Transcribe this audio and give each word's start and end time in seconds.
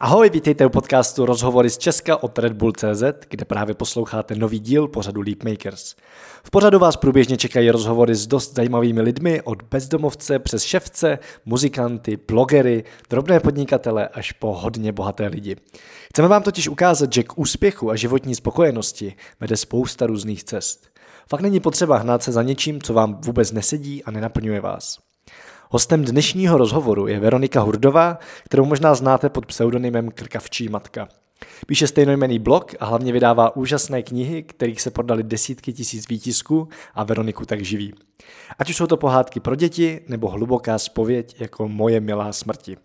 Ahoj, 0.00 0.30
vítejte 0.30 0.66
u 0.66 0.68
podcastu 0.68 1.26
Rozhovory 1.26 1.70
z 1.70 1.78
Česka 1.78 2.22
od 2.22 2.38
Red 2.38 2.52
Bull 2.52 2.72
CZ, 2.72 3.02
kde 3.28 3.44
právě 3.44 3.74
posloucháte 3.74 4.34
nový 4.34 4.58
díl 4.58 4.88
pořadu 4.88 5.20
Leap 5.20 5.42
Makers. 5.42 5.94
V 6.44 6.50
pořadu 6.50 6.78
vás 6.78 6.96
průběžně 6.96 7.36
čekají 7.36 7.70
rozhovory 7.70 8.14
s 8.14 8.26
dost 8.26 8.54
zajímavými 8.54 9.00
lidmi 9.00 9.42
od 9.42 9.62
bezdomovce 9.62 10.38
přes 10.38 10.62
ševce, 10.62 11.18
muzikanty, 11.44 12.18
blogery, 12.28 12.84
drobné 13.10 13.40
podnikatele 13.40 14.08
až 14.08 14.32
po 14.32 14.52
hodně 14.52 14.92
bohaté 14.92 15.26
lidi. 15.26 15.56
Chceme 16.08 16.28
vám 16.28 16.42
totiž 16.42 16.68
ukázat, 16.68 17.12
že 17.12 17.22
k 17.22 17.38
úspěchu 17.38 17.90
a 17.90 17.96
životní 17.96 18.34
spokojenosti 18.34 19.14
vede 19.40 19.56
spousta 19.56 20.06
různých 20.06 20.44
cest. 20.44 20.88
Fakt 21.30 21.40
není 21.40 21.60
potřeba 21.60 21.98
hnát 21.98 22.22
se 22.22 22.32
za 22.32 22.42
něčím, 22.42 22.82
co 22.82 22.94
vám 22.94 23.20
vůbec 23.20 23.52
nesedí 23.52 24.04
a 24.04 24.10
nenaplňuje 24.10 24.60
vás. 24.60 25.07
Hostem 25.70 26.04
dnešního 26.04 26.58
rozhovoru 26.58 27.06
je 27.06 27.20
Veronika 27.20 27.60
Hurdová, 27.60 28.18
kterou 28.44 28.64
možná 28.64 28.94
znáte 28.94 29.28
pod 29.28 29.46
pseudonymem 29.46 30.10
Krkavčí 30.10 30.68
matka. 30.68 31.08
Píše 31.66 31.86
stejnojmený 31.86 32.38
blog 32.38 32.74
a 32.80 32.86
hlavně 32.86 33.12
vydává 33.12 33.56
úžasné 33.56 34.02
knihy, 34.02 34.42
kterých 34.42 34.80
se 34.80 34.90
prodali 34.90 35.22
desítky 35.22 35.72
tisíc 35.72 36.08
výtisků 36.08 36.68
a 36.94 37.04
Veroniku 37.04 37.44
tak 37.44 37.64
živí. 37.64 37.94
Ať 38.58 38.70
už 38.70 38.76
jsou 38.76 38.86
to 38.86 38.96
pohádky 38.96 39.40
pro 39.40 39.54
děti 39.54 40.00
nebo 40.08 40.28
hluboká 40.28 40.78
spověď 40.78 41.40
jako 41.40 41.68
Moje 41.68 42.00
milá 42.00 42.32
smrti. 42.32 42.76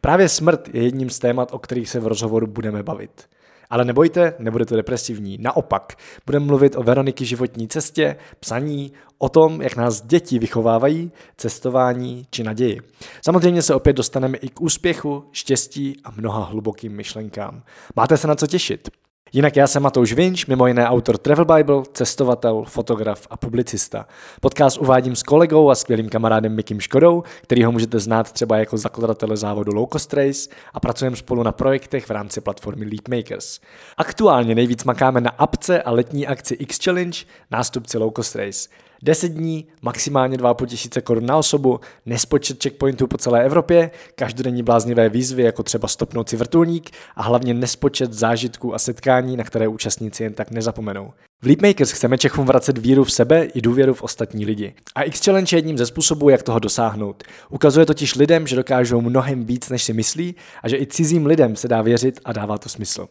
Právě 0.00 0.28
smrt 0.28 0.74
je 0.74 0.82
jedním 0.82 1.10
z 1.10 1.18
témat, 1.18 1.48
o 1.52 1.58
kterých 1.58 1.88
se 1.88 2.00
v 2.00 2.06
rozhovoru 2.06 2.46
budeme 2.46 2.82
bavit. 2.82 3.28
Ale 3.74 3.84
nebojte, 3.84 4.34
nebude 4.38 4.66
to 4.66 4.76
depresivní. 4.76 5.38
Naopak, 5.40 5.92
budeme 6.26 6.46
mluvit 6.46 6.76
o 6.76 6.82
Veroniky 6.82 7.24
životní 7.24 7.68
cestě, 7.68 8.16
psaní, 8.40 8.92
o 9.18 9.28
tom, 9.28 9.62
jak 9.62 9.76
nás 9.76 10.00
děti 10.00 10.38
vychovávají, 10.38 11.12
cestování 11.36 12.26
či 12.30 12.42
naději. 12.44 12.80
Samozřejmě 13.24 13.62
se 13.62 13.74
opět 13.74 13.92
dostaneme 13.92 14.38
i 14.38 14.48
k 14.48 14.60
úspěchu, 14.60 15.24
štěstí 15.32 15.96
a 16.04 16.10
mnoha 16.10 16.44
hlubokým 16.44 16.92
myšlenkám. 16.92 17.62
Máte 17.96 18.16
se 18.16 18.26
na 18.28 18.34
co 18.34 18.46
těšit. 18.46 18.90
Jinak 19.34 19.56
já 19.56 19.66
jsem 19.66 19.82
Matouš 19.82 20.12
Vinč, 20.12 20.46
mimo 20.46 20.66
jiné 20.66 20.86
autor 20.86 21.18
Travel 21.18 21.44
Bible, 21.44 21.82
cestovatel, 21.92 22.64
fotograf 22.68 23.26
a 23.30 23.36
publicista. 23.36 24.06
Podcast 24.40 24.78
uvádím 24.78 25.16
s 25.16 25.22
kolegou 25.22 25.70
a 25.70 25.74
skvělým 25.74 26.08
kamarádem 26.08 26.54
Mikim 26.54 26.80
Škodou, 26.80 27.22
který 27.42 27.64
ho 27.64 27.72
můžete 27.72 27.98
znát 27.98 28.32
třeba 28.32 28.56
jako 28.56 28.76
zakladatele 28.76 29.36
závodu 29.36 29.74
Low 29.74 29.88
Cost 29.92 30.14
Race 30.14 30.50
a 30.74 30.80
pracujeme 30.80 31.16
spolu 31.16 31.42
na 31.42 31.52
projektech 31.52 32.06
v 32.06 32.10
rámci 32.10 32.40
platformy 32.40 32.84
Leap 32.84 33.08
Makers. 33.08 33.60
Aktuálně 33.96 34.54
nejvíc 34.54 34.84
makáme 34.84 35.20
na 35.20 35.30
apce 35.30 35.82
a 35.82 35.90
letní 35.90 36.26
akci 36.26 36.54
X 36.54 36.78
Challenge, 36.84 37.18
nástupci 37.50 37.98
Low 37.98 38.12
Cost 38.16 38.36
Race. 38.36 38.68
10 39.04 39.28
dní, 39.28 39.66
maximálně 39.82 40.36
2,5 40.36 40.66
tisíce 40.66 41.00
korun 41.00 41.26
na 41.26 41.36
osobu, 41.36 41.80
nespočet 42.06 42.62
checkpointů 42.62 43.06
po 43.06 43.18
celé 43.18 43.44
Evropě, 43.44 43.90
každodenní 44.14 44.62
bláznivé 44.62 45.08
výzvy, 45.08 45.42
jako 45.42 45.62
třeba 45.62 45.88
stopnout 45.88 46.28
si 46.28 46.36
vrtulník 46.36 46.90
a 47.16 47.22
hlavně 47.22 47.54
nespočet 47.54 48.12
zážitků 48.12 48.74
a 48.74 48.78
setkání, 48.78 49.36
na 49.36 49.44
které 49.44 49.68
účastníci 49.68 50.22
jen 50.22 50.34
tak 50.34 50.50
nezapomenou. 50.50 51.12
V 51.44 51.46
Leapmakers 51.46 51.90
chceme 51.90 52.18
Čechům 52.18 52.46
vracet 52.46 52.78
víru 52.78 53.04
v 53.04 53.12
sebe 53.12 53.44
i 53.44 53.60
důvěru 53.60 53.94
v 53.94 54.02
ostatní 54.02 54.46
lidi. 54.46 54.74
A 54.94 55.02
X-Challenge 55.02 55.56
je 55.56 55.58
jedním 55.58 55.78
ze 55.78 55.86
způsobů, 55.86 56.28
jak 56.28 56.42
toho 56.42 56.58
dosáhnout. 56.58 57.22
Ukazuje 57.50 57.86
totiž 57.86 58.14
lidem, 58.14 58.46
že 58.46 58.56
dokážou 58.56 59.00
mnohem 59.00 59.44
víc, 59.44 59.68
než 59.68 59.82
si 59.84 59.92
myslí 59.92 60.34
a 60.62 60.68
že 60.68 60.76
i 60.76 60.86
cizím 60.86 61.26
lidem 61.26 61.56
se 61.56 61.68
dá 61.68 61.82
věřit 61.82 62.20
a 62.24 62.32
dává 62.32 62.58
to 62.58 62.68
smysl. 62.68 63.08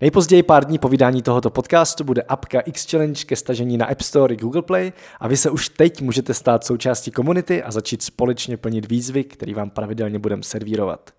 Nejpozději 0.00 0.42
pár 0.42 0.64
dní 0.64 0.78
po 0.78 0.88
vydání 0.88 1.22
tohoto 1.22 1.50
podcastu 1.50 2.04
bude 2.04 2.22
apka 2.22 2.60
X-Challenge 2.60 3.24
ke 3.24 3.36
stažení 3.36 3.76
na 3.76 3.86
App 3.86 4.00
Store 4.00 4.34
i 4.34 4.36
Google 4.36 4.62
Play 4.62 4.92
a 5.20 5.28
vy 5.28 5.36
se 5.36 5.50
už 5.50 5.68
teď 5.68 6.02
můžete 6.02 6.34
stát 6.34 6.64
součástí 6.64 7.10
komunity 7.10 7.62
a 7.62 7.70
začít 7.70 8.02
společně 8.02 8.56
plnit 8.56 8.88
výzvy, 8.88 9.24
které 9.24 9.54
vám 9.54 9.70
pravidelně 9.70 10.18
budeme 10.18 10.42
servírovat. 10.42 11.10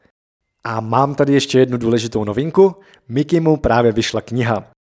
A 0.64 0.80
mám 0.80 1.16
tady 1.16 1.34
ještě 1.34 1.60
jednu 1.60 1.78
důležitou 1.78 2.24
novinku. 2.24 2.76
Mikimu 3.10 3.58
právě 3.58 3.92
vyšla 3.92 4.22
kniha. 4.22 4.75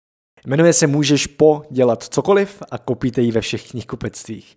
Jmenuje 0.46 0.74
se 0.74 0.88
Můžeš 0.88 1.28
po 1.28 1.62
dělat 1.70 2.04
cokoliv 2.04 2.64
a 2.72 2.78
kopíte 2.78 3.22
ji 3.22 3.32
ve 3.32 3.42
všech 3.42 3.70
knihkupectvích. 3.70 4.56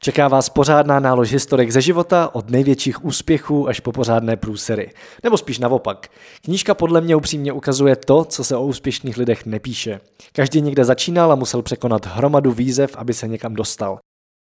Čeká 0.00 0.28
vás 0.28 0.48
pořádná 0.48 1.00
nálož 1.00 1.32
historek 1.32 1.70
ze 1.70 1.80
života 1.80 2.30
od 2.34 2.50
největších 2.50 3.04
úspěchů 3.04 3.68
až 3.68 3.80
po 3.80 3.92
pořádné 3.92 4.36
průsery. 4.36 4.90
Nebo 5.24 5.38
spíš 5.38 5.58
naopak. 5.58 6.08
Knížka 6.44 6.74
podle 6.74 7.00
mě 7.00 7.16
upřímně 7.16 7.52
ukazuje 7.52 7.96
to, 7.96 8.24
co 8.24 8.44
se 8.44 8.56
o 8.56 8.64
úspěšných 8.64 9.16
lidech 9.16 9.46
nepíše. 9.46 10.00
Každý 10.32 10.60
někde 10.60 10.84
začínal 10.84 11.32
a 11.32 11.34
musel 11.34 11.62
překonat 11.62 12.06
hromadu 12.06 12.52
výzev, 12.52 12.96
aby 12.96 13.14
se 13.14 13.28
někam 13.28 13.54
dostal. 13.54 13.98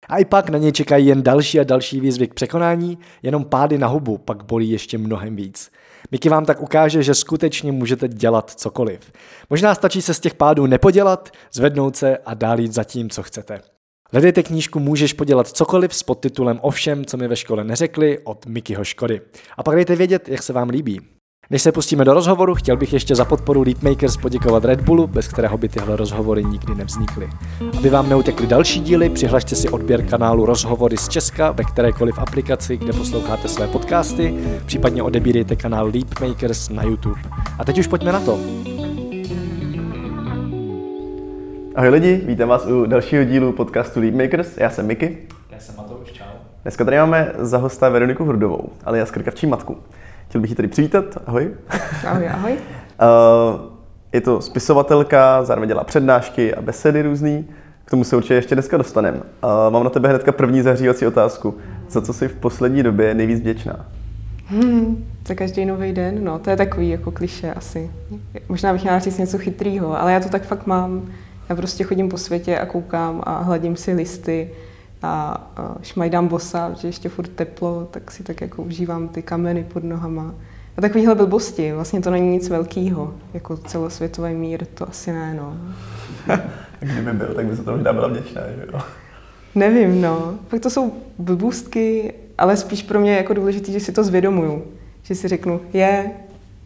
A 0.09 0.19
i 0.19 0.25
pak 0.25 0.49
na 0.51 0.59
něj 0.59 0.73
čekají 0.73 1.07
jen 1.07 1.23
další 1.23 1.61
a 1.61 1.65
další 1.65 2.01
výzvy 2.01 2.29
k 2.29 2.35
překonání, 2.35 2.99
jenom 3.23 3.45
pády 3.45 3.79
na 3.79 3.87
hubu 3.87 4.19
pak 4.19 4.45
bolí 4.45 4.71
ještě 4.71 4.99
mnohem 4.99 5.37
víc. 5.37 5.71
Miky 6.11 6.29
vám 6.29 6.45
tak 6.45 6.63
ukáže, 6.63 7.03
že 7.03 7.15
skutečně 7.15 7.73
můžete 7.73 8.09
dělat 8.09 8.51
cokoliv. 8.51 9.13
Možná 9.51 9.75
stačí 9.75 10.03
se 10.03 10.15
z 10.15 10.21
těch 10.21 10.35
pádů 10.35 10.67
nepodělat, 10.67 11.31
zvednout 11.53 11.97
se 11.97 12.17
a 12.17 12.35
dál 12.35 12.61
jít 12.61 12.73
za 12.73 12.85
tím, 12.85 13.11
co 13.11 13.23
chcete. 13.23 13.61
Hledejte 14.13 14.43
knížku 14.43 14.81
Můžeš 14.81 15.13
podělat 15.13 15.49
cokoliv 15.49 15.95
s 15.95 16.03
podtitulem 16.03 16.59
O 16.63 16.71
všem, 16.71 17.05
co 17.05 17.17
mi 17.17 17.29
ve 17.29 17.37
škole 17.37 17.65
neřekli 17.65 18.19
od 18.19 18.47
Mikyho 18.47 18.85
Škody. 18.85 19.21
A 19.57 19.63
pak 19.63 19.75
dejte 19.75 19.97
vědět, 19.97 20.29
jak 20.29 20.43
se 20.43 20.53
vám 20.53 20.69
líbí. 20.69 21.16
Než 21.51 21.63
se 21.63 21.73
pustíme 21.73 22.05
do 22.05 22.15
rozhovoru, 22.15 22.55
chtěl 22.55 22.77
bych 22.77 22.93
ještě 22.93 23.15
za 23.15 23.25
podporu 23.25 23.63
Leapmakers 23.63 24.17
poděkovat 24.17 24.65
Red 24.65 24.81
Bullu, 24.81 25.07
bez 25.07 25.29
kterého 25.29 25.59
by 25.59 25.69
tyhle 25.69 25.97
rozhovory 25.97 26.45
nikdy 26.45 26.75
nevznikly. 26.75 27.29
Aby 27.79 27.91
vám 27.91 28.09
neutekly 28.09 28.47
další 28.47 28.81
díly, 28.81 29.11
přihlašte 29.11 29.55
si 29.55 29.69
odběr 29.69 30.07
kanálu 30.07 30.47
Rozhovory 30.47 30.97
z 30.97 31.09
Česka 31.09 31.51
ve 31.51 31.65
kterékoliv 31.65 32.19
aplikaci, 32.19 32.77
kde 32.77 32.93
posloucháte 32.93 33.49
své 33.49 33.67
podcasty, 33.67 34.35
případně 34.67 35.03
odebírejte 35.03 35.57
kanál 35.57 35.91
Leapmakers 35.95 36.69
na 36.69 36.83
YouTube. 36.83 37.21
A 37.59 37.65
teď 37.65 37.79
už 37.79 37.87
pojďme 37.87 38.13
na 38.13 38.21
to. 38.21 38.39
Ahoj 41.75 41.89
lidi, 41.89 42.21
vítám 42.25 42.49
vás 42.49 42.67
u 42.67 42.87
dalšího 42.87 43.25
dílu 43.25 43.53
podcastu 43.53 44.01
Leapmakers. 44.01 44.57
Já 44.57 44.71
jsem 44.71 44.87
Miky. 44.87 45.19
Já 45.51 45.59
jsem 45.61 45.75
Matouš, 45.77 46.13
čau. 46.13 46.25
Dneska 46.63 46.85
tady 46.85 46.97
máme 46.97 47.33
za 47.39 47.59
hosta 47.59 47.89
Veroniku 47.89 48.25
Hrdovou, 48.25 48.69
alias 48.85 49.11
Krkavčí 49.11 49.47
matku. 49.47 49.77
Chtěl 50.29 50.41
bych 50.41 50.51
ji 50.51 50.57
tady 50.57 50.69
přivítat. 50.69 51.05
Ahoj. 51.27 51.51
Ahoj, 52.07 52.29
ahoj. 52.29 52.53
Uh, 52.53 53.61
je 54.13 54.21
to 54.21 54.41
spisovatelka, 54.41 55.45
zároveň 55.45 55.69
dělá 55.69 55.85
přednášky 55.85 56.55
a 56.55 56.63
besedy 56.63 57.03
různý. 57.03 57.49
K 57.85 57.91
tomu 57.91 58.05
se 58.05 58.17
určitě 58.17 58.35
ještě 58.35 58.55
dneska 58.55 58.77
dostaneme. 58.77 59.17
Uh, 59.19 59.23
mám 59.71 59.85
na 59.85 59.91
tebe 59.91 60.09
hnedka 60.09 60.33
první 60.33 60.63
zahřívací 60.63 61.07
otázku. 61.07 61.55
Za 61.89 62.01
co 62.01 62.13
jsi 62.13 62.29
v 62.29 62.35
poslední 62.35 62.83
době 62.83 63.15
nejvíc 63.15 63.41
vděčná? 63.41 63.87
Hmm, 64.49 65.05
za 65.29 65.35
každý 65.35 65.65
nový 65.65 65.93
den, 65.93 66.25
no, 66.25 66.39
to 66.39 66.51
je 66.51 66.57
takový 66.57 66.89
jako 66.89 67.11
kliše 67.11 67.55
asi. 67.55 67.91
Možná 68.49 68.73
bych 68.73 68.83
měla 68.83 68.99
říct 68.99 69.19
něco 69.19 69.39
chytrýho, 69.39 70.01
ale 70.01 70.13
já 70.13 70.21
to 70.21 70.29
tak 70.29 70.43
fakt 70.43 70.67
mám. 70.67 71.09
Já 71.49 71.57
prostě 71.57 71.85
chodím 71.85 72.09
po 72.09 72.19
světě 72.19 72.59
a 72.59 72.67
koukám 72.67 73.23
a 73.25 73.43
hladím 73.43 73.77
si 73.77 73.93
listy 73.93 74.51
a 75.03 75.41
šmajdám 75.83 76.29
bosa, 76.29 76.75
že 76.75 76.89
ještě 76.89 77.09
furt 77.09 77.29
teplo, 77.29 77.89
tak 77.91 78.11
si 78.11 78.23
tak 78.23 78.41
jako 78.41 78.63
užívám 78.63 79.09
ty 79.09 79.23
kameny 79.23 79.65
pod 79.65 79.85
nohama. 79.85 80.35
A 80.77 80.81
takovýhle 80.81 81.15
blbosti, 81.15 81.73
vlastně 81.73 82.01
to 82.01 82.11
není 82.11 82.31
nic 82.31 82.49
velkého, 82.49 83.15
jako 83.35 83.57
celosvětový 83.57 84.35
mír, 84.35 84.65
to 84.65 84.89
asi 84.89 85.13
ne, 85.13 85.35
no. 85.35 85.57
Kdyby 86.81 87.13
byl, 87.13 87.35
tak 87.35 87.47
by 87.47 87.57
se 87.57 87.63
to 87.63 87.73
možná 87.73 87.93
byla 87.93 88.09
vděčná, 88.09 88.43
že 88.57 88.67
jo? 88.73 88.81
Nevím, 89.55 90.01
no. 90.01 90.39
Pak 90.49 90.61
to 90.61 90.71
jsou 90.71 90.93
blbůstky, 91.19 92.15
ale 92.39 92.57
spíš 92.57 92.83
pro 92.83 93.01
mě 93.01 93.11
je 93.11 93.17
jako 93.17 93.35
důležité, 93.35 93.73
že 93.73 93.81
si 93.81 93.93
to 93.93 94.05
zvědomuju. 94.05 94.63
Že 95.03 95.15
si 95.15 95.29
řeknu, 95.29 95.61
je, 95.73 96.11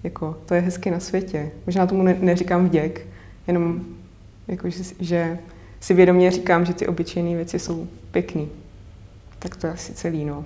jako, 0.02 0.36
to 0.46 0.54
je 0.54 0.60
hezky 0.60 0.90
na 0.90 1.00
světě. 1.00 1.50
Možná 1.66 1.86
tomu 1.86 2.02
ne- 2.02 2.16
neříkám 2.20 2.66
vděk, 2.66 3.06
jenom 3.46 3.80
jako, 4.48 4.70
že, 4.70 4.82
že 5.00 5.38
si 5.80 5.94
vědomě 5.94 6.30
říkám, 6.30 6.64
že 6.64 6.74
ty 6.74 6.86
obyčejné 6.86 7.36
věci 7.36 7.58
jsou 7.58 7.88
pěkný. 8.10 8.48
Tak 9.38 9.56
to 9.56 9.66
je 9.66 9.72
asi 9.72 9.92
celý, 9.92 10.24
no. 10.24 10.44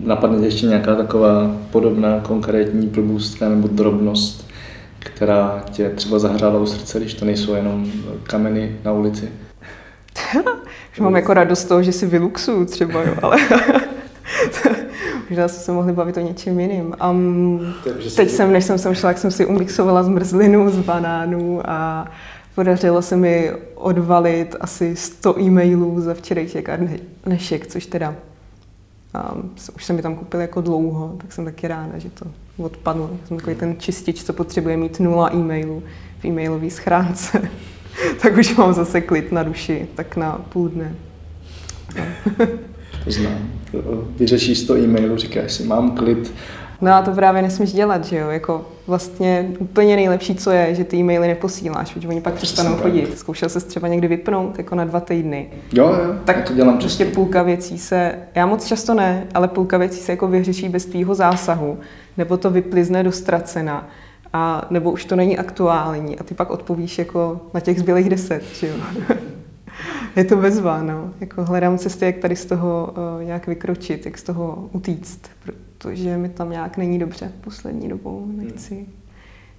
Napadne 0.00 0.46
ještě 0.46 0.66
nějaká 0.66 0.94
taková 0.94 1.56
podobná 1.70 2.20
konkrétní 2.20 2.88
plbůstka 2.88 3.48
nebo 3.48 3.68
drobnost, 3.68 4.50
která 4.98 5.64
tě 5.70 5.90
třeba 5.90 6.18
zahrála 6.18 6.60
u 6.60 6.66
srdce, 6.66 7.00
když 7.00 7.14
to 7.14 7.24
nejsou 7.24 7.54
jenom 7.54 7.92
kameny 8.22 8.76
na 8.84 8.92
ulici? 8.92 9.28
Už 10.92 11.00
mám 11.00 11.16
jako 11.16 11.34
radost 11.34 11.60
z 11.60 11.64
toho, 11.64 11.82
že 11.82 11.92
si 11.92 12.06
vyluxuju 12.06 12.64
třeba, 12.64 13.02
jo, 13.02 13.14
ale 13.22 13.36
možná 15.30 15.48
jsme 15.48 15.58
se 15.58 15.72
mohli 15.72 15.92
bavit 15.92 16.16
o 16.16 16.20
něčem 16.20 16.60
jiným. 16.60 16.94
Um, 17.10 17.74
teď 18.16 18.30
jsem, 18.30 18.52
než 18.52 18.64
jsem 18.64 18.78
sem 18.78 18.94
šla, 18.94 19.08
jak 19.08 19.18
jsem 19.18 19.30
si 19.30 19.46
umixovala 19.46 20.02
zmrzlinu 20.02 20.70
z 20.70 20.78
banánů 20.78 21.60
a 21.64 22.06
Podařilo 22.54 23.02
se 23.02 23.16
mi 23.16 23.52
odvalit 23.74 24.56
asi 24.60 24.96
100 24.96 25.40
e-mailů 25.40 26.00
za 26.00 26.14
včerejšek 26.14 26.68
a 26.68 26.78
dnešek, 27.24 27.66
což 27.66 27.86
teda 27.86 28.16
um, 29.34 29.54
už 29.76 29.84
se 29.84 29.92
mi 29.92 30.02
tam 30.02 30.16
koupil 30.16 30.40
jako 30.40 30.60
dlouho, 30.60 31.16
tak 31.20 31.32
jsem 31.32 31.44
taky 31.44 31.68
ráda, 31.68 31.98
že 31.98 32.10
to 32.10 32.26
odpadlo. 32.56 33.10
Jsem 33.28 33.36
takový 33.36 33.56
ten 33.56 33.74
čistič, 33.78 34.24
co 34.24 34.32
potřebuje 34.32 34.76
mít 34.76 35.00
nula 35.00 35.30
e-mailů 35.34 35.82
v 36.18 36.24
e-mailové 36.24 36.70
schránce. 36.70 37.50
tak 38.22 38.36
už 38.36 38.56
mám 38.56 38.74
zase 38.74 39.00
klid 39.00 39.32
na 39.32 39.42
duši, 39.42 39.88
tak 39.94 40.16
na 40.16 40.32
půl 40.32 40.68
dne. 40.68 40.94
to 43.04 43.10
znám. 43.10 43.50
Vyřešíš 44.16 44.58
100 44.58 44.76
e-mailů, 44.76 45.16
říkáš 45.16 45.52
si, 45.52 45.64
mám 45.64 45.90
klid. 45.90 46.32
No 46.84 46.92
a 46.92 47.02
to 47.02 47.10
právě 47.10 47.42
nesmíš 47.42 47.72
dělat, 47.72 48.04
že 48.04 48.18
jo? 48.18 48.28
Jako 48.30 48.66
vlastně 48.86 49.50
úplně 49.58 49.96
nejlepší, 49.96 50.34
co 50.34 50.50
je, 50.50 50.74
že 50.74 50.84
ty 50.84 50.96
e-maily 50.96 51.28
neposíláš, 51.28 51.94
protože 51.94 52.08
oni 52.08 52.20
pak 52.20 52.34
přestanou 52.34 52.76
chodit. 52.76 53.18
Zkoušel 53.18 53.48
se 53.48 53.60
třeba 53.60 53.88
někdy 53.88 54.08
vypnout, 54.08 54.58
jako 54.58 54.74
na 54.74 54.84
dva 54.84 55.00
týdny. 55.00 55.48
Jo, 55.72 55.88
jo, 55.88 56.14
tak 56.24 56.48
to 56.48 56.54
dělám 56.54 56.78
prostě 56.78 57.04
půlka 57.04 57.42
věcí 57.42 57.78
se, 57.78 58.14
já 58.34 58.46
moc 58.46 58.66
často 58.66 58.94
ne, 58.94 59.26
ale 59.34 59.48
půlka 59.48 59.78
věcí 59.78 60.00
se 60.00 60.12
jako 60.12 60.28
vyřeší 60.28 60.68
bez 60.68 60.86
tvýho 60.86 61.14
zásahu, 61.14 61.78
nebo 62.16 62.36
to 62.36 62.50
vyplizne 62.50 63.02
do 63.02 63.12
ztracena, 63.12 63.88
a 64.32 64.66
nebo 64.70 64.90
už 64.90 65.04
to 65.04 65.16
není 65.16 65.38
aktuální 65.38 66.18
a 66.18 66.22
ty 66.22 66.34
pak 66.34 66.50
odpovíš 66.50 66.98
jako 66.98 67.40
na 67.54 67.60
těch 67.60 67.78
zbylých 67.78 68.08
deset, 68.08 68.42
že 68.54 68.66
jo? 68.66 68.74
je 70.16 70.24
to 70.24 70.36
bezvá, 70.36 70.82
no. 70.82 71.10
Jako 71.20 71.44
hledám 71.44 71.78
cesty, 71.78 72.04
jak 72.04 72.16
tady 72.16 72.36
z 72.36 72.44
toho 72.44 72.94
uh, 73.16 73.24
nějak 73.24 73.46
vykročit, 73.46 74.06
jak 74.06 74.18
z 74.18 74.22
toho 74.22 74.68
utíct, 74.72 75.20
protože 75.84 76.16
mi 76.16 76.28
tam 76.28 76.50
nějak 76.50 76.76
není 76.76 76.98
dobře 76.98 77.32
poslední 77.40 77.88
dobou. 77.88 78.26
Nechci, 78.36 78.86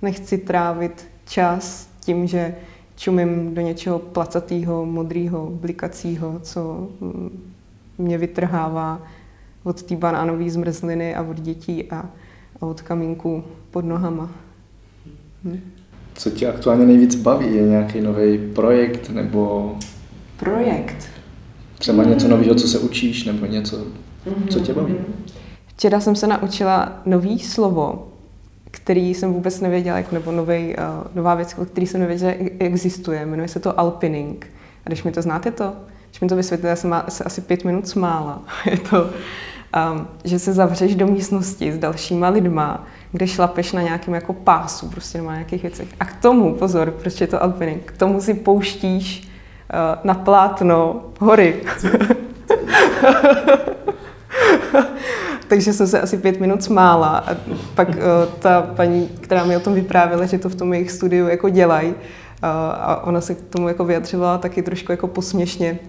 nechci 0.02 0.38
trávit 0.38 1.08
čas 1.26 1.90
tím, 2.00 2.28
že 2.28 2.56
čumím 2.96 3.56
do 3.56 3.62
něčeho 3.62 4.00
placatého, 4.00 4.86
modrého, 4.86 5.50
blikacího, 5.52 6.40
co 6.40 6.90
mm, 7.02 7.54
mě 7.98 8.18
vytrhává 8.18 9.02
od 9.64 9.84
té 9.84 9.96
banánové 9.96 10.50
zmrzliny 10.50 11.16
a 11.16 11.22
od 11.22 11.40
dětí 11.40 11.84
a, 11.92 12.10
a 12.62 12.66
od 12.66 12.82
kamínku 12.82 13.44
pod 13.72 13.86
nohama. 13.86 14.32
Hm? 15.44 15.60
Co 16.16 16.30
tě 16.30 16.48
aktuálně 16.48 16.86
nejvíc 16.86 17.16
baví? 17.16 17.56
Je 17.56 17.62
nějaký 17.62 18.02
nový 18.02 18.38
projekt 18.38 19.10
nebo 19.10 19.76
projekt. 20.38 21.08
Třeba 21.78 22.04
něco 22.04 22.28
nového, 22.28 22.56
co 22.56 22.68
se 22.68 22.80
učíš, 22.80 23.24
nebo 23.24 23.46
něco, 23.46 23.88
co 24.50 24.60
tě 24.60 24.74
baví? 24.74 24.96
Včera 25.76 26.00
jsem 26.00 26.16
se 26.16 26.28
naučila 26.28 26.92
nový 27.06 27.40
slovo, 27.40 28.08
který 28.72 29.14
jsem 29.14 29.34
vůbec 29.34 29.62
nevěděla, 29.62 29.98
jako, 29.98 30.16
nebo 30.16 30.32
nový, 30.32 30.76
uh, 30.76 30.84
nová 31.16 31.36
věc, 31.36 31.56
který 31.72 31.88
jsem 31.88 32.02
nevěděla, 32.02 32.32
že 32.32 32.50
existuje. 32.60 33.26
Jmenuje 33.26 33.48
se 33.48 33.60
to 33.60 33.80
alpining. 33.80 34.48
A 34.86 34.90
když 34.90 35.04
mi 35.04 35.12
to 35.12 35.22
znáte 35.22 35.52
to, 35.52 35.74
když 36.10 36.22
mi 36.22 36.28
to 36.28 36.36
vysvětlila, 36.36 36.70
já 36.70 36.76
jsem 36.76 37.04
se 37.10 37.24
asi 37.24 37.42
pět 37.42 37.66
minut 37.66 37.88
smála. 37.88 38.42
Je 38.66 38.78
to, 38.78 39.04
um, 39.04 40.08
že 40.24 40.40
se 40.40 40.54
zavřeš 40.54 40.96
do 40.96 41.08
místnosti 41.08 41.72
s 41.72 41.78
dalšíma 41.78 42.30
lidma, 42.30 42.88
kde 43.12 43.28
šlapeš 43.28 43.72
na 43.72 43.82
nějakém 43.82 44.14
jako 44.14 44.34
pásu, 44.34 44.90
prostě 44.90 45.22
na 45.22 45.34
nějakých 45.34 45.62
věcech. 45.62 45.88
A 46.00 46.06
k 46.06 46.22
tomu, 46.22 46.56
pozor, 46.56 46.92
proč 46.92 47.22
je 47.22 47.28
to 47.28 47.44
alpining, 47.44 47.84
k 47.86 47.98
tomu 47.98 48.22
si 48.22 48.34
pouštíš 48.34 49.30
Eh, 49.70 49.98
na 50.04 50.14
plátno 50.14 51.02
hory. 51.20 51.56
Takže 55.48 55.74
jsem 55.74 55.88
se 55.88 56.02
asi 56.02 56.18
pět 56.18 56.40
minut 56.40 56.64
smála 56.64 57.18
a 57.18 57.36
pak 57.76 57.90
uh, 57.90 57.96
ta 58.40 58.62
paní, 58.62 59.10
která 59.22 59.46
mi 59.46 59.58
o 59.58 59.60
tom 59.60 59.74
vyprávěla, 59.74 60.26
že 60.26 60.38
to 60.38 60.50
v 60.50 60.56
tom 60.56 60.74
jejich 60.74 60.92
studiu 60.92 61.28
jako 61.28 61.50
dělají 61.50 61.90
uh, 61.90 61.96
a 62.74 63.04
ona 63.04 63.22
se 63.22 63.36
k 63.36 63.42
tomu 63.42 63.68
jako 63.68 63.86
vyjadřovala 63.86 64.38
taky 64.38 64.62
trošku 64.62 64.92
jako 64.92 65.08
posměšně, 65.08 65.80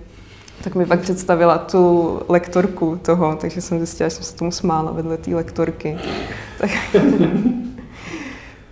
tak 0.65 0.75
mi 0.75 0.87
pak 0.87 1.01
představila 1.01 1.59
tu 1.59 2.21
lektorku 2.29 2.99
toho, 3.03 3.37
takže 3.41 3.61
jsem 3.61 3.79
zjistila, 3.79 4.09
že 4.09 4.15
jsem 4.15 4.25
se 4.25 4.37
tomu 4.37 4.53
smála 4.53 4.93
vedle 4.93 5.17
té 5.17 5.35
lektorky. 5.35 5.99
Tak 6.59 6.71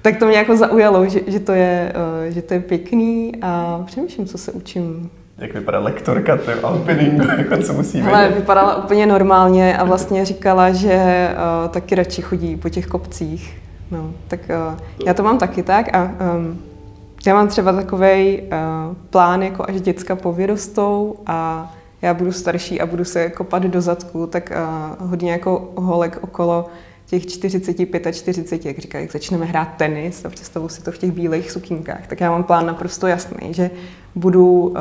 tak 0.03 0.17
to 0.17 0.27
mě 0.27 0.37
jako 0.37 0.57
zaujalo, 0.57 1.09
že, 1.09 1.21
že, 1.27 1.41
to 1.41 1.53
je, 1.53 1.93
uh, 2.27 2.35
že 2.35 2.43
to 2.43 2.55
je 2.55 2.61
pěkný 2.61 3.33
a 3.43 3.83
přemýšlím, 3.87 4.27
co 4.27 4.39
se 4.39 4.53
učím. 4.53 5.11
Jak 5.39 5.55
vypadá 5.55 5.79
lektorka 5.79 6.37
to 6.37 6.67
alpiningu, 6.67 7.25
jako 7.39 7.63
co 7.63 7.73
musí? 7.73 8.03
Ale 8.03 8.29
vypadala 8.29 8.85
úplně 8.85 9.07
normálně 9.07 9.77
a 9.77 9.85
vlastně 9.85 10.25
říkala, 10.25 10.73
že 10.73 11.29
uh, 11.33 11.69
taky 11.69 11.95
radši 11.95 12.23
chodí 12.23 12.57
po 12.57 12.69
těch 12.69 12.87
kopcích. 12.87 13.59
No, 13.91 14.15
tak 14.29 14.41
uh, 14.71 14.79
já 15.07 15.15
to 15.15 15.23
mám 15.23 15.39
taky 15.39 15.63
tak 15.63 15.97
a 15.97 16.13
um, 16.37 16.61
já 17.27 17.35
mám 17.35 17.49
třeba 17.49 17.73
takový 17.73 18.43
uh, 18.43 18.49
plán, 19.11 19.43
jako 19.43 19.65
až 19.69 19.81
děcka 19.81 20.17
povyrostou 20.17 21.17
a 21.27 21.71
já 22.03 22.15
budu 22.15 22.33
starší 22.33 22.81
a 22.81 22.87
budu 22.87 23.05
se 23.05 23.31
kopat 23.31 23.63
do 23.63 23.81
zadku, 23.81 24.27
tak 24.27 24.53
uh, 25.01 25.09
hodně 25.09 25.33
jako 25.33 25.73
holek 25.77 26.19
okolo 26.23 26.67
těch 27.07 27.27
45 27.27 28.07
a 28.07 28.13
40, 28.13 28.67
jak 28.67 28.79
říkají, 28.79 29.05
jak 29.05 29.13
začneme 29.13 29.47
hrát 29.47 29.69
tenis 29.77 30.25
a 30.25 30.31
představu 30.31 30.69
si 30.69 30.83
to 30.83 30.93
v 30.93 30.99
těch 30.99 31.13
bílých 31.13 31.51
sukínkách, 31.51 32.07
tak 32.07 32.21
já 32.21 32.31
mám 32.31 32.45
plán 32.45 32.67
naprosto 32.67 33.07
jasný, 33.07 33.55
že 33.55 33.71
budu 34.15 34.61
uh, 34.61 34.77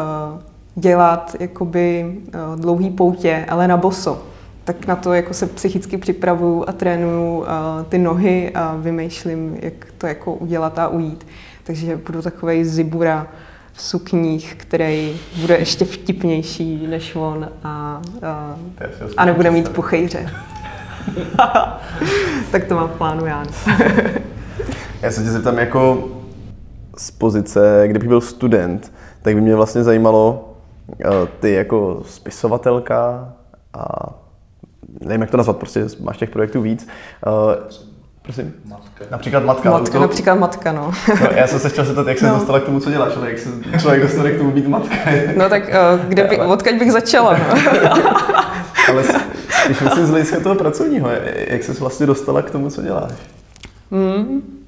dělat 0.75 1.35
jakoby 1.39 2.15
uh, 2.27 2.59
dlouhý 2.59 2.89
poutě, 2.89 3.45
ale 3.50 3.68
na 3.68 3.77
boso. 3.77 4.24
Tak 4.63 4.88
na 4.88 4.95
to 4.95 5.13
jako 5.13 5.33
se 5.33 5.47
psychicky 5.47 5.97
připravuju 5.97 6.65
a 6.68 6.71
trénuju 6.71 7.38
uh, 7.38 7.45
ty 7.89 7.97
nohy 7.97 8.51
a 8.56 8.75
vymýšlím, 8.75 9.57
jak 9.62 9.74
to 9.97 10.07
jako 10.07 10.33
udělat 10.33 10.80
a 10.80 10.88
ujít. 10.88 11.27
Takže 11.63 12.00
budu 12.06 12.21
takovej 12.21 12.65
zibura 12.65 13.27
v 13.74 13.81
sukních, 13.81 14.56
který 14.56 15.19
bude 15.41 15.57
ještě 15.57 15.86
vtipnější 15.86 16.88
než 16.88 17.15
on 17.15 17.50
a, 17.63 18.01
a, 18.24 18.56
a 19.18 19.25
nebude 19.25 19.51
mít 19.51 19.69
puchejře. 19.69 20.29
tak 22.51 22.63
to 22.63 22.75
mám 22.75 22.88
v 22.88 22.91
plánu 22.91 23.25
já. 23.25 23.45
já 25.01 25.12
se 25.12 25.24
tě 25.24 25.29
zeptám 25.29 25.57
jako 25.57 26.09
z 26.97 27.11
pozice, 27.11 27.83
kdybych 27.87 28.09
byl 28.09 28.21
student, 28.21 28.93
tak 29.21 29.35
by 29.35 29.41
mě 29.41 29.55
vlastně 29.55 29.83
zajímalo, 29.83 30.53
eh, 31.01 31.07
ty 31.39 31.53
jako 31.53 32.01
spisovatelka 32.05 33.29
a 33.73 34.09
nevím, 35.01 35.21
jak 35.21 35.31
to 35.31 35.37
nazvat, 35.37 35.57
prostě 35.57 35.85
máš 36.01 36.17
těch 36.17 36.29
projektů 36.29 36.61
víc. 36.61 36.87
Eh, 37.27 37.73
prosím? 38.21 38.53
Matka. 38.65 39.05
Například 39.11 39.45
matka. 39.45 39.71
Matka, 39.71 39.93
to... 39.93 39.99
například 39.99 40.35
matka, 40.35 40.71
no. 40.71 40.91
no. 41.21 41.27
Já 41.35 41.47
jsem 41.47 41.59
se 41.59 41.69
chtěl 41.69 41.85
zeptat, 41.85 42.07
jak 42.07 42.19
se 42.19 42.27
no. 42.27 42.33
dostala 42.33 42.59
k 42.59 42.63
tomu, 42.63 42.79
co 42.79 42.91
děláš, 42.91 43.13
ale 43.17 43.29
jak 43.29 43.39
se 43.39 43.49
člověk 43.79 44.01
dostane 44.01 44.31
k 44.31 44.37
tomu 44.37 44.51
být 44.51 44.67
matka. 44.67 44.95
no 45.37 45.49
tak 45.49 45.63
uh, 45.63 46.05
kde 46.07 46.23
by, 46.23 46.39
ale... 46.39 46.47
odkud 46.47 46.75
bych 46.75 46.91
začala, 46.91 47.37
no. 47.37 47.71
ale 48.89 49.03
když 49.65 49.81
myslím 49.81 50.05
z 50.05 50.09
hlediska 50.09 50.39
toho 50.39 50.55
pracovního, 50.55 51.09
jak 51.47 51.63
jsi 51.63 51.71
vlastně 51.71 52.05
dostala 52.05 52.41
k 52.41 52.51
tomu, 52.51 52.69
co 52.69 52.81
děláš? 52.81 53.11
Mm. 53.91 54.62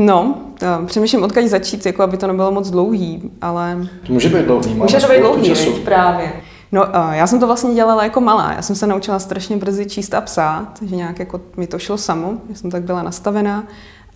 No, 0.00 0.38
uh, 0.80 0.86
přemýšlím, 0.86 1.22
odkud 1.22 1.48
začít, 1.48 1.86
jako 1.86 2.02
aby 2.02 2.16
to 2.16 2.26
nebylo 2.26 2.52
moc 2.52 2.70
dlouhý, 2.70 3.30
ale... 3.40 3.88
To 4.06 4.12
může 4.12 4.28
být 4.28 4.44
dlouhý. 4.44 4.74
Může 4.74 5.00
to 5.00 5.08
být 5.08 5.20
dlouhý, 5.20 5.54
právě. 5.84 6.32
No, 6.72 6.84
uh, 6.86 7.10
já 7.12 7.26
jsem 7.26 7.40
to 7.40 7.46
vlastně 7.46 7.74
dělala 7.74 8.04
jako 8.04 8.20
malá. 8.20 8.52
Já 8.52 8.62
jsem 8.62 8.76
se 8.76 8.86
naučila 8.86 9.18
strašně 9.18 9.56
brzy 9.56 9.86
číst 9.86 10.14
a 10.14 10.20
psát, 10.20 10.68
takže 10.78 10.96
nějak 10.96 11.18
jako 11.18 11.40
mi 11.56 11.66
to 11.66 11.78
šlo 11.78 11.98
samo, 11.98 12.32
já 12.48 12.54
jsem 12.54 12.70
tak 12.70 12.82
byla 12.82 13.02
nastavená. 13.02 13.64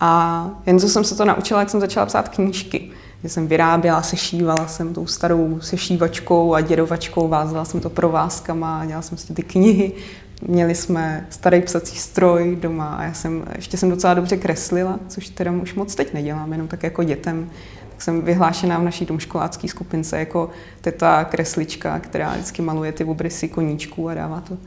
A 0.01 0.51
jen 0.67 0.81
co 0.81 0.89
jsem 0.89 1.05
se 1.05 1.17
to 1.17 1.25
naučila, 1.25 1.61
jak 1.61 1.71
jsem 1.71 1.81
začala 1.81 2.07
psát 2.07 2.29
knížky. 2.29 2.91
Že 3.23 3.29
jsem 3.29 3.47
vyráběla, 3.47 4.03
sešívala 4.03 4.67
jsem 4.67 4.95
tou 4.95 5.07
starou 5.07 5.59
sešívačkou 5.61 6.55
a 6.55 6.61
dědovačkou, 6.61 7.29
vázala 7.29 7.65
jsem 7.65 7.81
to 7.81 7.91
provázkama, 7.91 8.85
dělala 8.87 9.03
jsem 9.03 9.19
si 9.19 9.35
ty 9.35 9.43
knihy. 9.43 9.93
Měli 10.47 10.75
jsme 10.75 11.27
starý 11.31 11.63
psací 11.63 11.97
stroj 11.97 12.59
doma 12.61 12.95
a 12.95 13.03
já 13.03 13.13
jsem, 13.13 13.45
ještě 13.57 13.77
jsem 13.77 13.91
docela 13.91 14.15
dobře 14.15 14.37
kreslila, 14.37 14.99
což 15.09 15.29
teda 15.29 15.53
už 15.53 15.75
moc 15.75 15.95
teď 15.95 16.15
nedělám, 16.15 16.53
jenom 16.53 16.69
tak 16.69 16.83
jako 16.83 17.05
dětem 17.05 17.51
jsem 18.03 18.23
vyhlášená 18.23 18.79
v 18.79 18.83
naší 18.83 19.05
domškolácké 19.05 19.69
skupince 19.69 20.19
jako 20.19 20.51
teta 20.81 21.25
kreslička, 21.25 21.99
která 21.99 22.33
vždycky 22.33 22.63
maluje 22.63 22.93
ty 22.93 23.05
obrysy 23.05 23.49
koníčků 23.49 24.09
a 24.09 24.15
dává 24.15 24.41
to 24.41 24.59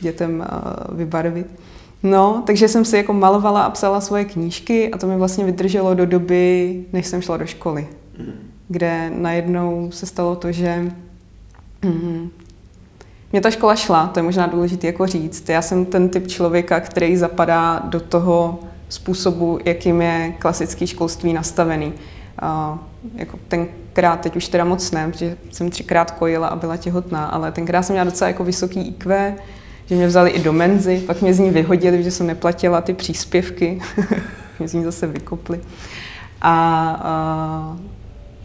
dětem 0.00 0.46
uh, 0.90 0.98
vybarvit. 0.98 1.46
No, 2.02 2.42
takže 2.46 2.68
jsem 2.68 2.84
si 2.84 2.96
jako 2.96 3.12
malovala 3.12 3.62
a 3.62 3.70
psala 3.70 4.00
svoje 4.00 4.24
knížky 4.24 4.90
a 4.90 4.98
to 4.98 5.06
mi 5.06 5.16
vlastně 5.16 5.44
vydrželo 5.44 5.94
do 5.94 6.06
doby, 6.06 6.84
než 6.92 7.06
jsem 7.06 7.22
šla 7.22 7.36
do 7.36 7.46
školy, 7.46 7.88
mm. 8.18 8.32
kde 8.68 9.10
najednou 9.14 9.90
se 9.90 10.06
stalo 10.06 10.36
to, 10.36 10.52
že 10.52 10.92
mm, 11.82 12.30
mě 13.32 13.40
ta 13.40 13.50
škola 13.50 13.76
šla, 13.76 14.06
to 14.06 14.18
je 14.18 14.22
možná 14.22 14.46
důležité 14.46 14.86
jako 14.86 15.06
říct. 15.06 15.48
Já 15.48 15.62
jsem 15.62 15.84
ten 15.84 16.08
typ 16.08 16.26
člověka, 16.26 16.80
který 16.80 17.16
zapadá 17.16 17.82
do 17.84 18.00
toho 18.00 18.58
způsobu, 18.88 19.58
jakým 19.64 20.02
je 20.02 20.34
klasický 20.38 20.86
školství 20.86 21.32
nastavený. 21.32 21.92
A 22.38 22.78
jako 23.14 23.38
tenkrát, 23.48 24.20
teď 24.20 24.36
už 24.36 24.48
teda 24.48 24.64
moc 24.64 24.90
ne, 24.90 25.10
protože 25.10 25.36
jsem 25.50 25.70
třikrát 25.70 26.10
kojila 26.10 26.48
a 26.48 26.56
byla 26.56 26.76
těhotná, 26.76 27.26
ale 27.26 27.52
tenkrát 27.52 27.82
jsem 27.82 27.94
měla 27.94 28.04
docela 28.04 28.28
jako 28.28 28.44
vysoký 28.44 28.88
IQ, 28.88 29.36
že 29.86 29.94
mě 29.94 30.06
vzali 30.06 30.30
i 30.30 30.42
do 30.42 30.52
menzy, 30.52 31.02
pak 31.06 31.22
mě 31.22 31.34
z 31.34 31.38
ní 31.38 31.50
vyhodili, 31.50 32.02
že 32.02 32.10
jsem 32.10 32.26
neplatila 32.26 32.80
ty 32.80 32.94
příspěvky, 32.94 33.80
mě 34.58 34.68
z 34.68 34.74
ní 34.74 34.84
zase 34.84 35.06
vykopli. 35.06 35.60
A, 36.42 36.52
a 37.02 37.76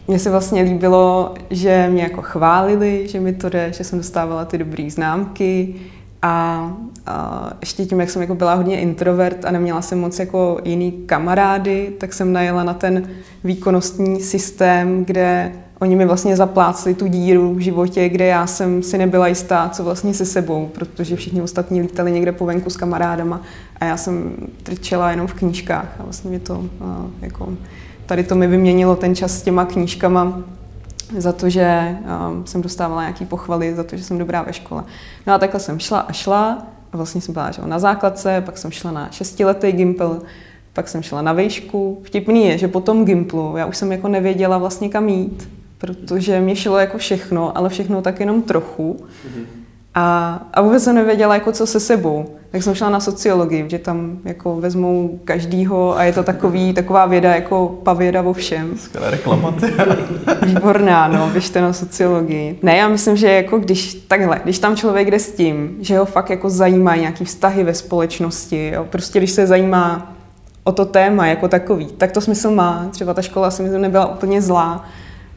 mně 0.08 0.18
se 0.18 0.30
vlastně 0.30 0.62
líbilo, 0.62 1.34
že 1.50 1.88
mě 1.90 2.02
jako 2.02 2.22
chválili, 2.22 3.08
že 3.08 3.20
mi 3.20 3.32
to 3.32 3.48
jde, 3.48 3.72
že 3.72 3.84
jsem 3.84 3.98
dostávala 3.98 4.44
ty 4.44 4.58
dobré 4.58 4.90
známky, 4.90 5.74
a, 6.22 6.72
a 7.06 7.50
ještě 7.60 7.86
tím, 7.86 8.00
jak 8.00 8.10
jsem 8.10 8.22
jako 8.22 8.34
byla 8.34 8.54
hodně 8.54 8.80
introvert 8.80 9.44
a 9.44 9.50
neměla 9.50 9.82
jsem 9.82 10.00
moc 10.00 10.18
jako 10.18 10.60
jiný 10.64 10.92
kamarády, 10.92 11.92
tak 11.98 12.12
jsem 12.12 12.32
najela 12.32 12.64
na 12.64 12.74
ten 12.74 13.08
výkonnostní 13.44 14.20
systém, 14.20 15.04
kde 15.04 15.52
oni 15.78 15.96
mi 15.96 16.06
vlastně 16.06 16.36
zaplácli 16.36 16.94
tu 16.94 17.06
díru 17.06 17.54
v 17.54 17.58
životě, 17.58 18.08
kde 18.08 18.26
já 18.26 18.46
jsem 18.46 18.82
si 18.82 18.98
nebyla 18.98 19.28
jistá, 19.28 19.68
co 19.68 19.84
vlastně 19.84 20.14
se 20.14 20.24
sebou, 20.24 20.70
protože 20.74 21.16
všichni 21.16 21.42
ostatní 21.42 21.80
lítali 21.80 22.12
někde 22.12 22.32
po 22.32 22.46
venku 22.46 22.70
s 22.70 22.76
kamarádama 22.76 23.42
A 23.80 23.84
já 23.84 23.96
jsem 23.96 24.36
trčela 24.62 25.10
jenom 25.10 25.26
v 25.26 25.34
knížkách 25.34 25.96
a 25.98 26.02
vlastně 26.02 26.30
mě 26.30 26.40
to 26.40 26.64
jako, 27.20 27.48
tady 28.06 28.24
to 28.24 28.34
mi 28.34 28.46
vyměnilo 28.46 28.96
ten 28.96 29.14
čas 29.14 29.38
s 29.38 29.42
těma 29.42 29.64
knížkama 29.64 30.42
za 31.18 31.32
to, 31.32 31.48
že 31.48 31.96
jsem 32.44 32.62
dostávala 32.62 33.02
nějaký 33.02 33.24
pochvaly, 33.24 33.74
za 33.74 33.84
to, 33.84 33.96
že 33.96 34.04
jsem 34.04 34.18
dobrá 34.18 34.42
ve 34.42 34.52
škole. 34.52 34.84
No 35.26 35.32
a 35.32 35.38
takhle 35.38 35.60
jsem 35.60 35.78
šla 35.78 35.98
a 35.98 36.12
šla 36.12 36.66
a 36.92 36.96
vlastně 36.96 37.20
jsem 37.20 37.34
byla 37.34 37.50
že 37.50 37.62
na 37.64 37.78
základce, 37.78 38.42
pak 38.46 38.58
jsem 38.58 38.70
šla 38.70 38.90
na 38.90 39.08
šestiletý 39.10 39.72
gimpel, 39.72 40.22
pak 40.72 40.88
jsem 40.88 41.02
šla 41.02 41.22
na 41.22 41.32
vejšku. 41.32 42.00
Vtipný 42.02 42.46
je, 42.46 42.58
že 42.58 42.68
po 42.68 42.80
tom 42.80 43.04
gimplu 43.04 43.56
já 43.56 43.66
už 43.66 43.76
jsem 43.76 43.92
jako 43.92 44.08
nevěděla 44.08 44.58
vlastně 44.58 44.88
kam 44.88 45.08
jít, 45.08 45.48
protože 45.78 46.40
mě 46.40 46.56
šlo 46.56 46.78
jako 46.78 46.98
všechno, 46.98 47.58
ale 47.58 47.68
všechno 47.68 48.02
tak 48.02 48.20
jenom 48.20 48.42
trochu. 48.42 49.06
A, 49.98 50.40
a 50.54 50.62
vůbec 50.62 50.84
jsem 50.84 50.94
nevěděla, 50.94 51.34
jako 51.34 51.52
co 51.52 51.66
se 51.66 51.80
sebou. 51.80 52.36
Tak 52.50 52.62
jsem 52.62 52.74
šla 52.74 52.90
na 52.90 53.00
sociologii, 53.00 53.64
že 53.68 53.78
tam 53.78 54.18
jako 54.24 54.56
vezmou 54.56 55.20
každýho 55.24 55.96
a 55.98 56.02
je 56.02 56.12
to 56.12 56.22
takový, 56.22 56.72
taková 56.72 57.06
věda 57.06 57.34
jako 57.34 57.78
pavěda 57.82 58.22
o 58.22 58.32
všem. 58.32 58.78
Skvělé 58.78 59.10
reklamaty. 59.10 59.66
Výborná, 60.46 61.08
no, 61.08 61.30
běžte 61.32 61.60
na 61.60 61.72
sociologii. 61.72 62.58
Ne, 62.62 62.76
já 62.76 62.88
myslím, 62.88 63.16
že 63.16 63.32
jako 63.32 63.58
když 63.58 63.94
takhle, 63.94 64.40
když 64.44 64.58
tam 64.58 64.76
člověk 64.76 65.10
jde 65.10 65.18
s 65.18 65.32
tím, 65.32 65.76
že 65.80 65.98
ho 65.98 66.04
fakt 66.04 66.30
jako 66.30 66.50
zajímá 66.50 66.96
nějaký 66.96 67.24
vztahy 67.24 67.64
ve 67.64 67.74
společnosti, 67.74 68.72
jo, 68.74 68.86
prostě 68.90 69.18
když 69.18 69.30
se 69.30 69.46
zajímá 69.46 70.12
o 70.64 70.72
to 70.72 70.84
téma 70.84 71.26
jako 71.26 71.48
takový, 71.48 71.86
tak 71.86 72.12
to 72.12 72.20
smysl 72.20 72.50
má. 72.50 72.88
Třeba 72.90 73.14
ta 73.14 73.22
škola 73.22 73.50
si 73.50 73.62
myslím 73.62 73.82
nebyla 73.82 74.06
úplně 74.06 74.42
zlá, 74.42 74.84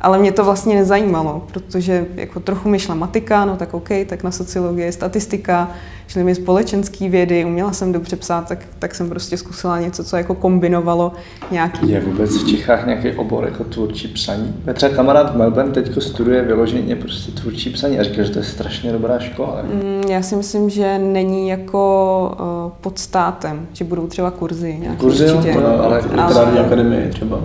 ale 0.01 0.19
mě 0.19 0.31
to 0.31 0.43
vlastně 0.45 0.75
nezajímalo, 0.75 1.43
protože 1.53 2.05
jako 2.15 2.39
trochu 2.39 2.69
mi 2.69 2.79
šla 2.79 2.95
matika, 2.95 3.45
no 3.45 3.57
tak 3.57 3.73
OK, 3.73 3.89
tak 4.07 4.23
na 4.23 4.31
sociologii, 4.31 4.91
statistika, 4.91 5.71
šly 6.07 6.23
mi 6.23 6.35
společenské 6.35 7.09
vědy, 7.09 7.45
uměla 7.45 7.73
jsem 7.73 7.91
dobře 7.91 8.15
psát, 8.15 8.47
tak, 8.47 8.59
tak 8.79 8.95
jsem 8.95 9.09
prostě 9.09 9.37
zkusila 9.37 9.79
něco, 9.79 10.03
co 10.03 10.17
jako 10.17 10.35
kombinovalo 10.35 11.11
nějaký... 11.51 11.89
Je 11.89 11.99
vůbec 11.99 12.43
v 12.43 12.49
Čechách 12.49 12.85
nějaký 12.85 13.11
obor 13.11 13.45
jako 13.45 13.63
tvůrčí 13.63 14.07
psaní? 14.07 14.55
Třeba 14.73 14.95
kamarád 14.95 15.33
v 15.33 15.37
Melbourne 15.37 15.71
teď 15.71 16.03
studuje 16.03 16.41
vyloženě 16.41 16.95
prostě 16.95 17.31
tvůrčí 17.31 17.69
psaní 17.69 17.99
a 17.99 18.03
říká, 18.03 18.23
že 18.23 18.29
to 18.29 18.39
je 18.39 18.45
strašně 18.45 18.91
dobrá 18.91 19.19
škola. 19.19 19.61
Mm, 19.63 20.09
já 20.09 20.21
si 20.21 20.35
myslím, 20.35 20.69
že 20.69 20.99
není 20.99 21.49
jako 21.49 22.37
uh, 22.39 22.71
pod 22.81 22.99
státem, 22.99 23.67
že 23.73 23.83
budou 23.85 24.07
třeba 24.07 24.31
kurzy. 24.31 24.79
Kurzy, 24.97 25.25
jo, 25.25 25.43
to, 25.53 25.83
ale 25.83 25.97
literární 25.97 26.57
ale... 26.57 26.65
akademie 26.65 27.09
třeba 27.09 27.39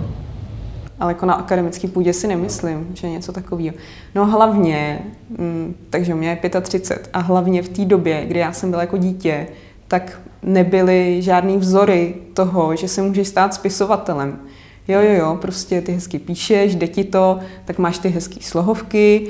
ale 0.99 1.11
jako 1.11 1.25
na 1.25 1.33
akademické 1.33 1.87
půdě 1.87 2.13
si 2.13 2.27
nemyslím, 2.27 2.87
že 2.93 3.09
něco 3.09 3.31
takového. 3.31 3.75
No 4.15 4.25
hlavně, 4.25 5.05
mm, 5.37 5.75
takže 5.89 6.15
mě 6.15 6.29
je 6.29 6.61
35 6.61 7.09
a 7.13 7.19
hlavně 7.19 7.61
v 7.61 7.69
té 7.69 7.85
době, 7.85 8.25
kdy 8.25 8.39
já 8.39 8.53
jsem 8.53 8.69
byla 8.69 8.81
jako 8.81 8.97
dítě, 8.97 9.47
tak 9.87 10.21
nebyly 10.43 11.21
žádný 11.21 11.57
vzory 11.57 12.15
toho, 12.33 12.75
že 12.75 12.87
se 12.87 13.01
můžeš 13.01 13.27
stát 13.27 13.53
spisovatelem. 13.53 14.39
Jo, 14.87 15.01
jo, 15.01 15.13
jo, 15.13 15.37
prostě 15.41 15.81
ty 15.81 15.91
hezky 15.91 16.19
píšeš, 16.19 16.75
jde 16.75 16.87
ti 16.87 17.03
to, 17.03 17.39
tak 17.65 17.77
máš 17.77 17.99
ty 17.99 18.09
hezké 18.09 18.39
slohovky, 18.41 19.27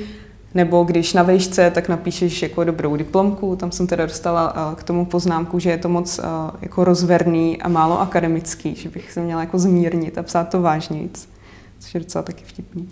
nebo 0.54 0.84
když 0.84 1.14
na 1.14 1.24
vejšce, 1.24 1.72
tak 1.72 1.90
napíšeš 1.90 2.42
jako 2.42 2.64
dobrou 2.64 2.96
diplomku. 2.96 3.56
Tam 3.56 3.72
jsem 3.72 3.88
teda 3.88 4.06
dostala 4.06 4.76
k 4.78 4.84
tomu 4.84 5.06
poznámku, 5.06 5.60
že 5.60 5.70
je 5.70 5.78
to 5.78 5.90
moc 5.90 6.20
jako 6.62 6.84
rozverný 6.84 7.62
a 7.62 7.70
málo 7.70 8.02
akademický, 8.02 8.76
že 8.76 8.90
bych 8.90 9.12
se 9.12 9.22
měla 9.22 9.42
jako 9.42 9.60
zmírnit 9.60 10.18
a 10.18 10.24
psát 10.24 10.50
to 10.50 10.62
vážnějc 10.62 11.35
což 11.80 11.94
je 11.94 12.00
docela 12.00 12.22
taky 12.22 12.44
vtipný. 12.46 12.90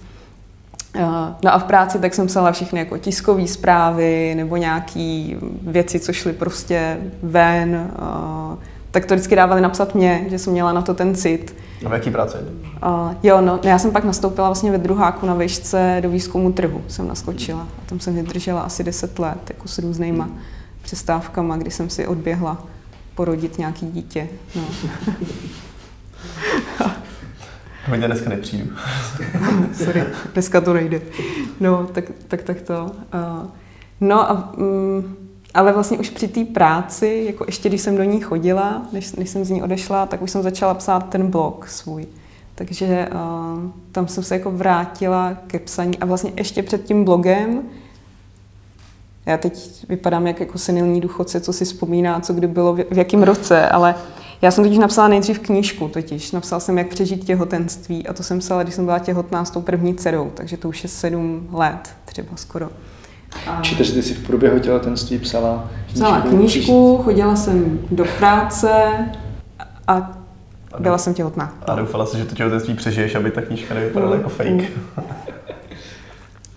Eh, 0.96 1.02
no 1.44 1.54
a 1.54 1.60
v 1.60 1.64
práci 1.64 2.00
tak 2.00 2.14
jsem 2.14 2.28
psala 2.28 2.52
všechny 2.52 2.80
jako 2.80 2.98
tiskové 2.98 3.48
zprávy 3.48 4.34
nebo 4.36 4.58
nějaké 4.58 5.36
věci, 5.62 6.00
co 6.00 6.14
šly 6.14 6.34
prostě 6.34 6.98
ven. 7.24 7.92
Eh, 7.94 8.58
tak 8.92 9.06
to 9.06 9.14
vždycky 9.14 9.36
dávali 9.36 9.62
napsat 9.62 9.96
mě, 9.96 10.26
že 10.30 10.40
jsem 10.40 10.54
měla 10.54 10.74
na 10.74 10.82
to 10.82 10.94
ten 10.94 11.16
cit. 11.16 11.56
A 11.86 11.90
v 11.90 11.94
jaký 11.94 12.12
práci? 12.12 12.38
Uh, 12.86 13.14
jo, 13.24 13.42
no, 13.42 13.60
já 13.64 13.80
jsem 13.80 13.92
pak 13.92 14.04
nastoupila 14.04 14.48
vlastně 14.48 14.72
ve 14.72 14.78
druháku 14.78 15.26
na 15.26 15.34
výšce 15.34 16.00
do 16.02 16.10
výzkumu 16.10 16.52
trhu, 16.52 16.82
jsem 16.88 17.08
naskočila. 17.08 17.62
A 17.62 17.86
tam 17.86 18.00
jsem 18.00 18.16
vydržela 18.16 18.62
asi 18.62 18.84
10 18.84 19.20
let, 19.20 19.50
jako 19.50 19.68
s 19.68 19.80
různýma 19.80 20.30
přestávkama, 20.82 21.58
kdy 21.58 21.72
jsem 21.72 21.90
si 21.90 22.08
odběhla 22.08 22.64
porodit 23.16 23.58
nějaký 23.58 23.86
dítě. 23.86 24.28
No. 24.56 24.64
Hodně 27.90 28.08
dneska 28.08 28.30
nepřijdu. 28.30 28.70
Sorry, 29.74 30.04
dneska 30.34 30.62
to 30.62 30.74
nejde. 30.74 31.02
No, 31.60 31.88
tak, 31.88 32.06
tak, 32.28 32.44
tak 32.44 32.62
to. 32.62 32.84
Uh, 32.84 33.50
no 34.02 34.32
a 34.32 34.54
um, 34.58 35.16
ale 35.54 35.74
vlastně 35.74 35.98
už 35.98 36.10
při 36.10 36.28
té 36.28 36.46
práci, 36.46 37.24
jako 37.26 37.44
ještě 37.48 37.70
když 37.70 37.82
jsem 37.82 37.98
do 37.98 38.04
ní 38.04 38.22
chodila, 38.22 38.82
než, 38.92 39.12
než 39.12 39.30
jsem 39.30 39.46
z 39.46 39.50
ní 39.50 39.64
odešla, 39.64 40.06
tak 40.06 40.22
už 40.22 40.32
jsem 40.32 40.44
začala 40.44 40.74
psát 40.74 41.10
ten 41.10 41.32
blog 41.32 41.68
svůj. 41.68 42.06
Takže 42.56 43.08
uh, 43.12 43.72
tam 43.92 44.08
jsem 44.08 44.24
se 44.24 44.36
jako 44.36 44.52
vrátila 44.52 45.38
ke 45.48 45.60
psaní 45.60 46.00
a 46.00 46.06
vlastně 46.06 46.32
ještě 46.38 46.64
před 46.64 46.84
tím 46.84 47.04
blogem, 47.04 47.62
já 49.26 49.38
teď 49.38 49.86
vypadám 49.90 50.28
jak 50.28 50.40
jako 50.40 50.58
senilní 50.58 51.02
důchodce, 51.02 51.40
co 51.40 51.54
si 51.54 51.66
vzpomíná, 51.66 52.20
co 52.20 52.34
kdy 52.34 52.48
bylo, 52.48 52.74
v, 52.74 52.86
v 52.92 52.98
jakém 52.98 53.24
roce, 53.24 53.70
ale 53.70 53.96
já 54.44 54.52
jsem 54.52 54.64
totiž 54.64 54.78
napsala 54.78 55.08
nejdřív 55.08 55.40
knížku, 55.40 55.88
totiž. 55.88 56.32
Napsala 56.32 56.60
jsem, 56.60 56.78
jak 56.78 56.88
přežít 56.88 57.26
těhotenství 57.26 58.08
a 58.08 58.14
to 58.14 58.24
jsem 58.24 58.40
psala, 58.40 58.64
když 58.64 58.76
jsem 58.76 58.86
byla 58.86 59.00
těhotná 59.00 59.46
s 59.46 59.52
tou 59.52 59.62
první 59.62 59.96
dcerou, 59.96 60.32
takže 60.34 60.58
to 60.58 60.70
už 60.70 60.84
je 60.84 60.90
sedm 60.90 61.50
let 61.52 61.90
třeba 62.06 62.36
skoro. 62.36 62.70
A... 63.48 63.62
Číte, 63.62 63.84
že 63.84 63.94
ty 63.94 64.02
jsi 64.02 64.14
v 64.14 64.28
průběhu 64.28 64.60
těhotenství 64.60 65.20
psala 65.20 65.70
knížku? 65.86 65.94
Psala 65.94 66.22
knížku, 66.22 66.98
chodila 67.04 67.36
jsem 67.36 67.80
do 67.92 68.06
práce 68.18 68.70
a 69.88 70.12
byla 70.80 70.98
jsem 70.98 71.14
těhotná. 71.14 71.54
A 71.66 71.76
doufala 71.76 72.06
jsi, 72.06 72.18
že 72.18 72.26
to 72.26 72.36
těhotenství 72.36 72.74
přežiješ, 72.74 73.16
aby 73.16 73.32
ta 73.32 73.42
knížka 73.42 73.74
nevypadala 73.74 74.12
mm. 74.12 74.18
jako 74.18 74.30
fake. 74.30 74.72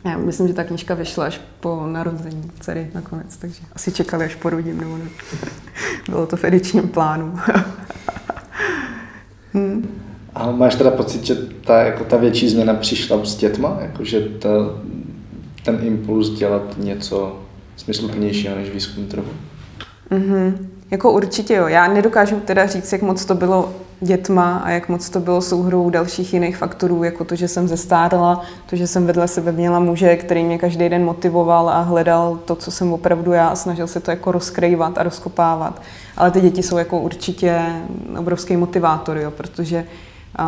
Já 0.06 0.18
myslím, 0.18 0.48
že 0.48 0.54
ta 0.54 0.64
knížka 0.64 0.94
vyšla 0.94 1.24
až 1.24 1.40
po 1.60 1.86
narození 1.86 2.50
dcery 2.60 2.90
nakonec, 2.94 3.36
takže 3.36 3.60
asi 3.72 3.92
čekali, 3.92 4.24
až 4.24 4.34
porodím, 4.34 4.80
nebo 4.80 4.96
ne. 4.96 5.04
Bylo 6.08 6.26
to 6.26 6.36
v 6.36 6.44
edičním 6.44 6.88
plánu. 6.88 7.32
hmm. 9.52 10.00
A 10.34 10.50
máš 10.50 10.74
teda 10.74 10.90
pocit, 10.90 11.24
že 11.24 11.34
ta, 11.64 11.82
jako 11.82 12.04
ta 12.04 12.16
větší 12.16 12.48
změna 12.48 12.74
přišla 12.74 13.24
s 13.24 13.36
dětma? 13.36 13.78
Jako, 13.80 14.04
že 14.04 14.20
ta, 14.20 14.48
ten 15.64 15.78
impuls 15.82 16.30
dělat 16.30 16.78
něco 16.78 17.42
smysluplnějšího 17.76 18.56
než 18.56 18.70
výzkum 18.70 19.06
trhu? 19.06 19.28
Mm-hmm. 20.10 20.56
Jako 20.90 21.12
určitě 21.12 21.54
jo. 21.54 21.66
Já 21.66 21.88
nedokážu 21.88 22.40
teda 22.40 22.66
říct, 22.66 22.92
jak 22.92 23.02
moc 23.02 23.24
to 23.24 23.34
bylo 23.34 23.74
dětma 24.00 24.58
a 24.58 24.70
jak 24.70 24.88
moc 24.88 25.10
to 25.10 25.20
bylo 25.20 25.42
souhrou 25.42 25.90
dalších 25.90 26.34
jiných 26.34 26.56
faktorů, 26.56 27.04
jako 27.04 27.24
to, 27.24 27.34
že 27.36 27.48
jsem 27.48 27.68
zestárla, 27.68 28.42
to, 28.70 28.76
že 28.76 28.86
jsem 28.86 29.06
vedle 29.06 29.28
sebe 29.28 29.52
měla 29.52 29.80
muže, 29.80 30.16
který 30.16 30.44
mě 30.44 30.58
každý 30.58 30.88
den 30.88 31.04
motivoval 31.04 31.68
a 31.68 31.80
hledal 31.80 32.38
to, 32.44 32.56
co 32.56 32.70
jsem 32.70 32.92
opravdu 32.92 33.32
já 33.32 33.48
a 33.48 33.56
snažil 33.56 33.86
se 33.86 34.00
to 34.00 34.10
jako 34.10 34.32
rozkrývat 34.32 34.98
a 34.98 35.02
rozkopávat. 35.02 35.82
Ale 36.16 36.30
ty 36.30 36.40
děti 36.40 36.62
jsou 36.62 36.76
jako 36.76 37.00
určitě 37.00 37.62
obrovský 38.18 38.56
motivátor, 38.56 39.18
jo, 39.18 39.30
protože 39.30 39.84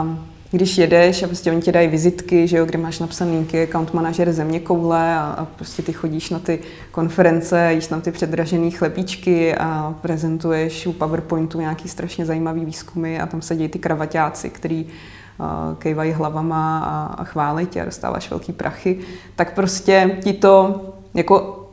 um, 0.00 0.18
když 0.50 0.78
jedeš 0.78 1.22
a 1.22 1.26
prostě 1.26 1.52
oni 1.52 1.62
ti 1.62 1.72
dají 1.72 1.88
vizitky, 1.88 2.48
že 2.48 2.56
jo, 2.56 2.64
kde 2.64 2.78
máš 2.78 2.98
napsaný 2.98 3.46
account 3.62 3.94
manažer 3.94 4.32
země 4.32 4.60
koule 4.60 5.14
a, 5.14 5.20
a 5.20 5.44
prostě 5.44 5.82
ty 5.82 5.92
chodíš 5.92 6.30
na 6.30 6.38
ty 6.38 6.58
konference, 6.90 7.72
jíš 7.72 7.86
tam 7.86 8.00
ty 8.00 8.12
předražené 8.12 8.70
chlebíčky 8.70 9.54
a 9.54 9.94
prezentuješ 10.02 10.86
u 10.86 10.92
PowerPointu 10.92 11.60
nějaký 11.60 11.88
strašně 11.88 12.26
zajímavý 12.26 12.64
výzkumy 12.64 13.20
a 13.20 13.26
tam 13.26 13.42
sedí 13.42 13.68
ty 13.68 13.78
kravaťáci, 13.78 14.50
který 14.50 14.84
uh, 14.84 15.46
kejvají 15.78 16.12
hlavama 16.12 16.78
a, 16.78 17.14
a 17.14 17.24
chválí 17.24 17.66
tě 17.66 17.82
a 17.82 17.84
dostáváš 17.84 18.30
velký 18.30 18.52
prachy, 18.52 18.98
tak 19.36 19.54
prostě 19.54 20.18
ti 20.22 20.32
to 20.32 20.80
jako 21.14 21.64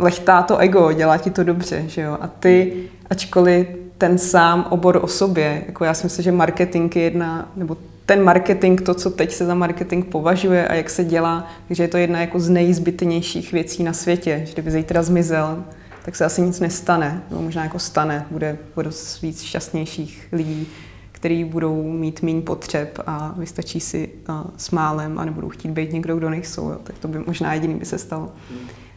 lechtá 0.00 0.42
to 0.42 0.56
ego, 0.58 0.92
dělá 0.92 1.18
ti 1.18 1.30
to 1.30 1.44
dobře, 1.44 1.84
že 1.86 2.02
jo. 2.02 2.18
A 2.20 2.26
ty, 2.26 2.84
ačkoliv 3.10 3.66
ten 3.98 4.18
sám 4.18 4.66
obor 4.70 4.98
o 5.02 5.06
sobě, 5.06 5.64
jako 5.66 5.84
já 5.84 5.94
si 5.94 6.06
myslím, 6.06 6.22
že 6.22 6.32
marketing 6.32 6.96
je 6.96 7.02
jedna, 7.02 7.48
nebo 7.56 7.76
ten 8.06 8.24
marketing, 8.24 8.80
to, 8.80 8.94
co 8.94 9.10
teď 9.10 9.32
se 9.32 9.46
za 9.46 9.54
marketing 9.54 10.04
považuje 10.04 10.68
a 10.68 10.74
jak 10.74 10.90
se 10.90 11.04
dělá, 11.04 11.46
takže 11.68 11.82
je 11.82 11.88
to 11.88 11.96
jedna 11.96 12.20
jako 12.20 12.40
z 12.40 12.48
nejzbytnějších 12.48 13.52
věcí 13.52 13.82
na 13.82 13.92
světě. 13.92 14.42
Že 14.44 14.52
kdyby 14.52 14.70
zítra 14.70 15.02
zmizel, 15.02 15.64
tak 16.04 16.16
se 16.16 16.24
asi 16.24 16.42
nic 16.42 16.60
nestane, 16.60 17.22
nebo 17.30 17.42
možná 17.42 17.62
jako 17.62 17.78
stane, 17.78 18.26
bude, 18.30 18.58
bude 18.74 18.90
víc 19.22 19.42
šťastnějších 19.42 20.28
lidí, 20.32 20.68
kteří 21.12 21.44
budou 21.44 21.82
mít 21.82 22.22
méně 22.22 22.42
potřeb 22.42 22.98
a 23.06 23.34
vystačí 23.36 23.80
si 23.80 24.08
uh, 24.28 24.34
s 24.56 24.70
málem 24.70 25.18
a 25.18 25.24
nebudou 25.24 25.48
chtít 25.48 25.70
být 25.70 25.92
někdo, 25.92 26.16
kdo 26.16 26.30
nejsou. 26.30 26.70
Jo. 26.70 26.76
Tak 26.82 26.98
to 26.98 27.08
by 27.08 27.18
možná 27.26 27.54
jediný 27.54 27.74
by 27.74 27.84
se 27.84 27.98
stalo. 27.98 28.32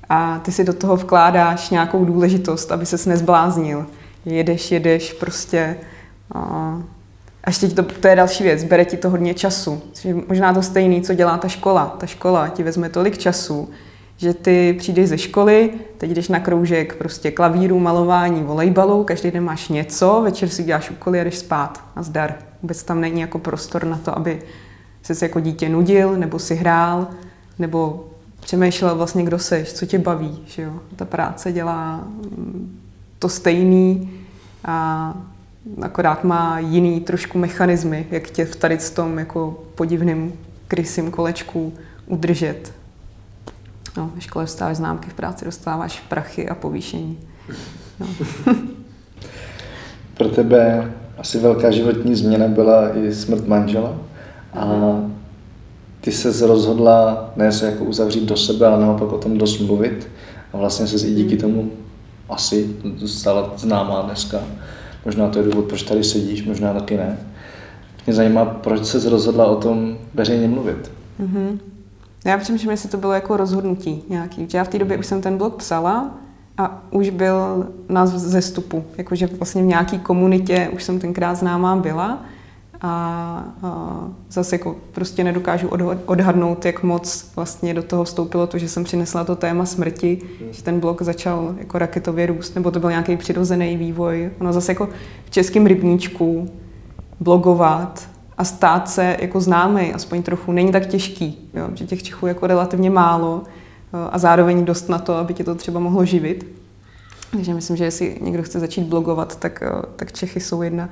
A 0.09 0.39
ty 0.39 0.51
si 0.51 0.63
do 0.63 0.73
toho 0.73 0.95
vkládáš 0.95 1.69
nějakou 1.69 2.05
důležitost, 2.05 2.71
aby 2.71 2.85
ses 2.85 3.05
nezbláznil. 3.05 3.85
Jedeš, 4.25 4.71
jedeš, 4.71 5.13
prostě 5.13 5.77
uh, 6.35 6.81
a 7.43 7.49
ještě 7.49 7.67
to, 7.67 7.83
to 7.83 8.07
je 8.07 8.15
další 8.15 8.43
věc, 8.43 8.63
bere 8.63 8.85
ti 8.85 8.97
to 8.97 9.09
hodně 9.09 9.33
času. 9.33 9.81
Což 9.93 10.15
možná 10.27 10.53
to 10.53 10.61
stejné, 10.61 11.01
co 11.01 11.13
dělá 11.13 11.37
ta 11.37 11.47
škola. 11.47 11.95
Ta 11.99 12.05
škola 12.05 12.47
ti 12.47 12.63
vezme 12.63 12.89
tolik 12.89 13.17
času, 13.17 13.69
že 14.17 14.33
ty 14.33 14.75
přijdeš 14.79 15.09
ze 15.09 15.17
školy, 15.17 15.71
teď 15.97 16.11
jdeš 16.11 16.27
na 16.27 16.39
kroužek 16.39 16.95
prostě 16.95 17.31
klavíru, 17.31 17.79
malování, 17.79 18.43
volejbalu, 18.43 19.03
každý 19.03 19.31
den 19.31 19.43
máš 19.43 19.69
něco, 19.69 20.21
večer 20.23 20.49
si 20.49 20.63
děláš 20.63 20.89
úkoly 20.89 21.19
a 21.19 21.23
jdeš 21.23 21.37
spát 21.37 21.83
a 21.95 22.03
zdar. 22.03 22.35
Vůbec 22.61 22.83
tam 22.83 23.01
není 23.01 23.21
jako 23.21 23.39
prostor 23.39 23.85
na 23.85 23.97
to, 23.97 24.17
aby 24.17 24.41
se 25.01 25.25
jako 25.25 25.39
dítě 25.39 25.69
nudil, 25.69 26.17
nebo 26.17 26.39
si 26.39 26.55
hrál, 26.55 27.07
nebo 27.59 28.07
přemýšlel 28.39 28.95
vlastně, 28.95 29.23
kdo 29.23 29.39
seš, 29.39 29.73
co 29.73 29.85
tě 29.85 29.99
baví. 29.99 30.43
Že 30.45 30.61
jo? 30.61 30.73
Ta 30.95 31.05
práce 31.05 31.51
dělá 31.51 31.95
mm, 31.97 32.79
to 33.19 33.29
stejný 33.29 34.11
a 34.65 35.13
akorát 35.81 36.23
má 36.23 36.59
jiný 36.59 36.99
trošku 36.99 37.37
mechanismy, 37.37 38.07
jak 38.11 38.29
tě 38.29 38.45
v 38.45 38.55
tady 38.55 38.77
tom 38.77 39.19
jako 39.19 39.63
podivným 39.75 40.33
krysím 40.67 41.11
kolečku 41.11 41.73
udržet. 42.05 42.73
No, 43.97 44.11
ve 44.15 44.21
škole 44.21 44.43
dostáváš 44.43 44.77
známky, 44.77 45.09
v 45.09 45.13
práci 45.13 45.45
dostáváš 45.45 45.99
prachy 45.99 46.49
a 46.49 46.55
povýšení. 46.55 47.19
No. 47.99 48.07
Pro 50.17 50.29
tebe 50.29 50.91
asi 51.17 51.39
velká 51.39 51.71
životní 51.71 52.15
změna 52.15 52.47
byla 52.47 52.97
i 52.97 53.13
smrt 53.13 53.47
manžela. 53.47 53.97
A 54.53 54.95
ty 56.01 56.11
se 56.11 56.47
rozhodla 56.47 57.31
ne 57.35 57.51
se 57.51 57.65
jako 57.65 57.83
uzavřít 57.83 58.23
do 58.25 58.37
sebe, 58.37 58.67
ale 58.67 58.81
naopak 58.81 59.11
o 59.11 59.17
tom 59.17 59.37
dost 59.37 59.59
mluvit. 59.59 60.07
A 60.53 60.57
vlastně 60.57 60.87
se 60.87 61.07
i 61.07 61.13
díky 61.13 61.37
tomu 61.37 61.71
asi 62.29 62.75
stala 63.05 63.53
známá 63.57 64.01
dneska. 64.01 64.39
Možná 65.05 65.29
to 65.29 65.39
je 65.39 65.45
důvod, 65.45 65.65
proč 65.65 65.83
tady 65.83 66.03
sedíš, 66.03 66.45
možná 66.45 66.73
taky 66.73 66.97
ne. 66.97 67.17
Mě 68.05 68.13
zajímá, 68.13 68.45
proč 68.45 68.85
se 68.85 69.09
rozhodla 69.09 69.45
o 69.45 69.55
tom 69.55 69.97
veřejně 70.13 70.47
mluvit. 70.47 70.91
Mm-hmm. 71.21 71.57
Já 72.25 72.37
přemýšlím, 72.37 72.71
jestli 72.71 72.89
to 72.89 72.97
bylo 72.97 73.13
jako 73.13 73.37
rozhodnutí 73.37 74.03
nějaký. 74.09 74.47
Já 74.53 74.63
v 74.63 74.67
té 74.67 74.79
době 74.79 74.97
už 74.97 75.05
jsem 75.05 75.21
ten 75.21 75.37
blog 75.37 75.55
psala 75.55 76.17
a 76.57 76.83
už 76.91 77.09
byl 77.09 77.67
nás 77.89 78.09
ze 78.09 78.41
stupu. 78.41 78.83
Jakože 78.97 79.27
vlastně 79.27 79.63
v 79.63 79.65
nějaké 79.65 79.97
komunitě 79.97 80.69
už 80.73 80.83
jsem 80.83 80.99
tenkrát 80.99 81.35
známá 81.35 81.75
byla 81.75 82.25
a, 82.81 83.45
a 83.63 83.99
zase 84.29 84.55
jako 84.55 84.75
prostě 84.91 85.23
nedokážu 85.23 85.69
odhadnout, 86.05 86.65
jak 86.65 86.83
moc 86.83 87.31
vlastně 87.35 87.73
do 87.73 87.83
toho 87.83 88.03
vstoupilo 88.03 88.47
to, 88.47 88.57
že 88.57 88.69
jsem 88.69 88.83
přinesla 88.83 89.23
to 89.23 89.35
téma 89.35 89.65
smrti, 89.65 90.21
hmm. 90.41 90.53
že 90.53 90.63
ten 90.63 90.79
blog 90.79 91.01
začal 91.01 91.55
jako 91.57 91.77
raketově 91.77 92.25
růst, 92.25 92.55
nebo 92.55 92.71
to 92.71 92.79
byl 92.79 92.89
nějaký 92.89 93.17
přirozený 93.17 93.77
vývoj. 93.77 94.31
Ono 94.39 94.53
zase 94.53 94.71
jako 94.71 94.89
v 95.25 95.29
českém 95.29 95.65
rybníčku 95.65 96.49
blogovat 97.19 98.09
a 98.37 98.43
stát 98.43 98.89
se 98.89 99.17
jako 99.21 99.41
známý, 99.41 99.93
aspoň 99.93 100.23
trochu, 100.23 100.51
není 100.51 100.71
tak 100.71 100.85
těžký, 100.85 101.49
jo? 101.53 101.69
že 101.73 101.85
těch 101.85 102.03
Čechů 102.03 102.27
jako 102.27 102.47
relativně 102.47 102.89
málo 102.89 103.43
a 104.11 104.17
zároveň 104.17 104.65
dost 104.65 104.89
na 104.89 104.99
to, 104.99 105.15
aby 105.15 105.33
tě 105.33 105.43
to 105.43 105.55
třeba 105.55 105.79
mohlo 105.79 106.05
živit. 106.05 106.45
Takže 107.31 107.53
myslím, 107.53 107.77
že 107.77 107.83
jestli 107.83 108.17
někdo 108.21 108.43
chce 108.43 108.59
začít 108.59 108.83
blogovat, 108.83 109.35
tak, 109.35 109.63
tak 109.95 110.11
Čechy 110.11 110.39
jsou 110.39 110.61
jedna 110.61 110.89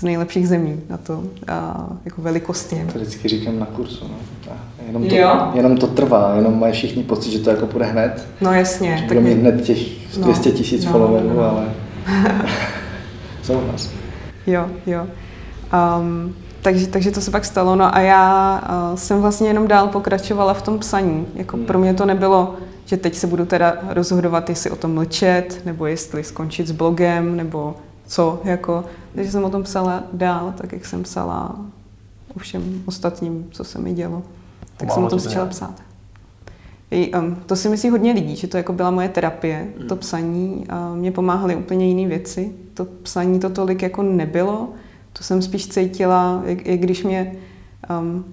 z 0.00 0.02
nejlepších 0.02 0.48
zemí 0.48 0.80
na 0.90 0.96
to, 0.96 1.22
a 1.48 1.86
jako 2.04 2.22
velikostně. 2.22 2.86
To 2.92 2.98
vždycky 2.98 3.28
říkám 3.28 3.58
na 3.58 3.66
kurzu. 3.66 4.04
No. 4.08 4.52
jenom, 4.86 5.08
to, 5.08 5.14
jo? 5.14 5.52
jenom 5.54 5.76
to 5.76 5.86
trvá, 5.86 6.32
jenom 6.36 6.60
mají 6.60 6.72
všichni 6.72 7.02
pocit, 7.02 7.30
že 7.30 7.38
to 7.38 7.50
jako 7.50 7.66
půjde 7.66 7.86
hned. 7.86 8.26
No 8.40 8.52
jasně. 8.52 8.98
Že 8.98 9.06
budou 9.06 9.20
mít 9.20 9.34
hned 9.34 9.62
těch 9.62 9.78
200 10.18 10.48
no, 10.48 10.54
tisíc 10.54 10.84
no, 10.84 10.92
followerů, 10.92 11.28
no, 11.28 11.34
no. 11.34 11.50
ale 11.50 11.74
souhlas. 13.42 13.90
Jo, 14.46 14.66
jo. 14.86 15.06
Um, 16.00 16.34
takže, 16.62 16.86
takže 16.86 17.10
to 17.10 17.20
se 17.20 17.30
pak 17.30 17.44
stalo. 17.44 17.76
No 17.76 17.94
a 17.94 18.00
já 18.00 18.60
uh, 18.90 18.96
jsem 18.96 19.20
vlastně 19.20 19.48
jenom 19.48 19.68
dál 19.68 19.88
pokračovala 19.88 20.54
v 20.54 20.62
tom 20.62 20.78
psaní. 20.78 21.26
Jako 21.34 21.56
hmm. 21.56 21.66
pro 21.66 21.78
mě 21.78 21.94
to 21.94 22.06
nebylo, 22.06 22.54
že 22.84 22.96
teď 22.96 23.14
se 23.14 23.26
budu 23.26 23.46
teda 23.46 23.76
rozhodovat, 23.88 24.48
jestli 24.48 24.70
o 24.70 24.76
tom 24.76 24.94
mlčet, 24.94 25.62
nebo 25.64 25.86
jestli 25.86 26.24
skončit 26.24 26.66
s 26.66 26.72
blogem, 26.72 27.36
nebo 27.36 27.74
co, 28.06 28.40
jako, 28.44 28.84
takže 29.18 29.32
jsem 29.32 29.44
o 29.44 29.50
tom 29.50 29.62
psala 29.62 30.02
dál, 30.12 30.54
tak 30.56 30.72
jak 30.72 30.86
jsem 30.86 31.02
psala 31.02 31.56
o 32.36 32.38
všem 32.38 32.82
ostatním, 32.86 33.48
co 33.50 33.64
se 33.64 33.78
mi 33.78 33.92
dělo. 33.92 34.22
Tak 34.76 34.92
jsem 34.92 35.04
o 35.04 35.08
tom 35.08 35.18
začala 35.18 35.46
psát. 35.46 35.82
I, 36.90 37.12
um, 37.12 37.36
to 37.46 37.56
si 37.56 37.68
myslí 37.68 37.90
hodně 37.90 38.12
lidí, 38.12 38.36
že 38.36 38.46
to 38.46 38.56
jako 38.56 38.72
byla 38.72 38.90
moje 38.90 39.08
terapie, 39.08 39.68
mm. 39.80 39.88
to 39.88 39.96
psaní. 39.96 40.66
A 40.68 40.94
mě 40.94 41.12
pomáhaly 41.12 41.56
úplně 41.56 41.88
jiné 41.88 42.08
věci. 42.08 42.52
To 42.74 42.84
psaní 42.84 43.40
to 43.40 43.50
tolik 43.50 43.82
jako 43.82 44.02
nebylo. 44.02 44.68
To 45.12 45.24
jsem 45.24 45.42
spíš 45.42 45.68
cítila, 45.68 46.42
jak, 46.44 46.66
jak 46.66 46.80
když 46.80 47.04
mě 47.04 47.36
um, 48.00 48.24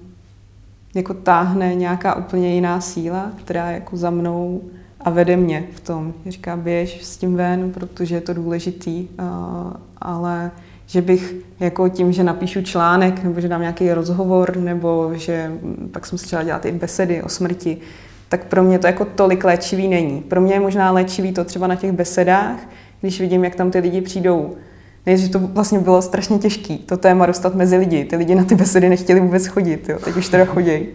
jako 0.95 1.13
táhne 1.13 1.75
nějaká 1.75 2.15
úplně 2.15 2.55
jiná 2.55 2.81
síla, 2.81 3.31
která 3.35 3.69
je 3.69 3.73
jako 3.73 3.97
za 3.97 4.09
mnou 4.09 4.61
a 4.99 5.09
vede 5.09 5.37
mě 5.37 5.67
v 5.75 5.79
tom. 5.79 6.13
Říká, 6.25 6.57
běž 6.57 7.05
s 7.05 7.17
tím 7.17 7.35
ven, 7.35 7.71
protože 7.71 8.15
je 8.15 8.21
to 8.21 8.33
důležitý, 8.33 9.07
ale 9.97 10.51
že 10.87 11.01
bych 11.01 11.35
jako 11.59 11.89
tím, 11.89 12.11
že 12.11 12.23
napíšu 12.23 12.61
článek, 12.61 13.23
nebo 13.23 13.41
že 13.41 13.47
dám 13.47 13.61
nějaký 13.61 13.93
rozhovor, 13.93 14.57
nebo 14.57 15.11
že 15.13 15.51
pak 15.91 16.05
jsem 16.05 16.17
začala 16.17 16.43
dělat 16.43 16.65
i 16.65 16.71
besedy 16.71 17.23
o 17.23 17.29
smrti, 17.29 17.77
tak 18.29 18.45
pro 18.45 18.63
mě 18.63 18.79
to 18.79 18.87
jako 18.87 19.05
tolik 19.05 19.43
léčivý 19.43 19.87
není. 19.87 20.21
Pro 20.21 20.41
mě 20.41 20.53
je 20.53 20.59
možná 20.59 20.91
léčivý 20.91 21.31
to 21.31 21.43
třeba 21.43 21.67
na 21.67 21.75
těch 21.75 21.91
besedách, 21.91 22.59
když 23.01 23.21
vidím, 23.21 23.43
jak 23.43 23.55
tam 23.55 23.71
ty 23.71 23.79
lidi 23.79 24.01
přijdou. 24.01 24.55
Nejdřív 25.05 25.31
to 25.31 25.39
vlastně 25.39 25.79
bylo 25.79 26.01
strašně 26.01 26.37
těžké, 26.37 26.77
to 26.85 26.97
téma 26.97 27.25
dostat 27.25 27.55
mezi 27.55 27.77
lidi. 27.77 28.05
Ty 28.05 28.15
lidi 28.15 28.35
na 28.35 28.43
ty 28.43 28.55
besedy 28.55 28.89
nechtěli 28.89 29.19
vůbec 29.19 29.47
chodit, 29.47 29.89
jo. 29.89 29.99
teď 30.03 30.15
už 30.15 30.29
teda 30.29 30.45
chodí. 30.45 30.87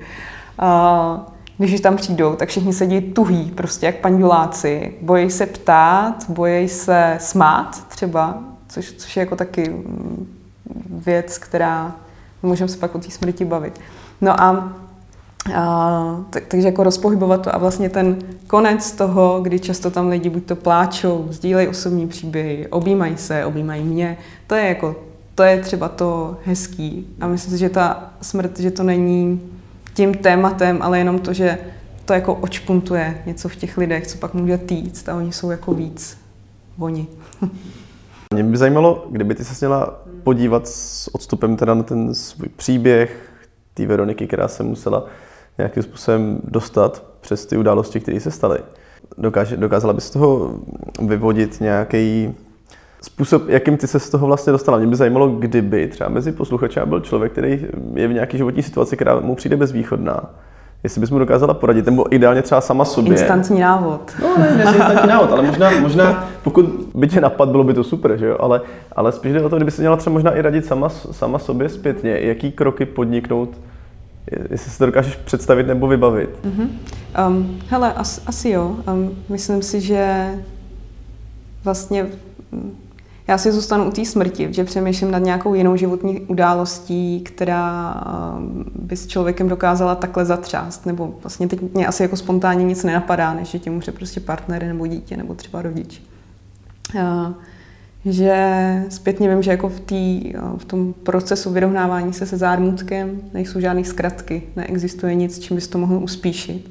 A 0.58 1.32
když 1.58 1.80
tam 1.80 1.96
přijdou, 1.96 2.34
tak 2.34 2.48
všichni 2.48 2.72
sedí 2.72 3.00
tuhý, 3.00 3.50
prostě 3.50 3.86
jak 3.86 3.96
panduláci. 3.96 4.94
Bojí 5.02 5.30
se 5.30 5.46
ptát, 5.46 6.24
bojí 6.28 6.68
se 6.68 7.16
smát 7.20 7.88
třeba, 7.88 8.49
což, 8.70 8.92
což 8.92 9.16
je 9.16 9.20
jako 9.20 9.36
taky 9.36 9.76
věc, 11.06 11.38
která 11.38 11.96
můžeme 12.42 12.68
se 12.68 12.78
pak 12.78 12.94
o 12.94 12.98
té 12.98 13.10
smrti 13.10 13.44
bavit. 13.44 13.80
No 14.20 14.40
a, 14.40 14.72
a 15.54 16.24
tak, 16.30 16.46
takže 16.46 16.68
jako 16.68 16.82
rozpohybovat 16.82 17.42
to 17.42 17.54
a 17.54 17.58
vlastně 17.58 17.90
ten 17.90 18.18
konec 18.46 18.92
toho, 18.92 19.40
kdy 19.42 19.58
často 19.58 19.90
tam 19.90 20.08
lidi 20.08 20.30
buď 20.30 20.44
to 20.44 20.56
pláčou, 20.56 21.26
sdílejí 21.30 21.68
osobní 21.68 22.08
příběhy, 22.08 22.66
objímají 22.66 23.16
se, 23.16 23.44
objímají 23.44 23.84
mě, 23.84 24.18
to 24.46 24.54
je 24.54 24.68
jako, 24.68 24.96
to 25.34 25.42
je 25.42 25.60
třeba 25.60 25.88
to 25.88 26.36
hezký. 26.44 27.06
A 27.20 27.26
myslím 27.26 27.52
si, 27.52 27.58
že 27.58 27.68
ta 27.68 28.10
smrt, 28.20 28.60
že 28.60 28.70
to 28.70 28.82
není 28.82 29.40
tím 29.94 30.14
tématem, 30.14 30.78
ale 30.82 30.98
jenom 30.98 31.18
to, 31.18 31.32
že 31.32 31.58
to 32.04 32.12
jako 32.12 32.34
očpuntuje 32.34 33.22
něco 33.26 33.48
v 33.48 33.56
těch 33.56 33.78
lidech, 33.78 34.06
co 34.06 34.18
pak 34.18 34.34
může 34.34 34.58
týct 34.58 35.08
a 35.08 35.16
oni 35.16 35.32
jsou 35.32 35.50
jako 35.50 35.74
víc 35.74 36.20
oni. 36.78 37.06
Mě 38.34 38.44
by 38.44 38.56
zajímalo, 38.56 39.06
kdyby 39.10 39.34
ty 39.34 39.44
se 39.44 39.66
měla 39.66 40.00
podívat 40.22 40.68
s 40.68 41.14
odstupem 41.14 41.56
teda 41.56 41.74
na 41.74 41.82
ten 41.82 42.14
svůj 42.14 42.48
příběh 42.48 43.32
té 43.74 43.86
Veroniky, 43.86 44.26
která 44.26 44.48
se 44.48 44.62
musela 44.62 45.06
nějakým 45.58 45.82
způsobem 45.82 46.40
dostat 46.44 47.04
přes 47.20 47.46
ty 47.46 47.56
události, 47.56 48.00
které 48.00 48.20
se 48.20 48.30
staly. 48.30 48.58
Dokáže, 49.18 49.56
dokázala 49.56 49.92
bys 49.92 50.04
z 50.04 50.10
toho 50.10 50.54
vyvodit 51.06 51.60
nějaký 51.60 52.34
způsob, 53.02 53.48
jakým 53.48 53.76
ty 53.76 53.86
se 53.86 54.00
z 54.00 54.10
toho 54.10 54.26
vlastně 54.26 54.52
dostala. 54.52 54.78
Mě 54.78 54.86
by 54.86 54.96
zajímalo, 54.96 55.28
kdyby 55.28 55.88
třeba 55.88 56.10
mezi 56.10 56.32
posluchači 56.32 56.80
byl 56.84 57.00
člověk, 57.00 57.32
který 57.32 57.66
je 57.94 58.08
v 58.08 58.12
nějaké 58.12 58.38
životní 58.38 58.62
situaci, 58.62 58.96
která 58.96 59.20
mu 59.20 59.34
přijde 59.34 59.56
bezvýchodná. 59.56 60.30
Jestli 60.82 61.00
bys 61.00 61.10
mu 61.10 61.18
dokázala 61.18 61.54
poradit, 61.54 61.86
nebo 61.86 62.14
ideálně 62.14 62.42
třeba 62.42 62.60
sama 62.60 62.84
sobě. 62.84 63.12
Instantní 63.12 63.60
návod. 63.60 64.12
No 64.22 64.38
ne, 64.38 64.56
ne 64.56 64.62
instantní 64.62 65.08
návod, 65.08 65.32
ale 65.32 65.42
možná, 65.42 65.70
možná 65.80 66.28
pokud 66.42 66.64
by 66.94 67.08
tě 67.08 67.20
napad, 67.20 67.48
bylo 67.48 67.64
by 67.64 67.74
to 67.74 67.84
super, 67.84 68.16
že 68.16 68.26
jo? 68.26 68.36
Ale, 68.40 68.60
ale 68.96 69.12
spíš 69.12 69.32
jde 69.32 69.42
o 69.42 69.48
to, 69.48 69.56
kdyby 69.56 69.70
se 69.70 69.82
měla 69.82 69.96
třeba 69.96 70.14
možná 70.14 70.30
i 70.30 70.42
radit 70.42 70.66
sama, 70.66 70.88
sama 70.88 71.38
sobě 71.38 71.68
zpětně, 71.68 72.18
jaký 72.20 72.52
kroky 72.52 72.86
podniknout, 72.86 73.48
jestli 74.50 74.70
si 74.70 74.78
to 74.78 74.86
dokážeš 74.86 75.16
představit 75.16 75.66
nebo 75.66 75.86
vybavit. 75.86 76.30
Mm-hmm. 76.44 76.68
Um, 77.26 77.58
hele, 77.68 77.92
as, 77.92 78.22
asi 78.26 78.50
jo. 78.50 78.76
Um, 78.92 79.16
myslím 79.28 79.62
si, 79.62 79.80
že 79.80 80.30
vlastně 81.64 82.06
já 83.30 83.38
si 83.38 83.52
zůstanu 83.52 83.88
u 83.88 83.90
té 83.90 84.04
smrti, 84.04 84.48
že 84.50 84.64
přemýšlím 84.64 85.10
nad 85.10 85.18
nějakou 85.18 85.54
jinou 85.54 85.76
životní 85.76 86.20
událostí, 86.20 87.20
která 87.20 87.94
um, 88.36 88.64
by 88.74 88.96
s 88.96 89.06
člověkem 89.06 89.48
dokázala 89.48 89.94
takhle 89.94 90.24
zatřást. 90.24 90.86
Nebo 90.86 91.14
vlastně 91.22 91.48
teď 91.48 91.60
mě 91.74 91.86
asi 91.86 92.02
jako 92.02 92.16
spontánně 92.16 92.64
nic 92.64 92.84
nenapadá, 92.84 93.34
než 93.34 93.48
že 93.48 93.58
tě 93.58 93.70
může 93.70 93.92
prostě 93.92 94.20
partner 94.20 94.66
nebo 94.66 94.86
dítě 94.86 95.16
nebo 95.16 95.34
třeba 95.34 95.62
rodič. 95.62 96.02
Že 98.04 98.84
zpětně 98.88 99.28
vím, 99.28 99.42
že 99.42 99.50
jako 99.50 99.68
v, 99.68 99.80
tý, 99.80 100.32
v 100.56 100.64
tom 100.64 100.92
procesu 100.92 101.50
vyrovnávání 101.50 102.12
se 102.12 102.26
se 102.26 102.36
zármutkem 102.36 103.20
nejsou 103.34 103.60
žádné 103.60 103.84
zkratky, 103.84 104.42
neexistuje 104.56 105.14
nic, 105.14 105.38
čím 105.38 105.54
bys 105.54 105.68
to 105.68 105.78
mohl 105.78 105.96
uspíšit. 105.96 106.70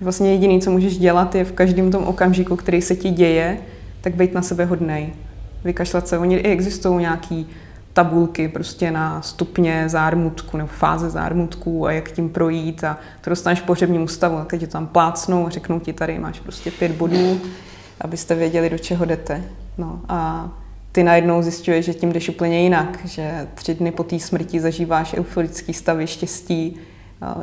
Vlastně 0.00 0.32
jediné, 0.32 0.60
co 0.60 0.70
můžeš 0.70 0.98
dělat, 0.98 1.34
je 1.34 1.44
v 1.44 1.52
každém 1.52 1.90
tom 1.90 2.04
okamžiku, 2.04 2.56
který 2.56 2.82
se 2.82 2.96
ti 2.96 3.10
děje, 3.10 3.58
tak 4.00 4.14
být 4.14 4.34
na 4.34 4.42
sebe 4.42 4.64
hodnej 4.64 5.12
vykašlat 5.64 6.08
se. 6.08 6.18
Oni 6.18 6.36
i 6.36 6.52
existují 6.52 7.00
nějaký 7.00 7.46
tabulky 7.92 8.48
prostě 8.48 8.90
na 8.90 9.22
stupně 9.22 9.88
zármutku 9.88 10.56
nebo 10.56 10.68
fáze 10.68 11.10
zármutku 11.10 11.86
a 11.86 11.92
jak 11.92 12.10
tím 12.10 12.28
projít 12.28 12.84
a 12.84 12.98
to 13.20 13.30
dostaneš 13.30 13.60
pohřebním 13.60 14.02
ústavu, 14.02 14.36
tak 14.46 14.60
tě 14.60 14.66
tam 14.66 14.86
plácnou 14.86 15.46
a 15.46 15.50
řeknou 15.50 15.80
ti 15.80 15.92
tady 15.92 16.18
máš 16.18 16.40
prostě 16.40 16.70
pět 16.70 16.92
bodů, 16.92 17.40
abyste 18.00 18.34
věděli, 18.34 18.70
do 18.70 18.78
čeho 18.78 19.04
jdete. 19.04 19.42
No 19.78 20.00
a 20.08 20.50
ty 20.92 21.02
najednou 21.02 21.42
zjišťuješ, 21.42 21.84
že 21.84 21.94
tím 21.94 22.12
jdeš 22.12 22.28
úplně 22.28 22.62
jinak, 22.62 22.98
že 23.04 23.48
tři 23.54 23.74
dny 23.74 23.92
po 23.92 24.04
té 24.04 24.18
smrti 24.18 24.60
zažíváš 24.60 25.14
euforický 25.14 25.74
stavy 25.74 26.06
štěstí, 26.06 26.76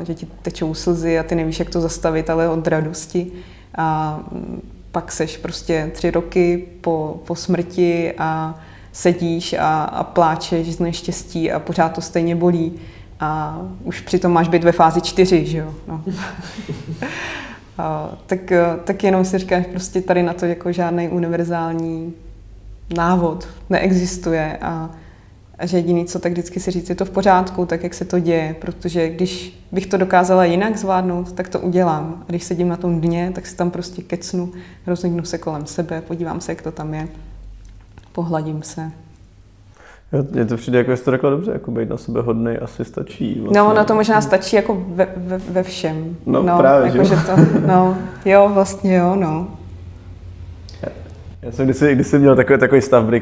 že 0.04 0.14
ti 0.14 0.28
tečou 0.42 0.74
slzy 0.74 1.20
a 1.20 1.24
ty 1.24 1.36
nevíš, 1.36 1.60
jak 1.60 1.70
to 1.70 1.82
zastavit, 1.82 2.30
ale 2.30 2.50
od 2.50 2.68
radosti. 2.68 3.32
A 3.78 4.20
pak 4.96 5.12
seš 5.12 5.38
prostě 5.38 5.92
tři 5.94 6.12
roky 6.12 6.66
po, 6.82 7.20
po 7.26 7.36
smrti 7.36 8.14
a 8.18 8.60
sedíš 8.92 9.54
a, 9.54 9.84
a 9.84 10.04
pláčeš 10.04 10.76
z 10.76 10.80
neštěstí 10.80 11.52
a 11.52 11.60
pořád 11.60 11.90
to 11.90 12.02
stejně 12.02 12.36
bolí. 12.36 12.74
A 13.20 13.62
už 13.84 14.02
přitom 14.02 14.32
máš 14.32 14.48
být 14.48 14.64
ve 14.64 14.72
fázi 14.72 15.02
čtyři, 15.02 15.46
že 15.46 15.58
jo? 15.58 15.74
No. 15.88 16.04
a, 17.78 18.10
tak, 18.26 18.40
tak 18.84 19.04
jenom 19.04 19.26
si 19.26 19.38
říkáš, 19.38 19.66
prostě 19.66 20.02
tady 20.02 20.24
na 20.24 20.34
to 20.34 20.46
jako 20.46 20.72
žádný 20.72 21.10
univerzální 21.10 22.14
návod 22.96 23.48
neexistuje 23.70 24.58
a, 24.62 24.90
a 25.60 25.66
že 25.66 25.78
jediný, 25.78 26.06
co 26.06 26.20
tak 26.20 26.32
vždycky 26.32 26.60
si 26.60 26.72
říct, 26.72 26.90
je 26.90 26.96
to 26.96 27.06
v 27.06 27.10
pořádku, 27.10 27.66
tak 27.66 27.84
jak 27.84 27.94
se 27.94 28.06
to 28.06 28.20
děje, 28.20 28.56
protože 28.62 29.10
když 29.10 29.60
bych 29.72 29.88
to 29.88 29.98
dokázala 29.98 30.46
jinak 30.46 30.78
zvládnout, 30.78 31.32
tak 31.32 31.50
to 31.50 31.60
udělám. 31.60 32.18
A 32.22 32.26
když 32.28 32.44
sedím 32.44 32.68
na 32.68 32.78
tom 32.78 33.02
dně, 33.02 33.32
tak 33.36 33.48
si 33.48 33.56
tam 33.56 33.72
prostě 33.72 34.02
kecnu, 34.02 34.52
rozhlídnu 34.88 35.24
se 35.24 35.38
kolem 35.38 35.66
sebe, 35.66 36.02
podívám 36.02 36.42
se, 36.42 36.52
jak 36.52 36.62
to 36.62 36.72
tam 36.72 36.94
je, 36.94 37.08
pohladím 38.12 38.64
se. 38.64 38.92
Mně 40.32 40.46
to 40.46 40.58
přijde, 40.58 40.78
jako 40.78 40.98
jsi 40.98 41.04
to 41.04 41.12
řekla 41.12 41.30
dobře, 41.30 41.52
jako 41.52 41.72
být 41.72 41.90
na 41.90 41.98
sebe 41.98 42.22
hodný 42.22 42.58
asi 42.58 42.86
stačí. 42.86 43.40
Vlastně. 43.40 43.60
No, 43.60 43.74
na 43.74 43.84
to 43.84 43.96
možná 43.96 44.22
stačí 44.22 44.56
jako 44.56 44.86
ve, 44.88 45.08
ve, 45.18 45.38
ve 45.38 45.64
všem. 45.64 46.16
No, 46.26 46.44
no 46.44 46.58
právě, 46.58 46.88
jako, 46.88 47.04
že, 47.04 47.16
že 47.16 47.22
to, 47.22 47.32
no, 47.68 47.98
jo, 48.26 48.52
vlastně 48.54 48.96
jo, 48.96 49.16
no. 49.16 49.48
Já 51.42 51.52
jsem 51.52 51.66
kdysi, 51.66 51.96
kdysi 51.96 52.20
měl 52.20 52.36
takový, 52.36 52.60
takový 52.60 52.82
stav, 52.82 53.06
kdy 53.06 53.22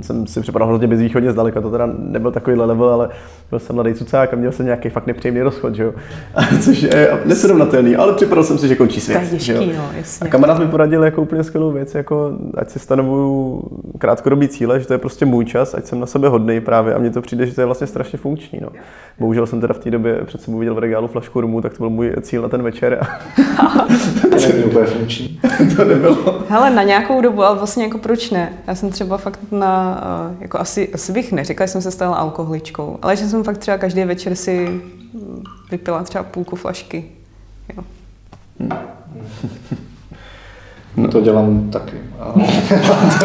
jsem 0.00 0.26
si 0.26 0.40
připadal 0.40 0.68
hrozně 0.68 0.86
bezvýchodně 0.86 1.32
zdaleka, 1.32 1.60
to 1.60 1.70
teda 1.70 1.88
nebyl 1.98 2.30
takovýhle 2.30 2.64
level, 2.64 2.88
ale 2.88 3.08
byl 3.50 3.58
jsem 3.58 3.76
mladý 3.76 3.94
cucák 3.94 4.32
a 4.32 4.36
měl 4.36 4.52
jsem 4.52 4.66
nějaký 4.66 4.88
fakt 4.88 5.06
nepříjemný 5.06 5.42
rozchod, 5.42 5.74
že 5.74 5.82
jo. 5.82 5.94
Což 6.60 6.82
je 6.82 7.18
nesrovnatelný, 7.24 7.96
ale 7.96 8.12
připadal 8.14 8.44
jsem 8.44 8.58
si, 8.58 8.68
že 8.68 8.76
končí 8.76 9.00
svět. 9.00 9.18
To 9.18 9.24
je 9.24 9.30
těžký, 9.30 9.70
jo? 9.70 9.76
no, 9.76 9.90
jasně. 9.96 10.28
A 10.28 10.30
kamarád 10.30 10.58
mi 10.58 10.66
poradil 10.66 11.04
jako 11.04 11.22
úplně 11.22 11.44
skvělou 11.44 11.72
věc, 11.72 11.94
jako 11.94 12.32
ať 12.54 12.70
si 12.70 12.78
stanovuju 12.78 13.62
krátkodobý 13.98 14.48
cíle, 14.48 14.80
že 14.80 14.86
to 14.86 14.92
je 14.92 14.98
prostě 14.98 15.26
můj 15.26 15.44
čas, 15.44 15.74
ať 15.74 15.84
jsem 15.84 16.00
na 16.00 16.06
sebe 16.06 16.28
hodný 16.28 16.60
právě 16.60 16.94
a 16.94 16.98
mně 16.98 17.10
to 17.10 17.22
přijde, 17.22 17.46
že 17.46 17.54
to 17.54 17.60
je 17.60 17.66
vlastně 17.66 17.86
strašně 17.86 18.18
funkční. 18.18 18.58
No. 18.62 18.68
Bohužel 19.18 19.46
jsem 19.46 19.60
teda 19.60 19.74
v 19.74 19.78
té 19.78 19.90
době 19.90 20.20
před 20.24 20.42
sebou 20.42 20.58
viděl 20.58 20.74
v 20.74 20.78
regálu 20.78 21.08
flašku 21.08 21.40
rumu, 21.40 21.60
tak 21.60 21.72
to 21.72 21.78
byl 21.78 21.90
můj 21.90 22.12
cíl 22.22 22.42
na 22.42 22.48
ten 22.48 22.62
večer. 22.62 23.00
to 24.30 24.36
nebylo 24.36 24.66
úplně 24.66 24.86
funkční. 24.86 25.40
to 25.76 25.84
nebylo. 25.84 26.42
Hele, 26.48 26.70
na 26.70 26.82
nějakou 26.92 27.20
dobu, 27.20 27.44
ale 27.44 27.58
vlastně 27.58 27.84
jako 27.84 27.98
proč 27.98 28.30
ne? 28.30 28.52
Já 28.66 28.74
jsem 28.74 28.90
třeba 28.90 29.16
fakt 29.16 29.40
na, 29.50 30.00
eh, 30.30 30.36
jako 30.40 30.60
asi, 30.60 30.92
asi 30.94 31.12
bych 31.12 31.32
neřekla, 31.32 31.66
že 31.66 31.72
jsem 31.72 31.82
se 31.82 31.90
stala 31.90 32.16
alkoholičkou, 32.16 32.98
ale 33.02 33.16
že 33.16 33.28
jsem 33.28 33.44
fakt 33.44 33.58
třeba 33.58 33.78
každý 33.78 34.04
večer 34.04 34.34
si 34.34 34.80
vypila 35.70 36.02
třeba 36.02 36.24
půlku 36.24 36.56
flašky. 36.56 37.04
Jo. 37.76 37.84
Hmm. 38.60 38.72
No. 40.96 41.08
To 41.08 41.20
dělám 41.20 41.70
taky. 41.70 41.96
A... 42.20 42.34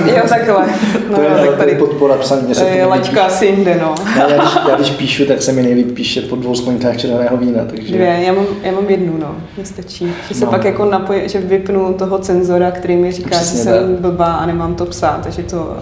jo, 0.16 0.24
takhle. 0.30 0.66
No, 1.10 1.16
to 1.16 1.22
je, 1.22 1.30
tak 1.30 1.58
tady 1.58 1.76
podpora 1.76 2.16
psaní. 2.16 2.54
To 2.54 2.64
je 2.64 2.86
laťka 2.86 3.24
asi 3.24 3.46
jinde, 3.46 3.80
no. 3.82 3.96
já, 4.18 4.28
když, 4.28 4.58
já, 4.70 4.76
když, 4.76 4.90
píšu, 4.98 5.26
tak 5.26 5.42
se 5.42 5.52
mi 5.52 5.64
nejlíp 5.64 5.92
píše 5.94 6.22
po 6.22 6.36
dvou 6.36 6.56
sklenkách 6.56 6.98
červeného 6.98 7.38
vína. 7.38 7.66
Takže... 7.66 7.94
Dvě, 7.94 8.20
já 8.22 8.34
mám, 8.34 8.46
já 8.64 8.72
mám 8.72 8.90
jednu, 8.90 9.18
no. 9.18 9.36
Mě 9.56 9.66
stačí. 9.66 10.14
Že 10.28 10.36
se 10.36 10.46
no. 10.46 10.52
pak 10.52 10.66
jako 10.66 10.86
napoj, 10.86 11.22
že 11.26 11.40
vypnu 11.40 11.94
toho 11.94 12.18
cenzora, 12.18 12.72
který 12.72 12.96
mi 12.96 13.12
říká, 13.12 13.30
Přesně 13.30 13.58
že 13.58 13.64
jsem 13.64 13.74
tak. 13.74 14.02
blbá 14.02 14.34
a 14.34 14.46
nemám 14.46 14.76
to 14.76 14.86
psát, 14.86 15.34
že, 15.34 15.44
to, 15.44 15.78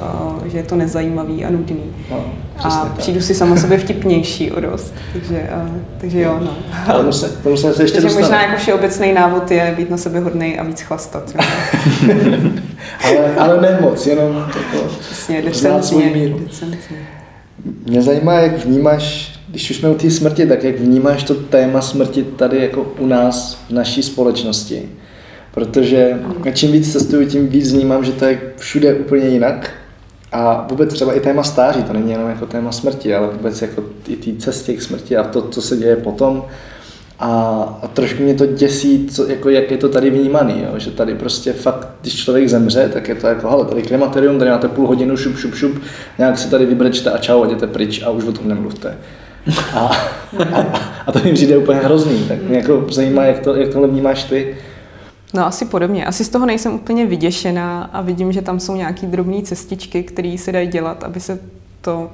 že 0.45 0.57
je 0.57 0.63
to 0.63 0.75
nezajímavý 0.75 1.45
a 1.45 1.49
nudný. 1.49 1.83
No, 2.11 2.25
a 2.63 2.69
tak. 2.69 2.91
přijdu 2.91 3.21
si 3.21 3.35
sama 3.35 3.57
sobě 3.57 3.77
vtipnější 3.77 4.51
o 4.51 4.59
dost. 4.59 4.93
Takže, 5.13 5.49
a, 5.49 5.69
takže 5.97 6.21
jo, 6.21 6.37
no. 6.41 6.53
Ale 6.87 7.03
musím, 7.03 7.29
to 7.43 7.49
musím 7.49 7.73
se 7.73 7.83
ještě 7.83 8.01
takže 8.01 8.19
možná 8.19 8.41
jako 8.41 8.57
všeobecný 8.57 9.13
návod 9.13 9.51
je 9.51 9.73
být 9.77 9.89
na 9.89 9.97
sebe 9.97 10.19
hodný 10.19 10.59
a 10.59 10.63
víc 10.63 10.81
chlastat. 10.81 11.33
ale, 13.03 13.35
ale 13.35 13.61
ne 13.61 13.77
moc, 13.81 14.07
jenom 14.07 14.35
jako 14.35 14.87
Přesně, 14.99 15.43
znát 15.53 15.85
svůj 15.85 16.05
míru. 16.05 16.47
Mě 17.85 18.01
zajímá, 18.01 18.33
jak 18.33 18.65
vnímáš, 18.65 19.35
když 19.47 19.71
už 19.71 19.77
jsme 19.77 19.89
u 19.89 19.95
té 19.95 20.11
smrti, 20.11 20.45
tak 20.45 20.63
jak 20.63 20.79
vnímáš 20.79 21.23
to 21.23 21.35
téma 21.35 21.81
smrti 21.81 22.23
tady 22.23 22.57
jako 22.57 22.93
u 22.99 23.07
nás, 23.07 23.65
v 23.69 23.73
naší 23.73 24.03
společnosti. 24.03 24.89
Protože 25.53 26.19
čím 26.53 26.71
víc 26.71 26.93
cestuju, 26.93 27.29
tím 27.29 27.47
víc 27.47 27.73
vnímám, 27.73 28.05
že 28.05 28.11
to 28.11 28.25
je 28.25 28.41
všude 28.57 28.93
úplně 28.93 29.27
jinak. 29.27 29.71
A 30.31 30.67
vůbec 30.69 30.93
třeba 30.93 31.13
i 31.13 31.19
téma 31.19 31.43
stáří, 31.43 31.83
to 31.83 31.93
není 31.93 32.11
jenom 32.11 32.29
jako 32.29 32.45
téma 32.45 32.71
smrti, 32.71 33.15
ale 33.15 33.27
vůbec 33.27 33.61
jako 33.61 33.83
i 34.07 34.15
té 34.15 34.41
cestě 34.41 34.73
k 34.73 34.81
smrti 34.81 35.17
a 35.17 35.23
to, 35.23 35.41
co 35.41 35.61
se 35.61 35.77
děje 35.77 35.95
potom, 35.95 36.45
a, 37.19 37.89
trošku 37.93 38.23
mě 38.23 38.33
to 38.33 38.45
děsí, 38.45 39.07
co, 39.07 39.27
jako, 39.27 39.49
jak 39.49 39.71
je 39.71 39.77
to 39.77 39.89
tady 39.89 40.09
vnímaný, 40.09 40.63
jo? 40.63 40.79
že 40.79 40.91
tady 40.91 41.15
prostě 41.15 41.53
fakt, 41.53 41.87
když 42.01 42.15
člověk 42.15 42.49
zemře, 42.49 42.89
tak 42.93 43.07
je 43.07 43.15
to 43.15 43.27
jako, 43.27 43.49
hele, 43.49 43.65
tady 43.65 43.81
krematorium, 43.81 44.39
tady 44.39 44.51
máte 44.51 44.67
půl 44.67 44.87
hodinu, 44.87 45.17
šup, 45.17 45.37
šup, 45.37 45.55
šup, 45.55 45.81
nějak 46.17 46.37
si 46.37 46.49
tady 46.49 46.65
vybrečte 46.65 47.11
a 47.11 47.17
čau, 47.17 47.45
jděte 47.45 47.67
pryč 47.67 48.03
a 48.03 48.09
už 48.09 48.23
o 48.23 48.31
tom 48.31 48.47
nemluvte. 48.47 48.97
A, 49.73 49.91
a, 50.53 50.65
a 51.07 51.11
to 51.11 51.19
mi 51.19 51.33
přijde 51.33 51.57
úplně 51.57 51.79
hrozný, 51.79 52.25
tak 52.27 52.41
mě 52.41 52.57
jako 52.57 52.85
zajímá, 52.89 53.23
jak, 53.23 53.39
to, 53.39 53.55
jak 53.55 53.69
tohle 53.69 53.87
vnímáš 53.87 54.23
ty. 54.23 54.55
No 55.33 55.45
asi 55.45 55.65
podobně. 55.65 56.05
Asi 56.05 56.23
z 56.23 56.29
toho 56.29 56.45
nejsem 56.45 56.73
úplně 56.73 57.05
vyděšená 57.05 57.89
a 57.93 58.01
vidím, 58.01 58.31
že 58.31 58.41
tam 58.41 58.59
jsou 58.59 58.75
nějaké 58.75 59.07
drobné 59.07 59.41
cestičky, 59.41 60.03
které 60.03 60.35
se 60.39 60.51
dají 60.51 60.67
dělat, 60.67 61.03
aby 61.03 61.19
se 61.19 61.39
to 61.81 62.09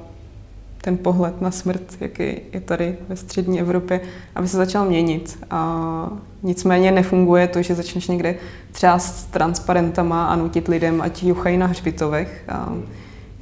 ten 0.82 0.96
pohled 0.96 1.40
na 1.40 1.50
smrt, 1.50 1.82
jaký 2.00 2.24
je 2.52 2.60
tady 2.60 2.96
ve 3.08 3.16
střední 3.16 3.60
Evropě, 3.60 4.00
aby 4.34 4.48
se 4.48 4.56
začal 4.56 4.84
měnit. 4.84 5.38
A 5.50 6.12
nicméně 6.42 6.90
nefunguje 6.92 7.48
to, 7.48 7.62
že 7.62 7.74
začneš 7.74 8.08
někde 8.08 8.34
třeba 8.72 8.98
s 8.98 9.24
transparentama 9.24 10.26
a 10.26 10.36
nutit 10.36 10.68
lidem, 10.68 11.02
ať 11.02 11.22
juchají 11.22 11.56
na 11.56 11.66
hřbitovech. 11.66 12.44
A, 12.48 12.72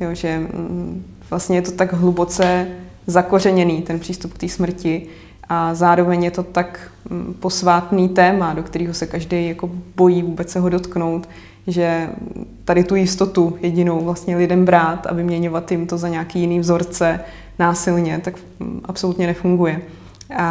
jo, 0.00 0.14
že 0.14 0.38
mm, 0.38 1.05
vlastně 1.31 1.57
je 1.57 1.62
to 1.62 1.72
tak 1.72 1.92
hluboce 1.92 2.66
zakořeněný, 3.07 3.83
ten 3.83 3.98
přístup 3.98 4.33
k 4.33 4.38
té 4.38 4.48
smrti, 4.48 5.07
a 5.48 5.74
zároveň 5.74 6.24
je 6.24 6.31
to 6.31 6.42
tak 6.42 6.90
mm, 7.11 7.35
posvátný 7.40 8.09
téma, 8.09 8.55
do 8.55 8.62
kterého 8.62 8.94
se 8.94 9.07
každý 9.07 9.48
jako 9.48 9.70
bojí 9.96 10.22
vůbec 10.22 10.50
se 10.50 10.61
ho 10.61 10.68
dotknout, 10.68 11.29
že 11.66 12.09
tady 12.64 12.85
tu 12.85 12.94
jistotu 12.94 13.59
jedinou 13.61 14.05
vlastně 14.05 14.37
lidem 14.37 14.64
brát 14.64 15.07
a 15.07 15.14
vyměňovat 15.14 15.70
jim 15.70 15.87
to 15.87 15.99
za 15.99 16.09
nějaký 16.09 16.40
jiný 16.40 16.61
vzorce 16.61 17.20
násilně, 17.59 18.20
tak 18.25 18.35
absolutně 18.85 19.27
nefunguje. 19.27 19.83
A, 20.37 20.44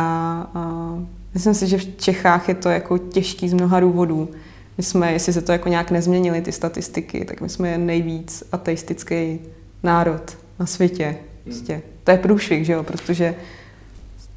a 0.54 0.94
myslím 1.34 1.54
si, 1.54 1.68
že 1.68 1.78
v 1.78 1.98
Čechách 1.98 2.50
je 2.50 2.56
to 2.56 2.70
jako 2.70 2.98
těžký 2.98 3.50
z 3.50 3.54
mnoha 3.54 3.80
důvodů. 3.80 4.30
My 4.78 4.84
jsme, 4.84 5.14
jestli 5.14 5.34
se 5.34 5.42
to 5.42 5.52
jako 5.52 5.70
nějak 5.70 5.92
nezměnily 5.92 6.42
ty 6.42 6.52
statistiky, 6.52 7.26
tak 7.26 7.42
my 7.42 7.50
jsme 7.50 7.78
nejvíc 7.78 8.44
ateistický 8.52 9.40
národ 9.84 10.38
na 10.60 10.66
světě. 10.66 11.16
Prostě. 11.44 11.82
To 12.04 12.12
je 12.12 12.18
průšvih, 12.18 12.66
že 12.66 12.74
jo, 12.74 12.84
protože 12.84 13.36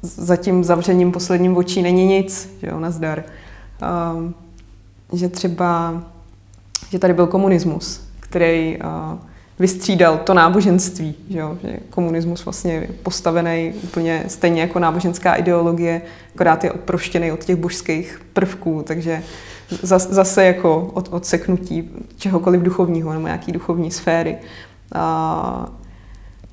za 0.01 0.35
tím 0.35 0.63
zavřením 0.63 1.11
posledním 1.11 1.57
očí 1.57 1.81
není 1.81 2.05
nic, 2.05 2.49
že 2.61 2.67
jo, 2.67 2.79
nazdar. 2.79 3.23
Um, 4.15 4.35
že 5.13 5.29
třeba 5.29 6.03
že 6.93 6.99
tady 6.99 7.13
byl 7.13 7.27
komunismus, 7.27 8.01
který 8.19 8.77
uh, 8.77 9.19
vystřídal 9.59 10.17
to 10.17 10.33
náboženství, 10.33 11.15
že, 11.29 11.39
jo? 11.39 11.57
že 11.63 11.79
komunismus 11.89 12.45
vlastně 12.45 12.73
je 12.73 12.87
postavený 13.03 13.73
úplně 13.83 14.23
stejně 14.27 14.61
jako 14.61 14.79
náboženská 14.79 15.35
ideologie, 15.35 16.01
akorát 16.35 16.63
je 16.63 16.71
odproštěný 16.71 17.31
od 17.31 17.43
těch 17.43 17.55
božských 17.55 18.21
prvků, 18.33 18.83
takže 18.87 19.23
zase 20.09 20.45
jako 20.45 20.91
od, 20.93 21.07
odseknutí 21.11 21.89
čehokoliv 22.17 22.61
duchovního 22.61 23.13
nebo 23.13 23.25
nějaký 23.25 23.51
duchovní 23.51 23.91
sféry. 23.91 24.37
Uh, 24.95 25.65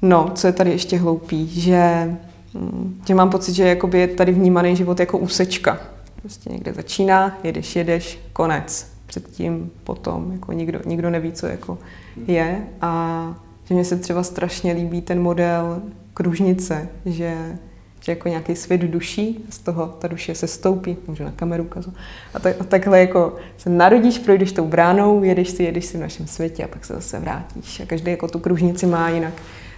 no, 0.03 0.31
co 0.35 0.47
je 0.47 0.53
tady 0.53 0.71
ještě 0.71 0.99
hloupý, 0.99 1.61
že, 1.61 2.17
hm, 2.55 3.01
že 3.07 3.15
mám 3.15 3.31
pocit, 3.31 3.53
že 3.53 3.77
je 3.93 4.09
tady 4.09 4.33
vnímaný 4.33 4.77
život 4.77 5.01
jako 5.01 5.19
úsečka. 5.19 5.79
Prostě 6.21 6.51
někde 6.53 6.73
začíná, 6.73 7.39
jedeš, 7.45 7.77
jedeš, 7.77 8.19
konec 8.33 8.90
předtím, 9.11 9.71
potom, 9.85 10.33
jako 10.33 10.53
nikdo, 10.53 10.81
nikdo 10.87 11.11
neví, 11.11 11.33
co 11.33 11.47
jako 11.47 11.79
je 12.27 12.67
a 12.81 13.35
že 13.65 13.75
mně 13.75 13.85
se 13.85 13.97
třeba 13.97 14.23
strašně 14.23 14.73
líbí 14.73 15.01
ten 15.01 15.23
model 15.23 15.83
kružnice, 16.15 16.89
že, 17.07 17.59
že 18.01 18.13
jako 18.13 18.29
nějaký 18.29 18.57
svět 18.57 18.81
duší, 18.81 19.45
z 19.51 19.59
toho 19.59 19.87
ta 19.87 20.09
duše 20.09 20.35
se 20.35 20.47
stoupí, 20.47 20.97
můžu 21.07 21.25
na 21.25 21.31
kameru 21.31 21.65
ukazovat. 21.65 21.97
A, 22.35 22.39
tak, 22.39 22.57
a 22.61 22.65
takhle 22.65 23.01
jako 23.01 23.37
se 23.57 23.71
narodíš, 23.71 24.19
projdeš 24.19 24.53
tou 24.53 24.67
bránou, 24.67 25.25
jedeš 25.25 25.51
si, 25.51 25.63
jedeš 25.63 25.85
si 25.85 25.99
v 25.99 26.01
našem 26.01 26.27
světě 26.27 26.65
a 26.65 26.69
pak 26.69 26.85
se 26.85 26.95
zase 26.95 27.19
vrátíš. 27.19 27.81
A 27.81 27.87
každý 27.87 28.11
jako 28.11 28.29
tu 28.29 28.39
kružnici 28.39 28.87
má 28.87 29.09
jinak 29.09 29.35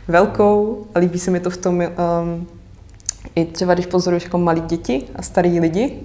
velkou 0.09 0.87
a 0.95 0.99
líbí 0.99 1.19
se 1.19 1.31
mi 1.31 1.41
to 1.41 1.51
v 1.51 1.57
tom, 1.57 1.79
um, 1.79 2.47
i 3.35 3.45
třeba 3.45 3.75
když 3.75 3.87
pozoruješ 3.87 4.25
jako 4.25 4.39
malí 4.39 4.61
děti 4.61 5.05
a 5.17 5.23
starý 5.23 5.61
lidi, 5.61 6.01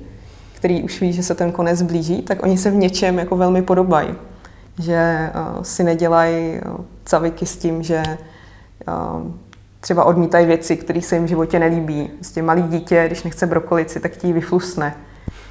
který 0.57 0.83
už 0.83 1.01
ví, 1.01 1.13
že 1.13 1.23
se 1.23 1.35
ten 1.35 1.51
konec 1.51 1.81
blíží, 1.81 2.21
tak 2.21 2.43
oni 2.43 2.57
se 2.57 2.69
v 2.69 2.75
něčem 2.75 3.19
jako 3.19 3.37
velmi 3.37 3.61
podobají. 3.61 4.15
Že 4.79 5.29
uh, 5.55 5.63
si 5.63 5.83
nedělají 5.83 6.59
uh, 6.65 6.85
caviky 7.05 7.45
s 7.45 7.57
tím, 7.57 7.83
že 7.83 8.03
uh, 8.87 9.31
třeba 9.79 10.03
odmítají 10.03 10.45
věci, 10.45 10.77
které 10.77 11.01
se 11.01 11.15
jim 11.15 11.25
v 11.25 11.27
životě 11.27 11.59
nelíbí. 11.59 12.07
Prostě 12.07 12.41
malý 12.41 12.61
dítě, 12.61 13.03
když 13.07 13.23
nechce 13.23 13.47
brokolici, 13.47 13.99
tak 13.99 14.17
ti 14.17 14.27
ji 14.27 14.33
vyflusne. 14.33 14.95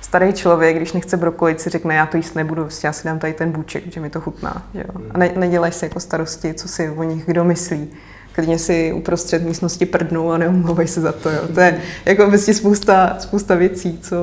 Starý 0.00 0.32
člověk, 0.32 0.76
když 0.76 0.92
nechce 0.92 1.16
brokolici, 1.16 1.70
řekne, 1.70 1.94
já 1.94 2.06
to 2.06 2.16
jíst 2.16 2.34
nebudu, 2.34 2.62
prostě 2.62 2.86
já 2.86 2.92
si 2.92 3.08
dám 3.08 3.18
tady 3.18 3.32
ten 3.32 3.52
bůček, 3.52 3.92
že 3.92 4.00
mi 4.00 4.10
to 4.10 4.20
chutná. 4.20 4.62
Že 4.74 4.80
jo? 4.80 5.00
A 5.10 5.18
ne, 5.18 5.30
nedělají 5.36 5.72
si 5.72 5.84
jako 5.84 6.00
starosti, 6.00 6.54
co 6.54 6.68
si 6.68 6.90
o 6.90 7.02
nich 7.02 7.26
kdo 7.26 7.44
myslí. 7.44 7.90
Klidně 8.36 8.58
si 8.58 8.92
uprostřed 8.92 9.42
místnosti 9.42 9.86
prdnou 9.86 10.30
a 10.30 10.38
neumlouvají 10.38 10.88
se 10.88 11.00
za 11.00 11.12
to. 11.12 11.30
Jo? 11.30 11.40
To 11.54 11.60
je 11.60 11.80
jako 12.04 12.28
vlastně 12.28 12.54
spousta, 12.54 13.16
spousta 13.18 13.54
věcí, 13.54 13.98
co 14.02 14.16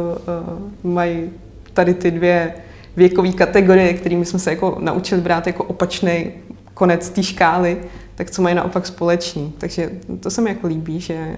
uh, 0.84 0.92
mají 0.92 1.30
tady 1.74 1.94
ty 1.94 2.12
dvě 2.12 2.54
věkové 2.96 3.32
kategorie, 3.32 3.94
kterými 3.94 4.26
jsme 4.26 4.40
se 4.40 4.50
jako 4.50 4.78
naučili 4.80 5.22
brát 5.22 5.48
jako 5.48 5.64
opačný 5.64 6.32
konec 6.74 7.10
té 7.10 7.24
škály 7.24 7.78
tak 8.16 8.32
co 8.32 8.42
mají 8.42 8.56
naopak 8.56 8.88
společný. 8.88 9.54
Takže 9.58 9.90
to 10.20 10.30
se 10.30 10.42
mi 10.42 10.50
jako 10.50 10.68
líbí, 10.68 11.00
že 11.00 11.38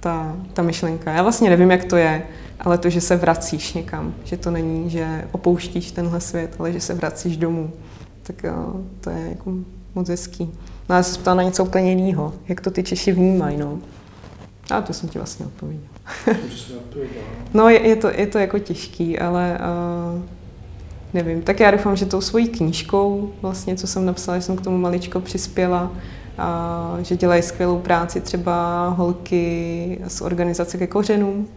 ta, 0.00 0.36
ta 0.52 0.62
myšlenka. 0.62 1.12
Já 1.12 1.22
vlastně 1.22 1.50
nevím, 1.50 1.70
jak 1.70 1.84
to 1.84 1.96
je, 1.96 2.22
ale 2.60 2.78
to, 2.78 2.90
že 2.90 3.00
se 3.00 3.16
vracíš 3.16 3.72
někam, 3.74 4.14
že 4.24 4.36
to 4.36 4.50
není, 4.50 4.90
že 4.90 5.24
opouštíš 5.32 5.90
tenhle 5.90 6.20
svět, 6.20 6.56
ale 6.58 6.72
že 6.72 6.80
se 6.80 6.94
vracíš 6.94 7.36
domů, 7.36 7.72
tak 8.22 8.36
to 9.00 9.10
je 9.10 9.28
jako 9.28 9.52
moc 9.94 10.08
hezký. 10.08 10.52
No 10.88 10.96
já 10.96 11.02
se 11.02 11.34
na 11.34 11.42
něco 11.42 11.64
úplně 11.64 11.90
jiného. 11.90 12.34
Jak 12.48 12.60
to 12.60 12.70
ty 12.70 12.82
Češi 12.82 13.12
vnímají, 13.12 13.56
no? 13.56 13.78
A 14.70 14.80
to 14.80 14.92
jsem 14.92 15.08
ti 15.08 15.18
vlastně 15.18 15.46
odpověděl. 15.46 15.88
no, 17.54 17.68
je, 17.68 17.88
je, 17.88 17.96
to, 17.96 18.08
je 18.08 18.26
to 18.26 18.38
jako 18.38 18.58
těžký, 18.58 19.18
ale 19.18 19.58
uh, 20.14 20.22
nevím, 21.14 21.42
tak 21.42 21.60
já 21.60 21.70
doufám, 21.70 21.96
že 21.96 22.06
tou 22.06 22.20
svojí 22.20 22.48
knížkou, 22.48 23.32
vlastně, 23.42 23.76
co 23.76 23.86
jsem 23.86 24.06
napsala, 24.06 24.38
že 24.38 24.42
jsem 24.42 24.56
k 24.56 24.60
tomu 24.60 24.78
maličko 24.78 25.20
přispěla, 25.20 25.92
a 26.38 26.98
že 27.02 27.16
dělají 27.16 27.42
skvělou 27.42 27.78
práci 27.78 28.20
třeba 28.20 28.88
holky 28.88 29.98
z 30.08 30.20
organizace 30.20 30.78
ke 30.78 30.86
kořenům, 30.86 31.48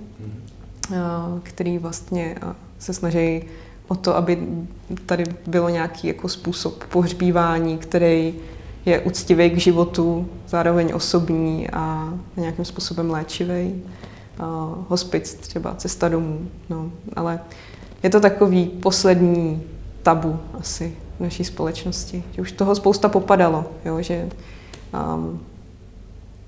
a, 0.95 1.39
který 1.43 1.77
vlastně 1.77 2.35
se 2.79 2.93
snaží 2.93 3.43
o 3.87 3.95
to, 3.95 4.15
aby 4.15 4.39
tady 5.05 5.23
bylo 5.47 5.69
nějaký 5.69 6.07
jako 6.07 6.29
způsob 6.29 6.83
pohřbívání, 6.83 7.77
který 7.77 8.33
je 8.85 8.99
úctivý 8.99 9.49
k 9.49 9.57
životu, 9.57 10.29
zároveň 10.47 10.91
osobní 10.93 11.69
a 11.69 12.13
nějakým 12.37 12.65
způsobem 12.65 13.11
léčivý. 13.11 13.83
Hospic 14.87 15.33
třeba, 15.33 15.75
cesta 15.75 16.09
domů. 16.09 16.47
No, 16.69 16.91
ale 17.15 17.39
je 18.03 18.09
to 18.09 18.19
takový 18.19 18.65
poslední 18.65 19.63
tabu 20.03 20.39
asi 20.59 20.95
v 21.17 21.23
naší 21.23 21.43
společnosti. 21.43 22.23
Už 22.41 22.51
toho 22.51 22.75
spousta 22.75 23.09
popadalo, 23.09 23.65
jo, 23.85 24.01
že 24.01 24.29
um, 25.15 25.39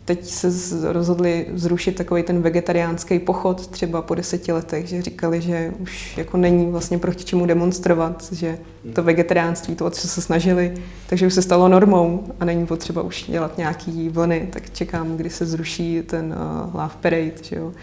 teď 0.05 0.25
se 0.25 0.47
rozhodli 0.93 1.45
zrušit 1.53 1.95
takový 1.95 2.23
ten 2.23 2.41
vegetariánský 2.41 3.19
pochod 3.19 3.67
třeba 3.67 4.01
po 4.01 4.15
deseti 4.15 4.51
letech, 4.51 4.87
že 4.87 5.01
říkali, 5.01 5.41
že 5.41 5.71
už 5.79 6.17
jako 6.17 6.37
není 6.37 6.71
vlastně 6.71 6.97
proti 6.97 7.23
čemu 7.23 7.45
demonstrovat, 7.45 8.27
že 8.31 8.57
to 8.93 9.03
vegetariánství, 9.03 9.75
to, 9.75 9.85
o 9.85 9.89
co 9.89 10.07
se 10.07 10.21
snažili, 10.21 10.73
takže 11.09 11.27
už 11.27 11.33
se 11.33 11.41
stalo 11.41 11.67
normou 11.67 12.23
a 12.39 12.45
není 12.45 12.67
potřeba 12.67 13.01
už 13.01 13.25
dělat 13.27 13.57
nějaký 13.57 14.09
vlny, 14.09 14.47
tak 14.53 14.69
čekám, 14.69 15.17
kdy 15.17 15.29
se 15.29 15.45
zruší 15.45 16.01
ten 16.01 16.35
uh, 16.65 16.75
Love 16.75 16.95
Parade, 17.01 17.43
že 17.43 17.55
jo. 17.55 17.73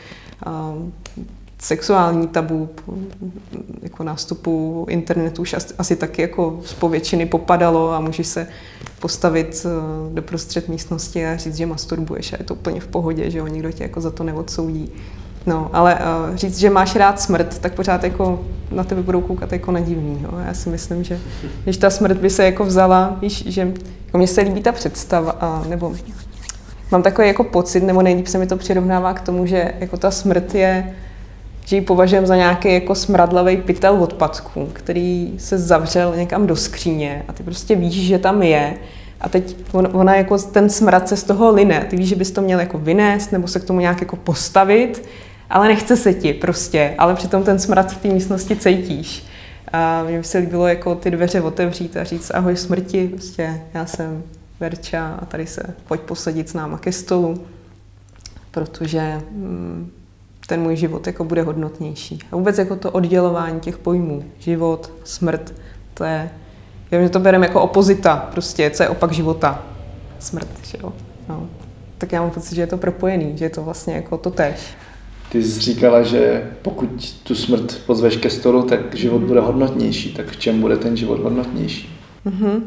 Um, 0.46 0.92
sexuální 1.62 2.29
tabu 2.29 2.68
jako 3.83 4.05
nástupu 4.05 4.87
internetu 4.88 5.42
už 5.42 5.57
asi, 5.79 5.97
taky 5.97 6.23
jako 6.23 6.61
z 6.64 6.75
povětšiny 6.75 7.27
popadalo 7.27 7.92
a 7.92 8.01
můžeš 8.01 8.27
se 8.27 8.47
postavit 9.01 9.66
eh, 9.66 10.14
do 10.14 10.23
prostřed 10.23 10.68
místnosti 10.68 11.27
a 11.27 11.37
říct, 11.37 11.57
že 11.57 11.66
masturbuješ 11.66 12.33
a 12.33 12.37
je 12.38 12.44
to 12.44 12.55
úplně 12.55 12.81
v 12.81 12.87
pohodě, 12.87 13.31
že 13.31 13.38
jo, 13.38 13.47
nikdo 13.47 13.73
tě 13.73 13.83
jako 13.83 14.01
za 14.01 14.11
to 14.11 14.25
neodsoudí. 14.25 14.92
No, 15.47 15.71
ale 15.73 15.94
uh, 15.94 16.37
říct, 16.37 16.59
že 16.59 16.71
máš 16.71 16.97
rád 16.97 17.21
smrt, 17.21 17.59
tak 17.59 17.75
pořád 17.75 18.05
jako 18.05 18.44
na 18.71 18.85
tebe 18.85 19.03
budou 19.03 19.21
koukat 19.21 19.53
jako 19.53 19.73
na 19.73 19.81
divný. 19.81 20.27
Já 20.47 20.55
si 20.55 20.68
myslím, 20.68 21.05
že 21.05 21.21
když 21.64 21.77
ta 21.77 21.90
smrt 21.90 22.18
by 22.18 22.31
se 22.31 22.44
jako 22.44 22.64
vzala, 22.64 23.16
víš, 23.21 23.44
že 23.47 23.75
jako 24.07 24.18
mně 24.18 24.27
se 24.27 24.40
líbí 24.40 24.62
ta 24.62 24.73
představa, 24.73 25.31
a, 25.40 25.64
nebo 25.68 25.94
mám 26.90 27.03
takový 27.03 27.29
jako 27.29 27.44
pocit, 27.44 27.81
nebo 27.81 28.03
nejlíp 28.03 28.27
se 28.27 28.38
mi 28.38 28.47
to 28.47 28.57
přirovnává 28.57 29.14
k 29.14 29.21
tomu, 29.21 29.47
že 29.47 29.73
jako 29.79 29.97
ta 29.97 30.11
smrt 30.11 30.55
je 30.55 30.94
že 31.68 31.76
ji 31.76 31.83
považujeme 31.83 32.26
za 32.26 32.37
nějaký 32.37 32.74
jako 32.74 32.94
smradlavý 32.94 33.57
pytel 33.57 34.02
odpadků, 34.02 34.68
který 34.72 35.35
se 35.38 35.59
zavřel 35.59 36.16
někam 36.16 36.46
do 36.46 36.57
skříně 36.57 37.24
a 37.28 37.33
ty 37.33 37.42
prostě 37.42 37.76
víš, 37.76 38.07
že 38.07 38.18
tam 38.18 38.42
je 38.42 38.78
a 39.20 39.28
teď 39.28 39.57
on, 39.72 39.88
ona 39.92 40.14
jako 40.14 40.38
ten 40.38 40.70
smrad 40.70 41.09
se 41.09 41.16
z 41.16 41.24
toho 41.24 41.52
line. 41.52 41.87
Ty 41.90 41.96
víš, 41.96 42.09
že 42.09 42.16
bys 42.16 42.31
to 42.31 42.40
měl 42.40 42.61
jako 42.61 42.78
vynést 42.78 43.33
nebo 43.33 43.48
se 43.48 43.61
k 43.61 43.64
tomu 43.64 43.81
nějak 43.81 44.00
jako 44.00 44.16
postavit, 44.16 45.09
ale 45.50 45.68
nechce 45.68 45.96
se 45.96 46.14
ti 46.14 46.33
prostě, 46.33 46.94
ale 46.98 47.14
přitom 47.14 47.42
ten 47.42 47.59
smrad 47.59 47.92
v 47.92 47.96
té 47.96 48.09
místnosti 48.09 48.57
cítíš. 48.57 49.24
A 49.72 50.02
mně 50.02 50.18
by 50.18 50.24
se 50.24 50.38
líbilo 50.38 50.66
jako 50.66 50.94
ty 50.94 51.11
dveře 51.11 51.40
otevřít 51.40 51.96
a 51.96 52.04
říct 52.04 52.31
ahoj 52.35 52.57
smrti, 52.57 53.09
prostě 53.09 53.61
já 53.74 53.87
jsem 53.87 54.22
Verča 54.61 55.18
a 55.22 55.24
tady 55.24 55.46
se 55.46 55.62
pojď 55.88 56.00
posadit 56.00 56.48
s 56.48 56.54
náma 56.54 56.78
ke 56.78 56.92
stolu, 56.92 57.44
protože 58.50 59.00
hmm, 59.33 59.90
ten 60.48 60.61
můj 60.61 60.76
život 60.76 61.06
jako 61.06 61.24
bude 61.24 61.42
hodnotnější. 61.42 62.18
A 62.32 62.37
vůbec 62.37 62.58
jako 62.58 62.76
to 62.76 62.90
oddělování 62.90 63.61
těch 63.61 63.78
pojmů, 63.78 64.24
život, 64.38 64.92
smrt, 65.04 65.54
to 65.94 66.04
je, 66.04 66.30
já 66.90 67.02
že 67.02 67.08
to 67.08 67.18
bereme 67.18 67.46
jako 67.46 67.62
opozita, 67.62 68.16
prostě, 68.16 68.70
co 68.70 68.82
je 68.82 68.88
opak 68.88 69.12
života, 69.12 69.62
smrt, 70.18 70.48
že 70.62 70.78
jo. 70.82 70.92
No. 71.28 71.48
Tak 71.98 72.12
já 72.12 72.20
mám 72.20 72.30
pocit, 72.30 72.54
že 72.54 72.62
je 72.62 72.66
to 72.66 72.76
propojený, 72.76 73.38
že 73.38 73.44
je 73.44 73.50
to 73.50 73.62
vlastně 73.62 73.94
jako 73.94 74.18
to 74.18 74.30
tež. 74.30 74.61
Ty 75.32 75.42
jsi 75.42 75.61
říkala, 75.61 76.02
že 76.02 76.50
pokud 76.62 77.14
tu 77.22 77.34
smrt 77.34 77.80
pozveš 77.87 78.16
ke 78.16 78.30
stolu, 78.30 78.62
tak 78.62 78.94
život 78.94 79.22
bude 79.22 79.40
hodnotnější. 79.40 80.14
Tak 80.14 80.26
v 80.26 80.37
čem 80.37 80.61
bude 80.61 80.76
ten 80.76 80.96
život 80.96 81.20
hodnotnější? 81.20 82.00
Mm-hmm. 82.26 82.62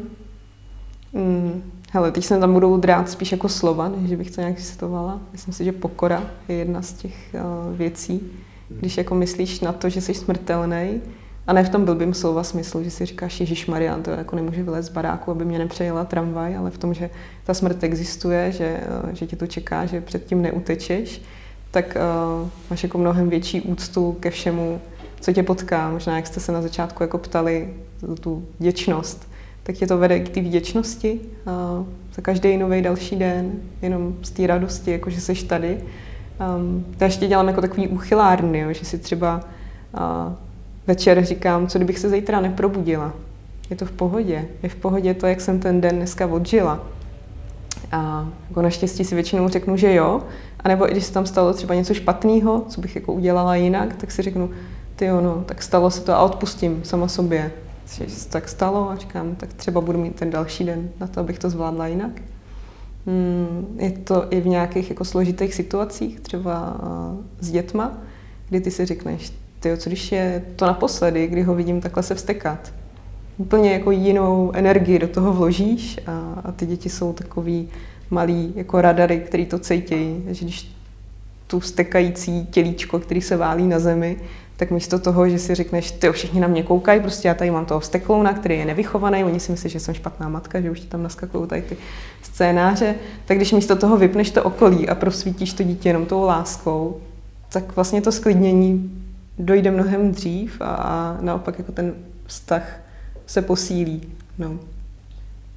Mm. 1.12 1.62
Hele, 1.94 2.12
teď 2.12 2.24
se 2.24 2.38
tam 2.38 2.52
budou 2.52 2.76
drát 2.76 3.10
spíš 3.10 3.32
jako 3.32 3.48
slova, 3.48 3.88
než 3.88 4.10
že 4.10 4.16
bych 4.16 4.30
to 4.30 4.40
nějak 4.40 4.60
citovala. 4.60 5.20
Myslím 5.32 5.54
si, 5.54 5.64
že 5.64 5.72
pokora 5.72 6.22
je 6.48 6.56
jedna 6.56 6.82
z 6.82 6.92
těch 6.92 7.14
uh, 7.34 7.76
věcí. 7.76 8.20
Když 8.68 8.96
jako 8.96 9.14
myslíš 9.14 9.60
na 9.60 9.72
to, 9.72 9.88
že 9.88 10.00
jsi 10.00 10.14
smrtelný, 10.14 11.00
a 11.46 11.52
ne 11.52 11.64
v 11.64 11.68
tom 11.68 11.84
blbým 11.84 12.14
slova 12.14 12.42
smyslu, 12.42 12.84
že 12.84 12.90
si 12.90 13.06
říkáš, 13.06 13.40
Ježíš 13.40 13.66
Marian, 13.66 14.02
to 14.02 14.10
jako 14.10 14.36
nemůže 14.36 14.62
vylézt 14.62 14.88
z 14.88 14.92
baráku, 14.92 15.30
aby 15.30 15.44
mě 15.44 15.58
nepřejela 15.58 16.04
tramvaj, 16.04 16.56
ale 16.56 16.70
v 16.70 16.78
tom, 16.78 16.94
že 16.94 17.10
ta 17.44 17.54
smrt 17.54 17.84
existuje, 17.84 18.52
že, 18.52 18.80
uh, 19.04 19.10
že 19.12 19.26
tě 19.26 19.36
to 19.36 19.46
čeká, 19.46 19.86
že 19.86 20.00
předtím 20.00 20.42
neutečeš, 20.42 21.22
tak 21.70 21.96
uh, 22.42 22.48
máš 22.70 22.82
jako 22.82 22.98
mnohem 22.98 23.28
větší 23.28 23.60
úctu 23.60 24.16
ke 24.20 24.30
všemu, 24.30 24.80
co 25.20 25.32
tě 25.32 25.42
potká. 25.42 25.90
Možná, 25.90 26.16
jak 26.16 26.26
jste 26.26 26.40
se 26.40 26.52
na 26.52 26.62
začátku 26.62 27.02
jako 27.02 27.18
ptali, 27.18 27.74
tu 28.20 28.44
děčnost 28.58 29.31
tak 29.62 29.76
tě 29.76 29.86
to 29.86 29.98
vede 29.98 30.20
k 30.20 30.28
té 30.28 30.40
vděčnosti 30.40 31.20
a 31.46 31.84
za 32.14 32.22
každý 32.22 32.56
nový 32.56 32.82
další 32.82 33.16
den, 33.16 33.52
jenom 33.82 34.14
z 34.22 34.30
té 34.30 34.46
radosti, 34.46 34.90
jako 34.90 35.10
že 35.10 35.20
jsi 35.20 35.44
tady. 35.44 35.78
Um, 36.56 36.86
to 36.98 37.04
ještě 37.04 37.26
dělám 37.26 37.48
jako 37.48 37.60
takový 37.60 37.88
úchylárny, 37.88 38.58
jo, 38.58 38.72
že 38.72 38.84
si 38.84 38.98
třeba 38.98 39.40
uh, 39.94 40.32
večer 40.86 41.24
říkám, 41.24 41.66
co 41.66 41.78
kdybych 41.78 41.98
se 41.98 42.10
zítra 42.10 42.40
neprobudila. 42.40 43.12
Je 43.70 43.76
to 43.76 43.86
v 43.86 43.92
pohodě. 43.92 44.48
Je 44.62 44.68
v 44.68 44.74
pohodě 44.74 45.14
to, 45.14 45.26
jak 45.26 45.40
jsem 45.40 45.60
ten 45.60 45.80
den 45.80 45.96
dneska 45.96 46.26
odžila. 46.26 46.86
A 47.92 48.28
jako 48.48 48.62
naštěstí 48.62 49.04
si 49.04 49.14
většinou 49.14 49.48
řeknu, 49.48 49.76
že 49.76 49.94
jo. 49.94 50.22
A 50.60 50.68
nebo 50.68 50.88
i 50.88 50.92
když 50.92 51.04
se 51.04 51.12
tam 51.12 51.26
stalo 51.26 51.52
třeba 51.52 51.74
něco 51.74 51.94
špatného, 51.94 52.64
co 52.68 52.80
bych 52.80 52.96
jako 52.96 53.12
udělala 53.12 53.56
jinak, 53.56 53.96
tak 53.96 54.10
si 54.10 54.22
řeknu, 54.22 54.50
ty 54.96 55.04
jo, 55.04 55.20
no, 55.20 55.44
tak 55.46 55.62
stalo 55.62 55.90
se 55.90 56.00
to 56.00 56.12
a 56.12 56.22
odpustím 56.22 56.80
sama 56.84 57.08
sobě 57.08 57.52
že 57.98 58.10
se 58.10 58.28
tak 58.28 58.48
stalo 58.48 58.90
a 58.90 58.96
říkám, 58.96 59.34
tak 59.34 59.52
třeba 59.52 59.80
budu 59.80 59.98
mít 59.98 60.16
ten 60.16 60.30
další 60.30 60.64
den 60.64 60.90
na 61.00 61.06
to, 61.06 61.20
abych 61.20 61.38
to 61.38 61.50
zvládla 61.50 61.86
jinak. 61.86 62.22
Hmm, 63.06 63.76
je 63.78 63.90
to 63.90 64.26
i 64.30 64.40
v 64.40 64.46
nějakých 64.46 64.90
jako 64.90 65.04
složitých 65.04 65.54
situacích, 65.54 66.20
třeba 66.20 66.76
s 67.40 67.50
dětma, 67.50 67.92
kdy 68.48 68.60
ty 68.60 68.70
si 68.70 68.86
řekneš, 68.86 69.32
ty 69.60 69.76
co 69.76 69.90
když 69.90 70.12
je 70.12 70.44
to 70.56 70.66
naposledy, 70.66 71.26
kdy 71.26 71.42
ho 71.42 71.54
vidím 71.54 71.80
takhle 71.80 72.02
se 72.02 72.14
vstekat. 72.14 72.72
Úplně 73.38 73.72
jako 73.72 73.90
jinou 73.90 74.52
energii 74.54 74.98
do 74.98 75.08
toho 75.08 75.32
vložíš 75.32 76.00
a, 76.06 76.40
a 76.44 76.52
ty 76.52 76.66
děti 76.66 76.88
jsou 76.88 77.12
takový 77.12 77.68
malý 78.10 78.52
jako 78.56 78.80
radary, 78.80 79.18
který 79.18 79.46
to 79.46 79.58
cítějí, 79.58 80.24
že 80.28 80.44
když 80.44 80.72
tu 81.46 81.60
stekající 81.60 82.46
tělíčko, 82.46 82.98
který 82.98 83.20
se 83.20 83.36
válí 83.36 83.66
na 83.66 83.78
zemi, 83.78 84.16
tak 84.62 84.70
místo 84.70 84.98
toho, 84.98 85.28
že 85.28 85.38
si 85.38 85.54
řekneš, 85.54 85.90
ty 85.90 86.12
všichni 86.12 86.40
na 86.40 86.48
mě 86.48 86.62
koukají, 86.62 87.00
prostě 87.00 87.28
já 87.28 87.34
tady 87.34 87.50
mám 87.50 87.66
toho 87.66 87.80
steklouna, 87.80 88.32
který 88.32 88.58
je 88.58 88.64
nevychovaný, 88.64 89.24
oni 89.24 89.40
si 89.40 89.52
myslí, 89.52 89.70
že 89.70 89.80
jsem 89.80 89.94
špatná 89.94 90.28
matka, 90.28 90.60
že 90.60 90.70
už 90.70 90.80
ti 90.80 90.86
tam 90.86 91.02
naskakují 91.02 91.48
tady 91.48 91.62
ty 91.62 91.76
scénáře, 92.22 92.94
tak 93.24 93.36
když 93.36 93.52
místo 93.52 93.76
toho 93.76 93.96
vypneš 93.96 94.30
to 94.30 94.42
okolí 94.42 94.88
a 94.88 94.94
prosvítíš 94.94 95.52
to 95.52 95.62
dítě 95.62 95.88
jenom 95.88 96.06
tou 96.06 96.22
láskou, 96.22 97.00
tak 97.52 97.76
vlastně 97.76 98.02
to 98.02 98.12
sklidnění 98.12 99.04
dojde 99.38 99.70
mnohem 99.70 100.12
dřív 100.12 100.60
a, 100.60 100.64
a 100.64 101.18
naopak 101.20 101.58
jako 101.58 101.72
ten 101.72 101.94
vztah 102.26 102.80
se 103.26 103.42
posílí. 103.42 104.02
No. 104.38 104.58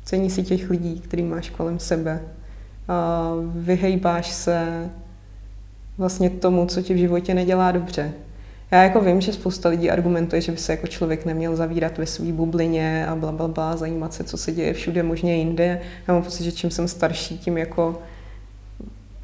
Cení 0.04 0.30
si 0.30 0.44
těch 0.44 0.70
lidí, 0.70 1.00
který 1.00 1.24
máš 1.24 1.50
kolem 1.50 1.80
sebe. 1.80 2.22
A 2.88 3.32
vyhejbáš 3.56 4.32
se 4.32 4.90
vlastně 5.98 6.30
tomu, 6.30 6.66
co 6.66 6.82
ti 6.82 6.94
v 6.94 6.98
životě 6.98 7.34
nedělá 7.34 7.72
dobře. 7.72 8.14
Já 8.76 8.84
jako 8.84 9.02
vím, 9.02 9.22
že 9.22 9.34
spousta 9.34 9.70
lidí 9.70 9.92
argumentuje, 9.92 10.42
že 10.42 10.52
by 10.52 10.58
se 10.58 10.74
jako 10.74 10.88
člověk 10.88 11.26
neměl 11.26 11.56
zavírat 11.56 11.98
ve 11.98 12.06
své 12.06 12.32
bublině 12.32 13.08
a 13.08 13.16
bla, 13.16 13.32
bla, 13.32 13.48
bla, 13.48 13.78
zajímat 13.78 14.14
se, 14.14 14.24
co 14.24 14.38
se 14.38 14.52
děje 14.52 14.74
všude 14.74 15.04
možně 15.04 15.36
jinde. 15.36 15.82
Já 16.08 16.14
mám 16.14 16.24
pocit, 16.24 16.44
že 16.44 16.52
čím 16.52 16.72
jsem 16.72 16.88
starší, 16.88 17.38
tím 17.38 17.58
jako 17.58 18.02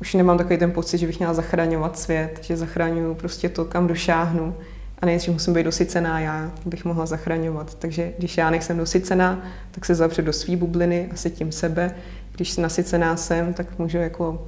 už 0.02 0.14
nemám 0.14 0.38
takový 0.38 0.58
ten 0.58 0.72
pocit, 0.72 0.98
že 0.98 1.08
bych 1.08 1.20
měla 1.20 1.34
zachraňovat 1.34 2.00
svět, 2.00 2.40
že 2.42 2.58
zachraňuju 2.58 3.16
prostě 3.16 3.50
to, 3.50 3.66
kam 3.66 3.88
došáhnu. 3.88 4.56
A 5.00 5.06
nejdřív 5.06 5.34
musím 5.34 5.54
být 5.54 5.64
dosycená 5.64 6.20
já, 6.20 6.52
abych 6.66 6.86
mohla 6.86 7.06
zachraňovat. 7.06 7.76
Takže 7.76 8.14
když 8.18 8.38
já 8.38 8.50
nejsem 8.50 8.78
dosycená, 8.78 9.44
tak 9.72 9.86
se 9.86 9.96
zavřu 9.96 10.22
do 10.22 10.34
své 10.34 10.56
bubliny 10.56 11.10
a 11.12 11.30
tím 11.30 11.52
sebe. 11.52 11.96
Když 12.32 12.58
nasycená 12.58 13.18
jsem, 13.18 13.54
tak 13.54 13.80
můžu 13.80 13.98
jako 13.98 14.48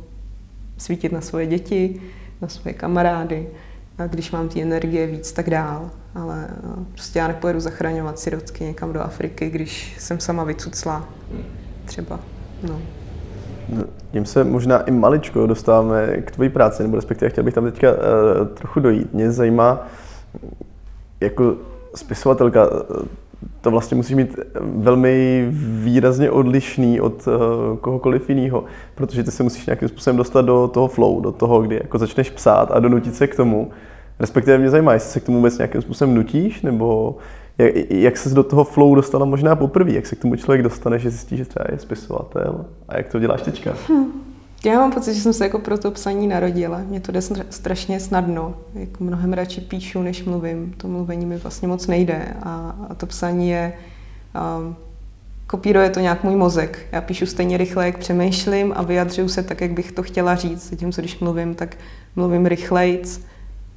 svítit 0.78 1.12
na 1.12 1.22
svoje 1.22 1.48
děti, 1.48 2.02
na 2.42 2.48
svoje 2.48 2.74
kamarády. 2.74 3.48
A 3.98 4.08
když 4.08 4.32
mám 4.32 4.50
ty 4.50 4.62
energie 4.62 5.08
víc, 5.08 5.32
tak 5.32 5.50
dál. 5.50 5.90
Ale 6.16 6.48
no, 6.64 6.86
prostě 6.92 7.20
já 7.20 7.28
nepojedu 7.28 7.60
zachraňovat 7.60 8.20
sirotky 8.20 8.64
někam 8.64 8.94
do 8.94 9.02
Afriky, 9.02 9.50
když 9.50 9.96
jsem 10.00 10.20
sama 10.20 10.44
vycucla. 10.44 11.08
Třeba. 11.86 12.20
No. 12.70 12.80
Tím 14.12 14.26
se 14.26 14.44
možná 14.44 14.82
i 14.82 14.92
maličko 14.92 15.48
dostáváme 15.48 16.18
k 16.18 16.32
tvojí 16.32 16.50
práci, 16.50 16.84
nebo 16.84 16.96
respektive 16.96 17.30
chtěl 17.30 17.44
bych 17.44 17.54
tam 17.54 17.64
teďka 17.66 17.92
uh, 17.92 17.98
trochu 18.48 18.80
dojít. 18.80 19.14
Mě 19.14 19.32
zajímá, 19.32 19.88
jako 21.20 21.56
spisovatelka, 21.96 22.70
to 23.62 23.72
vlastně 23.72 23.98
musí 23.98 24.16
mít 24.16 24.40
velmi 24.62 25.46
výrazně 25.84 26.32
odlišný 26.32 27.02
od 27.02 27.28
uh, 27.28 27.78
kohokoliv 27.78 28.30
jiného, 28.30 28.64
protože 28.96 29.24
ty 29.24 29.32
se 29.32 29.44
musíš 29.44 29.66
nějakým 29.66 29.90
způsobem 29.90 30.18
dostat 30.18 30.42
do 30.42 30.70
toho 30.74 30.88
flow, 30.88 31.22
do 31.22 31.32
toho, 31.32 31.62
kdy 31.62 31.76
jako 31.76 31.98
začneš 31.98 32.30
psát 32.30 32.72
a 32.72 32.80
donutit 32.80 33.16
se 33.16 33.28
k 33.28 33.36
tomu. 33.36 33.72
Respektive 34.20 34.58
mě 34.58 34.70
zajímá, 34.70 34.94
jestli 34.94 35.12
se 35.12 35.20
k 35.20 35.24
tomu 35.24 35.38
vůbec 35.38 35.58
nějakým 35.58 35.82
způsobem 35.82 36.16
nutíš, 36.16 36.62
nebo 36.62 37.18
jak, 37.58 37.76
jak 37.90 38.18
se 38.18 38.36
do 38.36 38.44
toho 38.44 38.64
flow 38.64 38.96
dostala 38.96 39.26
možná 39.26 39.56
poprvé, 39.56 39.92
jak 39.92 40.06
se 40.06 40.16
k 40.16 40.22
tomu 40.22 40.36
člověk 40.36 40.62
dostane, 40.62 41.00
že 41.00 41.10
zjistí, 41.10 41.38
že 41.38 41.46
třeba 41.46 41.66
je 41.72 41.80
spisovatel 41.80 42.66
a 42.90 42.98
jak 42.98 43.08
to 43.12 43.20
děláš 43.20 43.42
teďka? 43.42 43.74
Hmm. 43.88 44.33
Já 44.66 44.80
mám 44.80 44.92
pocit, 44.92 45.14
že 45.14 45.22
jsem 45.22 45.34
se 45.34 45.44
jako 45.44 45.60
pro 45.60 45.78
to 45.78 45.92
psaní 45.92 46.28
narodila. 46.28 46.78
Mně 46.78 47.00
to 47.00 47.12
jde 47.12 47.22
strašně 47.50 48.00
snadno. 48.00 48.56
Jako 48.74 49.04
mnohem 49.04 49.34
radši 49.34 49.62
píšu, 49.62 50.02
než 50.02 50.24
mluvím. 50.24 50.74
To 50.78 50.88
mluvení 50.88 51.26
mi 51.26 51.38
vlastně 51.38 51.68
moc 51.68 51.88
nejde. 51.88 52.36
A, 52.44 52.76
a 52.90 52.96
to 52.96 53.06
psaní 53.06 53.50
je... 53.50 53.74
Um, 54.60 54.76
kopíruje 55.48 55.90
to 55.90 56.00
nějak 56.00 56.24
můj 56.24 56.36
mozek. 56.36 56.88
Já 56.92 57.02
píšu 57.02 57.26
stejně 57.26 57.58
rychle, 57.58 57.86
jak 57.86 57.98
přemýšlím 57.98 58.74
a 58.76 58.82
vyjadřuju 58.82 59.30
se 59.30 59.44
tak, 59.44 59.62
jak 59.62 59.72
bych 59.72 59.92
to 59.92 60.04
chtěla 60.04 60.36
říct. 60.36 60.70
Zatímco 60.70 61.02
když 61.02 61.20
mluvím, 61.20 61.56
tak 61.56 61.78
mluvím 62.16 62.46
rychlejc 62.46 63.22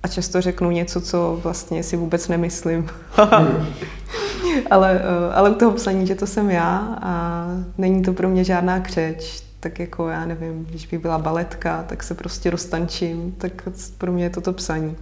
a 0.02 0.08
často 0.08 0.40
řeknu 0.40 0.70
něco, 0.70 1.00
co 1.00 1.40
vlastně 1.42 1.82
si 1.82 1.96
vůbec 1.96 2.28
nemyslím. 2.28 2.88
ale, 4.70 5.00
eh, 5.00 5.34
ale 5.34 5.50
u 5.50 5.54
toho 5.54 5.72
psaní, 5.72 6.06
že 6.06 6.14
to 6.14 6.26
jsem 6.26 6.50
já 6.50 6.98
a 7.02 7.46
není 7.78 8.02
to 8.02 8.12
pro 8.12 8.28
mě 8.28 8.44
žádná 8.44 8.80
křeč, 8.80 9.45
tak 9.66 9.78
jako 9.78 10.08
já 10.08 10.26
nevím, 10.26 10.64
když 10.64 10.86
bych 10.86 11.00
byla 11.00 11.18
baletka, 11.18 11.82
tak 11.82 12.02
se 12.02 12.14
prostě 12.14 12.50
roztančím, 12.50 13.34
tak 13.38 13.68
pro 13.98 14.12
mě 14.12 14.24
je 14.24 14.30
toto 14.30 14.52
psaní. 14.52 14.96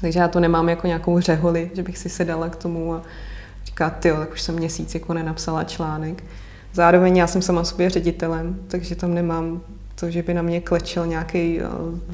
Takže 0.00 0.18
já 0.18 0.28
to 0.28 0.40
nemám 0.40 0.68
jako 0.68 0.86
nějakou 0.86 1.20
řeholi, 1.20 1.70
že 1.74 1.82
bych 1.82 1.98
si 1.98 2.08
sedala 2.08 2.48
k 2.48 2.56
tomu 2.56 2.94
a 2.94 3.02
říká, 3.64 3.90
ty 3.90 4.12
tak 4.12 4.32
už 4.32 4.42
jsem 4.42 4.54
měsíc 4.54 4.94
jako 4.94 5.14
nenapsala 5.14 5.64
článek. 5.64 6.24
Zároveň 6.72 7.16
já 7.16 7.26
jsem 7.26 7.42
sama 7.42 7.64
sobě 7.64 7.90
ředitelem, 7.90 8.58
takže 8.68 8.96
tam 8.96 9.14
nemám 9.14 9.60
to, 9.94 10.10
že 10.10 10.22
by 10.22 10.34
na 10.34 10.42
mě 10.42 10.60
klečel 10.60 11.06
nějaký 11.06 11.60
eh, 11.60 11.64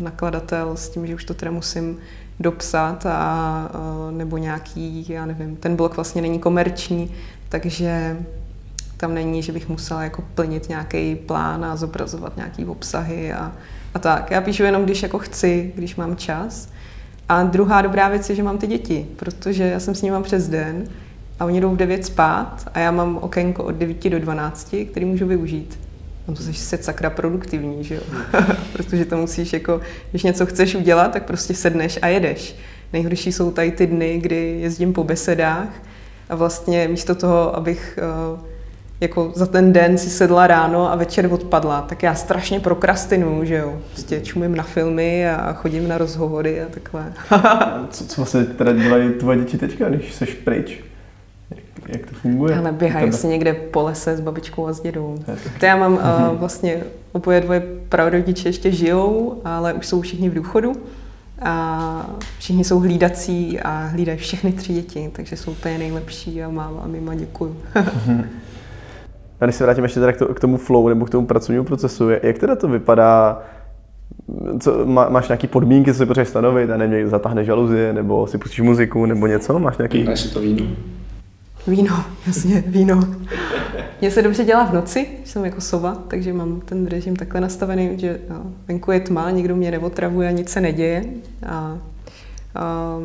nakladatel 0.00 0.76
s 0.76 0.88
tím, 0.88 1.06
že 1.06 1.14
už 1.14 1.24
to 1.24 1.34
teda 1.34 1.50
musím 1.50 1.98
dopsat 2.40 3.06
a, 3.06 3.70
eh, 3.74 4.12
nebo 4.12 4.36
nějaký, 4.36 5.06
já 5.08 5.26
nevím, 5.26 5.56
ten 5.56 5.76
blok 5.76 5.96
vlastně 5.96 6.22
není 6.22 6.38
komerční, 6.38 7.14
takže 7.48 8.16
tam 9.02 9.14
není, 9.14 9.42
že 9.42 9.52
bych 9.52 9.68
musela 9.68 10.02
jako 10.02 10.24
plnit 10.34 10.68
nějaký 10.68 11.16
plán 11.16 11.64
a 11.64 11.76
zobrazovat 11.76 12.36
nějaký 12.36 12.64
obsahy 12.64 13.32
a, 13.32 13.52
a 13.94 13.98
tak. 13.98 14.30
Já 14.30 14.40
píšu 14.40 14.62
jenom, 14.62 14.84
když 14.84 15.02
jako 15.02 15.18
chci, 15.18 15.72
když 15.76 15.96
mám 15.96 16.16
čas. 16.16 16.68
A 17.28 17.42
druhá 17.42 17.82
dobrá 17.82 18.08
věc 18.08 18.30
je, 18.30 18.36
že 18.36 18.42
mám 18.42 18.58
ty 18.58 18.66
děti, 18.66 19.06
protože 19.16 19.64
já 19.64 19.80
jsem 19.80 19.94
s 19.94 20.02
nimi 20.02 20.16
přes 20.22 20.48
den 20.48 20.84
a 21.40 21.44
oni 21.44 21.60
jdou 21.60 21.70
v 21.70 21.76
9 21.76 22.06
spát 22.06 22.70
a 22.74 22.78
já 22.78 22.90
mám 22.90 23.16
okénko 23.16 23.64
od 23.64 23.74
9 23.74 24.10
do 24.10 24.18
12, 24.18 24.74
který 24.90 25.06
můžu 25.06 25.26
využít. 25.26 25.78
No 26.28 26.34
to 26.34 26.42
jsi 26.42 26.54
se 26.54 26.76
sakra 26.76 27.10
produktivní, 27.10 27.84
že 27.84 27.94
jo? 27.94 28.02
protože 28.72 29.04
to 29.04 29.16
musíš 29.16 29.52
jako, 29.52 29.80
když 30.10 30.22
něco 30.22 30.46
chceš 30.46 30.74
udělat, 30.74 31.12
tak 31.12 31.24
prostě 31.24 31.54
sedneš 31.54 31.98
a 32.02 32.08
jedeš. 32.08 32.56
Nejhorší 32.92 33.32
jsou 33.32 33.50
tady 33.50 33.70
ty 33.70 33.86
dny, 33.86 34.18
kdy 34.18 34.58
jezdím 34.60 34.92
po 34.92 35.04
besedách 35.04 35.82
a 36.28 36.34
vlastně 36.34 36.88
místo 36.88 37.14
toho, 37.14 37.56
abych 37.56 37.98
uh, 38.34 38.51
jako 39.02 39.32
za 39.34 39.46
ten 39.46 39.72
den 39.72 39.98
si 39.98 40.10
sedla 40.10 40.46
ráno 40.46 40.92
a 40.92 40.96
večer 40.96 41.28
odpadla, 41.32 41.82
tak 41.82 42.02
já 42.02 42.14
strašně 42.14 42.60
prokrastinuju, 42.60 43.44
že 43.44 43.56
jo. 43.56 43.78
Prostě 43.90 44.20
čumím 44.20 44.54
na 44.54 44.62
filmy 44.62 45.28
a 45.28 45.52
chodím 45.52 45.88
na 45.88 45.98
rozhovory 45.98 46.62
a 46.62 46.66
takhle. 46.70 47.12
co, 47.90 48.06
co 48.06 48.20
vlastně 48.20 48.44
teda 48.44 48.72
dělají 48.72 49.10
tvoje 49.10 49.38
děti 49.38 49.58
teďka, 49.58 49.88
když 49.88 50.14
jsi 50.14 50.26
pryč? 50.26 50.84
Jak, 51.50 51.88
jak 51.88 52.06
to 52.06 52.14
funguje? 52.14 52.58
Ale 52.58 52.72
běhají 52.72 53.12
si 53.12 53.26
někde 53.26 53.54
po 53.54 53.82
lese 53.82 54.16
s 54.16 54.20
babičkou 54.20 54.66
a 54.66 54.72
s 54.72 54.80
dědou. 54.80 55.18
To 55.60 55.66
já 55.66 55.76
mám 55.76 55.92
uh, 55.92 56.38
vlastně 56.38 56.82
oboje 57.12 57.40
dvoje 57.40 57.62
pravrodiče 57.88 58.48
ještě 58.48 58.72
žijou, 58.72 59.40
ale 59.44 59.72
už 59.72 59.86
jsou 59.86 60.00
všichni 60.00 60.28
v 60.28 60.34
důchodu 60.34 60.72
a 61.42 62.06
všichni 62.38 62.64
jsou 62.64 62.78
hlídací 62.78 63.60
a 63.60 63.86
hlídají 63.86 64.18
všechny 64.18 64.52
tři 64.52 64.72
děti, 64.72 65.10
takže 65.12 65.36
jsou 65.36 65.50
úplně 65.50 65.78
nejlepší 65.78 66.42
a 66.42 66.48
máma 66.48 66.80
a 66.80 66.86
mima 66.86 67.14
děkuju. 67.14 67.56
A 69.42 69.44
když 69.44 69.56
se 69.56 69.64
vrátím 69.64 69.84
ještě 69.84 70.00
teda 70.00 70.12
k 70.12 70.40
tomu 70.40 70.56
flow 70.56 70.88
nebo 70.88 71.04
k 71.04 71.10
tomu 71.10 71.26
pracovnímu 71.26 71.64
procesu, 71.64 72.10
jak 72.10 72.38
teda 72.38 72.56
to 72.56 72.68
vypadá, 72.68 73.42
co, 74.60 74.86
má, 74.86 75.08
máš 75.08 75.28
nějaké 75.28 75.46
podmínky, 75.46 75.92
co 75.92 75.98
si 75.98 76.06
potřebuješ 76.06 76.28
stanovit, 76.28 76.70
a 76.70 76.76
nevím, 76.76 77.08
zatáhneš 77.08 77.46
žaluzie, 77.46 77.92
nebo 77.92 78.26
si 78.26 78.38
pustíš 78.38 78.60
muziku, 78.60 79.06
nebo 79.06 79.26
něco, 79.26 79.58
máš 79.58 79.78
nějaký... 79.78 80.04
Máš 80.04 80.20
si 80.20 80.34
to 80.34 80.40
víno. 80.40 80.66
Víno, 81.66 82.04
jasně, 82.26 82.64
víno. 82.66 83.00
Mně 84.00 84.10
se 84.10 84.22
dobře 84.22 84.44
dělá 84.44 84.64
v 84.64 84.74
noci, 84.74 85.06
jsem 85.24 85.44
jako 85.44 85.60
sova, 85.60 85.96
takže 86.08 86.32
mám 86.32 86.60
ten 86.60 86.86
režim 86.86 87.16
takhle 87.16 87.40
nastavený, 87.40 87.98
že 87.98 88.18
no, 88.30 88.42
venku 88.68 88.92
je 88.92 89.00
tma, 89.00 89.30
nikdo 89.30 89.56
mě 89.56 89.70
neotravuje, 89.70 90.32
nic 90.32 90.48
se 90.48 90.60
neděje. 90.60 91.04
A, 91.46 91.78
a 92.54 92.98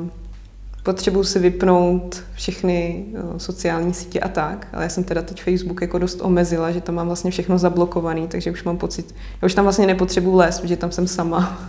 potřebuji 0.88 1.24
si 1.24 1.40
vypnout 1.40 2.24
všechny 2.34 3.06
eh, 3.14 3.40
sociální 3.40 3.94
sítě 3.94 4.20
a 4.20 4.28
tak, 4.28 4.68
ale 4.74 4.84
já 4.84 4.90
jsem 4.90 5.04
teda 5.04 5.22
teď 5.22 5.44
Facebook 5.44 5.82
jako 5.82 6.00
dost 6.00 6.22
omezila, 6.22 6.72
že 6.72 6.82
tam 6.82 6.96
mám 6.96 7.08
vlastně 7.08 7.32
všechno 7.32 7.58
zablokovaný, 7.58 8.28
takže 8.28 8.52
už 8.52 8.64
mám 8.64 8.78
pocit, 8.78 9.16
já 9.42 9.46
už 9.46 9.54
tam 9.54 9.66
vlastně 9.66 9.88
nepotřebuji 9.88 10.36
lézt, 10.36 10.62
protože 10.62 10.78
tam 10.78 10.92
jsem 10.92 11.08
sama. 11.08 11.60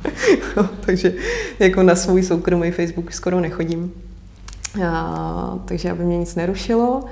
takže 0.86 1.14
jako 1.58 1.82
na 1.82 1.94
svůj 1.94 2.22
soukromý 2.22 2.70
Facebook 2.70 3.12
skoro 3.12 3.40
nechodím. 3.40 3.92
A, 4.86 5.58
takže 5.64 5.90
aby 5.90 6.04
mě 6.04 6.18
nic 6.18 6.34
nerušilo. 6.34 7.04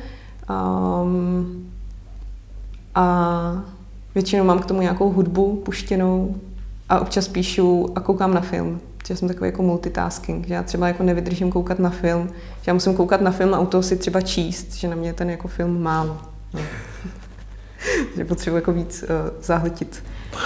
Um, 0.51 1.71
a 2.95 3.65
většinou 4.15 4.45
mám 4.45 4.59
k 4.59 4.67
tomu 4.67 4.81
nějakou 4.81 5.11
hudbu 5.11 5.63
puštěnou 5.65 6.37
a 6.89 7.01
občas 7.01 7.29
píšu 7.29 7.91
a 7.95 8.01
koukám 8.01 8.35
na 8.35 8.41
film 8.41 8.81
že 9.09 9.17
jsem 9.17 9.29
takový 9.29 9.49
jako 9.49 9.63
multitasking, 9.63 10.47
že 10.47 10.55
já 10.55 10.63
třeba 10.63 10.89
jako 10.89 11.03
nevydržím 11.03 11.53
koukat 11.53 11.79
na 11.79 11.91
film, 11.91 12.29
že 12.29 12.63
já 12.67 12.75
musím 12.75 12.95
koukat 12.95 13.21
na 13.21 13.31
film 13.31 13.55
a 13.55 13.61
u 13.61 13.67
toho 13.67 13.83
si 13.83 13.97
třeba 13.97 14.21
číst, 14.21 14.75
že 14.75 14.89
na 14.89 14.97
mě 14.97 15.13
ten 15.13 15.31
jako 15.31 15.49
film 15.49 15.83
málo. 15.83 16.19
No. 16.55 16.61
že 18.17 18.25
potřebuji 18.25 18.57
jako 18.57 18.73
víc 18.73 19.03
uh, 19.03 19.09
zahltit 19.43 20.03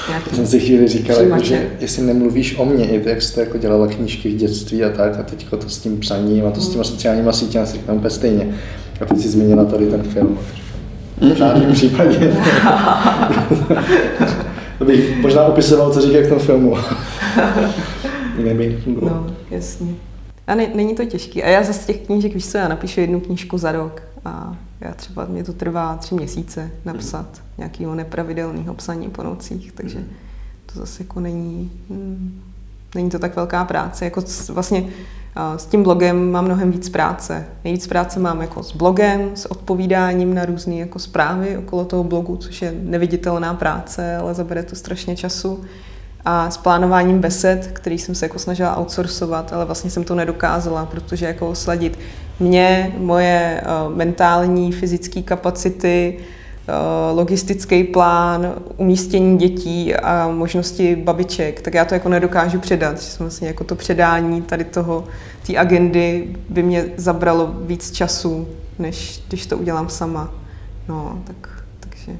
nějaký 0.08 0.36
jsem 0.36 0.46
si 0.46 0.60
chvíli 0.60 0.88
říkal, 0.88 1.22
jako, 1.22 1.44
že 1.44 1.70
jestli 1.80 2.02
nemluvíš 2.02 2.58
o 2.58 2.64
mně, 2.64 2.88
i 2.88 3.08
jak 3.08 3.22
jste 3.22 3.40
jako 3.40 3.58
dělala 3.58 3.86
knížky 3.86 4.28
v 4.28 4.36
dětství 4.36 4.84
a 4.84 4.90
tak, 4.90 5.18
a 5.20 5.22
teď 5.22 5.46
to 5.48 5.68
s 5.68 5.78
tím 5.78 6.00
psaním 6.00 6.46
a 6.46 6.50
to 6.50 6.60
s 6.60 6.68
těma 6.68 6.84
sociálníma 6.84 7.32
sítěma 7.32 7.66
si 7.66 7.72
říkám 7.72 7.96
úplně 7.96 8.10
stejně. 8.10 8.54
A 9.00 9.04
teď 9.04 9.20
si 9.20 9.28
zmínila 9.28 9.64
tady 9.64 9.86
ten 9.86 10.02
film. 10.02 10.38
V 11.20 11.36
žádném 11.36 11.72
případě. 11.72 12.18
to 14.78 14.84
bych 14.84 15.22
možná 15.22 15.42
opisoval, 15.42 15.90
co 15.90 16.00
říká 16.00 16.18
v 16.26 16.28
tom 16.28 16.38
filmu. 16.38 16.76
jiné 18.38 18.54
by 18.54 18.80
fungovalo. 18.84 19.26
No, 19.26 19.34
jasně. 19.50 19.94
A 20.46 20.54
ne, 20.54 20.66
není 20.74 20.94
to 20.94 21.04
těžký. 21.04 21.42
A 21.42 21.48
já 21.48 21.64
zase 21.64 21.86
těch 21.86 22.06
knížek, 22.06 22.34
víš 22.34 22.46
co, 22.46 22.58
já 22.58 22.68
napíšu 22.68 23.00
jednu 23.00 23.20
knížku 23.20 23.58
za 23.58 23.72
rok 23.72 24.02
a 24.24 24.56
já 24.80 24.94
třeba, 24.94 25.24
mě 25.24 25.44
to 25.44 25.52
trvá 25.52 25.96
tři 25.96 26.14
měsíce 26.14 26.70
napsat 26.84 27.26
mm. 27.26 27.44
nějakého 27.58 27.94
nepravidelného 27.94 28.74
psaní 28.74 29.08
po 29.10 29.22
nocích, 29.22 29.72
takže 29.72 30.04
to 30.72 30.78
zase 30.78 31.02
jako 31.02 31.20
není, 31.20 31.70
hmm, 31.90 32.42
není 32.94 33.10
to 33.10 33.18
tak 33.18 33.36
velká 33.36 33.64
práce. 33.64 34.04
Jako 34.04 34.22
vlastně 34.48 34.84
s 35.56 35.66
tím 35.66 35.82
blogem 35.82 36.30
mám 36.30 36.44
mnohem 36.44 36.70
víc 36.70 36.88
práce. 36.88 37.46
Nejvíc 37.64 37.86
práce 37.86 38.20
mám 38.20 38.40
jako 38.40 38.62
s 38.62 38.72
blogem, 38.72 39.30
s 39.34 39.50
odpovídáním 39.50 40.34
na 40.34 40.44
různé 40.44 40.74
jako 40.74 40.98
zprávy 40.98 41.56
okolo 41.56 41.84
toho 41.84 42.04
blogu, 42.04 42.36
což 42.36 42.62
je 42.62 42.74
neviditelná 42.82 43.54
práce, 43.54 44.16
ale 44.16 44.34
zabere 44.34 44.62
to 44.62 44.76
strašně 44.76 45.16
času. 45.16 45.64
A 46.30 46.50
s 46.50 46.56
plánováním 46.56 47.20
besed, 47.20 47.70
který 47.72 47.98
jsem 47.98 48.14
se 48.14 48.24
jako 48.24 48.38
snažila 48.38 48.80
outsourcovat, 48.80 49.52
ale 49.52 49.64
vlastně 49.64 49.90
jsem 49.90 50.04
to 50.04 50.14
nedokázala, 50.14 50.86
protože 50.86 51.26
jako 51.26 51.54
sladit 51.54 51.98
mě, 52.40 52.92
moje 52.98 53.62
uh, 53.64 53.96
mentální, 53.96 54.72
fyzické 54.72 55.22
kapacity, 55.22 56.18
Eh, 56.68 57.12
logistický 57.12 57.84
plán, 57.84 58.54
umístění 58.76 59.38
dětí 59.38 59.94
a 59.94 60.28
možnosti 60.28 60.96
babiček, 60.96 61.62
tak 61.62 61.74
já 61.74 61.84
to 61.84 61.94
jako 61.94 62.08
nedokážu 62.08 62.60
předat. 62.60 63.02
Že 63.02 63.18
vlastně 63.18 63.48
jako 63.48 63.64
to 63.64 63.74
předání 63.74 64.42
tady 64.42 64.64
toho, 64.64 65.04
té 65.46 65.56
agendy 65.56 66.36
by 66.48 66.62
mě 66.62 66.84
zabralo 66.96 67.54
víc 67.60 67.90
času, 67.90 68.48
než 68.78 69.22
když 69.28 69.46
to 69.46 69.58
udělám 69.58 69.88
sama. 69.88 70.34
No, 70.88 71.22
tak, 71.26 71.64
takže, 71.80 72.18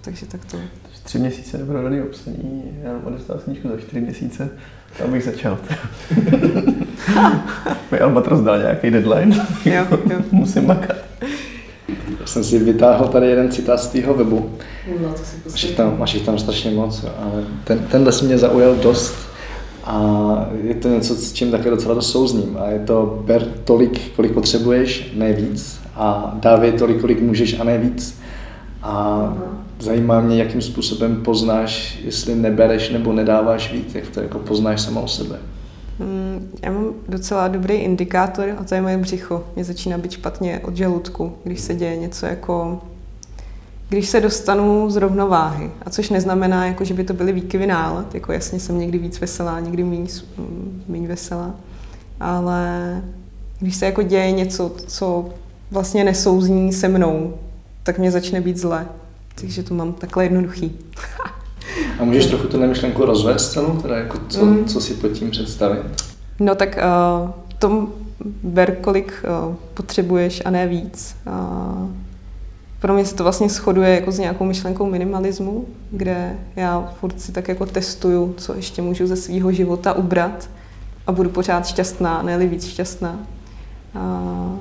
takže 0.00 0.26
tak 0.26 0.44
to. 0.44 0.58
Tři 1.04 1.18
měsíce 1.18 1.58
neprodaný 1.58 2.00
obsaní, 2.00 2.62
já 2.82 2.92
mám 2.92 3.00
odestal 3.04 3.38
snížku 3.44 3.68
za 3.68 3.76
čtyři 3.76 4.00
měsíce, 4.00 4.48
tam 4.98 5.12
bych 5.12 5.24
začal. 5.24 5.58
Mi 7.92 7.98
Albatros 7.98 8.40
dal 8.40 8.58
nějaký 8.58 8.90
deadline. 8.90 9.46
Jo, 9.64 9.86
jo. 10.10 10.18
Musím 10.30 10.66
makat. 10.66 10.96
Já 12.20 12.26
jsem 12.26 12.44
si 12.44 12.58
vytáhl 12.58 13.08
tady 13.08 13.26
jeden 13.26 13.50
citát 13.50 13.80
z 13.80 13.86
tvého 13.86 14.14
webu. 14.14 14.50
No, 15.02 15.08
to 15.08 15.24
si 15.24 15.36
máš, 15.50 15.64
jich 15.64 15.76
tam, 15.76 15.98
máš 15.98 16.14
jich 16.14 16.24
tam 16.24 16.38
strašně 16.38 16.70
moc, 16.70 17.04
ale 17.18 17.44
ten, 17.64 17.78
tenhle 17.78 18.12
si 18.12 18.24
mě 18.24 18.38
zaujal 18.38 18.74
dost 18.74 19.14
a 19.84 20.48
je 20.62 20.74
to 20.74 20.88
něco, 20.88 21.14
s 21.14 21.32
čím 21.32 21.50
také 21.50 21.70
docela 21.70 21.94
to 21.94 22.02
souzním. 22.02 22.58
A 22.60 22.68
je 22.68 22.78
to 22.78 23.22
ber 23.26 23.42
tolik, 23.64 24.12
kolik 24.16 24.32
potřebuješ, 24.32 25.12
ne 25.14 25.32
víc. 25.32 25.80
A 25.94 26.36
dávej 26.40 26.72
tolik, 26.72 27.00
kolik 27.00 27.20
můžeš 27.20 27.60
a 27.60 27.64
ne 27.64 27.78
víc. 27.78 28.20
A 28.82 29.34
zajímá 29.78 30.20
mě, 30.20 30.36
jakým 30.36 30.62
způsobem 30.62 31.22
poznáš, 31.22 31.98
jestli 32.04 32.34
nebereš 32.34 32.90
nebo 32.90 33.12
nedáváš 33.12 33.72
víc, 33.72 33.94
jak 33.94 34.08
to 34.08 34.20
jako 34.20 34.38
poznáš 34.38 34.80
sama 34.80 35.00
o 35.00 35.08
sebe. 35.08 35.38
Mm, 35.98 36.50
já 36.62 36.70
mám 36.70 36.86
docela 37.08 37.48
dobrý 37.48 37.74
indikátor 37.74 38.48
a 38.58 38.64
to 38.64 38.74
je 38.74 38.82
moje 38.82 38.98
břicho. 38.98 39.44
Mě 39.54 39.64
začíná 39.64 39.98
být 39.98 40.12
špatně 40.12 40.60
od 40.64 40.76
žaludku, 40.76 41.32
když 41.44 41.60
se 41.60 41.74
děje 41.74 41.96
něco 41.96 42.26
jako 42.26 42.80
když 43.88 44.08
se 44.08 44.20
dostanu 44.20 44.90
z 44.90 44.96
rovnováhy. 44.96 45.70
A 45.82 45.90
což 45.90 46.10
neznamená, 46.10 46.66
jako, 46.66 46.84
že 46.84 46.94
by 46.94 47.04
to 47.04 47.14
byly 47.14 47.32
výkyvy 47.32 47.66
nálad. 47.66 48.14
Jako 48.14 48.32
jasně 48.32 48.60
jsem 48.60 48.78
někdy 48.78 48.98
víc 48.98 49.20
veselá, 49.20 49.60
někdy 49.60 49.84
méně, 49.84 50.06
méně 50.88 51.08
veselá. 51.08 51.54
Ale 52.20 53.02
když 53.60 53.76
se 53.76 53.86
jako 53.86 54.02
děje 54.02 54.32
něco, 54.32 54.72
co 54.86 55.28
vlastně 55.70 56.04
nesouzní 56.04 56.72
se 56.72 56.88
mnou, 56.88 57.34
tak 57.82 57.98
mě 57.98 58.10
začne 58.10 58.40
být 58.40 58.56
zle. 58.56 58.86
Takže 59.40 59.62
to 59.62 59.74
mám 59.74 59.92
takhle 59.92 60.24
jednoduchý. 60.24 60.72
A 61.98 62.04
můžeš 62.04 62.26
trochu 62.26 62.48
tu 62.48 62.66
myšlenku 62.66 63.04
rozvést 63.04 63.52
celou, 63.52 63.76
teda 63.76 63.98
jako 63.98 64.18
co, 64.28 64.44
mm. 64.44 64.64
co 64.64 64.80
si 64.80 64.94
pod 64.94 65.08
tím 65.08 65.30
představit? 65.30 65.82
No 66.40 66.54
tak 66.54 66.78
uh, 67.22 67.30
tom 67.58 67.88
ber, 68.42 68.76
kolik 68.76 69.24
uh, 69.48 69.54
potřebuješ 69.74 70.42
a 70.44 70.50
ne 70.50 70.66
víc. 70.66 71.16
Uh, 71.26 71.90
pro 72.80 72.94
mě 72.94 73.06
se 73.06 73.14
to 73.14 73.22
vlastně 73.22 73.48
shoduje 73.48 73.94
jako 73.94 74.12
s 74.12 74.18
nějakou 74.18 74.44
myšlenkou 74.44 74.86
minimalismu, 74.86 75.66
kde 75.90 76.36
já 76.56 76.92
furt 77.00 77.20
si 77.20 77.32
tak 77.32 77.48
jako 77.48 77.66
testuju, 77.66 78.34
co 78.36 78.54
ještě 78.54 78.82
můžu 78.82 79.06
ze 79.06 79.16
svého 79.16 79.52
života 79.52 79.92
ubrat 79.92 80.50
a 81.06 81.12
budu 81.12 81.30
pořád 81.30 81.66
šťastná, 81.66 82.22
ne 82.22 82.38
víc 82.38 82.66
šťastná. 82.66 83.18
Uh, 83.94 84.58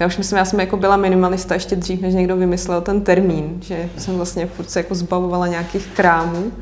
já 0.00 0.06
už 0.06 0.18
myslím, 0.18 0.38
já 0.38 0.44
jsem 0.44 0.60
jako 0.60 0.76
byla 0.76 0.96
minimalista 0.96 1.54
ještě 1.54 1.76
dřív, 1.76 2.00
než 2.00 2.14
někdo 2.14 2.36
vymyslel 2.36 2.80
ten 2.80 3.00
termín, 3.00 3.58
že 3.60 3.90
jsem 3.96 4.16
vlastně 4.16 4.46
furt 4.46 4.70
se 4.70 4.80
jako 4.80 4.94
zbavovala 4.94 5.46
nějakých 5.46 5.86
krámů. 5.86 6.52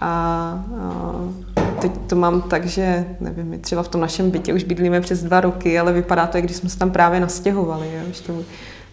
A, 0.00 0.06
a 0.06 1.74
teď 1.80 1.92
to 2.06 2.16
mám 2.16 2.42
tak, 2.42 2.66
že 2.66 3.04
nevím, 3.20 3.46
my 3.46 3.58
třeba 3.58 3.82
v 3.82 3.88
tom 3.88 4.00
našem 4.00 4.30
bytě 4.30 4.54
už 4.54 4.64
bydlíme 4.64 5.00
přes 5.00 5.22
dva 5.22 5.40
roky, 5.40 5.78
ale 5.78 5.92
vypadá 5.92 6.26
to, 6.26 6.36
jak 6.36 6.44
když 6.44 6.56
jsme 6.56 6.68
se 6.68 6.78
tam 6.78 6.90
právě 6.90 7.20
nastěhovali. 7.20 7.86
Jo? 7.94 8.00
Už 8.10 8.20
to, 8.20 8.32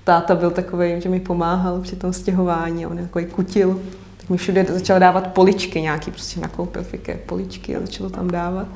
táta 0.04 0.36
byl 0.36 0.52
takový, 0.52 1.02
že 1.02 1.10
mi 1.10 1.20
pomáhal 1.20 1.82
při 1.82 1.96
tom 1.96 2.14
stěhování, 2.14 2.88
on 2.88 3.00
jako 3.00 3.20
kutil, 3.32 3.82
tak 4.18 4.30
mi 4.30 4.38
všude 4.38 4.66
začal 4.70 5.00
dávat 5.00 5.28
poličky 5.28 5.82
nějaký, 5.82 6.12
prostě 6.12 6.40
nakoupil 6.40 6.84
fiké 6.84 7.16
poličky 7.16 7.76
a 7.76 7.80
začal 7.80 8.10
tam 8.10 8.32
dávat. 8.32 8.68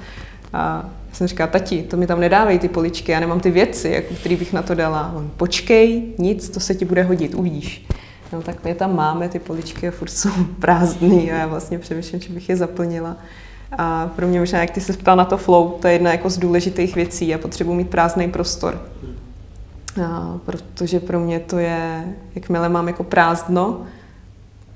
A 0.53 0.89
jsem 1.17 1.27
říkala, 1.27 1.47
tati, 1.47 1.83
to 1.83 1.97
mi 1.97 2.07
tam 2.07 2.19
nedávej 2.19 2.59
ty 2.59 2.69
poličky, 2.69 3.11
já 3.11 3.19
nemám 3.19 3.39
ty 3.39 3.51
věci, 3.51 3.89
jako, 3.89 4.13
který 4.13 4.35
bych 4.35 4.53
na 4.53 4.61
to 4.61 4.75
dala. 4.75 5.13
On, 5.15 5.31
počkej, 5.37 6.03
nic, 6.17 6.49
to 6.49 6.59
se 6.59 6.75
ti 6.75 6.85
bude 6.85 7.03
hodit, 7.03 7.35
uvidíš. 7.35 7.87
No 8.33 8.41
tak 8.41 8.63
my 8.63 8.75
tam 8.75 8.95
máme 8.95 9.29
ty 9.29 9.39
poličky 9.39 9.87
a 9.87 9.91
furt 9.91 10.09
jsou 10.09 10.29
prázdný 10.59 11.31
a 11.31 11.35
já 11.35 11.47
vlastně 11.47 11.79
přemýšlím, 11.79 12.21
že 12.21 12.33
bych 12.33 12.49
je 12.49 12.57
zaplnila. 12.57 13.17
A 13.77 14.07
pro 14.15 14.27
mě 14.27 14.39
možná, 14.39 14.59
jak 14.59 14.71
ty 14.71 14.81
se 14.81 14.93
ptal 14.93 15.15
na 15.15 15.25
to 15.25 15.37
flow, 15.37 15.71
to 15.71 15.87
je 15.87 15.93
jedna 15.93 16.11
jako 16.11 16.29
z 16.29 16.37
důležitých 16.37 16.95
věcí. 16.95 17.27
Já 17.27 17.37
potřebuji 17.37 17.73
mít 17.73 17.89
prázdný 17.89 18.31
prostor. 18.31 18.81
A 20.05 20.37
protože 20.45 20.99
pro 20.99 21.19
mě 21.19 21.39
to 21.39 21.57
je, 21.57 22.03
jakmile 22.35 22.69
mám 22.69 22.87
jako 22.87 23.03
prázdno, 23.03 23.81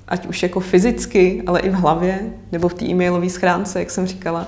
ať 0.08 0.26
už 0.26 0.42
jako 0.42 0.60
fyzicky, 0.60 1.42
ale 1.46 1.60
i 1.60 1.70
v 1.70 1.74
hlavě, 1.74 2.20
nebo 2.52 2.68
v 2.68 2.74
té 2.74 2.84
e-mailové 2.84 3.28
schránce, 3.28 3.78
jak 3.78 3.90
jsem 3.90 4.06
říkala, 4.06 4.46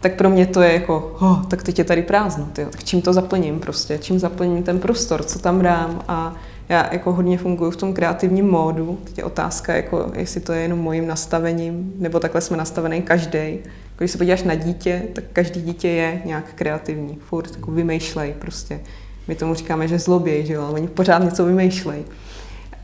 tak 0.00 0.14
pro 0.14 0.30
mě 0.30 0.46
to 0.46 0.62
je 0.62 0.72
jako, 0.72 1.16
oh, 1.20 1.44
tak 1.46 1.62
teď 1.62 1.78
je 1.78 1.84
tady 1.84 2.02
prázdno, 2.02 2.48
tyjo, 2.52 2.68
tak 2.70 2.84
čím 2.84 3.02
to 3.02 3.12
zaplním 3.12 3.60
prostě, 3.60 3.98
čím 3.98 4.18
zaplním 4.18 4.62
ten 4.62 4.78
prostor, 4.78 5.22
co 5.22 5.38
tam 5.38 5.62
dám 5.62 6.04
a 6.08 6.34
já 6.68 6.88
jako 6.92 7.12
hodně 7.12 7.38
funguji 7.38 7.70
v 7.70 7.76
tom 7.76 7.94
kreativním 7.94 8.50
módu. 8.50 8.98
Teď 9.04 9.18
je 9.18 9.24
otázka, 9.24 9.74
jako, 9.74 10.12
jestli 10.14 10.40
to 10.40 10.52
je 10.52 10.60
jenom 10.60 10.78
mojím 10.78 11.06
nastavením, 11.06 11.92
nebo 11.98 12.20
takhle 12.20 12.40
jsme 12.40 12.56
nastavený 12.56 13.02
každý. 13.02 13.58
Když 13.98 14.10
se 14.10 14.18
podíváš 14.18 14.42
na 14.42 14.54
dítě, 14.54 15.02
tak 15.12 15.24
každý 15.32 15.62
dítě 15.62 15.88
je 15.88 16.22
nějak 16.24 16.44
kreativní, 16.54 17.18
furt 17.28 17.54
jako 17.54 17.70
vymýšlej 17.70 18.34
prostě. 18.38 18.80
My 19.28 19.34
tomu 19.34 19.54
říkáme, 19.54 19.88
že 19.88 19.98
zloběj, 19.98 20.46
že 20.46 20.52
jo, 20.52 20.62
ale 20.62 20.72
oni 20.72 20.88
pořád 20.88 21.22
něco 21.22 21.44
vymýšlej. 21.44 22.04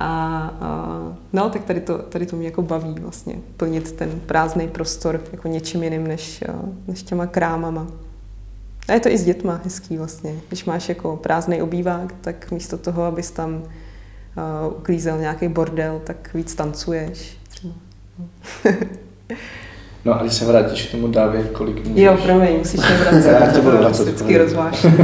A, 0.04 0.50
a 0.60 0.86
no, 1.32 1.50
tak 1.50 1.64
tady 1.64 1.80
to, 1.80 1.98
tady 1.98 2.26
to 2.26 2.36
mě 2.36 2.46
jako 2.46 2.62
baví 2.62 2.94
vlastně, 3.00 3.34
plnit 3.56 3.92
ten 3.92 4.20
prázdný 4.26 4.68
prostor 4.68 5.20
jako 5.32 5.48
něčím 5.48 5.82
jiným 5.82 6.06
než, 6.06 6.44
než 6.86 7.02
těma 7.02 7.26
krámama. 7.26 7.86
A 8.88 8.92
je 8.92 9.00
to 9.00 9.08
i 9.08 9.18
s 9.18 9.24
dětma 9.24 9.60
hezký 9.64 9.96
vlastně. 9.96 10.34
Když 10.48 10.64
máš 10.64 10.88
jako 10.88 11.16
prázdný 11.16 11.62
obývák, 11.62 12.14
tak 12.20 12.50
místo 12.50 12.78
toho, 12.78 13.02
abys 13.02 13.30
tam 13.30 13.54
uh, 13.54 13.62
uklízel 14.76 15.18
nějaký 15.18 15.48
bordel, 15.48 16.00
tak 16.04 16.34
víc 16.34 16.54
tancuješ. 16.54 17.38
Třeba. 17.48 17.74
no 20.04 20.14
a 20.14 20.22
když 20.22 20.34
se 20.34 20.44
vrátíš 20.44 20.86
k 20.86 20.90
tomu 20.90 21.08
dávě, 21.08 21.44
kolik 21.44 21.86
můžeš? 21.86 22.04
Jo, 22.04 22.18
promiň, 22.24 22.58
musíš 22.58 22.80
se 22.80 22.96
vracet. 22.96 23.30
Já 23.40 23.52
to 23.52 23.62
budu 23.62 23.78
vracet. 23.78 24.02
Vždycky 24.02 24.38
rozváš. 24.38 24.86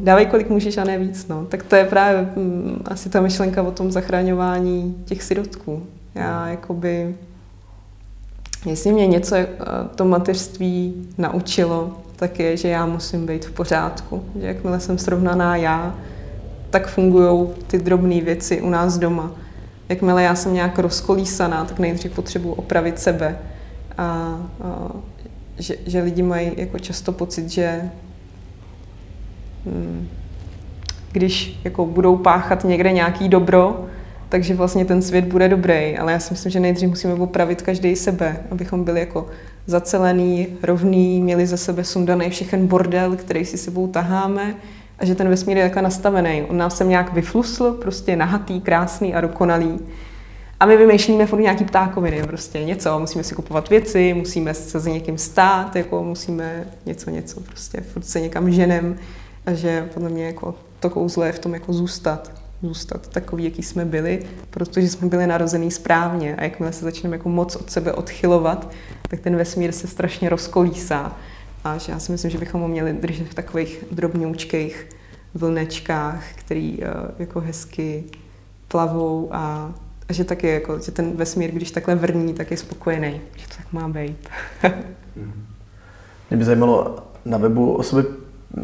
Dávej, 0.00 0.26
kolik 0.26 0.50
můžeš 0.50 0.76
a 0.76 0.84
ne 0.84 0.98
víc. 0.98 1.28
No. 1.28 1.44
Tak 1.44 1.62
to 1.62 1.76
je 1.76 1.84
právě 1.84 2.28
um, 2.34 2.80
asi 2.84 3.08
ta 3.08 3.20
myšlenka 3.20 3.62
o 3.62 3.70
tom 3.70 3.92
zachraňování 3.92 5.02
těch 5.04 5.22
sirotků. 5.22 5.82
Já 6.14 6.48
jakoby, 6.48 7.16
jestli 8.66 8.92
mě 8.92 9.06
něco 9.06 9.36
uh, 9.36 9.42
to 9.94 10.04
mateřství 10.04 11.08
naučilo, 11.18 11.98
tak 12.16 12.40
je, 12.40 12.56
že 12.56 12.68
já 12.68 12.86
musím 12.86 13.26
být 13.26 13.44
v 13.44 13.50
pořádku. 13.50 14.24
Že 14.40 14.46
jakmile 14.46 14.80
jsem 14.80 14.98
srovnaná 14.98 15.56
já, 15.56 15.94
tak 16.70 16.88
fungují 16.88 17.48
ty 17.66 17.78
drobné 17.78 18.20
věci 18.20 18.60
u 18.60 18.70
nás 18.70 18.98
doma. 18.98 19.30
Jakmile 19.88 20.22
já 20.22 20.34
jsem 20.34 20.54
nějak 20.54 20.78
rozkolísaná, 20.78 21.64
tak 21.64 21.78
nejdřív 21.78 22.14
potřebuji 22.14 22.52
opravit 22.52 22.98
sebe. 22.98 23.38
A, 23.98 24.04
a 24.62 24.90
že, 25.58 25.76
že 25.86 26.02
lidi 26.02 26.22
mají 26.22 26.52
jako 26.56 26.78
často 26.78 27.12
pocit, 27.12 27.48
že. 27.48 27.90
Když 31.12 31.60
jako 31.64 31.86
budou 31.86 32.16
páchat 32.16 32.64
někde 32.64 32.92
nějaký 32.92 33.28
dobro, 33.28 33.86
takže 34.28 34.54
vlastně 34.54 34.84
ten 34.84 35.02
svět 35.02 35.24
bude 35.24 35.48
dobrý. 35.48 35.98
Ale 35.98 36.12
já 36.12 36.18
si 36.18 36.34
myslím, 36.34 36.52
že 36.52 36.60
nejdřív 36.60 36.88
musíme 36.88 37.14
opravit 37.14 37.62
každý 37.62 37.96
sebe, 37.96 38.36
abychom 38.50 38.84
byli 38.84 39.00
jako 39.00 39.26
zacelený, 39.66 40.46
rovný, 40.62 41.20
měli 41.20 41.46
za 41.46 41.56
sebe 41.56 41.84
sundaný 41.84 42.30
všechen 42.30 42.66
bordel, 42.66 43.16
který 43.16 43.44
si 43.44 43.58
sebou 43.58 43.86
taháme 43.86 44.54
a 44.98 45.04
že 45.04 45.14
ten 45.14 45.28
vesmír 45.28 45.56
je 45.56 45.62
takhle 45.64 45.82
nastavený. 45.82 46.42
On 46.42 46.56
nás 46.56 46.76
sem 46.76 46.88
nějak 46.88 47.12
vyflusl, 47.12 47.72
prostě 47.72 48.16
nahatý, 48.16 48.60
krásný 48.60 49.14
a 49.14 49.20
dokonalý. 49.20 49.78
A 50.60 50.66
my 50.66 50.76
vymýšlíme 50.76 51.26
furt 51.26 51.40
nějaký 51.40 51.64
ptákoviny, 51.64 52.22
prostě 52.22 52.64
něco, 52.64 52.98
musíme 52.98 53.24
si 53.24 53.34
kupovat 53.34 53.70
věci, 53.70 54.14
musíme 54.14 54.54
se 54.54 54.80
za 54.80 54.90
někým 54.90 55.18
stát, 55.18 55.76
jako 55.76 56.04
musíme 56.04 56.64
něco, 56.86 57.10
něco, 57.10 57.40
prostě 57.40 57.80
furt 57.80 58.04
se 58.04 58.20
někam 58.20 58.50
ženem 58.50 58.96
a 59.46 59.54
že 59.54 59.88
podle 59.94 60.08
mě 60.08 60.26
jako 60.26 60.54
to 60.80 60.90
kouzlo 60.90 61.24
je 61.24 61.32
v 61.32 61.38
tom 61.38 61.54
jako 61.54 61.72
zůstat, 61.72 62.32
zůstat 62.62 63.08
takový, 63.08 63.44
jaký 63.44 63.62
jsme 63.62 63.84
byli, 63.84 64.26
protože 64.50 64.88
jsme 64.88 65.08
byli 65.08 65.26
narozený 65.26 65.70
správně 65.70 66.36
a 66.36 66.44
jakmile 66.44 66.72
se 66.72 66.84
začneme 66.84 67.16
jako 67.16 67.28
moc 67.28 67.56
od 67.56 67.70
sebe 67.70 67.92
odchylovat, 67.92 68.70
tak 69.10 69.20
ten 69.20 69.36
vesmír 69.36 69.72
se 69.72 69.86
strašně 69.86 70.28
rozkolísá. 70.28 71.16
A 71.64 71.78
že 71.78 71.92
já 71.92 71.98
si 71.98 72.12
myslím, 72.12 72.30
že 72.30 72.38
bychom 72.38 72.60
ho 72.60 72.68
měli 72.68 72.92
držet 72.92 73.28
v 73.28 73.34
takových 73.34 73.84
drobňoučkých 73.90 74.88
vlnečkách, 75.34 76.24
který 76.34 76.78
uh, 76.78 76.84
jako 77.18 77.40
hezky 77.40 78.04
plavou 78.68 79.28
a, 79.32 79.74
a 80.08 80.12
že 80.12 80.24
taky 80.24 80.48
jako, 80.48 80.78
že 80.78 80.92
ten 80.92 81.16
vesmír, 81.16 81.50
když 81.50 81.70
takhle 81.70 81.94
vrní, 81.94 82.34
tak 82.34 82.50
je 82.50 82.56
spokojený, 82.56 83.20
že 83.36 83.48
to 83.48 83.54
tak 83.56 83.72
má 83.72 83.88
být. 83.88 84.28
Mě 86.30 86.36
by 86.36 86.44
zajímalo, 86.44 86.98
na 87.24 87.38
webu 87.38 87.72
o 87.72 87.82
sobě 87.82 88.04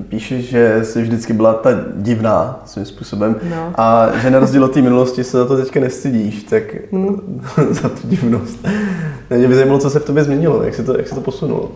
píšeš, 0.09 0.45
že 0.45 0.85
jsi 0.85 1.03
vždycky 1.03 1.33
byla 1.33 1.55
ta 1.55 1.70
divná 1.97 2.61
svým 2.66 2.85
způsobem 2.87 3.37
No. 3.51 3.72
a 3.76 4.09
že 4.18 4.30
na 4.30 4.39
rozdíl 4.39 4.64
od 4.64 4.72
té 4.74 4.83
minulosti 4.83 5.24
se 5.24 5.37
za 5.39 5.45
to 5.47 5.57
teďka 5.57 5.80
nestydíš, 5.80 6.43
tak 6.43 6.62
Hmm. 6.93 7.43
za 7.70 7.89
tu 7.89 8.09
divnost. 8.09 8.66
Mě 9.30 9.49
by 9.49 9.55
zajímalo, 9.55 9.78
co 9.80 9.91
se 9.91 10.01
v 10.01 10.05
tobě 10.05 10.24
změnilo, 10.24 10.62
jak 10.62 10.74
se 10.74 10.83
to, 10.83 10.97
jak 10.97 11.09
se 11.09 11.14
to 11.14 11.20
posunulo. 11.20 11.72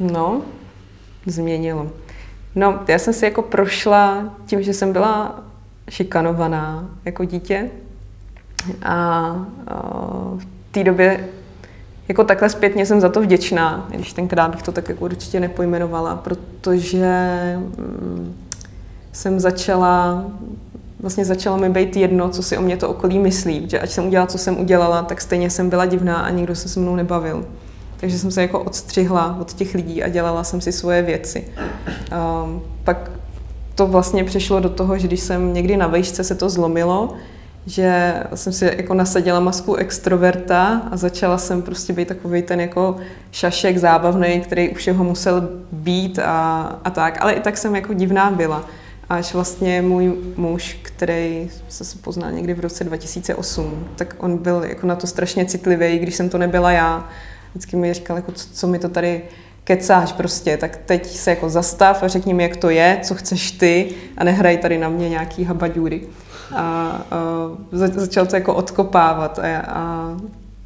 No, 0.00 0.42
změnilo. 1.26 1.86
No, 2.54 2.78
já 2.88 2.98
jsem 2.98 3.14
si 3.14 3.24
jako 3.24 3.42
prošla 3.42 4.34
tím, 4.46 4.62
že 4.62 4.72
jsem 4.74 4.92
byla 4.92 5.40
šikanovaná 5.90 6.88
jako 7.04 7.24
dítě 7.24 7.70
a, 8.82 8.94
a 8.94 9.46
v 10.38 10.46
té 10.70 10.84
době 10.84 11.28
jako 12.08 12.24
takhle 12.24 12.48
zpětně 12.48 12.86
jsem 12.86 13.00
za 13.00 13.08
to 13.08 13.20
vděčná, 13.20 13.88
když 13.90 14.12
tenkrát 14.12 14.50
bych 14.50 14.62
to 14.62 14.72
tak 14.72 14.88
jako 14.88 15.04
určitě 15.04 15.40
nepojmenovala, 15.40 16.16
protože 16.16 17.32
mm, 17.56 18.36
jsem 19.12 19.40
začala, 19.40 20.24
vlastně 21.00 21.24
začalo 21.24 21.58
mi 21.58 21.70
být 21.70 21.96
jedno, 21.96 22.28
co 22.28 22.42
si 22.42 22.58
o 22.58 22.62
mě 22.62 22.76
to 22.76 22.88
okolí 22.88 23.18
myslí, 23.18 23.66
že 23.68 23.80
ať 23.80 23.90
jsem 23.90 24.06
udělala, 24.06 24.26
co 24.26 24.38
jsem 24.38 24.60
udělala, 24.60 25.02
tak 25.02 25.20
stejně 25.20 25.50
jsem 25.50 25.70
byla 25.70 25.86
divná 25.86 26.16
a 26.16 26.30
nikdo 26.30 26.54
se 26.54 26.68
se 26.68 26.80
mnou 26.80 26.96
nebavil. 26.96 27.46
Takže 27.96 28.18
jsem 28.18 28.30
se 28.30 28.42
jako 28.42 28.60
odstřihla 28.60 29.36
od 29.40 29.52
těch 29.52 29.74
lidí 29.74 30.02
a 30.02 30.08
dělala 30.08 30.44
jsem 30.44 30.60
si 30.60 30.72
svoje 30.72 31.02
věci. 31.02 31.48
Um, 32.44 32.62
pak 32.84 33.10
to 33.74 33.86
vlastně 33.86 34.24
přešlo 34.24 34.60
do 34.60 34.68
toho, 34.68 34.98
že 34.98 35.06
když 35.06 35.20
jsem 35.20 35.54
někdy 35.54 35.76
na 35.76 35.86
vejšce 35.86 36.24
se 36.24 36.34
to 36.34 36.48
zlomilo, 36.48 37.14
že 37.66 38.14
jsem 38.34 38.52
si 38.52 38.64
jako 38.64 38.94
nasadila 38.94 39.40
masku 39.40 39.74
extroverta 39.74 40.88
a 40.90 40.96
začala 40.96 41.38
jsem 41.38 41.62
prostě 41.62 41.92
být 41.92 42.08
takový 42.08 42.42
ten 42.42 42.60
jako 42.60 42.96
šašek 43.32 43.78
zábavný, 43.78 44.40
který 44.40 44.70
už 44.70 44.86
jeho 44.86 45.04
musel 45.04 45.48
být 45.72 46.18
a, 46.18 46.62
a 46.84 46.90
tak. 46.90 47.18
Ale 47.20 47.32
i 47.32 47.40
tak 47.40 47.56
jsem 47.56 47.76
jako 47.76 47.92
divná 47.92 48.30
byla. 48.30 48.64
Až 49.08 49.34
vlastně 49.34 49.82
můj 49.82 50.14
muž, 50.36 50.78
který 50.82 51.50
se 51.68 51.84
se 51.84 51.98
poznal 51.98 52.32
někdy 52.32 52.54
v 52.54 52.60
roce 52.60 52.84
2008, 52.84 53.88
tak 53.96 54.16
on 54.18 54.38
byl 54.38 54.64
jako 54.64 54.86
na 54.86 54.96
to 54.96 55.06
strašně 55.06 55.44
citlivý, 55.44 55.98
když 55.98 56.14
jsem 56.14 56.28
to 56.28 56.38
nebyla 56.38 56.72
já. 56.72 57.08
Vždycky 57.50 57.76
mi 57.76 57.92
říkal, 57.92 58.16
jako, 58.16 58.32
co, 58.32 58.48
co 58.52 58.66
mi 58.66 58.78
to 58.78 58.88
tady 58.88 59.22
kecáš 59.64 60.12
prostě, 60.12 60.56
tak 60.56 60.76
teď 60.76 61.06
se 61.06 61.30
jako 61.30 61.50
zastav 61.50 62.02
a 62.02 62.08
řekni 62.08 62.34
mi, 62.34 62.42
jak 62.42 62.56
to 62.56 62.70
je, 62.70 62.98
co 63.02 63.14
chceš 63.14 63.50
ty 63.50 63.90
a 64.16 64.24
nehraj 64.24 64.58
tady 64.58 64.78
na 64.78 64.88
mě 64.88 65.08
nějaký 65.08 65.44
habaďůry. 65.44 66.02
A, 66.52 66.60
a 66.60 67.00
za, 67.72 67.88
začal 67.88 68.26
to 68.26 68.36
jako 68.36 68.54
odkopávat 68.54 69.38
a, 69.38 69.58
a 69.58 70.16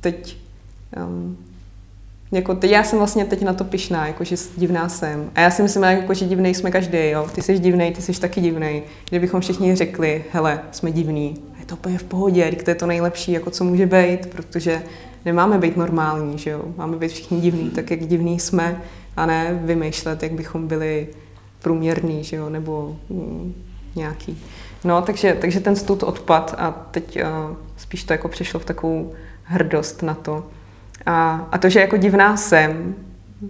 teď 0.01 0.37
um, 0.97 1.37
jako 2.33 2.55
teď, 2.55 2.71
já 2.71 2.83
jsem 2.83 2.99
vlastně 2.99 3.25
teď 3.25 3.43
na 3.43 3.53
to 3.53 3.65
pišná, 3.65 4.07
jako 4.07 4.25
že 4.25 4.37
divná 4.57 4.89
jsem. 4.89 5.31
A 5.35 5.41
já 5.41 5.51
si 5.51 5.63
myslím, 5.63 5.83
jako, 5.83 6.15
že 6.15 6.27
divnej 6.27 6.55
jsme 6.55 6.71
každý, 6.71 7.11
jo. 7.11 7.27
Ty 7.35 7.43
jsi 7.43 7.59
divnej, 7.59 7.93
ty 7.93 8.03
jsi 8.03 8.21
taky 8.21 8.41
divnej. 8.41 8.83
Kdybychom 9.09 9.41
všichni 9.41 9.77
řekli, 9.77 10.25
hele, 10.33 10.61
jsme 10.73 10.93
divní, 10.93 11.37
je 11.61 11.67
to 11.67 11.75
úplně 11.75 11.99
v 11.99 12.05
pohodě, 12.05 12.53
to 12.65 12.71
je 12.71 12.75
to 12.75 12.87
nejlepší, 12.87 13.33
jako 13.33 13.51
co 13.51 13.65
může 13.65 13.87
být, 13.87 14.27
protože 14.27 14.83
nemáme 15.25 15.59
být 15.59 15.77
normální, 15.77 16.39
že 16.39 16.51
jo. 16.51 16.65
Máme 16.77 16.97
být 16.97 17.11
všichni 17.11 17.41
divní, 17.41 17.71
tak 17.71 17.91
jak 17.91 18.07
divní 18.07 18.41
jsme, 18.41 18.83
a 19.17 19.27
ne 19.27 19.61
vymýšlet, 19.63 20.23
jak 20.23 20.33
bychom 20.33 20.69
byli 20.69 21.09
průměrný, 21.63 22.25
že 22.25 22.37
jo, 22.37 22.49
nebo 22.49 22.97
mm, 23.11 23.55
nějaký. 23.97 24.39
No, 24.85 25.03
takže, 25.03 25.37
takže 25.41 25.61
ten 25.61 25.77
stud 25.77 26.03
odpad 26.03 26.55
a 26.59 26.71
teď 26.91 27.19
uh, 27.23 27.57
spíš 27.77 28.05
to 28.05 28.13
jako 28.13 28.29
přišlo 28.29 28.61
v 28.61 28.65
takovou 28.65 29.15
hrdost 29.43 30.03
na 30.03 30.15
to. 30.15 30.47
A, 31.07 31.49
a 31.53 31.59
to, 31.59 31.69
že 31.69 31.81
jako 31.81 31.97
divná 31.97 32.37
jsem 32.37 32.95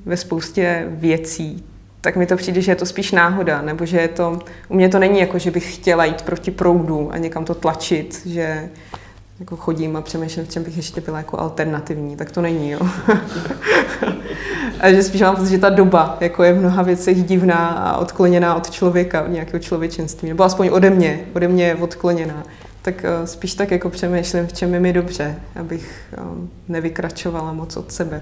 ve 0.06 0.16
spoustě 0.16 0.86
věcí, 0.88 1.64
tak 2.00 2.16
mi 2.16 2.26
to 2.26 2.36
přijde, 2.36 2.60
že 2.60 2.72
je 2.72 2.76
to 2.76 2.86
spíš 2.86 3.12
náhoda, 3.12 3.62
nebo 3.62 3.86
že 3.86 4.00
je 4.00 4.08
to, 4.08 4.38
u 4.68 4.74
mě 4.74 4.88
to 4.88 4.98
není 4.98 5.20
jako, 5.20 5.38
že 5.38 5.50
bych 5.50 5.74
chtěla 5.74 6.04
jít 6.04 6.22
proti 6.22 6.50
proudu 6.50 7.12
a 7.12 7.18
někam 7.18 7.44
to 7.44 7.54
tlačit, 7.54 8.26
že 8.26 8.68
jako 9.40 9.56
chodím 9.56 9.96
a 9.96 10.00
přemýšlím, 10.00 10.46
v 10.46 10.48
čem 10.48 10.64
bych 10.64 10.76
ještě 10.76 11.00
byla 11.00 11.18
jako 11.18 11.40
alternativní, 11.40 12.16
tak 12.16 12.32
to 12.32 12.40
není, 12.40 12.70
jo. 12.70 12.80
a 14.80 14.90
že 14.90 15.02
spíš 15.02 15.20
mám 15.20 15.36
pocit, 15.36 15.50
že 15.50 15.58
ta 15.58 15.70
doba 15.70 16.16
jako 16.20 16.42
je 16.42 16.52
v 16.52 16.58
mnoha 16.58 16.82
věcech 16.82 17.24
divná 17.24 17.68
a 17.68 17.96
odkloněná 17.96 18.54
od 18.54 18.70
člověka, 18.70 19.22
od 19.22 19.28
nějakého 19.28 19.58
člověčenství, 19.58 20.28
nebo 20.28 20.44
aspoň 20.44 20.68
ode 20.72 20.90
mě, 20.90 21.20
ode 21.34 21.48
mě 21.48 21.64
je 21.64 21.74
odkloněná. 21.74 22.42
Tak 22.82 23.04
uh, 23.20 23.26
spíš 23.26 23.54
tak 23.54 23.70
jako 23.70 23.90
přemýšlím, 23.90 24.46
v 24.46 24.52
čem 24.52 24.74
je 24.74 24.80
mi 24.80 24.92
dobře, 24.92 25.36
abych 25.56 26.14
um, 26.22 26.50
nevykračovala 26.68 27.52
moc 27.52 27.76
od 27.76 27.92
sebe. 27.92 28.20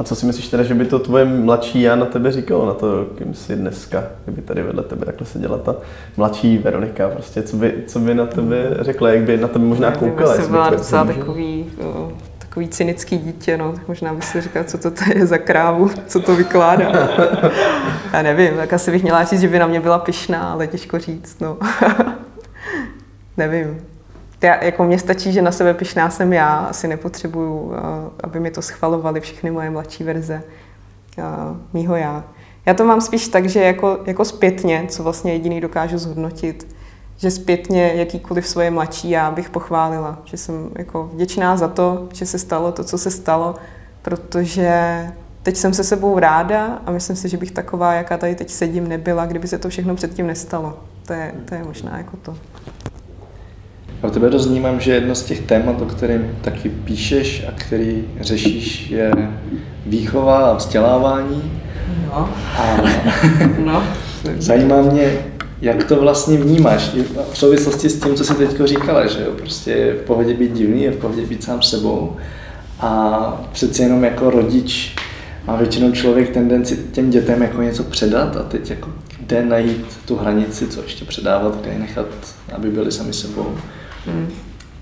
A 0.00 0.02
co 0.02 0.14
si 0.14 0.26
myslíš 0.26 0.48
teda, 0.48 0.62
že 0.62 0.74
by 0.74 0.84
to 0.84 0.98
tvoje 0.98 1.24
mladší 1.24 1.82
já 1.82 1.96
na 1.96 2.06
tebe 2.06 2.32
říkalo, 2.32 2.66
na 2.66 2.74
to, 2.74 3.06
kým 3.18 3.34
jsi 3.34 3.56
dneska, 3.56 4.04
kdyby 4.24 4.42
tady 4.42 4.62
vedle 4.62 4.82
tebe 4.82 5.06
takhle 5.06 5.26
seděla 5.26 5.58
ta 5.58 5.76
mladší 6.16 6.58
Veronika, 6.58 7.08
prostě, 7.08 7.42
co 7.42 7.56
by, 7.56 7.74
co 7.86 7.98
by 7.98 8.14
na 8.14 8.26
tebe 8.26 8.76
řekla, 8.80 9.10
jak 9.10 9.22
by 9.22 9.36
na 9.36 9.48
tebe 9.48 9.64
možná 9.64 9.90
koukala? 9.90 10.34
Já 10.34 10.42
jsem 10.42 10.50
byla 10.50 10.70
docela 10.70 11.04
takový, 11.04 11.66
uh, 11.78 12.12
takový 12.38 12.68
cynický 12.68 13.18
dítě, 13.18 13.56
no, 13.56 13.72
tak 13.72 13.88
možná 13.88 14.14
by 14.14 14.22
si 14.22 14.40
říkal, 14.40 14.64
co 14.64 14.78
to 14.78 14.90
tady 14.90 15.18
je 15.18 15.26
za 15.26 15.38
krávu, 15.38 15.90
co 16.06 16.20
to 16.20 16.36
vykládá. 16.36 16.92
Já 18.12 18.22
nevím, 18.22 18.56
tak 18.56 18.72
asi 18.72 18.90
bych 18.90 19.02
měla 19.02 19.24
říct, 19.24 19.40
že 19.40 19.48
by 19.48 19.58
na 19.58 19.66
mě 19.66 19.80
byla 19.80 19.98
pyšná, 19.98 20.52
ale 20.52 20.66
těžko 20.66 20.98
říct, 20.98 21.40
no. 21.40 21.58
nevím. 23.36 23.89
Já, 24.42 24.64
jako 24.64 24.84
mně 24.84 24.98
stačí, 24.98 25.32
že 25.32 25.42
na 25.42 25.52
sebe 25.52 25.74
pyšná 25.74 26.10
jsem 26.10 26.32
já, 26.32 26.56
asi 26.56 26.88
nepotřebuju, 26.88 27.58
uh, 27.58 27.74
aby 28.22 28.40
mi 28.40 28.50
to 28.50 28.62
schvalovali 28.62 29.20
všechny 29.20 29.50
moje 29.50 29.70
mladší 29.70 30.04
verze 30.04 30.42
uh, 31.18 31.24
mýho 31.72 31.96
já. 31.96 32.24
Já 32.66 32.74
to 32.74 32.84
mám 32.84 33.00
spíš 33.00 33.28
tak, 33.28 33.48
že 33.48 33.60
jako, 33.62 33.98
jako 34.06 34.24
zpětně, 34.24 34.86
co 34.88 35.02
vlastně 35.02 35.32
jediný 35.32 35.60
dokážu 35.60 35.98
zhodnotit, 35.98 36.76
že 37.16 37.30
zpětně 37.30 37.92
jakýkoliv 37.94 38.46
svoje 38.46 38.70
mladší 38.70 39.10
já 39.10 39.30
bych 39.30 39.50
pochválila, 39.50 40.18
že 40.24 40.36
jsem 40.36 40.70
jako 40.78 41.10
vděčná 41.12 41.56
za 41.56 41.68
to, 41.68 42.08
že 42.12 42.26
se 42.26 42.38
stalo 42.38 42.72
to, 42.72 42.84
co 42.84 42.98
se 42.98 43.10
stalo, 43.10 43.54
protože 44.02 45.06
teď 45.42 45.56
jsem 45.56 45.74
se 45.74 45.84
sebou 45.84 46.18
ráda 46.18 46.80
a 46.86 46.90
myslím 46.90 47.16
si, 47.16 47.28
že 47.28 47.36
bych 47.36 47.50
taková, 47.50 47.92
jaká 47.92 48.16
tady 48.16 48.34
teď 48.34 48.50
sedím, 48.50 48.88
nebyla, 48.88 49.26
kdyby 49.26 49.48
se 49.48 49.58
to 49.58 49.68
všechno 49.68 49.94
předtím 49.94 50.26
nestalo. 50.26 50.78
To 51.06 51.12
je, 51.12 51.34
to 51.48 51.54
je 51.54 51.64
možná 51.64 51.98
jako 51.98 52.16
to. 52.16 52.36
U 54.02 54.10
tebe 54.10 54.30
dost 54.30 54.46
vnímám, 54.46 54.80
že 54.80 54.94
jedno 54.94 55.14
z 55.14 55.22
těch 55.22 55.40
témat, 55.40 55.82
o 55.82 55.84
kterém 55.84 56.30
taky 56.40 56.68
píšeš 56.68 57.44
a 57.48 57.52
který 57.56 58.04
řešíš, 58.20 58.90
je 58.90 59.12
výchova 59.86 60.38
a 60.38 60.56
vzdělávání. 60.56 61.52
No, 62.06 62.28
A 62.58 62.76
no. 63.64 63.82
zajímá 64.38 64.82
mě, 64.82 65.18
jak 65.60 65.84
to 65.84 66.00
vlastně 66.00 66.36
vnímáš 66.38 66.90
v 67.32 67.38
souvislosti 67.38 67.88
s 67.88 68.00
tím, 68.00 68.14
co 68.14 68.24
jsi 68.24 68.34
teď 68.34 68.60
říkala, 68.64 69.06
že 69.06 69.20
jo, 69.20 69.32
prostě 69.36 69.70
je 69.70 69.94
v 69.94 70.02
pohodě 70.02 70.34
být 70.34 70.52
divný, 70.52 70.82
je 70.82 70.90
v 70.90 70.96
pohodě 70.96 71.26
být 71.26 71.44
sám 71.44 71.62
sebou 71.62 72.16
a 72.80 73.48
přeci 73.52 73.82
jenom 73.82 74.04
jako 74.04 74.30
rodič 74.30 74.96
má 75.46 75.56
většinou 75.56 75.92
člověk 75.92 76.30
tendenci 76.30 76.76
těm 76.92 77.10
dětem 77.10 77.42
jako 77.42 77.62
něco 77.62 77.84
předat 77.84 78.36
a 78.36 78.42
teď 78.42 78.70
jako 78.70 78.90
kde 79.20 79.44
najít 79.44 79.86
tu 80.06 80.16
hranici, 80.16 80.66
co 80.66 80.82
ještě 80.82 81.04
předávat, 81.04 81.60
kde 81.60 81.70
je 81.72 81.78
nechat, 81.78 82.06
aby 82.52 82.70
byli 82.70 82.92
sami 82.92 83.12
sebou. 83.12 83.56
Hmm. 84.06 84.28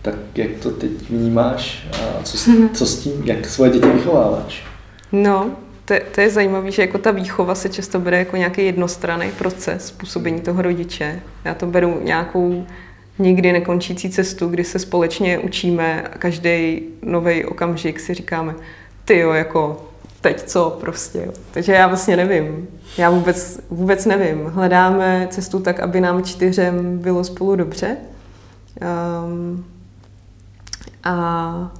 Tak 0.02 0.14
jak 0.34 0.50
to 0.62 0.70
teď 0.70 0.90
vnímáš 1.10 1.86
a 1.92 2.22
co, 2.22 2.36
s- 2.38 2.50
co 2.74 2.86
s 2.86 2.98
tím, 2.98 3.22
jak 3.24 3.46
svoje 3.46 3.70
děti 3.70 3.88
vychováváš? 3.88 4.64
No, 5.12 5.50
to, 5.84 5.94
to 6.14 6.20
je 6.20 6.30
zajímavé, 6.30 6.70
že 6.70 6.82
jako 6.82 6.98
ta 6.98 7.10
výchova 7.10 7.54
se 7.54 7.68
často 7.68 7.98
bere 8.00 8.18
jako 8.18 8.36
nějaký 8.36 8.64
jednostranný 8.64 9.30
proces 9.38 9.90
působení 9.90 10.40
toho 10.40 10.62
rodiče. 10.62 11.20
Já 11.44 11.54
to 11.54 11.66
beru 11.66 12.00
nějakou 12.02 12.66
nikdy 13.18 13.52
nekončící 13.52 14.10
cestu, 14.10 14.48
kdy 14.48 14.64
se 14.64 14.78
společně 14.78 15.38
učíme 15.38 16.02
a 16.02 16.18
každý 16.18 16.82
nový 17.02 17.44
okamžik 17.44 18.00
si 18.00 18.14
říkáme, 18.14 18.54
ty 19.04 19.18
jo, 19.18 19.30
jako 19.32 19.84
teď 20.20 20.42
co 20.42 20.76
prostě. 20.80 21.18
Jo. 21.26 21.32
Takže 21.50 21.72
já 21.72 21.86
vlastně 21.86 22.16
nevím. 22.16 22.68
Já 22.98 23.10
vůbec, 23.10 23.60
vůbec 23.70 24.06
nevím. 24.06 24.44
Hledáme 24.44 25.26
cestu 25.30 25.60
tak, 25.60 25.80
aby 25.80 26.00
nám 26.00 26.22
čtyřem 26.24 26.98
bylo 26.98 27.24
spolu 27.24 27.56
dobře. 27.56 27.96
Um, 28.80 29.64
A 31.04 31.72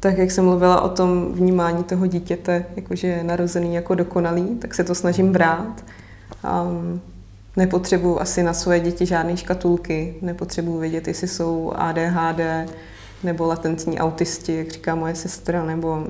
tak, 0.00 0.18
jak 0.18 0.30
jsem 0.30 0.44
mluvila 0.44 0.80
o 0.80 0.88
tom 0.88 1.32
vnímání 1.32 1.84
toho 1.84 2.06
dítěte, 2.06 2.64
jakože 2.76 3.06
je 3.06 3.24
narozený 3.24 3.74
jako 3.74 3.94
dokonalý, 3.94 4.56
tak 4.58 4.74
se 4.74 4.84
to 4.84 4.94
snažím 4.94 5.32
brát. 5.32 5.84
Um, 6.44 7.00
nepotřebuji 7.56 8.20
asi 8.20 8.42
na 8.42 8.54
své 8.54 8.80
děti 8.80 9.06
žádné 9.06 9.36
škatulky, 9.36 10.14
nepotřebuji 10.22 10.78
vědět, 10.78 11.08
jestli 11.08 11.28
jsou 11.28 11.72
ADHD, 11.76 12.40
nebo 13.24 13.46
latentní 13.46 13.98
autisti, 13.98 14.56
jak 14.56 14.70
říká 14.70 14.94
moje 14.94 15.14
sestra, 15.14 15.64
nebo 15.64 15.88
uh, 15.88 16.04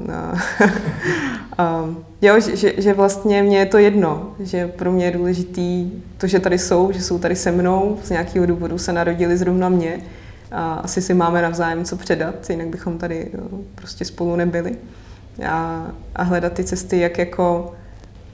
jo, 2.23 2.41
že, 2.41 2.73
že 2.79 2.95
vlastně 2.95 3.43
mě 3.43 3.59
je 3.59 3.67
to 3.67 3.79
jedno, 3.79 4.35
že 4.41 4.69
pro 4.69 4.93
mě 4.93 5.05
je 5.05 5.11
důležitý 5.11 5.91
to, 6.19 6.27
že 6.27 6.41
tady 6.41 6.59
jsou, 6.59 6.93
že 6.93 7.03
jsou 7.03 7.19
tady 7.19 7.37
se 7.37 7.53
mnou, 7.53 7.99
z 8.05 8.11
nějakého 8.11 8.47
důvodu 8.47 8.79
se 8.79 8.93
narodili 8.93 9.37
zrovna 9.37 9.69
mě 9.69 10.01
a 10.53 10.75
asi 10.75 11.03
si 11.03 11.15
máme 11.15 11.43
navzájem 11.43 11.85
co 11.85 11.97
předat, 11.97 12.51
jinak 12.51 12.69
bychom 12.69 12.99
tady 12.99 13.31
uh, 13.31 13.61
prostě 13.75 14.05
spolu 14.05 14.37
nebyli. 14.37 14.77
A, 15.49 15.87
a 16.15 16.23
hledat 16.23 16.53
ty 16.53 16.65
cesty, 16.65 16.99
jak 16.99 17.19
jako 17.19 17.75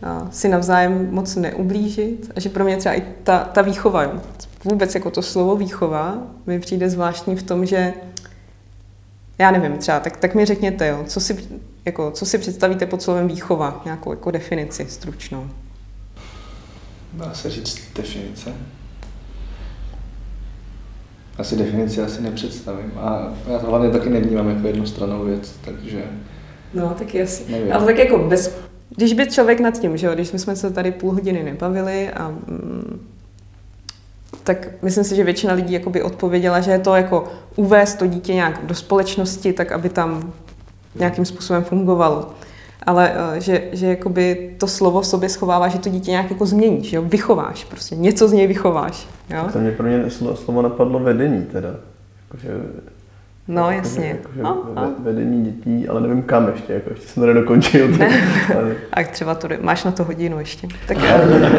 uh, 0.02 0.30
si 0.30 0.48
navzájem 0.48 1.08
moc 1.10 1.36
neublížit 1.36 2.32
a 2.36 2.40
že 2.40 2.48
pro 2.48 2.64
mě 2.64 2.76
třeba 2.76 2.94
i 2.94 3.02
ta, 3.24 3.38
ta 3.44 3.62
výchova, 3.62 4.12
vůbec 4.64 4.94
jako 4.94 5.10
to 5.10 5.22
slovo 5.22 5.56
výchova 5.56 6.18
mi 6.46 6.60
přijde 6.60 6.90
zvláštní 6.90 7.36
v 7.36 7.42
tom, 7.42 7.66
že 7.66 7.94
já 9.38 9.50
nevím, 9.50 9.78
třeba, 9.78 10.00
tak, 10.00 10.16
tak 10.16 10.34
mi 10.34 10.44
řekněte, 10.44 10.86
jo, 10.86 11.04
co, 11.06 11.20
si, 11.20 11.48
jako, 11.84 12.10
co 12.10 12.26
si 12.26 12.38
představíte 12.38 12.86
pod 12.86 13.02
slovem 13.02 13.28
výchova, 13.28 13.82
nějakou 13.84 14.10
jako 14.10 14.30
definici 14.30 14.86
stručnou. 14.88 15.50
Dá 17.12 17.34
se 17.34 17.50
říct 17.50 17.78
definice? 17.94 18.52
Asi 21.42 21.56
definici 21.56 22.02
asi 22.02 22.22
nepředstavím. 22.22 22.92
A 22.96 23.32
já 23.52 23.58
to 23.58 23.66
hlavně 23.66 23.90
taky 23.90 24.10
nevnímám 24.10 24.48
jako 24.48 24.66
jednostrannou 24.66 25.24
věc, 25.24 25.54
takže... 25.64 26.04
No, 26.74 26.94
tak 26.98 27.14
jasně. 27.14 27.56
Nevím. 27.56 27.72
Ale 27.72 27.86
tak 27.86 27.98
jako 27.98 28.18
bez... 28.18 28.58
Když 28.96 29.12
by 29.12 29.26
člověk 29.26 29.60
nad 29.60 29.80
tím, 29.80 29.96
že 29.96 30.06
jo, 30.06 30.14
když 30.14 30.28
jsme 30.28 30.56
se 30.56 30.70
tady 30.70 30.92
půl 30.92 31.12
hodiny 31.12 31.42
nebavili 31.42 32.10
a 32.10 32.28
mm, 32.28 33.06
tak 34.44 34.68
myslím 34.82 35.04
si, 35.04 35.16
že 35.16 35.24
většina 35.24 35.52
lidí 35.52 35.72
jakoby 35.72 36.02
odpověděla, 36.02 36.60
že 36.60 36.70
je 36.70 36.78
to 36.78 36.94
jako 36.94 37.24
uvést 37.56 37.94
to 37.94 38.06
dítě 38.06 38.34
nějak 38.34 38.66
do 38.66 38.74
společnosti, 38.74 39.52
tak 39.52 39.72
aby 39.72 39.88
tam 39.88 40.32
nějakým 40.94 41.24
způsobem 41.24 41.64
fungovalo. 41.64 42.30
Ale 42.86 43.12
eh, 43.14 43.40
že, 43.40 43.62
že 43.72 43.86
jakoby 43.86 44.54
to 44.58 44.68
slovo 44.68 45.00
v 45.00 45.06
sobě 45.06 45.28
schovává, 45.28 45.68
že 45.68 45.78
to 45.78 45.88
dítě 45.88 46.10
nějak 46.10 46.30
jako 46.30 46.46
změníš, 46.46 46.92
jo? 46.92 47.02
vychováš, 47.02 47.64
prostě 47.64 47.96
něco 47.96 48.28
z 48.28 48.32
něj 48.32 48.46
vychováš. 48.46 49.08
Jo? 49.30 49.48
To 49.52 49.58
mě 49.58 49.70
pro 49.70 49.86
mě 49.86 50.10
slovo 50.34 50.62
napadlo 50.62 50.98
vedení 50.98 51.44
teda. 51.44 51.68
Jakože 52.22 52.48
No, 53.52 53.70
jasně. 53.70 54.06
Jako, 54.08 54.30
že 54.34 54.42
a, 54.42 54.48
a. 54.76 54.88
Vedení 54.98 55.44
dětí, 55.44 55.88
ale 55.88 56.00
nevím 56.00 56.22
kam 56.22 56.48
ještě, 56.48 56.72
jako 56.72 56.90
ještě 56.90 57.06
jsem 57.06 57.20
to 57.20 57.26
nedokončil. 57.26 57.88
ale... 58.58 58.76
A 58.92 59.02
třeba 59.04 59.34
to, 59.34 59.48
máš 59.60 59.84
na 59.84 59.90
to 59.90 60.04
hodinu 60.04 60.38
ještě. 60.38 60.68
Tak 60.88 60.96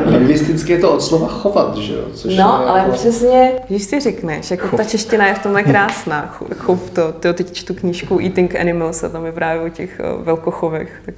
Lingvisticky 0.05 0.71
je 0.71 0.79
to 0.79 0.93
od 0.93 1.01
slova 1.01 1.27
chovat, 1.27 1.77
že 1.77 1.93
jo? 1.93 2.01
Což 2.13 2.37
no, 2.37 2.69
ale 2.69 2.79
jako... 2.79 2.91
přesně, 2.91 3.51
když 3.69 3.83
si 3.83 3.99
řekneš, 3.99 4.51
jako 4.51 4.67
Chov. 4.67 4.77
ta 4.77 4.83
čeština 4.83 5.27
je 5.27 5.33
v 5.33 5.39
tomhle 5.39 5.63
krásná. 5.63 6.35
Chov 6.57 6.89
to, 6.89 7.11
to 7.11 7.33
teď 7.33 7.51
čtu 7.51 7.73
knížku 7.73 8.19
Eating 8.19 8.55
Animals 8.55 9.03
a 9.03 9.09
tam 9.09 9.25
je 9.25 9.31
právě 9.31 9.61
o 9.61 9.69
těch 9.69 10.01
uh, 10.15 10.23
velkochovech, 10.23 11.01
tak 11.05 11.15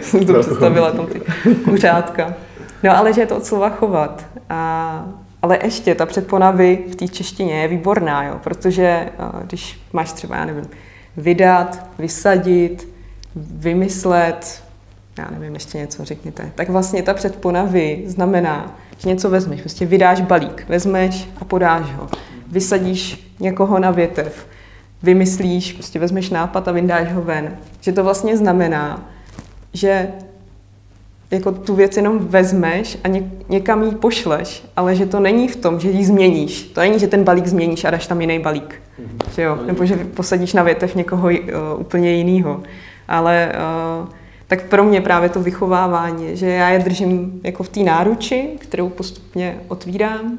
jsem 0.00 0.26
to 0.26 0.40
představila 0.40 0.90
tam 0.90 1.06
ty 1.06 1.20
kuřátka. 1.64 2.34
No, 2.82 2.98
ale 2.98 3.12
že 3.12 3.20
je 3.20 3.26
to 3.26 3.36
od 3.36 3.44
slova 3.44 3.70
chovat. 3.70 4.26
A 4.50 5.25
ale 5.42 5.58
ještě 5.62 5.94
ta 5.94 6.06
předpona 6.06 6.50
vy 6.50 6.84
v 6.90 6.96
té 6.96 7.08
češtině 7.08 7.54
je 7.54 7.68
výborná, 7.68 8.24
jo, 8.24 8.40
protože 8.44 8.86
eh, 8.86 9.10
když 9.44 9.80
máš 9.92 10.12
třeba, 10.12 10.36
já 10.36 10.44
nevím, 10.44 10.64
vydat, 11.16 11.86
vysadit, 11.98 12.88
vymyslet, 13.36 14.62
já 15.18 15.30
nevím, 15.30 15.54
ještě 15.54 15.78
něco 15.78 16.04
řekněte, 16.04 16.52
tak 16.54 16.68
vlastně 16.68 17.02
ta 17.02 17.14
předpona 17.14 17.64
vy 17.64 18.02
znamená, 18.06 18.76
že 18.98 19.08
něco 19.08 19.30
vezmeš, 19.30 19.60
prostě 19.60 19.86
vydáš 19.86 20.20
balík, 20.20 20.64
vezmeš 20.68 21.28
a 21.40 21.44
podáš 21.44 21.92
ho, 21.92 22.08
vysadíš 22.48 23.32
někoho 23.40 23.78
na 23.78 23.90
větev, 23.90 24.46
vymyslíš, 25.02 25.72
prostě 25.72 25.98
vezmeš 25.98 26.30
nápad 26.30 26.68
a 26.68 26.72
vyndáš 26.72 27.12
ho 27.12 27.22
ven. 27.22 27.56
Že 27.80 27.92
to 27.92 28.04
vlastně 28.04 28.36
znamená, 28.36 29.08
že 29.72 30.08
jako 31.30 31.52
tu 31.52 31.74
věc 31.74 31.96
jenom 31.96 32.18
vezmeš 32.18 32.98
a 33.04 33.08
ně, 33.08 33.30
někam 33.48 33.82
ji 33.82 33.90
pošleš, 33.90 34.64
ale 34.76 34.96
že 34.96 35.06
to 35.06 35.20
není 35.20 35.48
v 35.48 35.56
tom, 35.56 35.80
že 35.80 35.90
ji 35.90 36.04
změníš. 36.04 36.62
To 36.62 36.80
není, 36.80 36.98
že 36.98 37.06
ten 37.06 37.24
balík 37.24 37.46
změníš 37.46 37.84
a 37.84 37.90
dáš 37.90 38.06
tam 38.06 38.20
jiný 38.20 38.38
balík. 38.38 38.74
Mm-hmm. 39.00 39.34
Že 39.34 39.42
jo? 39.42 39.58
Nebo 39.66 39.86
že 39.86 39.96
posadíš 39.96 40.52
na 40.52 40.62
větev 40.62 40.94
někoho 40.94 41.28
uh, 41.28 41.34
úplně 41.78 42.12
jiného. 42.12 42.62
Ale 43.08 43.52
uh, 44.02 44.08
tak 44.46 44.68
pro 44.68 44.84
mě 44.84 45.00
právě 45.00 45.28
to 45.28 45.40
vychovávání, 45.42 46.36
že 46.36 46.46
já 46.46 46.68
je 46.68 46.78
držím 46.78 47.40
jako 47.44 47.62
v 47.62 47.68
té 47.68 47.80
náruči, 47.80 48.48
kterou 48.58 48.88
postupně 48.88 49.56
otvírám, 49.68 50.38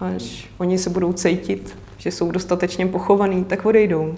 až 0.00 0.48
oni 0.58 0.78
se 0.78 0.90
budou 0.90 1.12
cítit, 1.12 1.76
že 1.98 2.10
jsou 2.10 2.30
dostatečně 2.30 2.86
pochovaný, 2.86 3.44
tak 3.44 3.66
odejdou. 3.66 4.14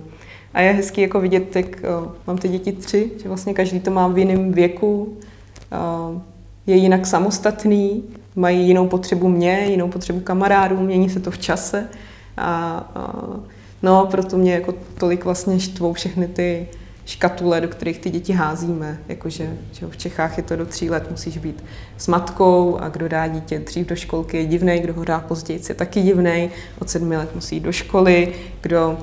A 0.55 0.61
je 0.61 0.73
hezký 0.73 1.01
jako 1.01 1.21
vidět, 1.21 1.57
jak 1.57 1.67
uh, 1.67 2.09
mám 2.27 2.39
ty 2.39 2.49
děti 2.49 2.73
tři, 2.73 3.11
že 3.23 3.29
vlastně 3.29 3.55
každý 3.55 3.81
to 3.81 3.91
má 3.91 4.09
v 4.09 4.19
jiném 4.19 4.53
věku, 4.53 5.17
je 6.67 6.77
jinak 6.77 7.07
samostatný, 7.07 8.03
mají 8.37 8.67
jinou 8.67 8.89
potřebu 8.89 9.29
mě, 9.29 9.67
jinou 9.71 9.89
potřebu 9.89 10.21
kamarádů, 10.21 10.81
mění 10.81 11.11
se 11.11 11.21
to 11.21 11.31
v 11.31 11.39
čase. 11.39 11.89
A, 12.37 12.77
a 12.95 13.27
no, 13.83 14.07
proto 14.11 14.37
mě 14.37 14.55
jako 14.55 14.75
tolik 14.99 15.25
vlastně 15.25 15.61
štvou 15.61 15.93
všechny 15.93 16.29
ty 16.29 16.69
škatule, 17.07 17.61
do 17.61 17.69
kterých 17.69 17.99
ty 17.99 18.11
děti 18.11 18.33
házíme. 18.33 18.99
Jakože 19.09 19.57
že 19.73 19.87
v 19.87 19.97
Čechách 19.97 20.37
je 20.37 20.43
to 20.43 20.57
do 20.57 20.67
tří 20.67 20.91
let, 20.91 21.11
musíš 21.11 21.39
být 21.39 21.65
s 21.97 22.09
matkou 22.09 22.77
a 22.81 22.89
kdo 22.89 23.09
dá 23.09 23.27
dítě 23.27 23.59
dřív 23.59 23.87
do 23.87 23.97
školky 23.97 24.37
je 24.37 24.47
divný, 24.47 24.81
kdo 24.81 24.95
ho 24.95 25.05
dá 25.05 25.21
později 25.21 25.61
je 25.69 25.75
taky 25.75 26.03
divný, 26.03 26.51
od 26.81 26.91
sedmi 26.91 27.17
let 27.17 27.35
musí 27.35 27.57
jít 27.57 27.61
do 27.61 27.73
školy, 27.73 28.33
kdo 28.61 28.99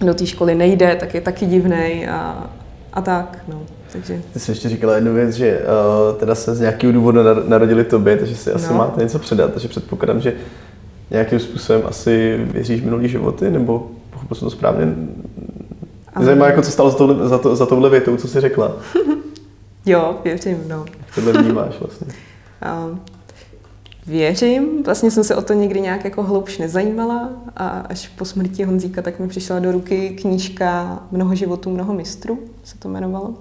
do 0.00 0.14
té 0.14 0.26
školy 0.26 0.54
nejde, 0.54 0.96
tak 0.96 1.14
je 1.14 1.20
taky 1.20 1.46
divný 1.46 2.06
a, 2.08 2.50
a 2.92 3.02
tak. 3.02 3.38
No. 3.48 3.62
Takže... 3.96 4.22
Ty 4.32 4.40
jsi 4.40 4.50
ještě 4.50 4.68
říkala 4.68 4.94
jednu 4.94 5.14
věc, 5.14 5.34
že 5.34 5.60
uh, 5.60 6.16
teda 6.18 6.34
se 6.34 6.54
z 6.54 6.60
nějakého 6.60 6.92
důvodu 6.92 7.20
narodili 7.48 7.84
tobě, 7.84 8.16
takže 8.16 8.36
si 8.36 8.52
asi 8.52 8.72
no. 8.72 8.78
máte 8.78 9.02
něco 9.02 9.18
předat, 9.18 9.52
takže 9.52 9.68
předpokládám, 9.68 10.20
že 10.20 10.34
nějakým 11.10 11.38
způsobem 11.38 11.82
asi 11.84 12.40
věříš 12.52 12.82
minulý 12.82 13.08
životy, 13.08 13.50
nebo 13.50 13.90
pochopil 14.10 14.34
jsem 14.34 14.46
to 14.46 14.50
správně? 14.50 14.86
Mě 16.16 16.26
zajímá, 16.26 16.46
jako 16.46 16.62
co 16.62 16.70
stalo 16.70 16.90
za, 16.90 16.96
tohle, 16.96 17.28
za, 17.28 17.38
to, 17.38 17.56
za 17.56 17.66
touhle 17.66 17.90
větou, 17.90 18.16
co 18.16 18.28
jsi 18.28 18.40
řekla. 18.40 18.72
jo, 19.86 20.18
věřím, 20.24 20.58
no. 20.68 20.84
Tohle 21.14 21.32
vnímáš 21.32 21.80
vlastně. 21.80 22.06
Um, 22.90 23.00
věřím, 24.06 24.82
vlastně 24.82 25.10
jsem 25.10 25.24
se 25.24 25.36
o 25.36 25.42
to 25.42 25.52
nikdy 25.52 25.80
nějak 25.80 26.04
jako 26.04 26.22
hloubš 26.22 26.58
nezajímala 26.58 27.30
a 27.56 27.68
až 27.68 28.08
po 28.08 28.24
smrti 28.24 28.64
Honzíka 28.64 29.02
tak 29.02 29.20
mi 29.20 29.28
přišla 29.28 29.58
do 29.58 29.72
ruky 29.72 30.10
knížka 30.10 31.02
Mnoho 31.10 31.34
životů, 31.34 31.70
mnoho 31.70 31.94
mistrů, 31.94 32.38
se 32.64 32.78
to 32.78 32.88
jmenovalo. 32.88 33.34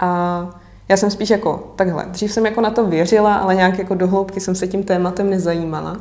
A, 0.00 0.50
já 0.88 0.96
jsem 0.96 1.10
spíš 1.10 1.30
jako 1.30 1.72
takhle. 1.76 2.06
Dřív 2.08 2.32
jsem 2.32 2.46
jako 2.46 2.60
na 2.60 2.70
to 2.70 2.86
věřila, 2.86 3.34
ale 3.34 3.54
nějak 3.54 3.78
jako 3.78 3.94
dohloubky 3.94 4.40
jsem 4.40 4.54
se 4.54 4.66
tím 4.66 4.82
tématem 4.82 5.30
nezajímala. 5.30 5.96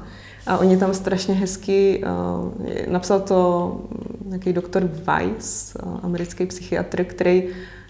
A 0.47 0.57
oni 0.57 0.77
tam 0.77 0.93
strašně 0.93 1.33
hezky, 1.33 2.03
uh, 2.03 2.91
napsal 2.91 3.19
to 3.19 3.81
nějaký 4.25 4.53
doktor 4.53 4.83
Weiss, 4.83 5.75
uh, 5.83 5.99
americký 6.03 6.45
psychiatr, 6.45 7.03
který 7.03 7.43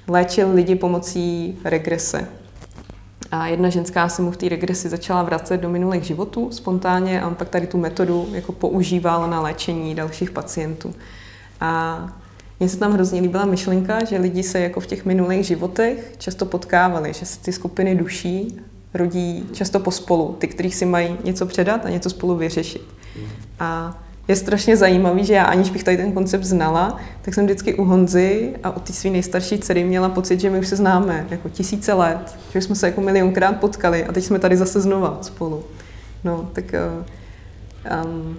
léčil 0.07 0.53
lidi 0.53 0.75
pomocí 0.75 1.59
regrese. 1.63 2.27
A 3.31 3.47
jedna 3.47 3.69
ženská 3.69 4.09
se 4.09 4.21
mu 4.21 4.31
v 4.31 4.37
té 4.37 4.49
regresi 4.49 4.89
začala 4.89 5.23
vracet 5.23 5.57
do 5.57 5.69
minulých 5.69 6.03
životů 6.03 6.51
spontánně 6.51 7.21
a 7.21 7.27
on 7.27 7.35
pak 7.35 7.49
tady 7.49 7.67
tu 7.67 7.77
metodu 7.77 8.27
jako 8.31 8.51
používal 8.51 9.29
na 9.29 9.41
léčení 9.41 9.95
dalších 9.95 10.31
pacientů. 10.31 10.93
A 11.61 11.99
mně 12.59 12.69
se 12.69 12.77
tam 12.77 12.91
hrozně 12.91 13.21
líbila 13.21 13.45
myšlenka, 13.45 14.03
že 14.05 14.17
lidi 14.17 14.43
se 14.43 14.59
jako 14.59 14.79
v 14.79 14.87
těch 14.87 15.05
minulých 15.05 15.45
životech 15.45 16.13
často 16.17 16.45
potkávali, 16.45 17.13
že 17.13 17.25
se 17.25 17.39
ty 17.39 17.51
skupiny 17.51 17.95
duší 17.95 18.59
rodí 18.93 19.49
často 19.51 19.79
pospolu, 19.79 20.35
ty, 20.39 20.47
kteří 20.47 20.71
si 20.71 20.85
mají 20.85 21.17
něco 21.23 21.45
předat 21.45 21.85
a 21.85 21.89
něco 21.89 22.09
spolu 22.09 22.35
vyřešit. 22.35 22.81
A 23.59 23.99
je 24.27 24.35
strašně 24.35 24.77
zajímavý, 24.77 25.25
že 25.25 25.33
já 25.33 25.43
aniž 25.43 25.69
bych 25.69 25.83
tady 25.83 25.97
ten 25.97 26.11
koncept 26.11 26.43
znala, 26.43 26.97
tak 27.21 27.33
jsem 27.33 27.45
vždycky 27.45 27.75
u 27.75 27.83
Honzy 27.83 28.55
a 28.63 28.75
u 28.75 28.79
té 28.79 28.93
své 28.93 29.09
nejstarší 29.09 29.59
dcery 29.59 29.83
měla 29.83 30.09
pocit, 30.09 30.39
že 30.39 30.49
my 30.49 30.59
už 30.59 30.67
se 30.67 30.75
známe 30.75 31.27
jako 31.29 31.49
tisíce 31.49 31.93
let, 31.93 32.37
že 32.53 32.61
jsme 32.61 32.75
se 32.75 32.85
jako 32.85 33.01
milionkrát 33.01 33.59
potkali 33.59 34.05
a 34.05 34.11
teď 34.11 34.23
jsme 34.23 34.39
tady 34.39 34.57
zase 34.57 34.81
znova 34.81 35.17
spolu. 35.21 35.63
No, 36.23 36.49
tak 36.53 36.75
um, 38.05 38.37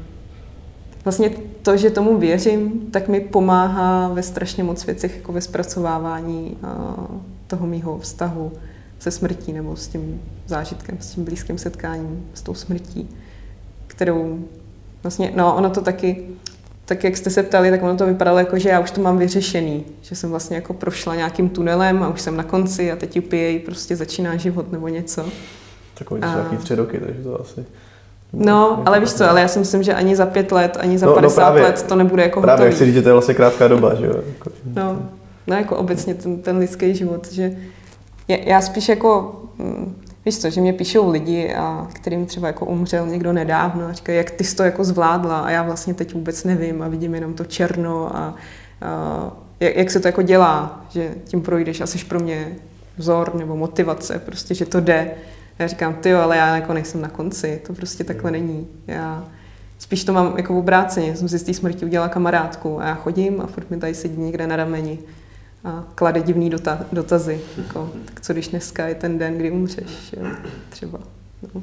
vlastně 1.05 1.31
to, 1.63 1.77
že 1.77 1.91
tomu 1.91 2.19
věřím, 2.19 2.89
tak 2.91 3.09
mi 3.09 3.21
pomáhá 3.21 4.09
ve 4.09 4.23
strašně 4.23 4.65
moc 4.65 4.87
věcech, 4.87 5.17
jako 5.17 5.33
ve 5.33 5.41
zpracovávání 5.41 6.59
toho 7.47 7.67
mýho 7.67 7.99
vztahu 7.99 8.53
se 8.99 9.11
smrtí 9.11 9.53
nebo 9.53 9.77
s 9.77 9.89
tím 9.89 10.23
zážitkem, 10.47 10.97
s 11.01 11.11
tím 11.11 11.25
blízkým 11.25 11.59
setkáním, 11.59 12.27
s 12.35 12.43
tou 12.43 12.55
smrtí, 12.55 13.09
kterou 13.87 14.45
vlastně, 15.03 15.33
no 15.37 15.57
ono 15.57 15.71
to 15.71 15.81
taky, 15.81 16.27
tak 16.85 17.05
jak 17.05 17.17
jste 17.17 17.31
se 17.31 17.43
ptali, 17.43 17.71
tak 17.71 17.83
ono 17.83 17.97
to 17.97 18.07
vypadalo 18.07 18.39
jako, 18.39 18.59
že 18.59 18.69
já 18.69 18.81
už 18.81 18.91
to 18.91 19.01
mám 19.01 19.19
vyřešený, 19.19 19.85
že 20.03 20.17
jsem 20.17 20.31
vlastně 20.31 20.57
jako 20.57 20.75
prošla 20.75 21.15
nějakým 21.15 21.49
tunelem 21.49 22.03
a 22.03 22.09
už 22.09 22.21
jsem 22.21 22.37
na 22.37 22.43
konci 22.43 22.93
a 22.93 22.97
teď 22.97 23.19
UPA 23.19 23.65
prostě 23.65 23.97
začíná 23.97 24.37
život 24.37 24.73
nebo 24.73 24.89
něco. 24.89 25.25
Takový 25.99 26.23
a... 26.23 26.57
tři 26.59 26.75
roky, 26.75 26.99
takže 26.99 27.23
to 27.23 27.41
asi... 27.41 27.65
No, 28.33 28.83
ale 28.87 29.01
víš 29.01 29.13
co, 29.13 29.31
ale 29.31 29.41
já 29.41 29.49
si 29.49 29.59
myslím, 29.59 29.83
že 29.83 29.95
ani 29.95 30.17
za 30.17 30.27
pět 30.27 30.53
let, 30.53 30.77
ani 30.81 30.99
za 30.99 31.07
no, 31.07 31.13
50 31.13 31.41
no 31.41 31.47
právě, 31.47 31.63
let 31.63 31.83
to 31.89 31.97
nebude 31.97 32.23
jako 32.23 32.41
Právě, 32.41 32.67
hotový. 32.67 32.79
si 32.79 32.85
říct, 32.85 32.95
že 32.95 33.03
to 33.03 33.09
je 33.09 33.13
vlastně 33.13 33.35
krátká 33.35 33.69
doba, 33.69 33.95
že 33.95 34.07
jo? 34.07 34.15
Jako- 34.29 34.51
no, 34.75 35.03
no 35.47 35.57
jako 35.57 35.77
obecně 35.77 36.15
ten, 36.15 36.39
ten 36.39 36.57
lidský 36.57 36.95
život, 36.95 37.33
že 37.33 37.53
já 38.29 38.61
spíš 38.61 38.89
jako, 38.89 39.41
mm, 39.59 39.97
víš 40.27 40.39
co, 40.39 40.51
že 40.51 40.61
mě 40.61 40.73
píšou 40.73 41.11
lidi, 41.11 41.55
a 41.55 41.89
kterým 41.93 42.27
třeba 42.27 42.47
jako 42.47 42.67
umřel 42.67 43.07
někdo 43.07 43.33
nedávno 43.33 43.87
a 43.87 43.93
říkají, 43.93 44.19
jak 44.19 44.31
ty 44.31 44.45
jsi 44.45 44.57
to 44.57 44.63
jako 44.63 44.85
zvládla 44.85 45.41
a 45.41 45.51
já 45.51 45.63
vlastně 45.63 45.95
teď 45.95 46.15
vůbec 46.15 46.45
nevím 46.45 46.83
a 46.83 46.89
vidím 46.89 47.15
jenom 47.15 47.35
to 47.35 47.45
černo 47.45 48.17
a, 48.17 48.35
a 48.83 49.31
jak, 49.61 49.77
jak 49.77 49.91
se 49.91 50.01
to 50.01 50.09
jako 50.09 50.23
dělá, 50.23 50.85
že 50.89 51.11
tím 51.25 51.43
projdeš 51.43 51.81
a 51.81 51.87
jsi 51.87 52.05
pro 52.05 52.21
mě 52.21 52.57
vzor 52.97 53.35
nebo 53.35 53.57
motivace, 53.57 54.19
prostě, 54.19 54.55
že 54.55 54.67
to 54.67 54.81
jde. 54.81 55.11
Já 55.61 55.67
říkám, 55.67 55.95
ty 55.95 56.15
ale 56.15 56.37
já 56.37 56.57
jako 56.57 56.73
nejsem 56.73 57.01
na 57.01 57.09
konci, 57.09 57.61
to 57.67 57.73
prostě 57.73 58.05
takhle 58.05 58.31
není. 58.31 58.67
Já 58.87 59.25
spíš 59.79 60.05
to 60.05 60.13
mám 60.13 60.35
jako 60.37 60.55
v 60.55 60.57
obráceně, 60.57 61.17
jsem 61.17 61.29
si 61.29 61.39
z 61.39 61.43
té 61.43 61.55
smrti 61.55 61.85
udělala 61.85 62.09
kamarádku 62.09 62.81
a 62.81 62.87
já 62.87 62.95
chodím 62.95 63.41
a 63.41 63.47
furt 63.47 63.71
mi 63.71 63.77
tady 63.77 63.95
sedí 63.95 64.21
někde 64.21 64.47
na 64.47 64.57
rameni 64.57 64.99
a 65.65 65.85
klade 65.95 66.23
divný 66.23 66.51
dota, 66.51 66.81
dotazy. 66.93 67.41
Jako, 67.59 67.91
tak 68.05 68.21
co 68.21 68.33
když 68.33 68.49
dneska 68.49 68.87
je 68.87 68.95
ten 68.95 69.19
den, 69.19 69.39
kdy 69.39 69.51
umřeš, 69.51 70.15
jo? 70.17 70.27
třeba. 70.69 70.99
No. 71.55 71.63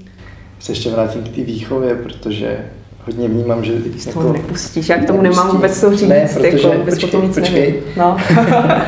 Se 0.60 0.72
ještě 0.72 0.90
vrátím 0.90 1.24
k 1.24 1.36
té 1.36 1.42
výchově, 1.42 1.96
protože 1.96 2.66
hodně 3.06 3.28
vnímám, 3.28 3.64
že... 3.64 3.74
Ty 3.74 3.92
jako, 4.08 4.24
to 4.24 4.34
nepustíš, 4.34 4.90
já 4.90 4.98
k 4.98 5.08
tomu 5.08 5.22
nemám 5.22 5.52
vůbec 5.52 5.80
co 5.80 5.92
říct, 5.98 6.10
ne, 6.10 6.30
protože, 6.34 6.68
jako, 6.68 6.84
počkej, 6.84 7.10
potom 7.10 7.28
nic 7.28 7.36
počkej. 7.36 7.72
nevím. 7.72 7.84
No. 7.98 8.18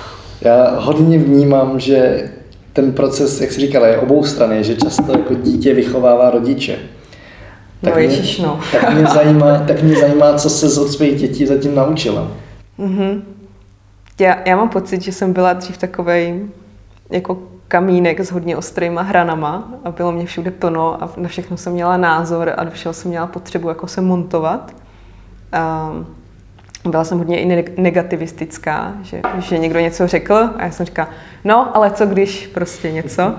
já 0.40 0.80
hodně 0.80 1.18
vnímám, 1.18 1.80
že 1.80 2.28
ten 2.72 2.92
proces, 2.92 3.40
jak 3.40 3.52
jsi 3.52 3.60
říkala, 3.60 3.86
je 3.86 3.98
obou 3.98 4.24
strany, 4.24 4.64
že 4.64 4.76
často 4.76 5.12
jako 5.12 5.34
dítě 5.34 5.74
vychovává 5.74 6.30
rodiče. 6.30 6.78
Tak 7.80 7.94
no, 7.94 8.00
ježiš, 8.00 8.38
no. 8.38 8.60
tak, 8.72 8.94
mě 8.94 9.06
zajímá, 9.14 9.58
tak 9.58 9.82
mě 9.82 9.96
zajímá, 9.96 10.34
co 10.34 10.50
se 10.50 10.80
od 10.80 10.88
svých 10.88 11.20
dětí 11.20 11.46
zatím 11.46 11.74
naučila. 11.74 12.28
Mm-hmm. 12.78 13.22
Já, 14.20 14.48
já 14.48 14.56
mám 14.56 14.68
pocit, 14.68 15.02
že 15.02 15.12
jsem 15.12 15.32
byla 15.32 15.52
dřív 15.52 15.78
takovej 15.78 16.40
jako 17.10 17.38
kamínek 17.68 18.20
s 18.20 18.32
hodně 18.32 18.56
ostrýma 18.56 19.02
hranama 19.02 19.72
a 19.84 19.90
bylo 19.90 20.12
mě 20.12 20.26
všude 20.26 20.50
plno 20.50 21.02
a 21.02 21.10
na 21.16 21.28
všechno 21.28 21.56
jsem 21.56 21.72
měla 21.72 21.96
názor 21.96 22.52
a 22.56 22.64
do 22.64 22.70
všeho 22.70 22.92
jsem 22.92 23.10
měla 23.10 23.26
potřebu 23.26 23.68
jako 23.68 23.86
se 23.86 24.00
montovat. 24.00 24.72
A 25.52 25.92
byla 26.90 27.04
jsem 27.04 27.18
hodně 27.18 27.40
i 27.40 27.64
negativistická, 27.76 28.94
že, 29.02 29.22
že 29.38 29.58
někdo 29.58 29.80
něco 29.80 30.06
řekl 30.06 30.34
a 30.56 30.64
já 30.64 30.70
jsem 30.70 30.86
říkala, 30.86 31.08
no, 31.44 31.76
ale 31.76 31.90
co 31.90 32.06
když 32.06 32.46
prostě 32.46 32.92
něco. 32.92 33.34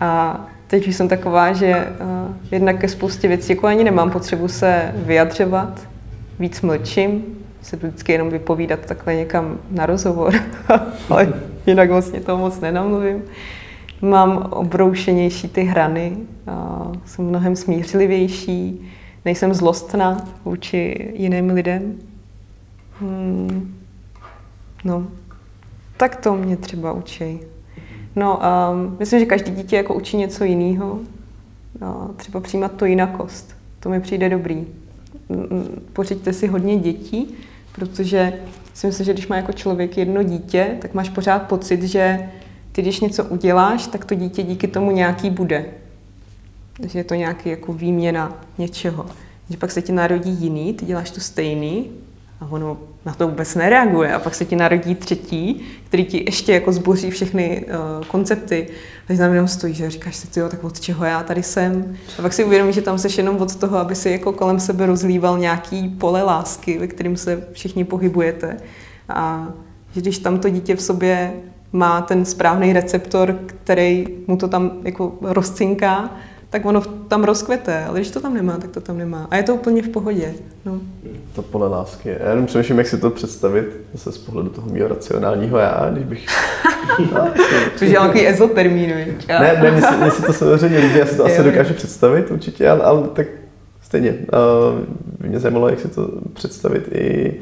A 0.00 0.40
teď 0.66 0.88
už 0.88 0.96
jsem 0.96 1.08
taková, 1.08 1.52
že 1.52 1.86
uh, 2.00 2.34
jednak 2.50 2.78
ke 2.78 2.88
spoustě 2.88 3.28
věcí 3.28 3.52
jako 3.52 3.66
ani 3.66 3.84
nemám 3.84 4.10
potřebu 4.10 4.48
se 4.48 4.92
vyjadřovat, 4.94 5.88
víc 6.38 6.60
mlčím, 6.60 7.24
se 7.62 7.76
vždycky 7.76 8.12
jenom 8.12 8.30
vypovídat 8.30 8.80
takhle 8.86 9.14
někam 9.14 9.58
na 9.70 9.86
rozhovor, 9.86 10.34
ale 11.10 11.32
jinak 11.66 11.90
vlastně 11.90 12.20
toho 12.20 12.38
moc 12.38 12.60
nenamluvím. 12.60 13.22
Mám 14.02 14.48
obroušenější 14.50 15.48
ty 15.48 15.62
hrany, 15.62 16.16
uh, 16.16 16.94
jsem 17.04 17.24
mnohem 17.24 17.56
smířlivější, 17.56 18.90
nejsem 19.24 19.54
zlostná 19.54 20.16
vůči 20.44 21.12
jiným 21.14 21.50
lidem, 21.50 21.94
Hmm. 23.00 23.78
No, 24.84 25.06
tak 25.96 26.16
to 26.16 26.34
mě 26.34 26.56
třeba 26.56 26.92
učí. 26.92 27.40
No, 28.16 28.40
um, 28.72 28.96
myslím, 28.98 29.20
že 29.20 29.26
každý 29.26 29.52
dítě 29.52 29.76
jako 29.76 29.94
učí 29.94 30.16
něco 30.16 30.44
jiného. 30.44 30.98
No, 31.80 32.10
třeba 32.16 32.40
přijímat 32.40 32.72
to 32.72 32.84
jinakost. 32.84 33.56
To 33.80 33.88
mi 33.88 34.00
přijde 34.00 34.28
dobrý. 34.28 34.66
Pořiďte 35.92 36.32
si 36.32 36.46
hodně 36.46 36.76
dětí, 36.76 37.34
protože 37.74 38.32
si 38.74 38.86
myslím, 38.86 39.06
že 39.06 39.12
když 39.12 39.28
má 39.28 39.36
jako 39.36 39.52
člověk 39.52 39.98
jedno 39.98 40.22
dítě, 40.22 40.76
tak 40.80 40.94
máš 40.94 41.08
pořád 41.08 41.38
pocit, 41.38 41.82
že 41.82 42.30
ty, 42.72 42.82
když 42.82 43.00
něco 43.00 43.24
uděláš, 43.24 43.86
tak 43.86 44.04
to 44.04 44.14
dítě 44.14 44.42
díky 44.42 44.68
tomu 44.68 44.90
nějaký 44.90 45.30
bude. 45.30 45.64
Že 46.86 46.98
je 46.98 47.04
to 47.04 47.14
nějaký 47.14 47.48
jako 47.48 47.72
výměna 47.72 48.40
něčeho. 48.58 49.06
Že 49.50 49.56
pak 49.56 49.70
se 49.70 49.82
ti 49.82 49.92
narodí 49.92 50.30
jiný, 50.30 50.74
ty 50.74 50.84
děláš 50.84 51.10
to 51.10 51.20
stejný 51.20 51.90
a 52.42 52.46
ono 52.50 52.78
na 53.06 53.14
to 53.14 53.28
vůbec 53.28 53.54
nereaguje 53.54 54.14
a 54.14 54.18
pak 54.18 54.34
se 54.34 54.44
ti 54.44 54.56
narodí 54.56 54.94
třetí, 54.94 55.62
který 55.84 56.04
ti 56.04 56.24
ještě 56.26 56.52
jako 56.52 56.72
zboří 56.72 57.10
všechny 57.10 57.64
uh, 57.66 58.04
koncepty 58.04 58.68
a 59.14 59.16
tam 59.16 59.32
jenom 59.32 59.48
stojí, 59.48 59.74
že 59.74 59.90
říkáš 59.90 60.16
si, 60.16 60.40
jo, 60.40 60.48
tak 60.48 60.64
od 60.64 60.80
čeho 60.80 61.04
já 61.04 61.22
tady 61.22 61.42
jsem. 61.42 61.96
A 62.18 62.22
pak 62.22 62.32
si 62.32 62.44
uvědomíš, 62.44 62.74
že 62.74 62.82
tam 62.82 62.98
seš 62.98 63.18
jenom 63.18 63.36
od 63.36 63.56
toho, 63.56 63.78
aby 63.78 63.94
si 63.94 64.10
jako 64.10 64.32
kolem 64.32 64.60
sebe 64.60 64.86
rozlíval 64.86 65.38
nějaký 65.38 65.88
pole 65.88 66.22
lásky, 66.22 66.78
ve 66.78 66.86
kterým 66.86 67.16
se 67.16 67.48
všichni 67.52 67.84
pohybujete. 67.84 68.56
A 69.08 69.48
že 69.94 70.00
když 70.00 70.18
tam 70.18 70.38
to 70.38 70.48
dítě 70.48 70.76
v 70.76 70.82
sobě 70.82 71.32
má 71.72 72.00
ten 72.00 72.24
správný 72.24 72.72
receptor, 72.72 73.38
který 73.46 74.06
mu 74.26 74.36
to 74.36 74.48
tam 74.48 74.70
jako 74.84 75.18
rozcinká, 75.20 76.10
tak 76.52 76.64
ono 76.64 76.80
tam 77.08 77.24
rozkvete, 77.24 77.84
ale 77.84 77.98
když 77.98 78.10
to 78.10 78.20
tam 78.20 78.34
nemá, 78.34 78.56
tak 78.56 78.70
to 78.70 78.80
tam 78.80 78.98
nemá. 78.98 79.26
A 79.30 79.36
je 79.36 79.42
to 79.42 79.54
úplně 79.54 79.82
v 79.82 79.88
pohodě. 79.88 80.34
No. 80.64 80.80
To 81.34 81.42
pole 81.42 81.68
lásky. 81.68 82.16
Já 82.20 82.30
jenom 82.30 82.46
přemýšlím, 82.46 82.78
jak 82.78 82.86
si 82.86 82.98
to 82.98 83.10
představit 83.10 83.66
zase 83.92 84.12
z 84.12 84.18
pohledu 84.18 84.48
toho 84.48 84.68
mého 84.70 84.88
racionálního 84.88 85.58
já, 85.58 85.90
když 85.92 86.04
bych... 86.04 86.26
Což 87.76 87.88
je 87.88 87.88
nějaký 87.88 88.28
ezotermín, 88.28 88.90
Ne, 89.28 89.58
ne, 89.62 89.70
mně 89.70 89.82
si, 89.82 89.96
mně 89.96 90.10
si 90.10 90.22
to 90.22 90.32
samozřejmě 90.32 90.78
líbí, 90.78 90.98
já 90.98 91.06
si 91.06 91.16
to 91.16 91.24
asi 91.24 91.42
dokážu 91.42 91.74
představit 91.74 92.30
určitě, 92.30 92.68
ale, 92.68 92.84
ale 92.84 93.08
tak 93.08 93.26
stejně. 93.82 94.10
Uh, 94.10 95.28
mě 95.28 95.40
zajímalo, 95.40 95.68
jak 95.68 95.80
si 95.80 95.88
to 95.88 96.08
představit 96.32 96.88
i 96.92 97.34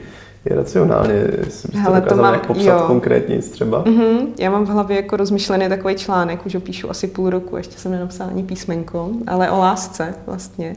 je 0.45 0.57
racionálně, 0.57 1.15
jestli 1.15 1.69
byste 1.69 1.79
Hele, 1.79 2.01
to 2.01 2.17
mám, 2.17 2.41
popsat 2.47 2.81
jo. 2.81 2.85
konkrétně 2.87 3.39
třeba. 3.39 3.85
Mm-hmm. 3.85 4.27
Já 4.39 4.51
mám 4.51 4.67
v 4.67 4.69
hlavě 4.69 4.97
jako 4.97 5.17
rozmyšlený 5.17 5.69
takový 5.69 5.95
článek, 5.95 6.47
už 6.47 6.55
ho 6.55 6.61
píšu 6.61 6.91
asi 6.91 7.07
půl 7.07 7.31
roku, 7.31 7.57
ještě 7.57 7.79
jsem 7.79 7.93
nenapsala 7.93 8.31
ani 8.31 8.43
písmenko, 8.43 9.11
ale 9.27 9.51
o 9.51 9.59
lásce 9.59 10.15
vlastně. 10.27 10.77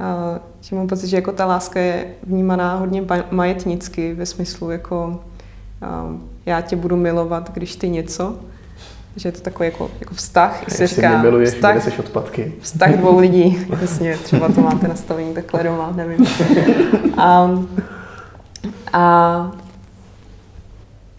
Uh, 0.00 0.38
že 0.60 0.76
mám 0.76 0.86
pocit, 0.86 1.06
že 1.06 1.16
jako 1.16 1.32
ta 1.32 1.46
láska 1.46 1.80
je 1.80 2.06
vnímaná 2.22 2.76
hodně 2.76 3.04
majetnicky 3.30 4.14
ve 4.14 4.26
smyslu 4.26 4.70
jako 4.70 5.20
uh, 5.82 6.16
já 6.46 6.60
tě 6.60 6.76
budu 6.76 6.96
milovat, 6.96 7.50
když 7.54 7.76
ty 7.76 7.88
něco. 7.88 8.36
Že 9.16 9.28
je 9.28 9.32
to 9.32 9.40
takový 9.40 9.66
jako, 9.66 9.90
jako 10.00 10.14
vztah, 10.14 10.64
a 10.66 10.70
se 10.70 10.86
říká 10.86 11.22
miluješ, 11.22 11.48
vztah, 11.48 11.98
odpadky. 11.98 12.52
vztah 12.60 12.96
dvou 12.96 13.18
lidí. 13.18 13.66
Jasně, 13.80 14.16
třeba 14.16 14.48
to 14.48 14.60
máte 14.60 14.88
nastavení 14.88 15.34
takhle 15.34 15.62
doma, 15.64 15.92
nevím. 15.96 16.26
Um, 17.14 17.68
a 18.92 19.52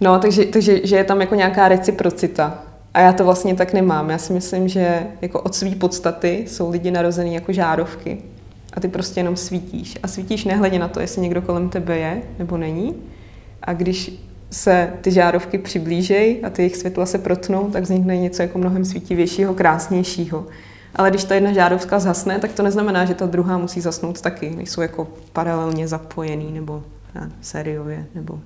no, 0.01 0.19
takže, 0.19 0.45
takže 0.45 0.87
že 0.87 0.95
je 0.95 1.03
tam 1.03 1.21
jako 1.21 1.35
nějaká 1.35 1.67
reciprocita. 1.67 2.59
A 2.93 2.99
já 2.99 3.13
to 3.13 3.25
vlastně 3.25 3.55
tak 3.55 3.73
nemám. 3.73 4.09
Já 4.09 4.17
si 4.17 4.33
myslím, 4.33 4.67
že 4.67 5.07
jako 5.21 5.41
od 5.41 5.55
své 5.55 5.75
podstaty 5.75 6.45
jsou 6.47 6.69
lidi 6.69 6.91
narození 6.91 7.33
jako 7.33 7.53
žárovky. 7.53 8.17
A 8.73 8.79
ty 8.79 8.87
prostě 8.87 9.19
jenom 9.19 9.35
svítíš. 9.35 9.97
A 10.03 10.07
svítíš 10.07 10.45
nehledě 10.45 10.79
na 10.79 10.87
to, 10.87 10.99
jestli 10.99 11.21
někdo 11.21 11.41
kolem 11.41 11.69
tebe 11.69 11.97
je 11.97 12.21
nebo 12.39 12.57
není. 12.57 12.95
A 13.61 13.73
když 13.73 14.11
se 14.51 14.93
ty 15.01 15.11
žárovky 15.11 15.57
přiblížejí 15.57 16.43
a 16.43 16.49
ty 16.49 16.61
jejich 16.61 16.75
světla 16.75 17.05
se 17.05 17.17
protnou, 17.17 17.69
tak 17.71 17.83
vznikne 17.83 18.17
něco 18.17 18.41
jako 18.41 18.57
mnohem 18.57 18.85
svítivějšího, 18.85 19.53
krásnějšího. 19.53 20.45
Ale 20.95 21.09
když 21.09 21.23
ta 21.23 21.35
jedna 21.35 21.53
žárovka 21.53 21.99
zhasne, 21.99 22.39
tak 22.39 22.53
to 22.53 22.63
neznamená, 22.63 23.05
že 23.05 23.13
ta 23.13 23.25
druhá 23.25 23.57
musí 23.57 23.81
zasnout 23.81 24.21
taky. 24.21 24.49
Nejsou 24.49 24.81
jako 24.81 25.07
paralelně 25.33 25.87
zapojený 25.87 26.51
nebo 26.51 26.83
já, 27.15 27.29
sériově, 27.41 28.05
nebo 28.15 28.39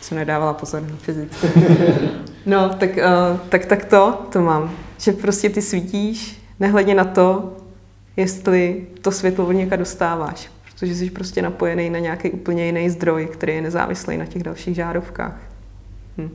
jsem 0.00 0.18
nedávala 0.18 0.54
pozor 0.54 0.82
na 0.82 0.96
fyzice. 0.96 1.52
no, 2.46 2.68
tak, 2.68 2.90
uh, 2.96 3.38
tak, 3.48 3.66
tak 3.66 3.84
to, 3.84 4.26
to 4.32 4.40
mám. 4.40 4.70
Že 4.98 5.12
prostě 5.12 5.50
ty 5.50 5.62
svítíš, 5.62 6.42
nehledě 6.60 6.94
na 6.94 7.04
to, 7.04 7.56
jestli 8.16 8.86
to 9.00 9.12
světlo 9.12 9.46
od 9.46 9.52
něka 9.52 9.76
dostáváš. 9.76 10.50
Protože 10.64 10.94
jsi 10.94 11.10
prostě 11.10 11.42
napojený 11.42 11.90
na 11.90 11.98
nějaký 11.98 12.30
úplně 12.30 12.66
jiný 12.66 12.90
zdroj, 12.90 13.26
který 13.26 13.54
je 13.54 13.62
nezávislý 13.62 14.16
na 14.16 14.26
těch 14.26 14.42
dalších 14.42 14.74
žárovkách. 14.74 15.40
Hm. 16.18 16.30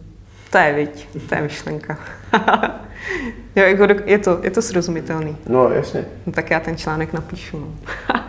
To 0.51 0.57
je, 0.57 0.73
viď, 0.73 1.07
to 1.29 1.35
je 1.35 1.41
myšlenka. 1.41 1.99
jo, 3.55 3.63
jako 3.63 3.87
je, 4.05 4.17
to, 4.17 4.39
je 4.43 4.51
to 4.51 4.61
srozumitelný. 4.61 5.37
No, 5.49 5.69
jasně. 5.69 6.05
No, 6.25 6.33
tak 6.33 6.51
já 6.51 6.59
ten 6.59 6.77
článek 6.77 7.13
napíšu. 7.13 7.59
No. 7.59 7.67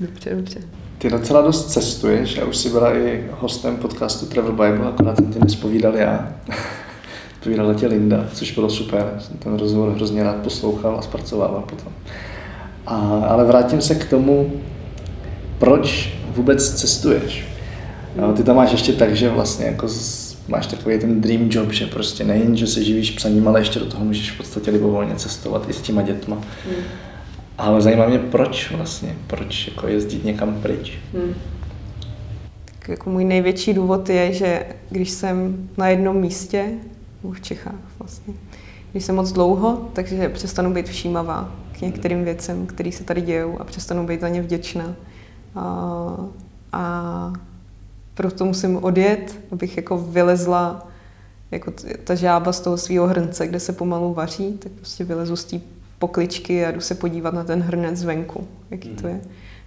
dobře, 0.00 0.34
dobře. 0.34 0.60
Ty 0.98 1.10
docela 1.10 1.42
dost 1.42 1.70
cestuješ 1.70 2.38
a 2.38 2.44
už 2.44 2.56
jsi 2.56 2.70
byla 2.70 2.96
i 2.96 3.24
hostem 3.40 3.76
podcastu 3.76 4.26
Travel 4.26 4.52
Bible, 4.52 4.88
akorát 4.88 5.16
jsem 5.16 5.32
ti 5.32 5.38
nespovídal 5.38 5.96
já. 5.96 6.32
Povídala 7.42 7.74
tě 7.74 7.86
Linda, 7.86 8.26
což 8.34 8.52
bylo 8.52 8.70
super. 8.70 9.14
Jsem 9.18 9.36
ten 9.36 9.56
rozhovor 9.56 9.92
hrozně 9.92 10.22
rád 10.22 10.36
poslouchal 10.36 10.96
a 10.98 11.02
zpracovával 11.02 11.60
potom. 11.60 11.92
A, 12.86 12.96
ale 13.28 13.44
vrátím 13.44 13.80
se 13.80 13.94
k 13.94 14.10
tomu, 14.10 14.52
proč 15.58 16.12
vůbec 16.36 16.74
cestuješ. 16.74 17.46
No, 18.16 18.32
ty 18.32 18.42
tam 18.42 18.56
máš 18.56 18.72
ještě 18.72 18.92
tak, 18.92 19.16
že 19.16 19.30
vlastně 19.30 19.66
jako 19.66 19.88
máš 20.48 20.66
takový 20.66 20.98
ten 20.98 21.20
dream 21.20 21.48
job, 21.50 21.72
že 21.72 21.86
prostě 21.86 22.24
nejen, 22.24 22.56
že 22.56 22.66
se 22.66 22.84
živíš 22.84 23.10
psaním, 23.10 23.48
ale 23.48 23.60
ještě 23.60 23.78
do 23.78 23.86
toho 23.86 24.04
můžeš 24.04 24.30
v 24.30 24.36
podstatě 24.36 24.70
libovolně 24.70 25.14
cestovat 25.14 25.70
i 25.70 25.72
s 25.72 25.80
těma 25.80 26.02
dětma. 26.02 26.36
Hmm. 26.64 26.84
Ale 27.58 27.80
zajímá 27.80 28.06
mě, 28.06 28.18
proč 28.18 28.70
vlastně, 28.70 29.16
proč 29.26 29.68
jako 29.68 29.88
jezdit 29.88 30.24
někam 30.24 30.60
pryč. 30.62 30.92
Hmm. 31.14 31.34
Tak 32.64 32.88
jako 32.88 33.10
můj 33.10 33.24
největší 33.24 33.74
důvod 33.74 34.08
je, 34.08 34.32
že 34.32 34.66
když 34.90 35.10
jsem 35.10 35.68
na 35.76 35.88
jednom 35.88 36.16
místě, 36.16 36.64
v 37.22 37.40
Čechách 37.40 37.74
vlastně, 37.98 38.34
když 38.92 39.04
jsem 39.04 39.14
moc 39.14 39.32
dlouho, 39.32 39.88
takže 39.92 40.28
přestanu 40.28 40.74
být 40.74 40.88
všímavá 40.88 41.52
k 41.72 41.80
některým 41.80 42.24
věcem, 42.24 42.66
které 42.66 42.92
se 42.92 43.04
tady 43.04 43.20
dějou 43.20 43.60
a 43.60 43.64
přestanu 43.64 44.06
být 44.06 44.20
za 44.20 44.28
ně 44.28 44.42
vděčná. 44.42 44.94
A, 45.54 46.16
a 46.72 47.32
proto 48.14 48.44
musím 48.44 48.84
odjet, 48.84 49.40
abych 49.52 49.76
jako 49.76 49.98
vylezla 49.98 50.88
jako 51.50 51.72
ta 52.04 52.14
žába 52.14 52.52
z 52.52 52.60
toho 52.60 52.76
svého 52.76 53.06
hrnce, 53.06 53.46
kde 53.46 53.60
se 53.60 53.72
pomalu 53.72 54.14
vaří, 54.14 54.52
tak 54.52 54.72
prostě 54.72 55.04
vylezu 55.04 55.36
z 55.36 55.44
té 55.44 55.60
pokličky 55.98 56.66
a 56.66 56.70
jdu 56.70 56.80
se 56.80 56.94
podívat 56.94 57.34
na 57.34 57.44
ten 57.44 57.60
hrnec 57.60 57.96
zvenku, 57.96 58.48
jaký 58.70 58.88
to 58.88 59.06
je. 59.06 59.20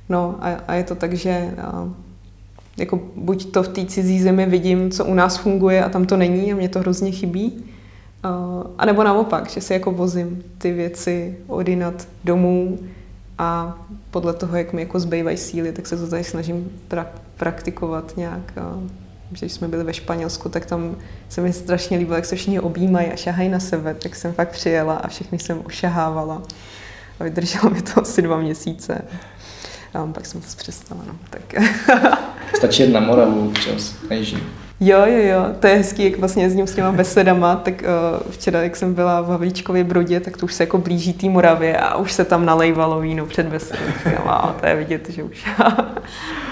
No 0.10 0.36
a, 0.40 0.50
a 0.68 0.74
je 0.74 0.84
to 0.84 0.96
tak, 0.96 1.14
že 1.14 1.54
a, 1.62 1.90
jako 2.78 3.00
buď 3.16 3.52
to 3.52 3.64
v 3.64 3.68
té 3.68 3.86
cizí 3.86 4.22
zemi 4.22 4.46
vidím, 4.46 4.92
co 4.92 5.06
u 5.06 5.14
nás 5.14 5.38
funguje 5.38 5.84
a 5.84 5.90
tam 5.90 6.06
to 6.06 6.18
není 6.18 6.54
a 6.54 6.56
mě 6.56 6.70
to 6.70 6.80
hrozně 6.80 7.12
chybí, 7.12 7.64
a 8.78 8.86
nebo 8.86 9.04
naopak, 9.04 9.50
že 9.50 9.62
si 9.62 9.74
jako 9.74 9.92
vozím 9.92 10.44
ty 10.58 10.72
věci 10.72 11.38
odinat 11.48 12.08
domů 12.24 12.80
a 13.38 13.78
podle 14.12 14.34
toho, 14.34 14.58
jak 14.58 14.74
mi 14.74 14.82
jako 14.82 15.00
zbývají 15.00 15.38
síly, 15.38 15.72
tak 15.72 15.88
se 15.88 15.98
to 15.98 16.08
tady 16.08 16.24
snažím 16.24 16.72
pra- 16.90 17.08
praktikovat 17.38 18.18
nějak. 18.18 18.54
Když 19.40 19.52
jsme 19.52 19.68
byli 19.68 19.84
ve 19.84 19.94
Španělsku, 19.94 20.50
tak 20.50 20.66
tam 20.66 20.96
se 21.30 21.42
mi 21.42 21.54
strašně 21.54 21.98
líbilo, 21.98 22.16
jak 22.16 22.26
se 22.26 22.36
všichni 22.36 22.60
objímají 22.60 23.08
a 23.08 23.16
šahají 23.16 23.50
na 23.50 23.60
sebe, 23.60 23.94
tak 23.94 24.16
jsem 24.16 24.34
fakt 24.34 24.50
přijela 24.50 24.96
a 24.96 25.08
všechny 25.08 25.40
jsem 25.40 25.62
ušahávala. 25.66 26.42
A 27.20 27.24
vydrželo 27.24 27.70
mi 27.70 27.82
to 27.82 28.02
asi 28.02 28.22
dva 28.22 28.38
měsíce. 28.38 29.02
A 29.94 30.06
pak 30.06 30.26
jsem 30.26 30.42
to 30.42 30.48
přestala. 30.58 31.02
No. 31.08 31.16
Tak. 31.30 31.62
Stačí 32.56 32.92
na 32.92 33.00
Moravu 33.00 33.48
občas, 33.48 33.96
na 34.10 34.16
Jo, 34.84 35.00
jo, 35.06 35.18
jo, 35.18 35.46
to 35.60 35.68
je 35.68 35.76
hezký, 35.76 36.04
jak 36.04 36.20
vlastně 36.20 36.44
jezdím 36.44 36.68
s 36.68 36.76
těma 36.76 36.92
besedama, 36.92 37.56
tak 37.56 37.84
uh, 37.84 38.32
včera, 38.32 38.62
jak 38.62 38.76
jsem 38.76 38.94
byla 38.94 39.22
v 39.22 39.28
Havlíčkově 39.28 39.84
Brodě, 39.84 40.20
tak 40.20 40.38
to 40.38 40.46
už 40.46 40.54
se 40.54 40.64
jako 40.64 40.78
blíží 40.78 41.14
té 41.14 41.30
Moravě 41.30 41.78
a 41.78 41.96
už 41.96 42.12
se 42.12 42.26
tam 42.26 42.46
nalejvalo 42.46 43.00
víno 43.00 43.26
před 43.26 43.46
besedou. 43.46 43.82
A 44.26 44.56
to 44.60 44.66
je 44.68 44.76
vidět, 44.76 45.10
že 45.10 45.24
už, 45.24 45.46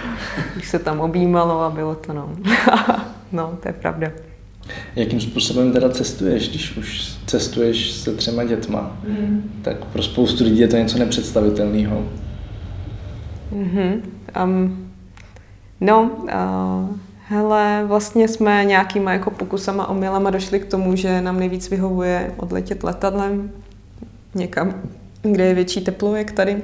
už 0.57 0.67
se 0.67 0.79
tam 0.79 0.99
objímalo 0.99 1.61
a 1.61 1.69
bylo 1.69 1.95
to, 1.95 2.13
no. 2.13 2.29
no, 3.31 3.57
to 3.61 3.69
je 3.69 3.73
pravda. 3.73 4.11
Jakým 4.95 5.21
způsobem 5.21 5.73
teda 5.73 5.89
cestuješ, 5.89 6.49
když 6.49 6.77
už 6.77 7.17
cestuješ 7.25 7.91
se 7.91 8.13
třema 8.13 8.43
dětma? 8.43 8.97
Mm. 9.07 9.51
Tak 9.61 9.85
pro 9.85 10.03
spoustu 10.03 10.43
lidí 10.43 10.59
je 10.59 10.67
to 10.67 10.77
něco 10.77 10.97
nepředstavitelného. 10.97 12.03
Mm-hmm. 13.53 14.01
Um, 14.43 14.91
no, 15.81 16.11
uh, 16.23 16.97
Hele, 17.31 17.83
vlastně 17.87 18.27
jsme 18.27 18.65
nějakýma 18.65 19.13
jako 19.13 19.31
pokusama 19.31 19.89
omylama 19.89 20.29
došli 20.29 20.59
k 20.59 20.65
tomu, 20.65 20.95
že 20.95 21.21
nám 21.21 21.39
nejvíc 21.39 21.69
vyhovuje 21.69 22.33
odletět 22.37 22.83
letadlem 22.83 23.51
někam, 24.35 24.73
kde 25.21 25.45
je 25.45 25.53
větší 25.53 25.81
teplo, 25.81 26.15
jak 26.15 26.31
tady. 26.31 26.61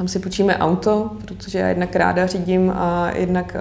Tam 0.00 0.08
si 0.08 0.18
počíme 0.18 0.58
auto, 0.58 1.10
protože 1.24 1.58
já 1.58 1.68
jednak 1.68 1.96
ráda 1.96 2.26
řídím 2.26 2.72
a 2.76 3.10
jednak 3.10 3.56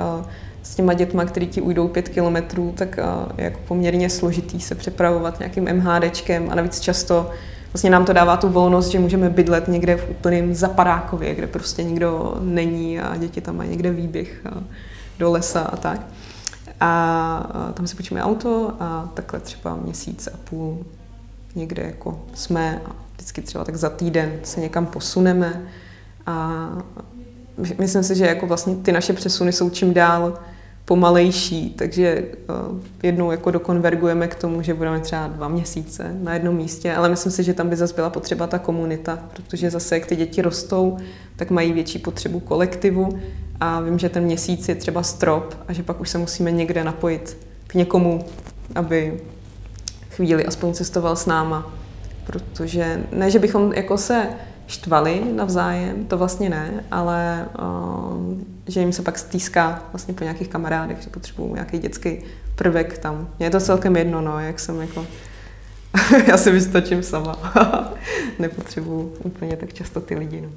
s 0.64 0.76
těma 0.76 0.94
dětma, 0.94 1.26
který 1.26 1.48
ti 1.48 1.62
ujdou 1.62 1.88
pět 1.88 2.10
kilometrů, 2.10 2.74
tak 2.78 2.98
je 3.38 3.44
jako 3.44 3.60
poměrně 3.68 4.10
složitý 4.10 4.62
se 4.62 4.76
přepravovat 4.76 5.40
nějakým 5.40 5.66
MHDčkem 5.74 6.50
a 6.52 6.56
navíc 6.56 6.80
často 6.80 7.30
vlastně 7.74 7.90
nám 7.90 8.06
to 8.06 8.14
dává 8.14 8.38
tu 8.38 8.50
volnost, 8.50 8.88
že 8.88 9.00
můžeme 9.00 9.30
bydlet 9.30 9.68
někde 9.68 9.98
v 9.98 10.10
úplném 10.10 10.56
zapadákově, 10.56 11.36
kde 11.36 11.48
prostě 11.48 11.84
nikdo 11.84 12.38
není 12.42 13.00
a 13.00 13.18
děti 13.18 13.42
tam 13.42 13.58
mají 13.58 13.70
někde 13.70 13.92
výběh 13.92 14.46
do 15.20 15.32
lesa 15.32 15.62
a 15.62 15.78
tak. 15.78 16.02
A 16.80 17.72
tam 17.74 17.88
si 17.88 17.96
počíme 17.96 18.24
auto 18.24 18.74
a 18.80 19.10
takhle 19.14 19.40
třeba 19.40 19.76
měsíc 19.76 20.28
a 20.28 20.38
půl 20.50 20.78
někde 21.56 21.84
jako 21.84 22.22
jsme 22.34 22.82
a 22.86 22.92
vždycky 23.14 23.42
třeba 23.42 23.66
tak 23.66 23.76
za 23.76 23.90
týden 23.90 24.40
se 24.44 24.60
někam 24.60 24.86
posuneme 24.86 25.62
a 26.30 26.70
myslím 27.80 28.04
si, 28.04 28.16
že 28.16 28.26
jako 28.26 28.48
vlastně 28.48 28.76
ty 28.76 28.92
naše 28.92 29.14
přesuny 29.14 29.52
jsou 29.52 29.70
čím 29.70 29.94
dál 29.94 30.40
pomalejší, 30.86 31.70
takže 31.70 32.24
jednou 33.04 33.32
jako 33.32 33.52
dokonvergujeme 33.52 34.28
k 34.28 34.36
tomu, 34.36 34.62
že 34.62 34.74
budeme 34.74 35.00
třeba 35.00 35.28
dva 35.28 35.48
měsíce 35.48 36.16
na 36.22 36.34
jednom 36.34 36.56
místě, 36.56 36.94
ale 36.94 37.10
myslím 37.10 37.32
si, 37.32 37.44
že 37.44 37.54
tam 37.54 37.70
by 37.70 37.76
zase 37.76 37.94
byla 37.94 38.10
potřeba 38.10 38.48
ta 38.48 38.60
komunita, 38.60 39.20
protože 39.34 39.70
zase 39.70 39.96
jak 39.96 40.06
ty 40.06 40.16
děti 40.16 40.42
rostou, 40.42 40.98
tak 41.36 41.52
mají 41.52 41.74
větší 41.74 42.00
potřebu 42.00 42.40
kolektivu 42.40 43.20
a 43.60 43.82
vím, 43.82 44.00
že 44.00 44.10
ten 44.10 44.24
měsíc 44.24 44.70
je 44.70 44.76
třeba 44.76 45.04
strop 45.04 45.56
a 45.68 45.74
že 45.74 45.84
pak 45.84 46.02
už 46.02 46.10
se 46.10 46.18
musíme 46.18 46.52
někde 46.52 46.84
napojit 46.84 47.38
k 47.68 47.74
někomu, 47.74 48.26
aby 48.76 49.22
chvíli 50.10 50.46
aspoň 50.46 50.74
cestoval 50.74 51.16
s 51.16 51.26
náma. 51.26 51.74
Protože 52.26 53.04
ne, 53.12 53.32
že 53.32 53.40
bychom 53.40 53.74
jako 53.74 53.98
se 53.98 54.28
štvali 54.70 55.22
navzájem, 55.36 56.06
to 56.06 56.18
vlastně 56.18 56.50
ne, 56.50 56.84
ale 56.92 57.46
uh, 57.60 58.40
že 58.68 58.80
jim 58.80 58.94
se 58.94 59.02
pak 59.02 59.18
stýská 59.18 59.84
vlastně 59.94 60.14
po 60.14 60.24
nějakých 60.24 60.48
kamarádech, 60.48 60.98
že 61.02 61.10
potřebují 61.10 61.54
nějaký 61.54 61.78
dětský 61.80 62.18
prvek 62.56 62.98
tam. 62.98 63.28
Mně 63.40 63.46
je 63.46 63.50
to 63.50 63.60
celkem 63.60 63.96
jedno, 63.96 64.22
no, 64.22 64.40
jak 64.40 64.60
jsem 64.60 64.82
jako... 64.82 65.06
Já 66.28 66.38
si 66.38 66.52
vystačím 66.52 67.04
sama. 67.04 67.54
Nepotřebuju 68.40 69.14
úplně 69.24 69.58
tak 69.58 69.74
často 69.74 70.02
ty 70.02 70.16
lidi, 70.16 70.42
no. 70.42 70.50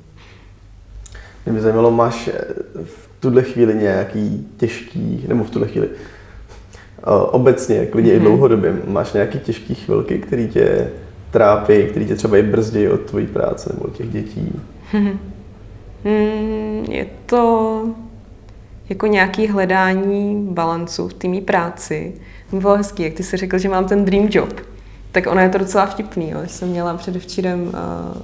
Mě 1.47 1.55
by 1.55 1.61
zajímalo, 1.61 1.91
máš 1.91 2.29
eh, 2.29 2.45
v 2.85 3.09
tuhle 3.21 3.43
chvíli 3.43 3.75
nějaký 3.75 4.47
těžký, 4.57 5.25
nebo 5.29 5.45
v 5.45 5.51
tuhle 5.51 5.69
chvíli, 5.69 5.89
eh, 5.89 7.03
obecně, 7.31 7.87
klidně 7.87 8.13
mm-hmm. 8.13 8.17
i 8.17 8.19
mhm. 8.19 8.25
dlouhodobě, 8.25 8.77
máš 8.87 9.13
nějaký 9.13 9.39
těžký 9.39 9.75
chvilky, 9.75 10.19
který 10.19 10.49
tě 10.49 10.91
trápí, 11.33 11.87
který 11.91 12.07
tě 12.07 12.15
třeba 12.15 12.37
i 12.37 12.43
brzdí 12.43 12.89
od 12.89 13.01
tvojí 13.01 13.27
práce 13.27 13.71
nebo 13.73 13.85
od 13.85 13.97
těch 13.97 14.09
dětí? 14.09 14.61
Mm-hmm. 14.93 15.17
je 16.91 17.07
to 17.27 17.85
jako 18.89 19.07
nějaký 19.07 19.47
hledání 19.47 20.47
balancu 20.51 21.09
v 21.09 21.15
té 21.15 21.41
práci. 21.41 22.13
Bylo 22.53 22.77
hezký, 22.77 23.03
jak 23.03 23.13
ty 23.15 23.23
jsi 23.23 23.37
řekl, 23.37 23.59
že 23.59 23.69
mám 23.69 23.85
ten 23.85 24.05
dream 24.05 24.29
job 24.31 24.72
tak 25.13 25.27
ono 25.27 25.41
je 25.41 25.49
to 25.49 25.59
docela 25.59 25.87
vtipný. 25.87 26.31
Jo. 26.31 26.39
Jsem 26.47 26.69
měla 26.69 26.97
předevčírem 26.97 27.63
uh, 27.63 27.73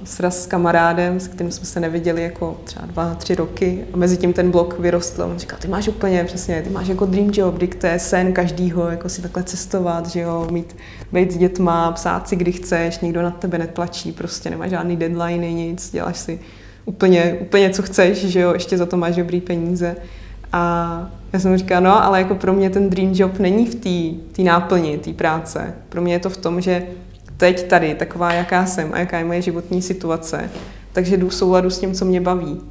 sraz 0.03 0.43
s 0.43 0.45
kamarádem, 0.45 1.19
s 1.19 1.27
kterým 1.27 1.51
jsme 1.51 1.65
se 1.65 1.79
neviděli 1.79 2.23
jako 2.23 2.57
třeba 2.63 2.85
dva, 2.85 3.15
tři 3.15 3.35
roky 3.35 3.85
a 3.93 3.97
mezi 3.97 4.17
tím 4.17 4.33
ten 4.33 4.51
blok 4.51 4.79
vyrostl. 4.79 5.21
On 5.23 5.39
říkal, 5.39 5.59
ty 5.61 5.67
máš 5.67 5.87
úplně 5.87 6.23
přesně, 6.23 6.61
ty 6.61 6.69
máš 6.69 6.87
jako 6.87 7.05
dream 7.05 7.29
job, 7.33 7.55
kdy 7.55 7.67
to 7.67 7.87
je 7.87 7.99
sen 7.99 8.33
každýho, 8.33 8.89
jako 8.89 9.09
si 9.09 9.21
takhle 9.21 9.43
cestovat, 9.43 10.07
že 10.07 10.19
jo, 10.19 10.47
mít, 10.51 10.75
být 11.11 11.31
s 11.31 11.37
dětma, 11.37 11.91
psát 11.91 12.29
si, 12.29 12.35
kdy 12.35 12.51
chceš, 12.51 12.99
nikdo 12.99 13.21
na 13.21 13.31
tebe 13.31 13.57
netlačí, 13.57 14.11
prostě 14.11 14.49
nemáš 14.49 14.69
žádný 14.69 14.97
deadline, 14.97 15.51
nic, 15.51 15.91
děláš 15.91 16.17
si 16.17 16.39
úplně, 16.85 17.37
úplně 17.41 17.69
co 17.69 17.81
chceš, 17.81 18.25
že 18.25 18.39
jo, 18.39 18.53
ještě 18.53 18.77
za 18.77 18.85
to 18.85 18.97
máš 18.97 19.15
dobrý 19.15 19.41
peníze. 19.41 19.95
A 20.53 21.11
já 21.33 21.39
jsem 21.39 21.57
říkala, 21.57 21.79
no, 21.79 22.03
ale 22.03 22.19
jako 22.19 22.35
pro 22.35 22.53
mě 22.53 22.69
ten 22.69 22.89
dream 22.89 23.11
job 23.13 23.39
není 23.39 23.65
v 23.65 23.75
té 24.31 24.43
náplni, 24.43 24.97
té 24.97 25.13
práce. 25.13 25.73
Pro 25.89 26.01
mě 26.01 26.13
je 26.13 26.19
to 26.19 26.29
v 26.29 26.37
tom, 26.37 26.61
že 26.61 26.87
teď 27.37 27.67
tady, 27.67 27.95
taková, 27.95 28.33
jaká 28.33 28.65
jsem 28.65 28.93
a 28.93 28.99
jaká 28.99 29.17
je 29.17 29.25
moje 29.25 29.41
životní 29.41 29.81
situace, 29.81 30.49
takže 30.93 31.17
jdu 31.17 31.29
souladu 31.29 31.69
s 31.69 31.79
tím, 31.79 31.93
co 31.93 32.05
mě 32.05 32.21
baví. 32.21 32.61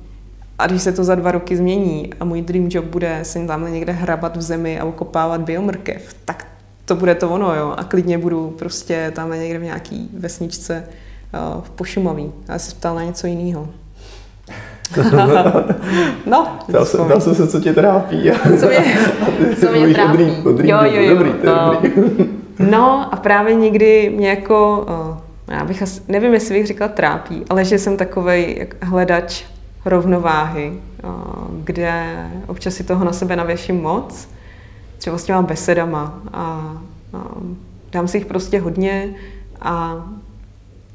A 0.59 0.66
když 0.66 0.83
se 0.83 0.93
to 0.93 1.05
za 1.05 1.14
dva 1.14 1.31
roky 1.31 1.57
změní 1.57 2.11
a 2.20 2.24
můj 2.24 2.43
dream 2.43 2.68
job 2.70 2.85
bude 2.85 3.18
se 3.22 3.47
tamhle 3.47 3.70
někde 3.70 3.93
hrabat 3.93 4.37
v 4.37 4.43
zemi 4.43 4.81
a 4.81 4.85
okopávat 4.85 5.41
biomrkev, 5.41 6.14
tak 6.24 6.47
to 6.85 6.97
bude 6.97 7.14
to 7.14 7.31
ono, 7.31 7.55
jo. 7.55 7.74
A 7.76 7.85
klidně 7.85 8.18
budu 8.18 8.55
prostě 8.59 9.12
tam 9.14 9.31
někde 9.31 9.59
v 9.59 9.62
nějaký 9.62 10.11
vesničce 10.12 10.85
uh, 11.57 11.62
v 11.62 11.70
Pošumaví. 11.70 12.33
A 12.49 12.59
se 12.59 12.74
ptal 12.74 12.95
na 12.95 13.03
něco 13.03 13.26
jiného. 13.26 13.68
No. 16.26 16.59
Dal 16.68 16.84
jsem, 16.84 17.09
dal 17.09 17.20
jsem 17.20 17.34
se, 17.34 17.49
co 17.49 17.61
tě 17.61 17.72
trápí. 17.72 18.30
co 18.61 18.66
mě, 18.66 18.84
co 19.61 19.72
mě 19.72 19.95
trápí. 19.95 20.12
Odrý, 20.12 20.36
odrý, 20.45 20.68
jo, 20.68 20.78
jo, 20.82 21.03
jo. 21.03 21.14
Dobrý, 21.14 21.30
to 21.30 21.47
no. 21.47 21.78
dobrý. 21.82 21.93
no 22.70 23.14
a 23.14 23.16
právě 23.16 23.55
někdy 23.55 24.12
mě 24.16 24.28
jako, 24.28 24.86
já 25.49 25.64
bych 25.64 25.82
asi, 25.82 26.01
nevím, 26.09 26.34
jestli 26.34 26.55
bych 26.55 26.66
řekla 26.66 26.89
trápí, 26.89 27.45
ale 27.51 27.64
že 27.64 27.78
jsem 27.78 27.97
takovej 27.97 28.68
hledač 28.82 29.45
rovnováhy, 29.84 30.72
kde 31.64 32.26
občas 32.47 32.74
si 32.74 32.84
toho 32.84 33.05
na 33.05 33.12
sebe 33.12 33.36
navěším 33.36 33.82
moc, 33.82 34.28
třeba 34.99 35.18
s 35.18 35.24
těma 35.24 35.43
besedama 35.43 36.20
a, 36.32 36.41
a 37.12 37.24
dám 37.93 38.09
si 38.09 38.16
jich 38.16 38.26
prostě 38.26 38.61
hodně 38.61 39.14
a 39.61 40.05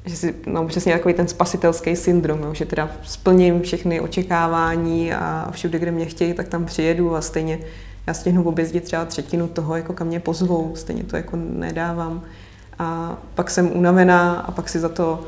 že 0.05 0.15
si, 0.15 0.35
no 0.47 0.67
přesně 0.67 0.93
takový 0.93 1.13
ten 1.13 1.27
spasitelský 1.27 1.95
syndrom, 1.95 2.43
jo, 2.43 2.53
že 2.53 2.65
teda 2.65 2.91
splním 3.03 3.61
všechny 3.61 3.99
očekávání 3.99 5.13
a 5.13 5.49
všude, 5.51 5.79
kde 5.79 5.91
mě 5.91 6.05
chtějí, 6.05 6.33
tak 6.33 6.47
tam 6.47 6.65
přijedu 6.65 7.15
a 7.15 7.21
stejně 7.21 7.59
já 8.07 8.13
stihnu 8.13 8.43
objezdit 8.43 8.83
třeba 8.83 9.05
třetinu 9.05 9.47
toho, 9.47 9.75
jako 9.75 9.93
kam 9.93 10.07
mě 10.07 10.19
pozvou, 10.19 10.71
stejně 10.75 11.03
to 11.03 11.17
jako 11.17 11.37
nedávám. 11.37 12.21
A 12.79 13.17
pak 13.35 13.49
jsem 13.49 13.71
unavená 13.77 14.33
a 14.33 14.51
pak 14.51 14.69
si 14.69 14.79
za 14.79 14.89
to 14.89 15.25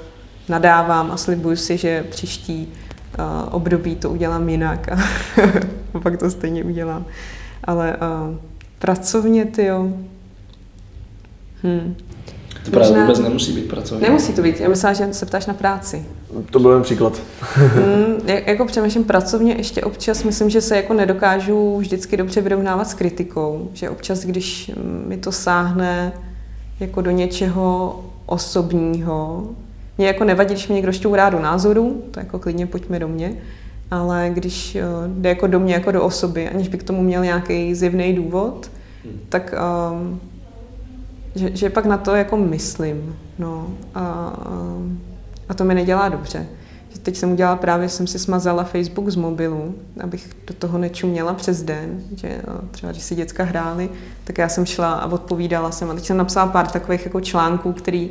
nadávám 0.49 1.11
a 1.11 1.17
slibuju 1.17 1.55
si, 1.55 1.77
že 1.77 2.03
příští 2.03 2.67
uh, 2.67 3.25
období 3.51 3.95
to 3.95 4.09
udělám 4.09 4.49
jinak 4.49 4.89
a 5.93 5.99
pak 5.99 6.17
to 6.17 6.31
stejně 6.31 6.63
udělám. 6.63 7.05
Ale 7.63 7.97
uh, 7.97 8.37
pracovně, 8.79 9.45
ty 9.45 9.65
jo. 9.65 9.93
Hmm. 11.63 11.95
To 12.65 12.71
právě 12.71 12.89
Možná... 12.89 13.05
vůbec 13.05 13.19
nemusí 13.19 13.51
být 13.53 13.67
pracovní. 13.67 14.03
Nemusí 14.03 14.33
to 14.33 14.41
být. 14.41 14.59
Já 14.59 14.69
myslím, 14.69 14.95
že 14.95 15.13
se 15.13 15.25
ptáš 15.25 15.45
na 15.45 15.53
práci. 15.53 16.05
To 16.51 16.59
byl 16.59 16.71
jen 16.71 16.83
příklad. 16.83 17.21
hmm, 17.55 18.29
jako 18.45 18.65
přemýšlím 18.65 19.03
pracovně 19.03 19.55
ještě 19.57 19.81
občas, 19.81 20.23
myslím, 20.23 20.49
že 20.49 20.61
se 20.61 20.75
jako 20.75 20.93
nedokážu 20.93 21.77
vždycky 21.77 22.17
dobře 22.17 22.41
vyrovnávat 22.41 22.87
s 22.87 22.93
kritikou. 22.93 23.69
Že 23.73 23.89
občas, 23.89 24.25
když 24.25 24.71
mi 25.07 25.17
to 25.17 25.31
sáhne 25.31 26.13
jako 26.79 27.01
do 27.01 27.11
něčeho 27.11 27.99
osobního, 28.25 29.49
mě 29.97 30.07
jako 30.07 30.23
nevadí, 30.23 30.53
když 30.53 30.67
mě 30.67 30.75
někdo 30.75 30.91
šťourá 30.91 31.29
do 31.29 31.39
názoru, 31.39 32.03
to 32.11 32.19
jako 32.19 32.39
klidně 32.39 32.67
pojďme 32.67 32.99
do 32.99 33.07
mě, 33.07 33.33
ale 33.91 34.31
když 34.33 34.75
eh, 34.75 34.81
jde 35.07 35.29
jako 35.29 35.47
do 35.47 35.59
mě 35.59 35.73
jako 35.73 35.91
do 35.91 36.03
osoby, 36.03 36.49
aniž 36.49 36.67
by 36.67 36.77
k 36.77 36.83
tomu 36.83 37.03
měl 37.03 37.23
nějaký 37.23 37.75
zjevný 37.75 38.13
důvod, 38.13 38.71
hmm. 39.03 39.19
tak 39.29 39.55
um, 39.91 40.19
že, 41.35 41.55
že 41.55 41.69
pak 41.69 41.85
na 41.85 41.97
to 41.97 42.15
jako 42.15 42.37
myslím. 42.37 43.15
No, 43.39 43.67
a, 43.95 44.33
a 45.49 45.53
to 45.53 45.63
mi 45.63 45.75
nedělá 45.75 46.09
dobře. 46.09 46.47
Teď 47.03 47.17
jsem 47.17 47.31
udělala 47.31 47.55
právě, 47.55 47.89
jsem 47.89 48.07
si 48.07 48.19
smazala 48.19 48.63
Facebook 48.63 49.09
z 49.09 49.15
mobilu, 49.15 49.75
abych 49.99 50.29
do 50.47 50.53
toho 50.53 50.77
nečuměla 50.77 51.33
přes 51.33 51.63
den, 51.63 52.01
že 52.15 52.41
třeba 52.71 52.91
když 52.91 53.03
si 53.03 53.15
děcka 53.15 53.43
hrály, 53.43 53.89
tak 54.23 54.37
já 54.37 54.49
jsem 54.49 54.65
šla 54.65 54.93
a 54.93 55.11
odpovídala 55.11 55.71
jsem. 55.71 55.91
A 55.91 55.93
teď 55.93 56.05
jsem 56.05 56.17
napsala 56.17 56.47
pár 56.47 56.67
takových 56.67 57.05
jako 57.05 57.21
článků, 57.21 57.73
který 57.73 58.09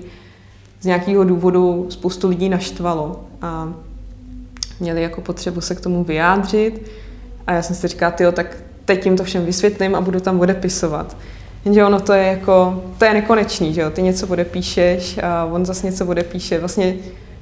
z 0.81 0.87
nějakého 0.87 1.25
důvodu 1.25 1.87
spoustu 1.91 2.29
lidí 2.29 2.49
naštvalo 2.49 3.25
a 3.43 3.75
měli 4.81 5.03
jako 5.03 5.21
potřebu 5.21 5.61
se 5.61 5.75
k 5.75 5.81
tomu 5.81 6.05
vyjádřit. 6.05 6.91
A 7.47 7.53
já 7.53 7.63
jsem 7.63 7.77
si 7.77 7.89
říkala, 7.89 8.11
tyjo, 8.13 8.33
tak 8.33 8.57
teď 8.85 9.05
jim 9.05 9.17
to 9.17 9.25
všem 9.25 9.45
vysvětlím 9.45 9.95
a 9.95 10.01
budu 10.01 10.21
tam 10.21 10.41
odepisovat. 10.41 11.17
Jenže 11.65 11.85
ono 11.85 12.01
to 12.01 12.13
je 12.13 12.25
jako, 12.25 12.83
to 12.99 13.05
je 13.05 13.15
nekonečný, 13.15 13.75
že 13.75 13.81
jo? 13.81 13.91
Ty 13.91 14.03
něco 14.03 14.27
odepíšeš 14.27 15.19
a 15.23 15.45
on 15.45 15.67
zase 15.67 15.87
něco 15.87 16.07
odepíše. 16.07 16.59
Vlastně 16.59 16.95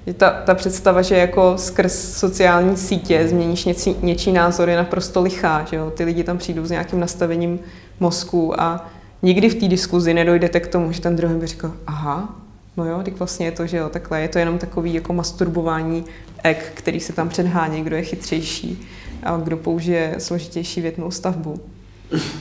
je 0.06 0.14
ta, 0.14 0.30
ta 0.30 0.54
představa, 0.54 1.02
že 1.02 1.16
jako 1.16 1.54
skrz 1.56 2.18
sociální 2.18 2.76
sítě 2.76 3.28
změníš 3.28 3.64
něcí, 3.64 3.96
něčí 4.02 4.32
názor 4.32 4.68
je 4.68 4.76
naprosto 4.76 5.22
lichá, 5.22 5.66
že 5.70 5.76
jo? 5.76 5.90
Ty 5.90 6.04
lidi 6.04 6.24
tam 6.24 6.38
přijdou 6.38 6.64
s 6.64 6.70
nějakým 6.70 7.00
nastavením 7.00 7.60
mozku 8.00 8.60
a 8.60 8.90
nikdy 9.22 9.48
v 9.48 9.54
té 9.54 9.68
diskuzi 9.68 10.14
nedojdete 10.14 10.60
k 10.60 10.66
tomu, 10.66 10.92
že 10.92 11.00
ten 11.00 11.16
druhý 11.16 11.34
by 11.34 11.46
řekl, 11.46 11.72
aha, 11.86 12.34
no 12.76 12.84
jo, 12.84 13.00
tak 13.04 13.18
vlastně 13.18 13.46
je 13.46 13.52
to, 13.52 13.66
že 13.66 13.76
jo, 13.76 13.88
takhle 13.88 14.20
je 14.20 14.28
to 14.28 14.38
jenom 14.38 14.58
takový 14.58 14.94
jako 14.94 15.12
masturbování 15.12 16.04
ek, 16.44 16.72
který 16.74 17.00
se 17.00 17.12
tam 17.12 17.28
předhání, 17.28 17.84
kdo 17.84 17.96
je 17.96 18.02
chytřejší 18.02 18.88
a 19.22 19.36
kdo 19.36 19.56
použije 19.56 20.14
složitější 20.18 20.80
větnou 20.80 21.10
stavbu. 21.10 21.60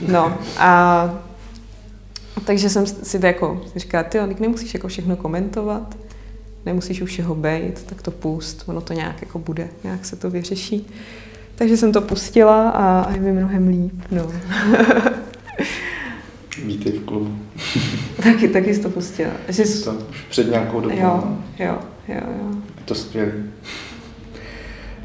No 0.07 0.37
a 0.57 1.09
takže 2.45 2.69
jsem 2.69 2.85
si 2.85 3.19
to 3.19 3.25
jako 3.25 3.61
říkala, 3.75 4.03
ty 4.03 4.17
nemusíš 4.39 4.73
jako 4.73 4.87
všechno 4.87 5.15
komentovat, 5.15 5.97
nemusíš 6.65 7.01
už 7.01 7.09
všeho 7.09 7.35
bejt, 7.35 7.83
tak 7.83 8.01
to 8.01 8.11
pust, 8.11 8.63
ono 8.65 8.81
to 8.81 8.93
nějak 8.93 9.21
jako 9.21 9.39
bude, 9.39 9.69
nějak 9.83 10.05
se 10.05 10.15
to 10.15 10.29
vyřeší. 10.29 10.87
Takže 11.55 11.77
jsem 11.77 11.91
to 11.91 12.01
pustila 12.01 12.69
a, 12.69 13.01
a 13.01 13.11
je 13.11 13.19
mi 13.19 13.31
mnohem 13.31 13.67
líp, 13.67 14.01
no. 14.11 14.31
Vítej 16.65 16.91
v 16.91 17.05
klubu. 17.05 17.37
taky, 18.23 18.47
taky 18.47 18.75
jsi 18.75 18.81
to 18.81 18.89
pustila. 18.89 19.31
Jsi... 19.49 19.83
To 19.83 19.91
už 19.91 20.21
před 20.29 20.49
nějakou 20.49 20.81
dobou. 20.81 20.97
Jo, 20.97 21.37
jo, 21.59 21.77
jo, 22.07 22.21
jo. 22.39 22.55
Je 22.77 22.83
to 22.85 22.95
skvělé. 22.95 23.31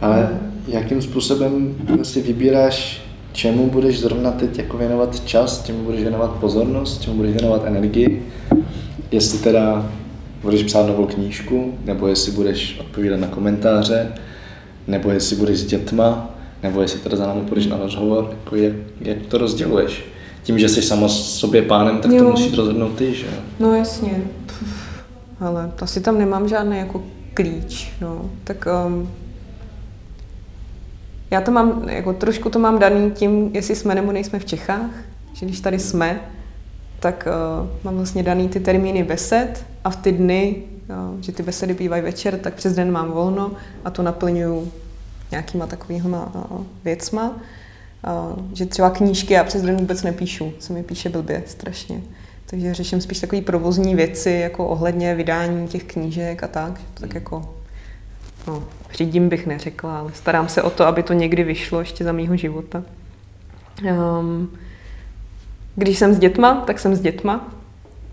Ale 0.00 0.40
jakým 0.66 1.02
způsobem 1.02 1.74
si 2.02 2.22
vybíráš 2.22 3.05
čemu 3.36 3.70
budeš 3.70 4.00
zrovna 4.00 4.30
teď 4.30 4.58
jako 4.58 4.76
věnovat 4.76 5.24
čas, 5.24 5.64
čemu 5.64 5.84
budeš 5.84 6.00
věnovat 6.00 6.30
pozornost, 6.30 7.02
čemu 7.02 7.16
budeš 7.16 7.32
věnovat 7.32 7.62
energii, 7.66 8.26
jestli 9.10 9.38
teda 9.38 9.90
budeš 10.42 10.62
psát 10.62 10.86
novou 10.86 11.06
knížku, 11.06 11.74
nebo 11.84 12.08
jestli 12.08 12.32
budeš 12.32 12.78
odpovídat 12.80 13.20
na 13.20 13.26
komentáře, 13.26 14.12
nebo 14.86 15.10
jestli 15.10 15.36
budeš 15.36 15.58
s 15.58 15.66
dětma, 15.66 16.30
nebo 16.62 16.82
jestli 16.82 17.00
teda 17.00 17.16
za 17.16 17.26
námi 17.26 17.40
půjdeš 17.40 17.66
na 17.66 17.76
rozhovor, 17.76 18.30
jako 18.30 18.56
jak, 18.56 18.72
jak 19.00 19.18
to 19.28 19.38
rozděluješ? 19.38 20.04
Tím, 20.42 20.58
že 20.58 20.68
jsi 20.68 20.82
sama 20.82 21.08
sobě 21.08 21.62
pánem, 21.62 21.98
tak 21.98 22.12
jo. 22.12 22.24
to 22.24 22.30
musíš 22.30 22.56
rozhodnout 22.56 22.94
ty, 22.94 23.14
že? 23.14 23.26
No 23.60 23.74
jasně, 23.74 24.22
ale 25.40 25.70
asi 25.80 26.00
tam 26.00 26.18
nemám 26.18 26.48
žádný 26.48 26.78
jako 26.78 27.02
klíč, 27.34 27.92
no. 28.00 28.30
Tak 28.44 28.68
um, 28.86 29.08
já 31.30 31.40
to 31.40 31.50
mám, 31.50 31.88
jako 31.88 32.12
trošku 32.12 32.50
to 32.50 32.58
mám 32.58 32.78
daný 32.78 33.10
tím, 33.10 33.50
jestli 33.54 33.76
jsme 33.76 33.94
nebo 33.94 34.12
nejsme 34.12 34.38
v 34.38 34.44
Čechách, 34.44 34.90
že 35.32 35.46
když 35.46 35.60
tady 35.60 35.78
jsme, 35.78 36.20
tak 37.00 37.28
uh, 37.62 37.68
mám 37.84 37.96
vlastně 37.96 38.22
daný 38.22 38.48
ty 38.48 38.60
termíny 38.60 39.02
besed 39.02 39.64
a 39.84 39.90
v 39.90 39.96
ty 39.96 40.12
dny, 40.12 40.62
uh, 41.14 41.20
že 41.20 41.32
ty 41.32 41.42
besedy 41.42 41.74
bývají 41.74 42.02
večer, 42.02 42.38
tak 42.38 42.54
přes 42.54 42.74
den 42.74 42.90
mám 42.90 43.10
volno 43.10 43.52
a 43.84 43.90
to 43.90 44.02
naplňuju 44.02 44.72
nějakýma 45.30 45.66
takovými 45.66 46.08
uh, 46.08 46.20
věcma. 46.84 47.30
Uh, 47.30 48.42
že 48.52 48.66
třeba 48.66 48.90
knížky 48.90 49.34
já 49.34 49.44
přes 49.44 49.62
den 49.62 49.76
vůbec 49.76 50.02
nepíšu, 50.02 50.52
se 50.58 50.72
mi 50.72 50.82
píše 50.82 51.08
blbě 51.08 51.42
strašně. 51.46 52.00
Takže 52.46 52.74
řeším 52.74 53.00
spíš 53.00 53.20
takové 53.20 53.42
provozní 53.42 53.94
věci, 53.94 54.30
jako 54.30 54.66
ohledně 54.66 55.14
vydání 55.14 55.68
těch 55.68 55.84
knížek 55.84 56.42
a 56.42 56.48
tak. 56.48 56.80
Tak 56.94 57.14
jako 57.14 57.54
no, 58.46 58.64
řídím 58.96 59.28
bych 59.28 59.46
neřekla, 59.46 59.98
ale 59.98 60.10
starám 60.14 60.48
se 60.48 60.62
o 60.62 60.70
to, 60.70 60.86
aby 60.86 61.02
to 61.02 61.12
někdy 61.12 61.44
vyšlo 61.44 61.80
ještě 61.80 62.04
za 62.04 62.12
mýho 62.12 62.36
života. 62.36 62.82
Um, 64.18 64.50
když 65.76 65.98
jsem 65.98 66.14
s 66.14 66.18
dětma, 66.18 66.54
tak 66.66 66.78
jsem 66.78 66.94
s 66.96 67.00
dětma. 67.00 67.48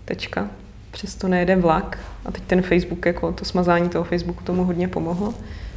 Tečka. 0.04 0.48
Přesto 0.90 1.28
nejede 1.28 1.56
vlak. 1.56 1.98
A 2.24 2.32
teď 2.32 2.42
ten 2.46 2.62
Facebook, 2.62 3.06
jako 3.06 3.32
to 3.32 3.44
smazání 3.44 3.88
toho 3.88 4.04
Facebooku 4.04 4.44
tomu 4.44 4.64
hodně 4.64 4.88
pomohlo. 4.88 5.34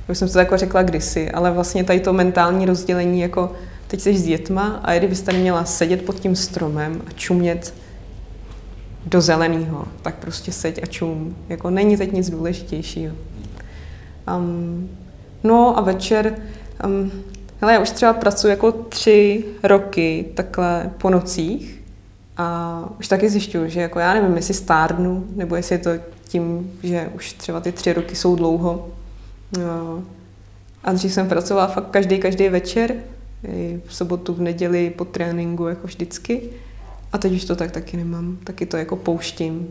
Už 0.09 0.17
jsem 0.17 0.29
to 0.29 0.39
jako 0.39 0.57
řekla 0.57 0.83
kdysi, 0.83 1.31
ale 1.31 1.51
vlastně 1.51 1.83
tady 1.83 1.99
to 1.99 2.13
mentální 2.13 2.65
rozdělení, 2.65 3.19
jako 3.19 3.51
teď 3.87 4.01
jsi 4.01 4.17
s 4.17 4.23
dětma 4.23 4.79
a 4.83 4.93
kdybys 4.93 5.21
tady 5.21 5.37
měla 5.37 5.65
sedět 5.65 6.05
pod 6.05 6.19
tím 6.19 6.35
stromem 6.35 7.01
a 7.07 7.11
čumět 7.11 7.73
do 9.05 9.21
zeleného, 9.21 9.87
tak 10.01 10.15
prostě 10.15 10.51
seď 10.51 10.83
a 10.83 10.85
čum. 10.85 11.35
Jako 11.49 11.69
není 11.69 11.97
teď 11.97 12.11
nic 12.11 12.29
důležitějšího. 12.29 13.15
Um, 14.35 14.89
no 15.43 15.77
a 15.77 15.81
večer, 15.81 16.35
um, 16.85 17.11
hele, 17.61 17.73
já 17.73 17.79
už 17.79 17.89
třeba 17.89 18.13
pracuji 18.13 18.47
jako 18.47 18.71
tři 18.71 19.45
roky 19.63 20.25
takhle 20.33 20.91
po 20.97 21.09
nocích 21.09 21.83
a 22.37 22.89
už 22.99 23.07
taky 23.07 23.29
zjišťuju, 23.29 23.69
že 23.69 23.81
jako 23.81 23.99
já 23.99 24.13
nevím, 24.13 24.35
jestli 24.35 24.53
stárnu, 24.53 25.27
nebo 25.35 25.55
jestli 25.55 25.75
je 25.75 25.79
to 25.79 25.89
tím, 26.27 26.71
že 26.83 27.09
už 27.15 27.33
třeba 27.33 27.59
ty 27.59 27.71
tři 27.71 27.93
roky 27.93 28.15
jsou 28.15 28.35
dlouho. 28.35 28.87
No. 29.57 30.03
A 30.83 30.93
dřív 30.93 31.13
jsem 31.13 31.27
pracovala 31.27 31.67
fakt 31.67 31.89
každý, 31.89 32.19
každý 32.19 32.49
večer, 32.49 32.95
i 33.47 33.81
v 33.85 33.95
sobotu, 33.95 34.33
v 34.33 34.41
neděli, 34.41 34.89
po 34.89 35.05
tréninku, 35.05 35.67
jako 35.67 35.87
vždycky. 35.87 36.41
A 37.13 37.17
teď 37.17 37.33
už 37.33 37.45
to 37.45 37.55
tak 37.55 37.71
taky 37.71 37.97
nemám, 37.97 38.37
taky 38.43 38.65
to 38.65 38.77
jako 38.77 38.95
pouštím. 38.95 39.67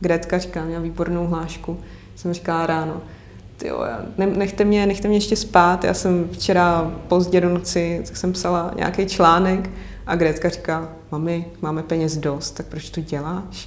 Gretka 0.00 0.38
říká, 0.38 0.64
měla 0.64 0.82
výbornou 0.82 1.26
hlášku, 1.26 1.78
jsem 2.16 2.32
říkala 2.32 2.66
ráno, 2.66 3.00
tyjo, 3.58 3.84
ne, 4.18 4.26
nechte, 4.26 4.64
mě, 4.64 4.86
nechte 4.86 5.08
mě 5.08 5.16
ještě 5.16 5.36
spát. 5.36 5.84
Já 5.84 5.94
jsem 5.94 6.28
včera 6.32 6.92
pozdě 7.08 7.40
do 7.40 7.48
noci, 7.48 8.02
tak 8.06 8.16
jsem 8.16 8.32
psala 8.32 8.72
nějaký 8.76 9.06
článek 9.06 9.70
a 10.06 10.16
Gretka 10.16 10.48
říká, 10.48 10.88
mami, 11.12 11.44
máme 11.62 11.82
peněz 11.82 12.16
dost, 12.16 12.50
tak 12.50 12.66
proč 12.66 12.90
to 12.90 13.00
děláš? 13.00 13.66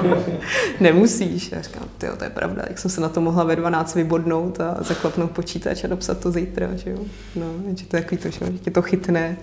Nemusíš. 0.80 1.52
Já 1.52 1.62
říkám, 1.62 1.82
tyjo, 1.98 2.16
to 2.16 2.24
je 2.24 2.30
pravda, 2.30 2.62
jak 2.68 2.78
jsem 2.78 2.90
se 2.90 3.00
na 3.00 3.08
to 3.08 3.20
mohla 3.20 3.44
ve 3.44 3.56
12 3.56 3.94
vybodnout 3.94 4.60
a 4.60 4.76
zaklapnout 4.80 5.30
počítač 5.30 5.84
a 5.84 5.88
dopsat 5.88 6.18
to 6.18 6.30
zítra, 6.30 6.68
že 6.76 6.90
jo. 6.90 6.98
No, 7.36 7.46
že 7.76 7.86
to 7.86 7.96
je 7.96 8.02
takový 8.02 8.22
to, 8.22 8.30
že 8.30 8.58
tě 8.60 8.70
to 8.70 8.82
chytne 8.82 9.36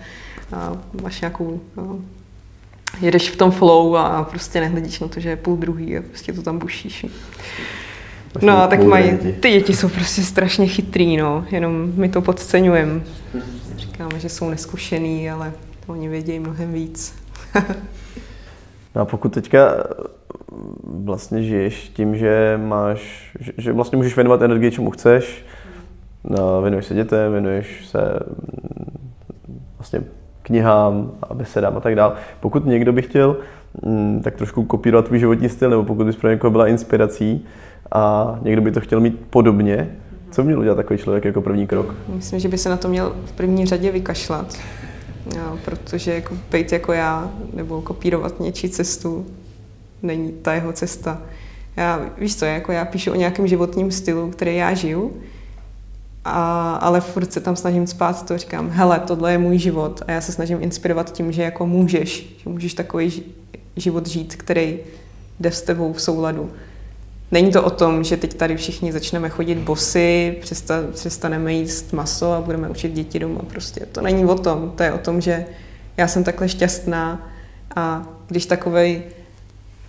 a 0.54 0.78
máš 1.02 1.22
nějakou, 1.22 1.62
no, 1.78 2.00
jedeš 3.02 3.30
v 3.30 3.36
tom 3.36 3.52
flow 3.52 3.98
a 3.98 4.24
prostě 4.24 4.60
nehledíš 4.60 5.00
na 5.00 5.08
to, 5.08 5.20
že 5.20 5.30
je 5.30 5.36
půl 5.36 5.58
druhý 5.58 5.98
a 5.98 6.02
prostě 6.02 6.34
to 6.34 6.42
tam 6.42 6.60
bušíš. 6.60 7.06
No, 8.42 8.68
tak 8.68 8.84
mají, 8.84 9.18
ty 9.18 9.52
děti 9.52 9.74
jsou 9.74 9.90
prostě 9.90 10.22
strašně 10.22 10.68
chytrý, 10.68 11.18
no, 11.18 11.46
jenom 11.52 11.92
my 11.96 12.10
to 12.10 12.22
podceňujeme. 12.22 13.02
Říkáme, 13.76 14.20
že 14.20 14.30
jsou 14.30 14.50
neskušený, 14.50 15.30
ale 15.30 15.52
oni 15.88 16.10
vědějí 16.10 16.40
mnohem 16.40 16.74
víc. 16.74 17.16
no 18.96 19.02
a 19.02 19.06
pokud 19.06 19.34
teďka 19.34 19.84
vlastně 20.84 21.44
žiješ 21.44 21.90
tím, 21.90 22.18
že 22.18 22.60
máš, 22.64 23.32
že, 23.40 23.52
že 23.58 23.74
vlastně 23.74 23.98
můžeš 23.98 24.16
věnovat 24.16 24.42
energii, 24.42 24.72
čemu 24.72 24.92
chceš, 24.92 25.46
no, 26.24 26.62
věnuješ 26.62 26.86
se 26.86 26.94
dětem, 26.94 27.32
věnuješ 27.32 27.88
se 27.88 28.20
mm, 29.48 29.62
vlastně 29.78 30.02
knihám 30.42 31.12
a 31.24 31.34
besedám 31.34 31.78
a 31.78 31.80
tak 31.80 31.96
dále. 31.96 32.14
Pokud 32.40 32.66
někdo 32.66 32.94
by 32.94 33.02
chtěl 33.02 33.38
mm, 33.86 34.22
tak 34.24 34.36
trošku 34.36 34.64
kopírovat 34.64 35.06
tvůj 35.06 35.20
životní 35.20 35.50
styl, 35.50 35.70
nebo 35.70 35.84
pokud 35.84 36.06
bys 36.06 36.16
pro 36.16 36.30
někoho 36.30 36.52
byla 36.52 36.68
inspirací 36.68 37.46
a 37.92 38.36
někdo 38.42 38.62
by 38.62 38.72
to 38.72 38.82
chtěl 38.82 39.00
mít 39.00 39.20
podobně, 39.30 39.90
co 40.32 40.44
měl 40.44 40.60
udělat 40.60 40.76
takový 40.76 41.00
člověk 41.00 41.26
jako 41.26 41.42
první 41.42 41.68
krok? 41.68 41.96
Myslím, 42.08 42.40
že 42.40 42.48
by 42.48 42.58
se 42.58 42.70
na 42.70 42.78
to 42.78 42.90
měl 42.90 43.16
v 43.26 43.32
první 43.32 43.66
řadě 43.66 43.92
vykašlat, 43.92 44.58
protože 45.66 46.14
jako 46.14 46.36
být 46.52 46.72
jako 46.72 46.94
já 46.94 47.32
nebo 47.54 47.82
kopírovat 47.82 48.40
něčí 48.40 48.70
cestu 48.70 49.26
není 50.04 50.32
ta 50.32 50.54
jeho 50.54 50.74
cesta. 50.74 51.22
Já, 51.78 52.02
víš 52.18 52.36
co, 52.36 52.46
jako 52.46 52.72
já 52.72 52.86
píšu 52.86 53.12
o 53.12 53.16
nějakém 53.16 53.48
životním 53.48 53.92
stylu, 53.92 54.32
který 54.32 54.56
já 54.56 54.74
žiju, 54.74 55.14
a, 56.26 56.76
ale 56.76 57.02
furt 57.02 57.34
se 57.34 57.40
tam 57.40 57.56
snažím 57.56 57.88
spát 57.88 58.28
to, 58.28 58.38
říkám, 58.38 58.70
hele, 58.70 59.00
tohle 59.00 59.32
je 59.32 59.38
můj 59.38 59.58
život 59.58 60.02
a 60.08 60.12
já 60.12 60.22
se 60.22 60.32
snažím 60.32 60.58
inspirovat 60.62 61.12
tím, 61.12 61.32
že 61.32 61.42
jako 61.44 61.68
můžeš, 61.68 62.36
že 62.38 62.50
můžeš 62.50 62.74
takový 62.74 63.24
život 63.76 64.08
žít, 64.08 64.36
který 64.36 64.80
jde 65.40 65.52
s 65.52 65.62
tebou 65.62 65.94
v 65.94 66.02
souladu. 66.02 66.50
Není 67.32 67.52
to 67.52 67.64
o 67.64 67.70
tom, 67.70 68.04
že 68.04 68.18
teď 68.18 68.34
tady 68.34 68.58
všichni 68.58 68.92
začneme 68.92 69.30
chodit 69.30 69.56
bosy, 69.56 70.38
přestaneme 70.94 71.54
jíst 71.54 71.94
maso 71.94 72.32
a 72.32 72.42
budeme 72.42 72.70
učit 72.70 72.94
děti 72.94 73.20
doma. 73.20 73.40
Prostě 73.48 73.86
to 73.92 74.02
není 74.02 74.26
o 74.26 74.36
tom. 74.36 74.74
To 74.76 74.84
je 74.84 74.94
o 74.94 74.98
tom, 74.98 75.22
že 75.22 75.46
já 75.98 76.08
jsem 76.08 76.24
takhle 76.24 76.50
šťastná 76.50 77.32
a 77.76 78.08
když 78.28 78.46
takovej 78.46 79.04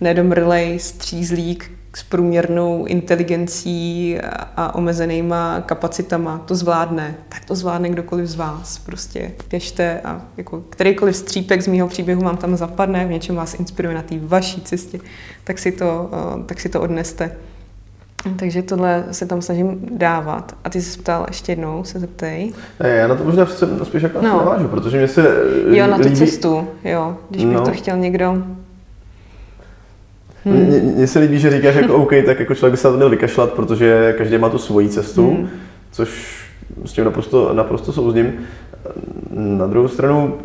nedomrlej 0.00 0.78
střízlík 0.78 1.70
s 1.98 2.02
průměrnou 2.02 2.84
inteligencí 2.84 4.18
a 4.56 4.74
omezenýma 4.74 5.62
kapacitama 5.66 6.38
to 6.38 6.54
zvládne, 6.54 7.14
tak 7.28 7.44
to 7.44 7.54
zvládne 7.54 7.88
kdokoliv 7.88 8.26
z 8.26 8.34
vás. 8.34 8.78
Prostě 8.78 9.30
běžte 9.50 10.00
a 10.00 10.22
jako 10.36 10.60
kterýkoliv 10.70 11.16
střípek 11.16 11.62
z 11.62 11.66
mého 11.66 11.88
příběhu 11.88 12.22
vám 12.22 12.36
tam 12.36 12.56
zapadne, 12.56 13.06
v 13.06 13.10
něčem 13.10 13.36
vás 13.36 13.54
inspiruje 13.54 13.94
na 13.94 14.02
té 14.02 14.14
vaší 14.22 14.60
cestě, 14.60 14.98
tak 15.44 15.58
si 15.58 15.72
to, 15.72 16.10
eh, 16.12 16.44
tak 16.46 16.60
si 16.60 16.68
to 16.68 16.80
odneste. 16.80 17.30
Takže 18.36 18.62
tohle 18.62 19.04
se 19.10 19.26
tam 19.26 19.42
snažím 19.42 19.88
dávat. 19.90 20.56
A 20.64 20.70
ty 20.70 20.82
jsi 20.82 20.98
ptal 20.98 21.24
ještě 21.28 21.52
jednou, 21.52 21.84
se 21.84 22.00
zeptej. 22.00 22.52
Ne, 22.80 22.88
já 22.88 23.06
na 23.06 23.14
to 23.14 23.24
možná 23.24 23.46
spíš 23.82 24.02
jako 24.02 24.22
no. 24.22 24.28
navážu, 24.28 24.68
protože 24.68 24.98
mě 24.98 25.08
se 25.08 25.28
Jo, 25.70 25.86
na 25.86 25.96
tu 25.96 26.02
líbí... 26.02 26.16
cestu, 26.16 26.68
jo. 26.84 27.16
Když 27.30 27.44
no. 27.44 27.64
to 27.64 27.70
chtěl 27.70 27.96
někdo 27.96 28.42
Hmm. 30.44 30.92
Mně 30.96 31.06
se 31.06 31.18
líbí, 31.18 31.38
že 31.38 31.50
říkáš 31.50 31.74
jako 31.74 31.94
OK, 31.94 32.12
tak 32.26 32.40
jako 32.40 32.54
člověk 32.54 32.72
by 32.72 32.76
se 32.76 32.88
na 32.88 32.92
to 32.92 32.96
měl 32.96 33.10
vykašlat, 33.10 33.52
protože 33.52 34.14
každý 34.18 34.38
má 34.38 34.48
tu 34.48 34.58
svoji 34.58 34.88
cestu, 34.88 35.30
hmm. 35.30 35.48
což 35.92 36.38
s 36.84 36.92
tím 36.92 37.04
naprosto, 37.04 37.54
naprosto 37.54 37.92
souzním. 37.92 38.32
Na 39.34 39.66
druhou 39.66 39.88
stranu, 39.88 40.38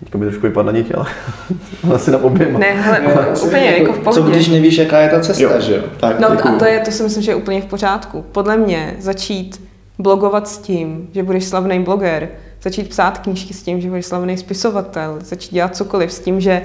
Teďka 0.00 0.18
by 0.18 0.24
trošku 0.26 0.46
vypadla 0.46 0.72
nit, 0.72 0.94
ale 0.94 1.06
asi 1.94 2.10
na 2.10 2.18
oběma. 2.18 2.58
Ne, 2.58 2.66
hele, 2.66 3.00
no, 3.04 3.40
úplně 3.46 3.64
jako 3.64 3.92
v 3.92 3.98
pohodě. 3.98 4.22
Co 4.22 4.30
když 4.30 4.48
nevíš, 4.48 4.78
jaká 4.78 5.00
je 5.00 5.08
ta 5.08 5.20
cesta, 5.20 5.42
jo. 5.42 5.60
že 5.60 5.76
jo? 5.76 5.82
Tak, 6.00 6.20
no 6.20 6.28
děkuju. 6.30 6.54
a 6.54 6.58
to 6.58 6.64
je, 6.64 6.80
to 6.80 6.90
si 6.90 7.02
myslím, 7.02 7.22
že 7.22 7.30
je 7.30 7.34
úplně 7.34 7.60
v 7.62 7.64
pořádku. 7.64 8.24
Podle 8.32 8.56
mě 8.56 8.96
začít 8.98 9.62
blogovat 9.98 10.48
s 10.48 10.58
tím, 10.58 11.08
že 11.12 11.22
budeš 11.22 11.44
slavný 11.44 11.80
bloger, 11.80 12.28
začít 12.62 12.88
psát 12.88 13.18
knížky 13.18 13.54
s 13.54 13.62
tím, 13.62 13.80
že 13.80 13.88
budeš 13.88 14.06
slavný 14.06 14.36
spisovatel, 14.36 15.18
začít 15.20 15.54
dělat 15.54 15.76
cokoliv 15.76 16.12
s 16.12 16.20
tím, 16.20 16.40
že 16.40 16.62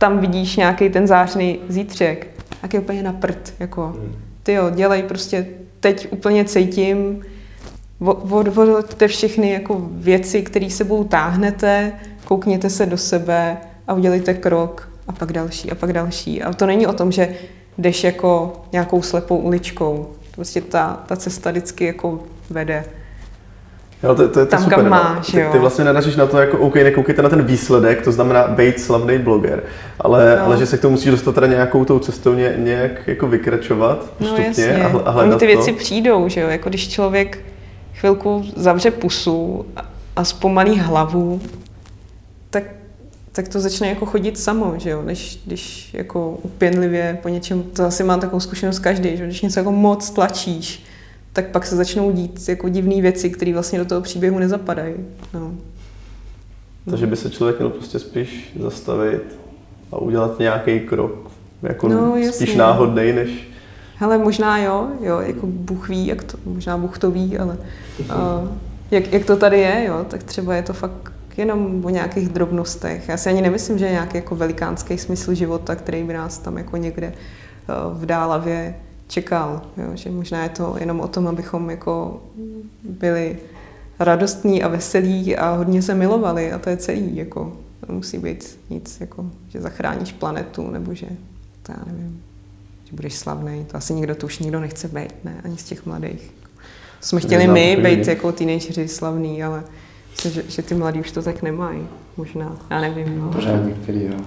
tam 0.00 0.18
vidíš 0.18 0.56
nějaký 0.56 0.88
ten 0.88 1.06
zářný 1.06 1.58
zítřek, 1.68 2.26
tak 2.60 2.74
je 2.74 2.80
úplně 2.80 3.02
na 3.02 3.12
prd, 3.12 3.54
jako, 3.58 3.86
hmm. 3.86 4.16
ty 4.42 4.52
jo, 4.52 4.70
dělej 4.70 5.02
prostě, 5.02 5.46
teď 5.80 6.08
úplně 6.10 6.44
cítím, 6.44 7.22
odvolte 8.30 9.08
všechny 9.08 9.50
jako 9.50 9.88
věci, 9.90 10.42
které 10.42 10.70
sebou 10.70 11.04
táhnete, 11.04 11.92
koukněte 12.24 12.70
se 12.70 12.86
do 12.86 12.96
sebe 12.96 13.56
a 13.88 13.94
udělejte 13.94 14.34
krok 14.34 14.88
a 15.08 15.12
pak 15.12 15.32
další 15.32 15.70
a 15.70 15.74
pak 15.74 15.92
další. 15.92 16.42
A 16.42 16.52
to 16.52 16.66
není 16.66 16.86
o 16.86 16.92
tom, 16.92 17.12
že 17.12 17.36
jdeš 17.78 18.04
jako 18.04 18.62
nějakou 18.72 19.02
slepou 19.02 19.36
uličkou. 19.36 20.10
Prostě 20.34 20.60
ta, 20.60 21.04
ta 21.06 21.16
cesta 21.16 21.50
vždycky 21.50 21.84
jako 21.84 22.22
vede. 22.50 22.84
Jo, 24.02 24.14
to, 24.14 24.28
to 24.28 24.40
je 24.40 24.46
to 24.46 24.50
tam, 24.50 24.62
super, 24.62 24.78
kam 24.78 24.84
no. 24.84 24.90
máš, 24.90 25.26
ty, 25.26 25.44
ty 25.52 25.58
vlastně 25.58 25.84
nenaříš 25.84 26.16
na 26.16 26.26
to, 26.26 26.38
jako 26.38 26.58
OK, 26.58 26.74
nekoukejte 26.74 27.22
na 27.22 27.28
ten 27.28 27.42
výsledek, 27.42 28.02
to 28.02 28.12
znamená 28.12 28.48
být 28.48 28.80
slavný 28.80 29.18
bloger, 29.18 29.62
ale, 30.00 30.36
no. 30.38 30.46
ale 30.46 30.58
že 30.58 30.66
se 30.66 30.78
k 30.78 30.80
tomu 30.80 30.92
musíš 30.92 31.10
dostat 31.10 31.34
teda 31.34 31.46
nějakou 31.46 31.84
tou 31.84 31.98
cestou 31.98 32.34
ně, 32.34 32.54
nějak 32.58 33.08
jako 33.08 33.28
vykračovat 33.28 34.06
no, 34.20 34.26
postupně 34.26 34.88
no, 34.92 35.06
a, 35.06 35.08
a 35.08 35.10
hledat 35.10 35.32
Oni 35.32 35.38
ty 35.38 35.46
věci 35.46 35.72
to. 35.72 35.78
přijdou, 35.78 36.28
že 36.28 36.40
jo, 36.40 36.48
jako 36.48 36.68
když 36.68 36.88
člověk 36.88 37.38
chvilku 37.94 38.44
zavře 38.56 38.90
pusu 38.90 39.66
a, 39.76 39.90
a 40.16 40.24
zpomalí 40.24 40.78
hlavu, 40.78 41.40
tak, 42.50 42.64
tak 43.32 43.48
to 43.48 43.60
začne 43.60 43.88
jako 43.88 44.06
chodit 44.06 44.38
samo, 44.38 44.74
že 44.76 44.90
jo, 44.90 45.02
než 45.02 45.40
když 45.46 45.94
jako 45.94 46.38
upěnlivě 46.42 47.18
po 47.22 47.28
něčem, 47.28 47.62
to 47.62 47.84
asi 47.84 48.04
má 48.04 48.16
takovou 48.16 48.40
zkušenost 48.40 48.78
každý, 48.78 49.16
že 49.16 49.24
když 49.24 49.42
něco 49.42 49.60
jako 49.60 49.72
moc 49.72 50.10
tlačíš, 50.10 50.84
tak 51.32 51.46
pak 51.46 51.66
se 51.66 51.76
začnou 51.76 52.12
dít 52.12 52.48
jako 52.48 52.68
divné 52.68 53.02
věci, 53.02 53.30
které 53.30 53.52
vlastně 53.52 53.78
do 53.78 53.84
toho 53.84 54.00
příběhu 54.00 54.38
nezapadají. 54.38 54.94
No. 55.34 55.52
Takže 56.90 57.06
by 57.06 57.16
se 57.16 57.30
člověk 57.30 57.58
měl 57.58 57.70
prostě 57.70 57.98
spíš 57.98 58.56
zastavit 58.60 59.38
a 59.92 59.98
udělat 59.98 60.38
nějaký 60.38 60.80
krok, 60.80 61.30
jako 61.62 61.88
no, 61.88 62.16
spíš 62.30 62.54
náhodný, 62.54 63.12
než... 63.12 63.48
Hele, 63.96 64.18
možná 64.18 64.58
jo, 64.58 64.88
jo, 65.00 65.20
jako 65.20 65.46
Bůh 65.46 65.88
ví, 65.88 66.06
jak 66.06 66.24
to, 66.24 66.38
možná 66.44 66.78
Bůh 66.78 66.98
to 66.98 67.10
ví, 67.10 67.38
ale 67.38 67.56
uh, 67.98 68.48
jak, 68.90 69.12
jak 69.12 69.24
to 69.24 69.36
tady 69.36 69.60
je, 69.60 69.84
jo, 69.88 70.06
tak 70.08 70.22
třeba 70.22 70.54
je 70.54 70.62
to 70.62 70.72
fakt 70.72 71.12
jenom 71.36 71.84
o 71.84 71.90
nějakých 71.90 72.28
drobnostech. 72.28 73.08
Já 73.08 73.16
si 73.16 73.28
ani 73.28 73.42
nemyslím, 73.42 73.78
že 73.78 73.84
je 73.84 73.90
nějaký 73.90 74.16
jako 74.16 74.36
velikánský 74.36 74.98
smysl 74.98 75.34
života, 75.34 75.76
který 75.76 76.02
by 76.02 76.12
nás 76.12 76.38
tam 76.38 76.58
jako 76.58 76.76
někde 76.76 77.12
uh, 77.12 78.00
v 78.00 78.06
dálavě 78.06 78.74
čekal. 79.10 79.62
Jo? 79.76 79.90
Že 79.94 80.10
možná 80.10 80.42
je 80.42 80.48
to 80.48 80.76
jenom 80.80 81.00
o 81.00 81.08
tom, 81.08 81.28
abychom 81.28 81.70
jako 81.70 82.22
byli 82.84 83.38
radostní 83.98 84.62
a 84.62 84.68
veselí 84.68 85.36
a 85.36 85.54
hodně 85.54 85.82
se 85.82 85.94
milovali 85.94 86.52
a 86.52 86.58
to 86.58 86.70
je 86.70 86.76
celý. 86.76 87.16
Jako. 87.16 87.56
To 87.86 87.92
musí 87.92 88.18
být 88.18 88.58
nic, 88.70 89.00
jako, 89.00 89.26
že 89.48 89.60
zachráníš 89.60 90.12
planetu 90.12 90.70
nebo 90.70 90.94
že, 90.94 91.06
to 91.62 91.72
já 91.72 91.84
nevím, 91.86 92.22
že 92.84 92.96
budeš 92.96 93.14
slavný. 93.14 93.64
To 93.70 93.76
asi 93.76 93.94
nikdo, 93.94 94.14
to 94.14 94.26
už 94.26 94.38
nikdo 94.38 94.60
nechce 94.60 94.88
být, 94.88 95.24
ne? 95.24 95.40
Ani 95.44 95.56
z 95.56 95.64
těch 95.64 95.86
mladých. 95.86 96.32
To 97.00 97.06
jsme 97.06 97.20
chtěli 97.20 97.48
my 97.48 97.76
být 97.82 98.08
jako 98.08 98.32
teenageři 98.32 98.88
slavný, 98.88 99.42
ale 99.42 99.64
myslím, 100.10 100.32
že, 100.32 100.42
že 100.48 100.62
ty 100.62 100.74
mladí 100.74 101.00
už 101.00 101.10
to 101.10 101.22
tak 101.22 101.42
nemají. 101.42 101.86
Možná, 102.16 102.56
já 102.70 102.80
nevím. 102.80 103.18
No. 103.18 103.32
Pořád 103.32 103.66
některý, 103.66 104.04
jo. 104.04 104.20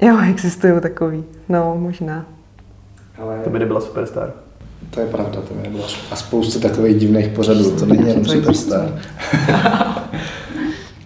jo, 0.00 0.18
existují 0.30 0.80
takový. 0.80 1.24
No, 1.48 1.76
možná. 1.78 2.26
Ale... 3.18 3.40
To 3.44 3.50
by 3.50 3.58
nebyla 3.58 3.80
superstar. 3.80 4.32
To 4.90 5.00
je 5.00 5.06
pravda, 5.06 5.40
to 5.48 5.54
by 5.54 5.62
nebyla 5.62 5.86
A 6.10 6.16
spoustu 6.16 6.60
takových 6.60 6.96
divných 6.96 7.28
pořadů, 7.28 7.76
to 7.76 7.86
není 7.86 8.08
jenom 8.08 8.24
superstar. 8.24 9.00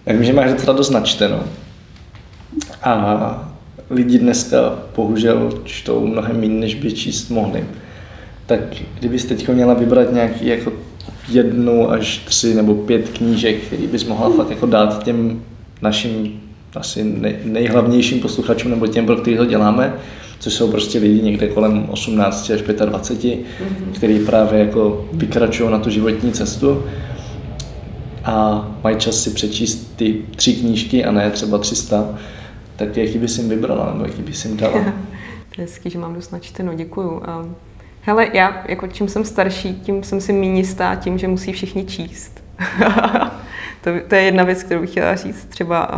Já 0.05 0.13
vím, 0.13 0.23
že 0.23 0.33
máš 0.33 0.51
docela 0.51 0.77
dost 0.77 0.89
načteno. 0.89 1.43
A 2.83 3.53
lidi 3.89 4.19
dneska 4.19 4.57
bohužel 4.95 5.61
čtou 5.63 6.07
mnohem 6.07 6.39
méně, 6.39 6.59
než 6.59 6.75
by 6.75 6.93
číst 6.93 7.29
mohli. 7.29 7.65
Tak 8.45 8.59
kdybyste 8.99 9.35
teď 9.35 9.49
měla 9.49 9.73
vybrat 9.73 10.11
nějaký 10.11 10.47
jako 10.47 10.71
jednu 11.29 11.91
až 11.91 12.17
tři 12.17 12.55
nebo 12.55 12.75
pět 12.75 13.09
knížek, 13.09 13.63
který 13.63 13.87
bys 13.87 14.05
mohla 14.05 14.29
fakt 14.29 14.49
jako 14.49 14.65
dát 14.65 15.03
těm 15.03 15.41
našim 15.81 16.41
asi 16.75 17.03
nej, 17.03 17.37
nejhlavnějším 17.43 18.19
posluchačům 18.19 18.71
nebo 18.71 18.87
těm, 18.87 19.05
pro 19.05 19.15
který 19.15 19.37
to 19.37 19.45
děláme, 19.45 19.93
což 20.43 20.53
jsou 20.53 20.71
prostě 20.71 20.99
lidi 20.99 21.21
někde 21.21 21.47
kolem 21.47 21.87
18 21.89 22.49
až 22.49 22.61
25, 22.61 23.39
mm-hmm. 23.39 23.91
kteří 23.95 24.19
právě 24.19 24.59
jako 24.59 25.05
vykračují 25.13 25.71
na 25.71 25.79
tu 25.79 25.89
životní 25.89 26.31
cestu 26.31 26.83
a 28.23 28.67
mají 28.83 28.97
čas 28.97 29.23
si 29.23 29.29
přečíst 29.29 29.95
ty 29.95 30.21
tři 30.35 30.53
knížky 30.53 31.05
a 31.05 31.11
ne 31.11 31.31
třeba 31.31 31.57
300, 31.57 32.19
tak 32.75 32.97
jaký 32.97 33.17
bys 33.17 33.37
jim 33.37 33.49
vybrala 33.49 33.93
nebo 33.93 34.05
jaký 34.05 34.21
bys 34.21 34.45
jim 34.45 34.57
dala? 34.57 34.73
to 35.55 35.61
je 35.61 35.67
hezký, 35.67 35.89
že 35.89 35.99
mám 35.99 36.13
dost 36.13 36.31
načteno, 36.31 36.73
děkuju. 36.73 37.21
Hele, 38.01 38.27
já, 38.33 38.63
jako 38.67 38.87
čím 38.87 39.07
jsem 39.07 39.25
starší, 39.25 39.73
tím 39.73 40.03
jsem 40.03 40.21
si 40.21 40.33
méně 40.33 40.59
jistá 40.59 40.95
tím, 40.95 41.17
že 41.17 41.27
musí 41.27 41.51
všichni 41.51 41.85
číst. 41.85 42.43
to, 43.81 43.89
to 44.07 44.15
je 44.15 44.21
jedna 44.21 44.43
věc, 44.43 44.63
kterou 44.63 44.81
bych 44.81 44.89
chtěla 44.89 45.15
říct. 45.15 45.45
Třeba 45.45 45.89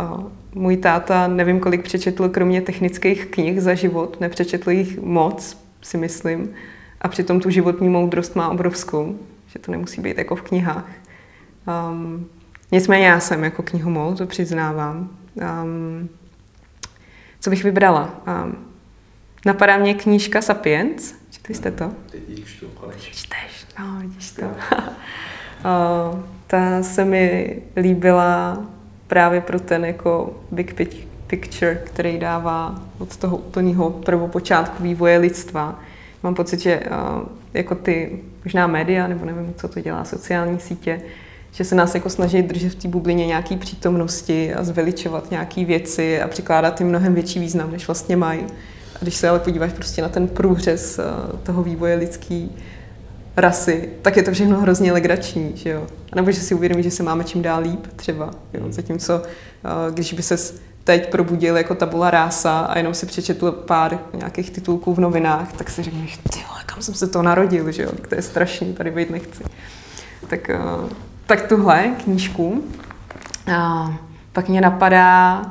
můj 0.56 0.76
táta 0.76 1.28
nevím, 1.28 1.60
kolik 1.60 1.82
přečetl 1.82 2.28
kromě 2.28 2.60
technických 2.60 3.26
knih 3.26 3.60
za 3.60 3.74
život, 3.74 4.20
nepřečetl 4.20 4.70
jich 4.70 4.98
moc, 4.98 5.58
si 5.82 5.98
myslím. 5.98 6.54
A 7.00 7.08
přitom 7.08 7.40
tu 7.40 7.50
životní 7.50 7.88
moudrost 7.88 8.36
má 8.36 8.48
obrovskou, 8.48 9.18
že 9.46 9.58
to 9.58 9.72
nemusí 9.72 10.00
být 10.00 10.18
jako 10.18 10.36
v 10.36 10.42
knihách. 10.42 10.90
Um, 11.90 12.28
nicméně 12.72 13.06
já 13.06 13.20
jsem 13.20 13.44
jako 13.44 13.62
knihomol, 13.62 14.14
to 14.14 14.26
přiznávám. 14.26 15.10
Um, 15.34 16.08
co 17.40 17.50
bych 17.50 17.64
vybrala? 17.64 18.20
Um, 18.44 18.56
napadá 19.46 19.76
mě 19.76 19.94
knížka 19.94 20.42
Sapiens. 20.42 21.14
Četli 21.30 21.54
jste 21.54 21.70
to? 21.70 21.92
Teď 22.10 22.44
čtu. 22.44 22.66
Čteš, 22.98 23.66
no, 23.78 23.98
vidíš 24.00 24.30
to. 24.30 24.42
uh, 24.46 26.20
ta 26.46 26.82
se 26.82 27.04
mi 27.04 27.56
líbila 27.76 28.66
právě 29.06 29.40
pro 29.40 29.60
ten 29.60 29.84
jako 29.84 30.34
big 30.50 30.74
picture, 31.26 31.74
který 31.84 32.18
dává 32.18 32.82
od 32.98 33.16
toho 33.16 33.36
úplného 33.36 33.90
prvopočátku 33.90 34.82
vývoje 34.82 35.18
lidstva. 35.18 35.80
Mám 36.22 36.34
pocit, 36.34 36.60
že 36.60 36.80
uh, 36.80 37.28
jako 37.54 37.74
ty 37.74 38.20
možná 38.44 38.66
média, 38.66 39.06
nebo 39.06 39.24
nevím, 39.24 39.54
co 39.56 39.68
to 39.68 39.80
dělá, 39.80 40.04
sociální 40.04 40.60
sítě, 40.60 41.00
že 41.52 41.64
se 41.64 41.74
nás 41.74 41.94
jako 41.94 42.10
snaží 42.10 42.42
držet 42.42 42.72
v 42.72 42.74
té 42.74 42.88
bublině 42.88 43.26
nějaký 43.26 43.56
přítomnosti 43.56 44.54
a 44.54 44.64
zveličovat 44.64 45.30
nějaké 45.30 45.64
věci 45.64 46.20
a 46.22 46.28
přikládat 46.28 46.80
jim 46.80 46.88
mnohem 46.88 47.14
větší 47.14 47.40
význam, 47.40 47.72
než 47.72 47.86
vlastně 47.86 48.16
mají. 48.16 48.40
A 48.94 48.98
když 49.00 49.14
se 49.14 49.28
ale 49.28 49.38
podíváš 49.38 49.72
prostě 49.72 50.02
na 50.02 50.08
ten 50.08 50.28
průřez 50.28 50.98
uh, 50.98 51.38
toho 51.38 51.62
vývoje 51.62 51.96
lidský 51.96 52.56
rasy, 53.36 53.88
tak 54.02 54.16
je 54.16 54.22
to 54.22 54.32
všechno 54.32 54.60
hrozně 54.60 54.92
legrační, 54.92 55.52
že 55.54 55.70
jo. 55.70 55.86
A 56.12 56.16
nebo 56.16 56.30
že 56.30 56.40
si 56.40 56.54
uvědomí, 56.54 56.82
že 56.82 56.90
se 56.90 57.02
máme 57.02 57.24
čím 57.24 57.42
dál 57.42 57.62
líp 57.62 57.86
třeba, 57.96 58.30
jo. 58.54 58.66
Zatímco, 58.68 59.22
uh, 59.22 59.94
když 59.94 60.12
by 60.12 60.22
se 60.22 60.36
teď 60.84 61.10
probudil 61.10 61.56
jako 61.56 61.74
tabula 61.74 62.10
rása 62.10 62.60
a 62.60 62.78
jenom 62.78 62.94
si 62.94 63.06
přečetl 63.06 63.52
pár 63.52 63.98
nějakých 64.14 64.50
titulků 64.50 64.94
v 64.94 65.00
novinách, 65.00 65.52
tak 65.52 65.70
si 65.70 65.82
řekneš, 65.82 66.16
ty 66.16 66.40
kam 66.76 66.82
jsem 66.82 66.94
se 66.94 67.06
to 67.06 67.22
narodil, 67.22 67.72
že 67.72 67.82
jo, 67.82 67.90
to 68.08 68.14
je 68.14 68.22
strašný, 68.22 68.74
tady 68.74 68.90
být 68.90 69.10
nechci. 69.10 69.44
Tak, 70.28 70.50
eh, 70.50 70.58
tak 71.26 71.42
tuhle 71.42 71.90
knížku. 72.04 72.64
A 73.56 73.92
pak 74.32 74.48
mě 74.48 74.60
napadá, 74.60 75.42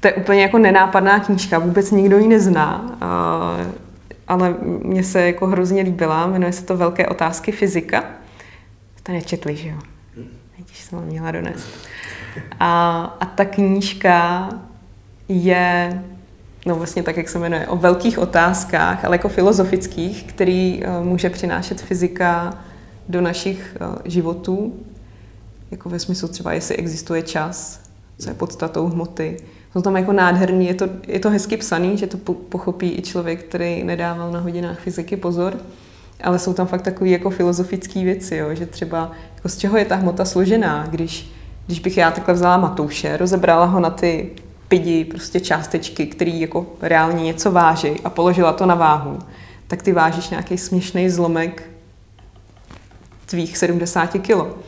to 0.00 0.08
je 0.08 0.14
úplně 0.14 0.42
jako 0.42 0.58
nenápadná 0.58 1.20
knížka, 1.20 1.58
vůbec 1.58 1.90
nikdo 1.90 2.18
ji 2.18 2.28
nezná, 2.28 2.96
a, 3.00 3.56
ale 4.28 4.54
mně 4.82 5.04
se 5.04 5.26
jako 5.26 5.46
hrozně 5.46 5.82
líbila, 5.82 6.26
jmenuje 6.26 6.52
se 6.52 6.64
to 6.64 6.76
Velké 6.76 7.06
otázky 7.06 7.52
fyzika. 7.52 8.04
To 9.02 9.12
nečetli, 9.12 9.56
že 9.56 9.68
jo? 9.68 9.78
Vidíš, 10.58 10.78
jsem 10.78 10.98
vám 10.98 11.08
měla 11.08 11.30
donést. 11.30 11.68
A, 12.60 13.02
a 13.20 13.26
ta 13.26 13.44
knížka 13.44 14.48
je, 15.28 16.02
no 16.66 16.74
vlastně 16.74 17.02
tak, 17.02 17.16
jak 17.16 17.28
se 17.28 17.38
jmenuje, 17.38 17.66
o 17.66 17.76
velkých 17.76 18.18
otázkách, 18.18 19.04
ale 19.04 19.14
jako 19.14 19.28
filozofických, 19.28 20.24
který 20.24 20.82
uh, 20.82 21.06
může 21.06 21.30
přinášet 21.30 21.80
fyzika 21.80 22.58
do 23.08 23.20
našich 23.20 23.76
uh, 23.80 23.96
životů, 24.04 24.76
jako 25.70 25.88
ve 25.88 25.98
smyslu 25.98 26.28
třeba, 26.28 26.52
jestli 26.52 26.76
existuje 26.76 27.22
čas, 27.22 27.80
co 28.18 28.30
je 28.30 28.34
podstatou 28.34 28.88
hmoty. 28.88 29.36
Jsou 29.78 29.82
tam 29.82 29.96
jako 29.96 30.12
nádherný, 30.12 30.66
je 30.66 30.74
to, 30.74 30.88
je 31.08 31.20
to 31.20 31.30
hezky 31.30 31.56
psaný, 31.56 31.98
že 31.98 32.06
to 32.06 32.32
pochopí 32.34 32.98
i 32.98 33.02
člověk, 33.02 33.44
který 33.44 33.84
nedával 33.84 34.32
na 34.32 34.40
hodinách 34.40 34.78
fyziky 34.78 35.16
pozor, 35.16 35.56
ale 36.22 36.38
jsou 36.38 36.52
tam 36.52 36.66
fakt 36.66 36.82
takové 36.82 37.10
jako 37.10 37.30
filozofické 37.30 38.04
věci, 38.04 38.36
jo, 38.36 38.54
že 38.54 38.66
třeba 38.66 39.12
jako 39.34 39.48
z 39.48 39.56
čeho 39.56 39.78
je 39.78 39.84
ta 39.84 39.96
hmota 39.96 40.24
složená, 40.24 40.86
když 40.90 41.30
když 41.66 41.80
bych 41.80 41.96
já 41.96 42.10
takhle 42.10 42.34
vzala 42.34 42.56
Matouše, 42.56 43.16
rozebrala 43.16 43.64
ho 43.64 43.80
na 43.80 43.90
ty 43.90 44.30
pidi, 44.68 45.04
prostě 45.04 45.40
částečky, 45.40 46.06
které 46.06 46.30
jako 46.30 46.66
reálně 46.82 47.24
něco 47.24 47.52
váží 47.52 48.00
a 48.04 48.10
položila 48.10 48.52
to 48.52 48.66
na 48.66 48.74
váhu, 48.74 49.18
tak 49.66 49.82
ty 49.82 49.92
vážíš 49.92 50.28
nějaký 50.28 50.58
směšný 50.58 51.10
zlomek 51.10 51.70
tvých 53.26 53.58
70 53.58 54.06
kilo. 54.06 54.58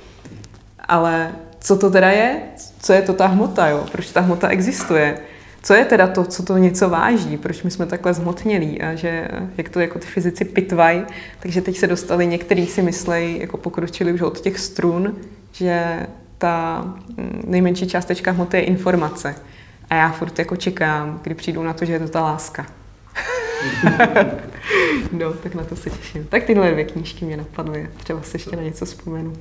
Ale 0.89 1.33
co 1.61 1.77
to 1.77 1.91
teda 1.91 2.11
je? 2.11 2.43
Co 2.81 2.93
je 2.93 3.03
to 3.03 3.13
ta 3.13 3.27
hmota, 3.27 3.69
jo? 3.69 3.87
Proč 3.93 4.11
ta 4.11 4.21
hmota 4.21 4.49
existuje? 4.49 5.19
Co 5.63 5.75
je 5.75 5.85
teda 5.85 6.07
to, 6.07 6.25
co 6.25 6.43
to 6.43 6.59
něco 6.59 6.89
váží? 6.89 7.37
Proč 7.37 7.63
my 7.63 7.71
jsme 7.71 7.87
takhle 7.87 8.15
zhmotnělí? 8.15 8.83
A 8.83 8.95
že 8.95 9.29
jak 9.57 9.69
to 9.69 9.81
jako 9.81 9.99
ty 9.99 10.07
fyzici 10.07 10.45
pitvají, 10.45 11.05
takže 11.41 11.61
teď 11.61 11.77
se 11.77 11.87
dostali, 11.87 12.27
některý 12.27 12.67
si 12.67 12.83
myslejí, 12.83 13.41
jako 13.41 13.57
pokročili 13.57 14.13
už 14.13 14.21
od 14.21 14.41
těch 14.41 14.59
strun, 14.59 15.17
že 15.53 16.07
ta 16.39 16.85
mm, 17.17 17.43
nejmenší 17.47 17.89
částečka 17.89 18.31
hmoty 18.31 18.57
je 18.57 18.63
informace. 18.63 19.35
A 19.91 19.95
já 19.95 20.11
furt 20.11 20.39
jako 20.39 20.57
čekám, 20.57 21.21
kdy 21.23 21.35
přijdu 21.35 21.63
na 21.63 21.73
to, 21.73 21.85
že 21.85 21.93
je 21.93 21.99
to 21.99 22.09
ta 22.09 22.21
láska. 22.21 22.67
no, 25.13 25.33
tak 25.33 25.55
na 25.55 25.65
to 25.65 25.77
se 25.77 25.91
těším. 25.91 26.25
Tak 26.25 26.45
tyhle 26.45 26.71
dvě 26.71 26.85
knížky 26.85 27.25
mě 27.25 27.37
napadly. 27.37 27.91
Třeba 27.97 28.23
se 28.23 28.35
ještě 28.35 28.57
na 28.57 28.63
něco 28.63 28.85
vzpomenu. 28.85 29.33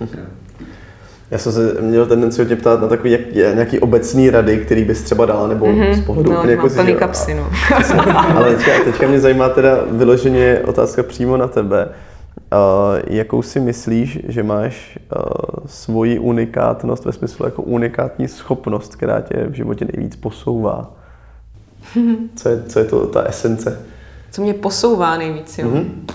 Já 1.30 1.38
jsem 1.38 1.52
se 1.52 1.76
měl 1.80 2.06
tendenci 2.06 2.46
tě 2.46 2.56
ptát 2.56 2.80
na 2.80 2.88
takový 2.88 3.10
jak, 3.10 3.34
nějaký 3.34 3.78
obecný 3.78 4.30
rady, 4.30 4.58
který 4.58 4.84
bys 4.84 5.02
třeba 5.02 5.26
dala, 5.26 5.48
nebo 5.48 5.66
mm-hmm. 5.66 5.92
z 5.92 6.04
pohledu 6.04 6.32
no, 6.32 6.38
úplně 6.38 6.52
jako 6.52 6.68
plný 6.68 6.94
kapsy, 6.94 7.34
no. 7.34 7.50
Ale 8.36 8.54
teďka, 8.54 8.84
teďka 8.84 9.06
mě 9.06 9.20
zajímá 9.20 9.48
teda 9.48 9.78
vyloženě 9.90 10.60
otázka 10.64 11.02
přímo 11.02 11.36
na 11.36 11.48
tebe. 11.48 11.88
Uh, 12.52 13.00
jakou 13.06 13.42
si 13.42 13.60
myslíš, 13.60 14.18
že 14.28 14.42
máš 14.42 14.98
uh, 15.16 15.66
svoji 15.66 16.18
unikátnost 16.18 17.04
ve 17.04 17.12
smyslu 17.12 17.44
jako 17.44 17.62
unikátní 17.62 18.28
schopnost, 18.28 18.96
která 18.96 19.20
tě 19.20 19.46
v 19.48 19.54
životě 19.54 19.86
nejvíc 19.92 20.16
posouvá? 20.16 20.92
Co 22.36 22.48
je, 22.48 22.62
co 22.68 22.78
je 22.78 22.84
to 22.84 23.06
ta 23.06 23.22
esence? 23.22 23.82
Co 24.30 24.42
mě 24.42 24.54
posouvá 24.54 25.16
nejvíc, 25.16 25.58
jo? 25.58 25.68
Mm-hmm. 25.68 26.14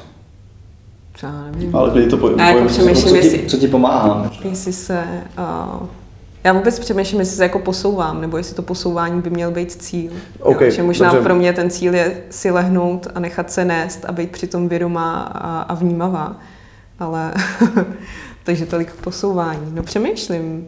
Já 1.24 1.44
nevím. 1.52 1.76
Ale 1.76 1.91
když 1.91 2.10
to 2.10 2.18
po, 2.18 2.30
já 2.30 2.50
jako 2.50 2.68
přemýšlím, 2.68 3.22
co, 3.22 3.28
ti, 3.30 3.46
co 3.48 3.58
ti 3.58 3.68
pomáhá? 3.68 4.32
Jestli 4.44 4.74
se 4.74 5.04
uh, 5.38 5.88
já 6.44 6.54
vůbec 6.54 6.80
přemýšlím, 6.80 7.20
jestli 7.20 7.36
se 7.36 7.44
jako 7.44 7.60
posouvám, 7.60 8.22
nebo 8.22 8.38
jestli 8.38 8.56
to 8.56 8.62
posouvání 8.62 9.22
by 9.22 9.30
měl 9.30 9.52
být 9.52 9.72
cíl. 9.72 10.12
Okay, 10.40 10.68
jo, 10.68 10.74
že 10.74 10.84
možná 10.84 11.10
dobře. 11.10 11.24
pro 11.24 11.36
mě 11.36 11.54
ten 11.54 11.70
cíl 11.70 11.96
je 11.96 12.24
si 12.30 12.52
lehnout 12.52 13.08
a 13.16 13.20
nechat 13.20 13.52
se 13.52 13.66
nést 13.66 14.06
a 14.06 14.12
být 14.12 14.32
přitom 14.32 14.70
vědomá 14.70 15.22
a, 15.22 15.62
a 15.62 15.74
vnímavá. 15.74 16.36
Ale 17.00 17.34
takže 18.44 18.66
tolik 18.66 18.94
posouvání. 18.94 19.72
No 19.74 19.84
přemýšlím, 19.84 20.68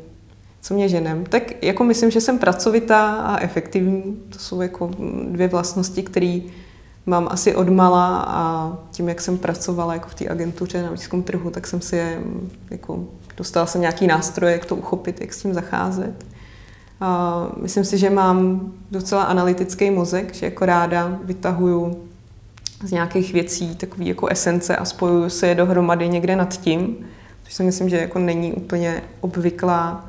co 0.62 0.74
mě 0.74 0.90
ženem. 0.90 1.24
Tak 1.26 1.64
jako 1.64 1.84
myslím, 1.84 2.12
že 2.12 2.22
jsem 2.22 2.40
pracovitá 2.40 3.12
a 3.12 3.40
efektivní. 3.40 4.18
To 4.30 4.40
jsou 4.40 4.62
jako 4.62 4.92
dvě 5.28 5.48
vlastnosti, 5.48 6.04
které 6.04 6.40
mám 7.06 7.28
asi 7.32 7.56
odmala 7.56 8.26
a 8.28 8.74
tím, 8.92 9.10
jak 9.10 9.22
jsem 9.22 9.38
pracovala 9.38 9.94
jako 9.94 10.10
v 10.10 10.16
té 10.16 10.30
agentuře 10.30 10.84
na 10.84 10.92
výzkum 10.92 11.24
trhu, 11.24 11.50
tak 11.50 11.68
jsem 11.68 11.82
si 11.82 11.96
je 11.96 12.22
jako 12.70 13.00
dostala 13.38 13.66
jsem 13.66 13.82
nějaký 13.82 14.08
nástroje, 14.08 14.54
jak 14.54 14.66
to 14.66 14.76
uchopit, 14.76 15.22
jak 15.22 15.34
s 15.34 15.42
tím 15.42 15.54
zacházet. 15.54 16.26
A 17.02 17.48
myslím 17.62 17.86
si, 17.86 17.98
že 17.98 18.10
mám 18.10 18.72
docela 18.92 19.24
analytický 19.24 19.92
mozek, 19.92 20.34
že 20.34 20.46
jako 20.46 20.66
ráda 20.66 21.20
vytahuju 21.24 22.04
z 22.84 22.92
nějakých 22.92 23.34
věcí 23.34 23.76
takové 23.76 24.06
jako 24.06 24.28
esence 24.28 24.76
a 24.76 24.86
spojuju 24.86 25.30
se 25.30 25.48
je 25.48 25.56
dohromady 25.56 26.10
někde 26.10 26.36
nad 26.36 26.58
tím, 26.58 26.98
což 27.44 27.54
si 27.54 27.64
myslím, 27.64 27.90
že 27.90 27.98
jako 27.98 28.20
není 28.20 28.54
úplně 28.54 29.04
obvyklá 29.22 30.06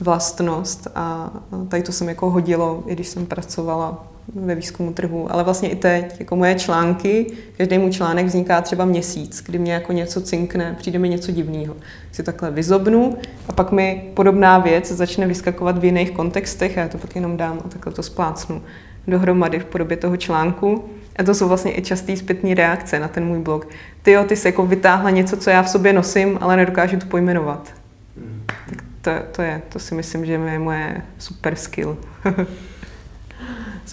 vlastnost 0.00 0.88
a 0.94 1.30
tady 1.68 1.82
to 1.82 1.92
jsem 1.92 2.08
jako 2.08 2.30
hodilo, 2.30 2.82
i 2.86 2.92
když 2.92 3.08
jsem 3.08 3.26
pracovala 3.26 4.11
ve 4.34 4.54
výzkumu 4.54 4.92
trhu, 4.92 5.32
ale 5.32 5.44
vlastně 5.44 5.68
i 5.68 5.76
teď, 5.76 6.20
jako 6.20 6.36
moje 6.36 6.54
články, 6.54 7.26
každý 7.56 7.78
můj 7.78 7.90
článek 7.90 8.26
vzniká 8.26 8.60
třeba 8.60 8.84
měsíc, 8.84 9.42
kdy 9.46 9.58
mě 9.58 9.72
jako 9.72 9.92
něco 9.92 10.20
cinkne, 10.20 10.74
přijde 10.78 10.98
mi 10.98 11.08
něco 11.08 11.32
divného. 11.32 11.76
Si 12.12 12.22
takhle 12.22 12.50
vyzobnu 12.50 13.16
a 13.48 13.52
pak 13.52 13.72
mi 13.72 14.10
podobná 14.14 14.58
věc 14.58 14.92
začne 14.92 15.26
vyskakovat 15.26 15.78
v 15.78 15.84
jiných 15.84 16.10
kontextech 16.10 16.78
a 16.78 16.80
já 16.80 16.88
to 16.88 16.98
pak 16.98 17.16
jenom 17.16 17.36
dám 17.36 17.60
a 17.64 17.68
takhle 17.68 17.92
to 17.92 18.02
splácnu 18.02 18.62
dohromady 19.06 19.58
v 19.58 19.64
podobě 19.64 19.96
toho 19.96 20.16
článku. 20.16 20.84
A 21.16 21.22
to 21.22 21.34
jsou 21.34 21.48
vlastně 21.48 21.78
i 21.78 21.82
častý 21.82 22.16
zpětní 22.16 22.54
reakce 22.54 23.00
na 23.00 23.08
ten 23.08 23.24
můj 23.24 23.38
blog. 23.38 23.68
Ty 24.02 24.12
jo, 24.12 24.24
ty 24.24 24.36
jsi 24.36 24.48
jako 24.48 24.66
vytáhla 24.66 25.10
něco, 25.10 25.36
co 25.36 25.50
já 25.50 25.62
v 25.62 25.68
sobě 25.68 25.92
nosím, 25.92 26.38
ale 26.40 26.56
nedokážu 26.56 26.96
to 26.96 27.06
pojmenovat. 27.06 27.72
Mm. 28.16 28.42
Tak 28.66 28.82
to, 29.00 29.10
to 29.32 29.42
je, 29.42 29.62
to 29.68 29.78
si 29.78 29.94
myslím, 29.94 30.26
že 30.26 30.32
je 30.32 30.58
moje 30.58 31.02
super 31.18 31.56
skill. 31.56 31.96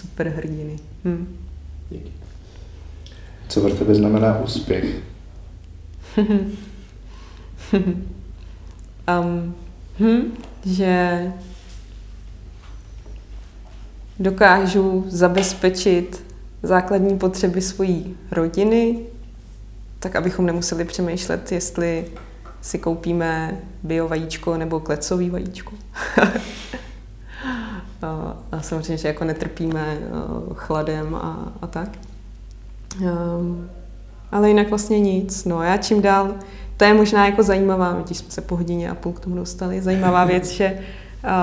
super 0.00 0.28
hrdiny. 0.28 0.78
Hm. 1.04 1.36
Díky. 1.90 2.12
Co 3.48 3.60
pro 3.60 3.74
tebe 3.74 3.94
znamená 3.94 4.38
úspěch? 4.38 4.84
um, 9.20 9.54
hm, 10.00 10.32
že 10.64 11.22
dokážu 14.18 15.04
zabezpečit 15.08 16.24
základní 16.62 17.18
potřeby 17.18 17.62
svojí 17.62 18.16
rodiny, 18.30 18.98
tak 19.98 20.16
abychom 20.16 20.46
nemuseli 20.46 20.84
přemýšlet, 20.84 21.52
jestli 21.52 22.06
si 22.60 22.78
koupíme 22.78 23.60
bio 23.82 24.08
vajíčko 24.08 24.56
nebo 24.56 24.80
klecový 24.80 25.30
vajíčko. 25.30 25.72
a 28.52 28.60
samozřejmě, 28.60 28.96
že 28.96 29.08
jako 29.08 29.24
netrpíme 29.24 29.98
chladem 30.54 31.14
a, 31.14 31.52
a 31.62 31.66
tak. 31.66 31.88
Um, 33.00 33.70
ale 34.32 34.48
jinak 34.48 34.70
vlastně 34.70 35.00
nic. 35.00 35.44
No 35.44 35.62
já 35.62 35.76
čím 35.76 36.02
dál, 36.02 36.34
to 36.76 36.84
je 36.84 36.94
možná 36.94 37.26
jako 37.26 37.42
zajímavá, 37.42 38.02
když 38.04 38.18
jsme 38.18 38.30
se 38.30 38.40
po 38.40 38.56
hodině 38.56 38.90
a 38.90 38.94
půl 38.94 39.12
k 39.12 39.20
tomu 39.20 39.36
dostali, 39.36 39.82
zajímavá 39.82 40.24
věc, 40.24 40.48
že 40.48 40.78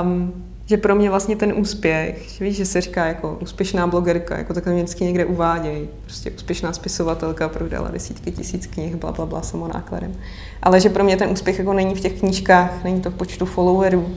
um, 0.04 0.34
že 0.70 0.78
pro 0.78 0.96
mě 0.96 1.10
vlastně 1.10 1.36
ten 1.36 1.54
úspěch, 1.58 2.30
že 2.30 2.46
víš, 2.46 2.56
že 2.56 2.66
se 2.66 2.82
říká 2.82 3.06
jako 3.06 3.38
úspěšná 3.42 3.88
blogerka, 3.88 4.38
jako 4.38 4.54
takhle 4.54 4.74
vždycky 4.74 5.04
někde 5.04 5.26
uvádějí, 5.26 5.90
prostě 6.04 6.32
úspěšná 6.32 6.74
spisovatelka, 6.74 7.50
prodala 7.50 7.92
desítky 7.92 8.32
tisíc 8.32 8.68
knih, 8.68 8.96
bla, 8.96 9.12
bla, 9.12 9.26
bla, 9.26 9.42
samonákladem. 9.42 10.16
Ale 10.64 10.80
že 10.80 10.90
pro 10.90 11.04
mě 11.04 11.18
ten 11.18 11.30
úspěch 11.30 11.60
jako 11.60 11.74
není 11.74 11.96
v 11.96 12.00
těch 12.00 12.20
knížkách, 12.20 12.84
není 12.84 13.02
to 13.02 13.12
v 13.12 13.14
počtu 13.14 13.46
followerů, 13.46 14.16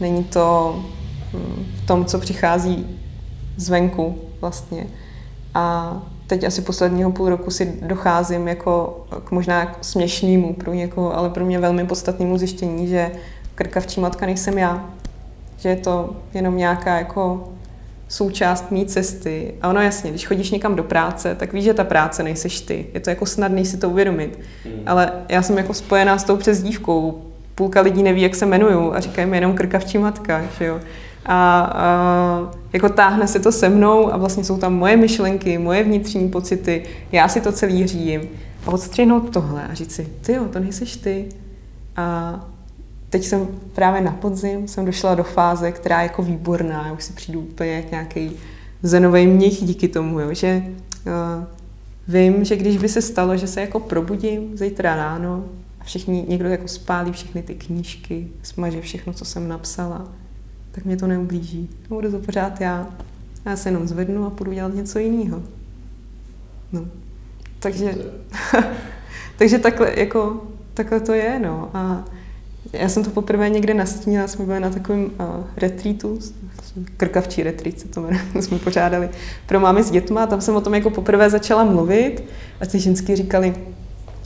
není 0.00 0.24
to 0.24 0.76
v 1.82 1.86
tom, 1.86 2.04
co 2.04 2.18
přichází 2.18 2.86
zvenku 3.56 4.18
vlastně. 4.40 4.86
A 5.54 5.96
teď 6.26 6.44
asi 6.44 6.62
posledního 6.62 7.12
půl 7.12 7.28
roku 7.28 7.50
si 7.50 7.78
docházím 7.82 8.48
jako 8.48 9.04
k 9.24 9.30
možná 9.30 9.76
směšnému 9.80 10.54
pro 10.54 10.72
někoho, 10.72 11.16
ale 11.16 11.30
pro 11.30 11.44
mě 11.44 11.58
velmi 11.58 11.86
podstatnému 11.86 12.38
zjištění, 12.38 12.88
že 12.88 13.10
krkavčí 13.54 14.00
matka 14.00 14.26
nejsem 14.26 14.58
já, 14.58 14.90
že 15.58 15.68
je 15.68 15.76
to 15.76 16.16
jenom 16.34 16.56
nějaká 16.56 16.98
jako 16.98 17.48
součást 18.08 18.70
mý 18.70 18.86
cesty. 18.86 19.54
A 19.62 19.68
ono 19.68 19.80
jasně, 19.80 20.10
když 20.10 20.26
chodíš 20.26 20.50
někam 20.50 20.76
do 20.76 20.82
práce, 20.82 21.34
tak 21.34 21.52
víš, 21.52 21.64
že 21.64 21.74
ta 21.74 21.84
práce 21.84 22.22
nejseš 22.22 22.60
ty. 22.60 22.86
Je 22.94 23.00
to 23.00 23.10
jako 23.10 23.26
snadný 23.26 23.66
si 23.66 23.76
to 23.76 23.90
uvědomit. 23.90 24.38
Mm. 24.64 24.82
Ale 24.86 25.12
já 25.28 25.42
jsem 25.42 25.58
jako 25.58 25.74
spojená 25.74 26.18
s 26.18 26.24
tou 26.24 26.36
přezdívkou. 26.36 27.22
Půlka 27.54 27.80
lidí 27.80 28.02
neví, 28.02 28.22
jak 28.22 28.34
se 28.34 28.44
jmenuju 28.44 28.92
a 28.92 29.00
říkají 29.00 29.28
mi 29.28 29.36
jenom 29.36 29.54
krkavčí 29.54 29.98
matka, 29.98 30.42
že 30.58 30.64
jo. 30.64 30.80
A, 31.28 31.60
a 31.60 32.50
jako 32.72 32.88
táhne 32.88 33.28
se 33.28 33.38
to 33.38 33.52
se 33.52 33.68
mnou 33.68 34.12
a 34.12 34.16
vlastně 34.16 34.44
jsou 34.44 34.58
tam 34.58 34.74
moje 34.74 34.96
myšlenky, 34.96 35.58
moje 35.58 35.84
vnitřní 35.84 36.28
pocity, 36.28 36.84
já 37.12 37.28
si 37.28 37.40
to 37.40 37.52
celý 37.52 37.86
řídím. 37.86 38.20
A 38.66 38.70
odstřihnout 38.70 39.30
tohle 39.30 39.68
a 39.68 39.74
říct 39.74 39.92
si, 39.92 40.08
ty 40.20 40.32
jo, 40.32 40.44
to 40.52 40.60
nejseš 40.60 40.96
ty. 40.96 41.28
A 41.96 42.40
teď 43.10 43.24
jsem 43.24 43.48
právě 43.72 44.00
na 44.00 44.10
podzim 44.10 44.68
jsem 44.68 44.84
došla 44.84 45.14
do 45.14 45.24
fáze, 45.24 45.72
která 45.72 46.00
je 46.00 46.02
jako 46.02 46.22
výborná. 46.22 46.86
Já 46.86 46.92
už 46.92 47.04
si 47.04 47.12
přijdu 47.12 47.40
úplně 47.40 47.70
jak 47.70 47.90
nějaký 47.90 48.32
zenový 48.82 49.26
mnich 49.26 49.64
díky 49.64 49.88
tomu, 49.88 50.20
jo, 50.20 50.34
že 50.34 50.62
uh, 51.06 51.44
vím, 52.08 52.44
že 52.44 52.56
když 52.56 52.76
by 52.76 52.88
se 52.88 53.02
stalo, 53.02 53.36
že 53.36 53.46
se 53.46 53.60
jako 53.60 53.80
probudím 53.80 54.56
zítra 54.56 54.96
ráno 54.96 55.44
a 55.80 55.84
všichni, 55.84 56.24
někdo 56.28 56.48
jako 56.48 56.68
spálí 56.68 57.12
všechny 57.12 57.42
ty 57.42 57.54
knížky, 57.54 58.28
smaže 58.42 58.80
všechno, 58.80 59.12
co 59.12 59.24
jsem 59.24 59.48
napsala, 59.48 60.08
tak 60.78 60.84
mě 60.84 60.96
to 60.96 61.06
neublíží. 61.06 61.70
No, 61.90 61.96
budu 61.96 62.10
to 62.10 62.18
pořád 62.18 62.60
já. 62.60 62.86
Já 63.46 63.56
se 63.56 63.68
jenom 63.68 63.88
zvednu 63.88 64.26
a 64.26 64.30
půjdu 64.30 64.52
dělat 64.52 64.74
něco 64.74 64.98
jiného. 64.98 65.42
No. 66.72 66.84
Takže, 67.58 67.94
takže 69.38 69.58
takhle, 69.58 70.00
jako, 70.00 70.42
takhle 70.74 71.00
to 71.00 71.12
je, 71.12 71.38
no. 71.38 71.70
A 71.74 72.04
já 72.72 72.88
jsem 72.88 73.04
to 73.04 73.10
poprvé 73.10 73.50
někde 73.50 73.74
nastínila, 73.74 74.28
jsme 74.28 74.44
byli 74.44 74.60
na 74.60 74.70
takovém 74.70 75.04
uh, 75.04 75.10
retreatu, 75.56 76.18
krkavčí 76.96 77.42
retreat 77.42 77.78
se 77.78 77.88
to 77.88 78.00
jmenuje, 78.00 78.20
jsme 78.40 78.58
pořádali 78.58 79.10
pro 79.46 79.60
mámy 79.60 79.82
s 79.82 79.90
dětma 79.90 80.22
a 80.22 80.26
tam 80.26 80.40
jsem 80.40 80.56
o 80.56 80.60
tom 80.60 80.74
jako 80.74 80.90
poprvé 80.90 81.30
začala 81.30 81.64
mluvit 81.64 82.24
a 82.60 82.66
ty 82.66 82.78
ženský 82.78 83.16
říkali, 83.16 83.54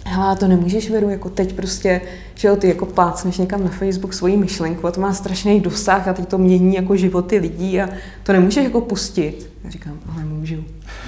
hele, 0.04 0.36
to 0.36 0.48
nemůžeš 0.48 0.90
veru, 0.90 1.08
jako 1.08 1.30
teď 1.30 1.52
prostě, 1.52 2.00
že 2.34 2.48
jo, 2.48 2.56
ty 2.56 2.68
jako 2.68 2.86
plácneš 2.86 3.38
někam 3.38 3.64
na 3.64 3.70
Facebook 3.70 4.14
svoji 4.14 4.36
myšlenku 4.36 4.86
a 4.86 4.90
to 4.90 5.00
má 5.00 5.14
strašný 5.14 5.60
dosah 5.60 6.08
a 6.08 6.12
teď 6.12 6.28
to 6.28 6.38
mění 6.38 6.74
jako 6.74 6.96
životy 6.96 7.38
lidí 7.38 7.80
a 7.80 7.88
to 8.22 8.32
nemůžeš 8.32 8.64
jako 8.64 8.80
pustit. 8.80 9.50
Já 9.64 9.70
říkám, 9.70 9.98
ale 10.14 10.24
můžu. 10.24 10.64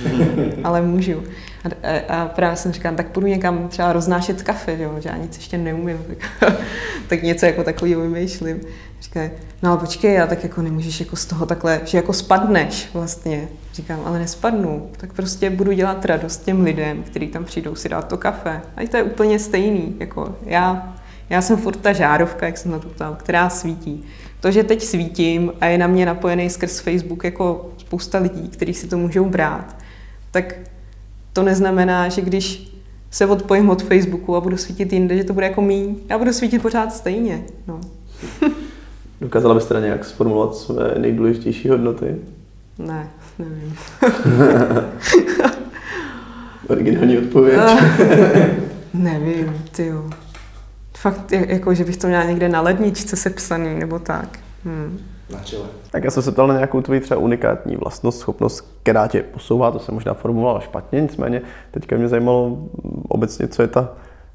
ale 0.65 0.83
můžu. 0.83 1.23
A, 1.65 1.69
a 2.09 2.29
právě 2.29 2.57
jsem 2.57 2.73
říkala, 2.73 2.97
tak 2.97 3.09
půjdu 3.09 3.27
někam 3.27 3.69
třeba 3.69 3.93
roznášet 3.93 4.43
kafe, 4.43 4.77
jo, 4.79 4.97
že 5.01 5.09
já 5.09 5.17
nic 5.17 5.37
ještě 5.37 5.59
neumím, 5.59 5.99
tak, 6.09 6.53
tak 7.09 7.23
něco 7.23 7.47
jako 7.47 7.65
takového 7.65 8.03
vymýšlím. 8.03 8.61
Říkají, 9.05 9.31
no 9.63 9.71
ale 9.71 9.79
počkej, 9.79 10.21
a 10.21 10.27
tak 10.27 10.43
jako 10.43 10.63
nemůžeš 10.63 11.01
jako 11.01 11.17
z 11.17 11.27
toho 11.27 11.47
takhle, 11.47 11.81
že 11.85 11.99
jako 11.99 12.13
spadneš 12.13 12.89
vlastně. 12.95 13.49
Říkám, 13.75 14.01
ale 14.05 14.19
nespadnu, 14.19 14.91
tak 14.97 15.13
prostě 15.13 15.51
budu 15.51 15.73
dělat 15.73 16.05
radost 16.05 16.45
těm 16.45 16.65
lidem, 16.65 17.03
kteří 17.03 17.27
tam 17.27 17.45
přijdou 17.45 17.75
si 17.75 17.89
dát 17.89 18.09
to 18.09 18.17
kafe. 18.17 18.63
A 18.77 18.89
to 18.89 18.97
je 18.97 19.03
úplně 19.03 19.39
stejný, 19.39 19.97
jako 20.01 20.37
já, 20.47 20.97
já 21.31 21.43
jsem 21.43 21.57
furt 21.57 21.77
ta 21.77 21.93
žárovka, 21.93 22.47
jak 22.47 22.59
jsem 22.59 22.71
na 22.71 22.79
to 22.79 22.89
ptal, 22.89 23.15
která 23.15 23.51
svítí. 23.51 24.05
To, 24.41 24.51
že 24.51 24.65
teď 24.65 24.83
svítím 24.83 25.53
a 25.61 25.67
je 25.67 25.79
na 25.79 25.87
mě 25.87 26.07
napojený 26.07 26.51
skrz 26.51 26.79
Facebook 26.79 27.25
jako 27.25 27.71
spousta 27.79 28.19
lidí, 28.19 28.49
kteří 28.49 28.75
si 28.75 28.87
to 28.87 28.99
můžou 28.99 29.25
brát, 29.25 29.77
tak 30.31 30.55
to 31.33 31.43
neznamená, 31.43 32.09
že 32.09 32.23
když 32.23 32.75
se 33.11 33.27
odpojím 33.27 33.71
od 33.71 33.83
Facebooku 33.83 34.37
a 34.37 34.41
budu 34.41 34.57
svítit 34.57 34.93
jinde, 34.93 35.17
že 35.17 35.25
to 35.25 35.33
bude 35.33 35.47
jako 35.47 35.63
míň. 35.63 35.97
Já 36.09 36.19
budu 36.19 36.33
svítit 36.33 36.63
pořád 36.63 36.93
stejně. 36.95 37.43
No. 37.67 37.81
Dokázala 39.21 39.55
byste 39.55 39.81
nějak 39.81 40.05
sformulovat 40.05 40.55
své 40.55 40.95
nejdůležitější 40.99 41.69
hodnoty? 41.69 42.17
Ne, 42.79 43.09
nevím. 43.39 43.77
Originální 46.69 47.19
odpověď. 47.19 47.61
nevím, 48.95 49.65
ty 49.77 49.87
jo. 49.87 50.11
Fakt, 50.97 51.33
jako, 51.33 51.75
že 51.75 51.85
bych 51.85 51.97
to 51.97 52.07
měla 52.07 52.25
někde 52.25 52.49
na 52.49 52.61
ledničce 52.61 53.17
sepsaný, 53.17 53.79
nebo 53.79 53.99
tak. 53.99 54.39
Hmm 54.65 54.99
na 55.31 55.39
čele. 55.39 55.67
Tak 55.91 56.05
já 56.05 56.11
jsem 56.11 56.23
se 56.23 56.33
ptal 56.33 56.47
na 56.47 56.55
nějakou 56.55 56.81
tvoji 56.81 57.01
třeba 57.01 57.21
unikátní 57.21 57.77
vlastnost, 57.77 58.19
schopnost, 58.19 58.75
která 58.83 59.09
tě 59.09 59.23
posouvá, 59.23 59.71
to 59.71 59.79
jsem 59.79 59.95
možná 59.95 60.15
formulovala 60.15 60.61
špatně, 60.61 61.01
nicméně 61.01 61.43
teďka 61.71 61.97
mě 61.97 62.09
zajímalo 62.09 62.59
obecně, 63.09 63.49
co 63.49 63.63
je 63.63 63.69
ta 63.69 63.93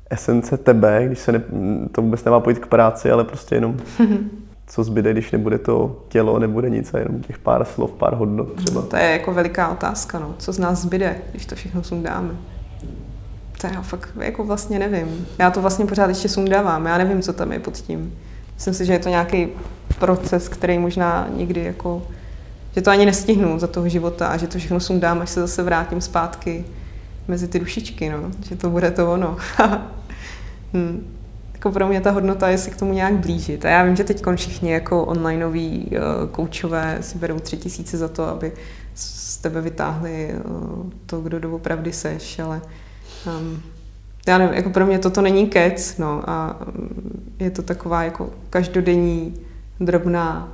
esence 0.10 0.58
tebe, 0.58 1.04
když 1.06 1.20
se 1.20 1.32
ne, 1.32 1.44
to 1.92 2.02
vůbec 2.02 2.24
nemá 2.24 2.40
pojít 2.40 2.60
k 2.60 2.68
práci, 2.68 3.12
ale 3.12 3.24
prostě 3.24 3.56
jenom 3.56 3.78
co 4.70 4.84
zbyde, 4.84 5.12
když 5.12 5.32
nebude 5.32 5.58
to 5.58 6.04
tělo, 6.08 6.40
nebude 6.40 6.70
nic 6.70 6.94
a 6.94 6.98
jenom 6.98 7.22
těch 7.22 7.38
pár 7.38 7.66
slov, 7.66 7.92
pár 7.92 8.16
hodnot 8.16 8.54
třeba. 8.54 8.82
To 8.82 8.96
je 8.96 9.12
jako 9.12 9.34
veliká 9.34 9.70
otázka, 9.70 10.20
no. 10.20 10.36
co 10.38 10.54
z 10.54 10.60
nás 10.60 10.82
zbyde, 10.82 11.16
když 11.32 11.46
to 11.46 11.56
všechno 11.56 11.84
sundáme. 11.84 12.30
To 13.62 13.68
já 13.68 13.82
fakt 13.82 14.10
jako 14.20 14.44
vlastně 14.44 14.80
nevím. 14.80 15.28
Já 15.40 15.52
to 15.52 15.62
vlastně 15.62 15.86
pořád 15.86 16.10
ještě 16.10 16.30
sundávám, 16.30 16.86
já 16.86 16.98
nevím, 16.98 17.22
co 17.22 17.34
tam 17.34 17.52
je 17.52 17.60
pod 17.60 17.74
tím. 17.74 18.14
Myslím 18.56 18.74
si, 18.74 18.86
že 18.86 18.94
je 18.94 19.00
to 19.00 19.10
nějaký 19.10 19.48
proces, 20.00 20.50
který 20.50 20.80
možná 20.80 21.28
nikdy 21.36 21.64
jako, 21.64 22.02
že 22.76 22.82
to 22.82 22.92
ani 22.92 23.06
nestihnu 23.06 23.60
za 23.60 23.68
toho 23.68 23.90
života 23.90 24.28
a 24.28 24.38
že 24.38 24.48
to 24.48 24.58
všechno 24.58 24.80
sundám, 24.80 25.22
až 25.22 25.30
se 25.30 25.42
zase 25.42 25.64
vrátím 25.64 26.02
zpátky 26.02 26.66
mezi 27.28 27.48
ty 27.48 27.60
dušičky, 27.60 28.10
no. 28.10 28.32
že 28.50 28.56
to 28.56 28.70
bude 28.70 28.92
to 28.92 29.14
ono. 29.14 29.38
hmm. 30.74 31.19
Jako 31.60 31.72
pro 31.72 31.88
mě 31.88 32.02
ta 32.02 32.12
hodnota 32.12 32.50
je 32.50 32.58
si 32.58 32.72
k 32.72 32.76
tomu 32.76 32.94
nějak 32.94 33.14
blížit. 33.14 33.66
A 33.66 33.70
já 33.70 33.84
vím, 33.84 33.96
že 33.96 34.04
teď 34.04 34.24
všichni 34.36 34.72
jako 34.72 35.06
onlineoví 35.06 35.92
uh, 35.92 36.30
koučové 36.30 36.98
si 37.02 37.18
berou 37.18 37.40
tři 37.40 37.58
tisíce 37.58 37.98
za 37.98 38.08
to, 38.08 38.26
aby 38.26 38.52
z 38.96 39.38
tebe 39.38 39.62
vytáhli 39.62 40.34
uh, 40.46 40.90
to, 41.06 41.22
kdo 41.22 41.40
doopravdy 41.40 41.94
seš, 41.94 42.40
ale 42.40 42.62
um, 43.40 43.62
já 44.28 44.38
nevím, 44.38 44.56
jako 44.56 44.70
pro 44.70 44.86
mě 44.86 45.00
toto 45.00 45.22
není 45.22 45.48
kec, 45.48 45.98
no, 45.98 46.30
a 46.30 46.58
mm, 46.66 47.36
je 47.40 47.52
to 47.52 47.62
taková 47.62 48.04
jako 48.04 48.30
každodenní 48.50 49.34
drobná 49.80 50.54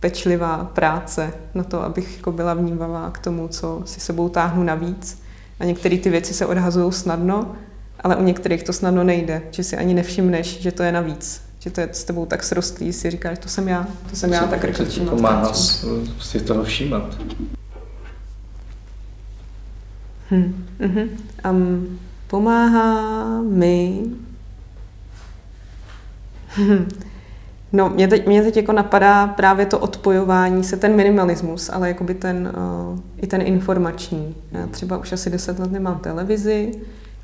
pečlivá 0.00 0.64
práce 0.64 1.32
na 1.54 1.64
to, 1.64 1.82
abych 1.82 2.16
jako 2.16 2.32
byla 2.32 2.54
vnímavá 2.54 3.10
k 3.10 3.18
tomu, 3.18 3.48
co 3.48 3.82
si 3.84 4.00
sebou 4.00 4.28
táhnu 4.28 4.62
navíc. 4.62 5.22
A 5.60 5.64
některé 5.64 5.98
ty 5.98 6.10
věci 6.10 6.34
se 6.34 6.46
odhazují 6.46 6.92
snadno, 6.92 7.52
ale 8.00 8.16
u 8.16 8.22
některých 8.22 8.62
to 8.62 8.72
snadno 8.72 9.04
nejde, 9.04 9.42
že 9.50 9.64
si 9.64 9.76
ani 9.76 9.94
nevšimneš, 9.94 10.60
že 10.60 10.72
to 10.72 10.82
je 10.82 10.92
navíc. 10.92 11.42
Že 11.58 11.70
to 11.70 11.80
je 11.80 11.88
s 11.92 12.04
tebou 12.04 12.26
tak 12.26 12.42
srostlý, 12.42 12.92
si 12.92 13.10
říkáš, 13.10 13.38
to 13.38 13.48
jsem 13.48 13.68
já, 13.68 13.86
to 14.10 14.16
jsem 14.16 14.32
já, 14.32 14.46
tak 14.46 14.64
rychle 14.64 14.86
Pomáhá 15.10 15.52
si 16.20 16.40
toho 16.40 16.64
všímat. 16.64 17.18
Hmm. 20.30 20.66
Uh-huh. 20.80 21.08
Um, 21.50 21.98
pomáhá 22.26 23.42
mi 23.42 24.02
No, 27.72 27.90
mě 27.90 28.08
teď, 28.08 28.26
mě 28.26 28.42
teď 28.42 28.56
jako 28.56 28.72
napadá 28.72 29.26
právě 29.26 29.66
to 29.66 29.78
odpojování 29.78 30.64
se, 30.64 30.76
ten 30.76 30.96
minimalismus, 30.96 31.70
ale 31.72 31.88
jakoby 31.88 32.14
ten, 32.14 32.52
uh, 32.92 32.98
i 33.16 33.26
ten 33.26 33.42
informační. 33.42 34.34
Já 34.52 34.66
třeba 34.66 34.98
už 34.98 35.12
asi 35.12 35.30
deset 35.30 35.58
let 35.58 35.72
nemám 35.72 35.98
televizi, 35.98 36.72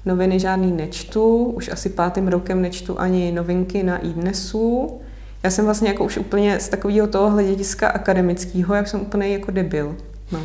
noviny 0.07 0.41
žádný 0.41 0.73
nečtu, 0.73 1.45
už 1.45 1.69
asi 1.69 1.89
pátým 1.89 2.29
rokem 2.29 2.63
nečtu 2.63 3.01
ani 3.01 3.33
novinky 3.33 3.83
na 3.83 3.99
iDnesu. 3.99 5.01
Já 5.43 5.51
jsem 5.51 5.65
vlastně 5.65 5.89
jako 5.89 6.05
už 6.05 6.19
úplně 6.19 6.61
z 6.61 6.69
takového 6.69 7.07
toho 7.07 7.31
hlediska 7.31 7.89
akademického, 7.89 8.75
jak 8.75 8.89
jsem 8.89 9.01
úplně 9.01 9.29
jako 9.29 9.51
debil. 9.51 9.97
No. 10.33 10.41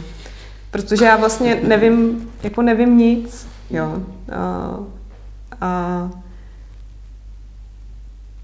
Protože 0.71 1.05
já 1.05 1.17
vlastně 1.17 1.61
nevím, 1.67 2.29
jako 2.43 2.61
nevím 2.61 2.97
nic, 2.97 3.47
jo. 3.69 4.03
A, 4.31 4.79
a 5.61 6.09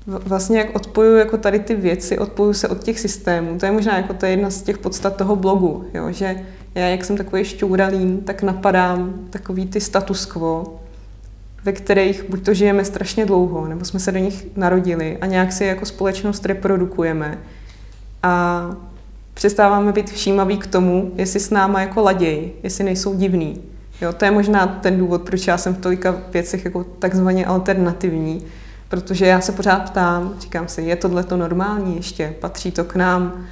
vlastně 0.07 0.57
jak 0.57 0.75
odpojuju 0.75 1.17
jako 1.17 1.37
tady 1.37 1.59
ty 1.59 1.75
věci, 1.75 2.17
odpojuju 2.17 2.53
se 2.53 2.67
od 2.67 2.83
těch 2.83 2.99
systémů. 2.99 3.59
To 3.59 3.65
je 3.65 3.71
možná 3.71 3.97
jako 3.97 4.13
to 4.13 4.25
je 4.25 4.31
jedna 4.31 4.49
z 4.49 4.61
těch 4.61 4.77
podstat 4.77 5.15
toho 5.15 5.35
blogu, 5.35 5.85
jo? 5.93 6.11
že 6.11 6.45
já, 6.75 6.87
jak 6.87 7.05
jsem 7.05 7.17
takový 7.17 7.43
šťouralín, 7.43 8.17
tak 8.17 8.43
napadám 8.43 9.13
takový 9.29 9.65
ty 9.65 9.81
status 9.81 10.25
quo, 10.25 10.79
ve 11.67 11.73
kterých 11.73 12.29
buď 12.29 12.45
to 12.45 12.53
žijeme 12.53 12.85
strašně 12.85 13.25
dlouho, 13.25 13.67
nebo 13.67 13.85
jsme 13.85 13.99
se 13.99 14.11
do 14.11 14.19
nich 14.19 14.47
narodili 14.55 15.17
a 15.21 15.25
nějak 15.25 15.51
si 15.53 15.65
jako 15.65 15.85
společnost 15.85 16.45
reprodukujeme. 16.45 17.37
a 18.23 18.71
přestáváme 19.33 19.91
být 19.91 20.09
všímaví 20.09 20.57
k 20.57 20.67
tomu, 20.67 21.11
jestli 21.15 21.39
s 21.39 21.49
náma 21.49 21.81
jako 21.81 22.01
laděj, 22.01 22.51
jestli 22.63 22.83
nejsou 22.83 23.15
divný. 23.15 23.61
Jo, 24.01 24.13
to 24.13 24.25
je 24.25 24.31
možná 24.31 24.67
ten 24.67 24.97
důvod, 24.97 25.21
proč 25.21 25.47
já 25.47 25.57
jsem 25.57 25.75
v 25.75 25.77
tolika 25.77 26.15
věcech 26.33 26.65
jako 26.65 26.83
takzvaně 26.83 27.45
alternativní, 27.45 28.45
protože 28.89 29.25
já 29.25 29.41
se 29.41 29.51
pořád 29.51 29.89
ptám, 29.89 30.33
říkám 30.39 30.67
si, 30.67 30.81
je 30.81 30.95
tohle 30.95 31.23
to 31.23 31.37
normální 31.37 31.95
ještě, 31.95 32.35
patří 32.39 32.71
to 32.71 32.83
k 32.83 32.95
nám, 32.95 33.45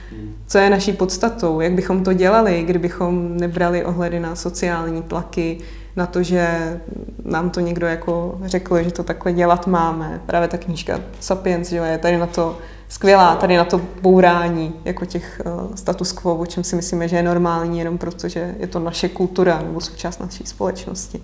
co 0.47 0.57
je 0.57 0.69
naší 0.69 0.93
podstatou, 0.93 1.61
jak 1.61 1.73
bychom 1.73 2.03
to 2.03 2.13
dělali, 2.13 2.63
kdybychom 2.63 3.37
nebrali 3.37 3.85
ohledy 3.85 4.19
na 4.19 4.35
sociální 4.35 5.01
tlaky, 5.01 5.57
na 5.95 6.05
to, 6.05 6.23
že 6.23 6.79
nám 7.25 7.49
to 7.49 7.59
někdo 7.59 7.87
jako 7.87 8.39
řekl, 8.45 8.83
že 8.83 8.91
to 8.91 9.03
takhle 9.03 9.33
dělat 9.33 9.67
máme. 9.67 10.21
Právě 10.25 10.47
ta 10.47 10.57
knížka 10.57 10.99
Sapiens, 11.19 11.69
že 11.69 11.75
je 11.75 11.97
tady 11.97 12.17
na 12.17 12.27
to 12.27 12.57
skvělá, 12.89 13.35
tady 13.35 13.57
na 13.57 13.65
to 13.65 13.81
bourání 14.01 14.73
jako 14.85 15.05
těch 15.05 15.41
uh, 15.45 15.75
status 15.75 16.11
quo, 16.11 16.35
o 16.35 16.45
čem 16.45 16.63
si 16.63 16.75
myslíme, 16.75 17.07
že 17.07 17.15
je 17.15 17.23
normální, 17.23 17.79
jenom 17.79 17.97
proto, 17.97 18.27
že 18.27 18.55
je 18.59 18.67
to 18.67 18.79
naše 18.79 19.09
kultura 19.09 19.61
nebo 19.61 19.81
součást 19.81 20.19
naší 20.19 20.43
společnosti. 20.45 21.21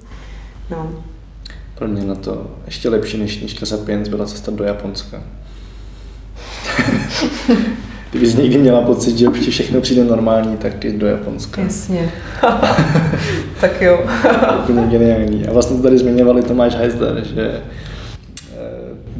No. 0.70 1.04
Pro 1.76 1.88
mě 1.88 2.06
na 2.06 2.16
to 2.16 2.52
ještě 2.66 2.90
lepší 2.90 3.18
než 3.18 3.38
knížka 3.38 3.66
Sapiens 3.66 4.10
byla 4.10 4.26
cesta 4.26 4.52
do 4.52 4.64
Japonska. 4.64 5.24
Kdybys 8.12 8.36
někdy 8.36 8.58
měla 8.58 8.82
pocit, 8.82 9.18
že 9.18 9.28
už 9.28 9.40
ti 9.40 9.52
všechno 9.52 9.82
přijde 9.82 10.04
normální, 10.04 10.58
tak 10.58 10.84
jdi 10.84 10.98
do 10.98 11.08
Japonska. 11.08 11.62
Jasně. 11.62 12.12
tak 13.62 13.82
jo. 13.82 14.00
Úplně 14.60 14.88
geniální. 14.88 15.48
A 15.48 15.54
vlastně 15.54 15.78
to 15.78 15.84
tady 15.84 15.98
zmiňovali 15.98 16.44
Tomáš 16.44 16.76
Heisler, 16.76 17.26
že 17.36 17.62
eh, 18.54 18.62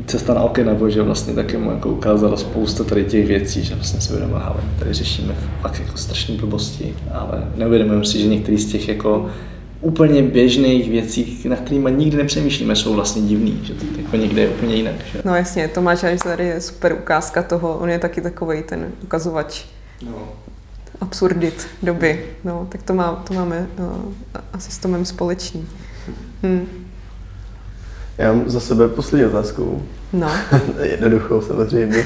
cesta 0.06 0.34
na 0.34 0.42
Okinawa, 0.42 0.90
že 0.90 1.02
vlastně 1.02 1.34
taky 1.34 1.58
mu 1.58 1.72
jako 1.72 1.90
ukázala 1.90 2.38
spousta 2.38 2.84
tady 2.84 3.06
těch 3.06 3.28
věcí, 3.28 3.64
že 3.64 3.76
vlastně 3.76 4.02
se 4.02 4.14
uvědomila, 4.14 4.40
ale 4.42 4.60
tady 4.80 4.94
řešíme 4.94 5.34
fakt 5.62 5.80
jako 5.80 5.98
strašné 5.98 6.36
blbosti, 6.36 6.94
ale 7.14 7.44
neuvědomujeme 7.56 8.06
si, 8.06 8.20
že 8.20 8.28
některý 8.28 8.58
z 8.58 8.66
těch 8.66 8.88
jako 8.88 9.30
úplně 9.82 10.24
běžných 10.24 10.90
věcí, 10.90 11.42
na 11.50 11.56
kterými 11.56 11.92
nikdy 11.92 12.18
nepřemýšlíme, 12.18 12.76
jsou 12.76 12.94
vlastně 12.94 13.22
divný, 13.22 13.60
že 13.64 13.74
to 13.74 13.86
jako 13.98 14.16
někde 14.16 14.42
je 14.42 14.50
úplně 14.50 14.76
jinak. 14.76 14.96
Že? 15.12 15.22
No 15.26 15.36
jasně, 15.36 15.68
Tomáš 15.68 16.04
Eisler 16.04 16.42
je 16.42 16.62
super 16.62 16.94
ukázka 16.94 17.44
toho, 17.44 17.78
on 17.78 17.90
je 17.90 18.00
taky 18.00 18.22
takový 18.22 18.64
ten 18.64 18.92
ukazovač 19.04 19.66
no. 20.06 20.30
absurdit 21.02 21.68
doby. 21.84 22.26
No, 22.44 22.68
tak 22.72 22.84
to, 22.84 22.94
má, 22.94 23.24
to 23.28 23.34
máme 23.34 23.68
uh, 23.80 23.86
asi 24.54 24.72
s 24.72 24.78
Tomem 24.78 25.06
společný. 25.06 25.68
Hm. 26.44 26.68
Já 28.18 28.34
mám 28.34 28.50
za 28.50 28.60
sebe 28.60 28.88
poslední 28.88 29.26
otázku. 29.26 29.84
No. 30.14 30.32
Jednoduchou 30.82 31.42
samozřejmě. 31.42 32.06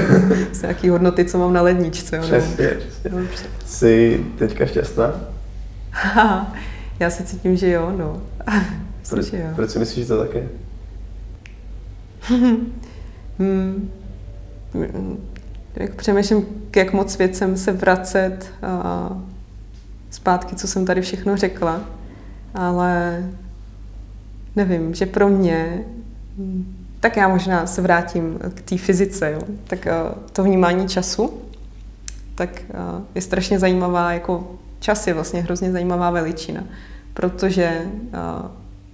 Z 0.52 0.62
nějaký 0.62 0.88
hodnoty, 0.88 1.24
co 1.24 1.38
mám 1.38 1.52
na 1.52 1.62
ledničce. 1.62 2.18
Přesně, 2.18 2.68
přesně. 2.68 3.48
Jsi 3.66 4.24
teďka 4.38 4.66
šťastná? 4.66 5.20
Já 7.04 7.10
si 7.10 7.24
cítím, 7.24 7.56
že 7.56 7.70
jo, 7.70 7.94
no. 7.98 8.22
proč, 9.08 9.32
jo. 9.32 9.46
proč 9.54 9.70
si 9.70 9.78
myslíš, 9.78 10.06
že 10.06 10.14
to 10.14 10.24
také? 10.24 10.48
hmm. 13.38 13.90
Jak 15.74 15.94
přemýšlím, 15.94 16.46
jak 16.76 16.92
moc 16.92 17.18
věcem 17.18 17.56
se 17.56 17.72
vracet 17.72 18.52
a 18.62 19.10
zpátky, 20.10 20.56
co 20.56 20.68
jsem 20.68 20.86
tady 20.86 21.00
všechno 21.00 21.36
řekla, 21.36 21.80
ale 22.54 23.24
nevím, 24.56 24.94
že 24.94 25.06
pro 25.06 25.28
mě, 25.28 25.84
tak 27.00 27.16
já 27.16 27.28
možná 27.28 27.66
se 27.66 27.82
vrátím 27.82 28.38
k 28.54 28.60
té 28.60 28.78
fyzice, 28.78 29.32
jo. 29.32 29.40
tak 29.64 29.88
to 30.32 30.42
vnímání 30.42 30.88
času, 30.88 31.40
tak 32.34 32.62
je 33.14 33.22
strašně 33.22 33.58
zajímavá 33.58 34.12
jako 34.12 34.56
čas 34.80 35.06
je 35.06 35.14
vlastně 35.14 35.42
hrozně 35.42 35.72
zajímavá 35.72 36.10
veličina, 36.10 36.64
protože 37.14 37.82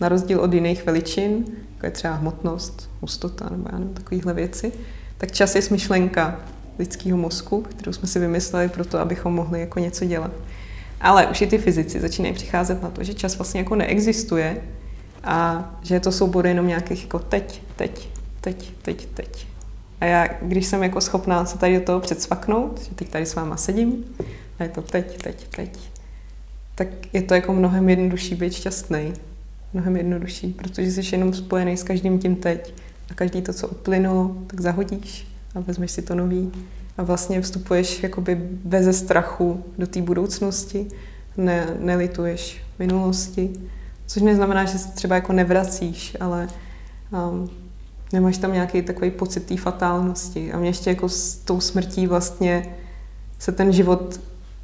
na 0.00 0.08
rozdíl 0.08 0.40
od 0.40 0.54
jiných 0.54 0.86
veličin, 0.86 1.44
jako 1.74 1.86
je 1.86 1.90
třeba 1.90 2.14
hmotnost, 2.14 2.90
hustota 3.00 3.48
nebo 3.50 3.68
já 3.72 3.78
nevím, 3.78 3.94
takovéhle 3.94 4.34
věci, 4.34 4.72
tak 5.18 5.32
čas 5.32 5.54
je 5.54 5.62
smyšlenka 5.62 6.40
lidského 6.78 7.18
mozku, 7.18 7.62
kterou 7.62 7.92
jsme 7.92 8.08
si 8.08 8.18
vymysleli 8.18 8.68
pro 8.68 8.84
to, 8.84 8.98
abychom 8.98 9.34
mohli 9.34 9.60
jako 9.60 9.78
něco 9.78 10.04
dělat. 10.04 10.30
Ale 11.00 11.26
už 11.26 11.40
i 11.40 11.46
ty 11.46 11.58
fyzici 11.58 12.00
začínají 12.00 12.34
přicházet 12.34 12.82
na 12.82 12.90
to, 12.90 13.04
že 13.04 13.14
čas 13.14 13.38
vlastně 13.38 13.60
jako 13.60 13.74
neexistuje 13.74 14.62
a 15.24 15.70
že 15.82 15.94
je 15.94 16.00
to 16.00 16.12
soubor 16.12 16.46
jenom 16.46 16.66
nějakých 16.66 17.02
jako 17.02 17.18
teď, 17.18 17.62
teď, 17.76 18.08
teď, 18.40 18.72
teď, 18.82 19.06
teď. 19.14 19.46
A 20.00 20.04
já, 20.04 20.28
když 20.42 20.66
jsem 20.66 20.82
jako 20.82 21.00
schopná 21.00 21.44
se 21.44 21.58
tady 21.58 21.78
do 21.78 21.84
toho 21.84 22.00
předsvaknout, 22.00 22.82
že 22.82 22.94
teď 22.94 23.08
tady 23.08 23.26
s 23.26 23.34
váma 23.34 23.56
sedím, 23.56 24.04
a 24.58 24.62
je 24.62 24.68
to 24.68 24.82
teď, 24.82 25.22
teď, 25.22 25.48
teď, 25.48 25.89
tak 26.80 27.14
je 27.14 27.22
to 27.22 27.34
jako 27.34 27.52
mnohem 27.52 27.88
jednodušší 27.88 28.34
být 28.34 28.52
šťastný. 28.52 29.12
Mnohem 29.72 29.96
jednodušší, 29.96 30.52
protože 30.52 30.92
jsi 30.92 31.14
jenom 31.14 31.34
spojený 31.34 31.76
s 31.76 31.82
každým 31.82 32.18
tím 32.18 32.36
teď. 32.36 32.74
A 33.10 33.14
každý 33.14 33.42
to, 33.42 33.52
co 33.52 33.68
uplynulo, 33.68 34.36
tak 34.46 34.60
zahodíš 34.60 35.26
a 35.54 35.60
vezmeš 35.60 35.90
si 35.90 36.02
to 36.02 36.14
nový. 36.14 36.52
A 36.98 37.02
vlastně 37.02 37.40
vstupuješ 37.40 38.02
jakoby 38.02 38.34
bez 38.64 38.98
strachu 38.98 39.64
do 39.78 39.86
té 39.86 40.02
budoucnosti, 40.02 40.86
ne, 41.36 41.66
nelituješ 41.80 42.62
minulosti, 42.78 43.50
což 44.06 44.22
neznamená, 44.22 44.64
že 44.64 44.78
se 44.78 44.92
třeba 44.92 45.14
jako 45.14 45.32
nevracíš, 45.32 46.16
ale 46.20 46.48
um, 47.30 47.50
nemáš 48.12 48.38
tam 48.38 48.52
nějaký 48.52 48.82
takový 48.82 49.10
pocit 49.10 49.46
té 49.46 49.56
fatálnosti. 49.56 50.52
A 50.52 50.58
mě 50.58 50.68
ještě 50.68 50.90
jako 50.90 51.08
s 51.08 51.34
tou 51.36 51.60
smrtí 51.60 52.06
vlastně 52.06 52.74
se 53.38 53.52
ten 53.52 53.72
život 53.72 54.20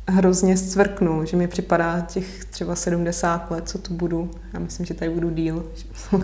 hrozně 0.08 0.56
zcvrknul, 0.56 1.26
že 1.26 1.36
mi 1.36 1.48
připadá 1.48 2.00
těch 2.00 2.44
třeba 2.44 2.76
70 2.76 3.50
let, 3.50 3.68
co 3.68 3.78
tu 3.78 3.94
budu. 3.94 4.30
Já 4.54 4.60
myslím, 4.60 4.86
že 4.86 4.94
tady 4.94 5.10
budu 5.10 5.30
díl, 5.30 5.66
že 5.76 5.84
jsem 5.94 6.22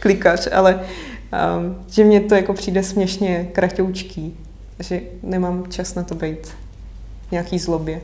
klikač, 0.00 0.48
ale 0.52 0.74
um, 0.74 1.76
že 1.88 2.04
mě 2.04 2.20
to 2.20 2.34
jako 2.34 2.54
přijde 2.54 2.82
směšně 2.82 3.48
kratoučký, 3.52 4.36
že 4.78 5.00
nemám 5.22 5.64
čas 5.68 5.94
na 5.94 6.02
to 6.02 6.14
být 6.14 6.46
v 7.28 7.32
nějaký 7.32 7.58
zlobě. 7.58 8.00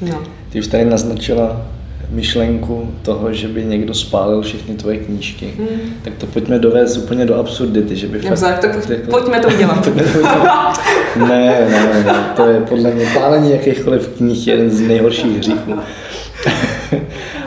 No. 0.00 0.22
Ty 0.48 0.58
už 0.58 0.66
tady 0.66 0.84
naznačila 0.84 1.66
myšlenku 2.10 2.94
toho, 3.02 3.32
že 3.32 3.48
by 3.48 3.64
někdo 3.64 3.94
spálil 3.94 4.42
všechny 4.42 4.74
tvoje 4.74 4.96
knížky, 4.96 5.46
hmm. 5.58 5.92
tak 6.04 6.14
to 6.14 6.26
pojďme 6.26 6.58
dovést 6.58 6.96
úplně 6.96 7.26
do 7.26 7.34
absurdity, 7.34 7.96
že 7.96 8.06
by 8.06 8.18
fakt... 8.18 8.40
Tak 8.40 8.86
to, 8.86 8.92
jako, 8.92 9.10
pojďme 9.10 9.40
to 9.40 9.48
udělat. 9.48 9.84
pojďme 9.84 10.02
to 10.02 10.18
udělat. 10.18 10.80
ne, 11.16 11.66
ne, 11.70 12.04
ne, 12.04 12.24
to 12.36 12.46
je 12.46 12.60
podle 12.60 12.90
mě 12.90 13.06
pálení 13.14 13.50
jakýchkoliv 13.50 14.08
knih 14.08 14.46
jeden 14.46 14.70
z 14.70 14.80
nejhorších 14.80 15.38
hříchů. 15.38 15.72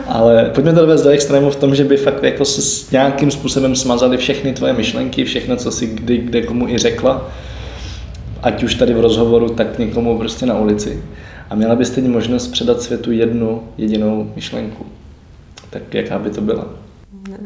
Ale 0.08 0.52
pojďme 0.56 0.74
to 0.74 0.82
dovést 0.82 1.04
do 1.04 1.10
extrému 1.10 1.50
v 1.50 1.56
tom, 1.56 1.76
že 1.76 1.84
by 1.84 1.98
fakt 1.98 2.24
jako 2.24 2.46
se 2.46 2.62
s 2.62 2.92
nějakým 2.92 3.32
způsobem 3.32 3.76
smazali 3.76 4.18
všechny 4.18 4.54
tvoje 4.54 4.74
myšlenky, 4.74 5.26
všechno, 5.26 5.56
co 5.56 5.72
si 5.72 5.88
kdy, 5.88 6.18
kde 6.18 6.42
komu 6.42 6.70
i 6.70 6.78
řekla, 6.78 7.32
ať 8.44 8.64
už 8.64 8.76
tady 8.76 8.94
v 8.94 9.00
rozhovoru, 9.00 9.50
tak 9.50 9.80
někomu 9.80 10.18
prostě 10.18 10.46
na 10.46 10.60
ulici 10.60 11.04
a 11.50 11.56
měla 11.56 11.76
byste 11.76 12.02
možnost 12.02 12.48
předat 12.48 12.82
světu 12.82 13.12
jednu 13.12 13.64
jedinou 13.78 14.32
myšlenku. 14.36 14.86
Tak 15.70 15.94
jaká 15.94 16.20
by 16.20 16.30
to 16.30 16.42
byla? 16.42 16.68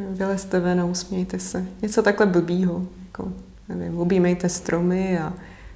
Vylezte 0.10 0.60
ven 0.60 0.82
a 0.82 0.86
usmějte 0.86 1.40
se. 1.40 1.66
Něco 1.82 2.02
takhle 2.02 2.26
blbýho. 2.26 2.88
Jako, 3.06 3.34
nevím, 3.70 4.00
objímejte 4.00 4.50
stromy 4.50 5.20
a 5.20 5.34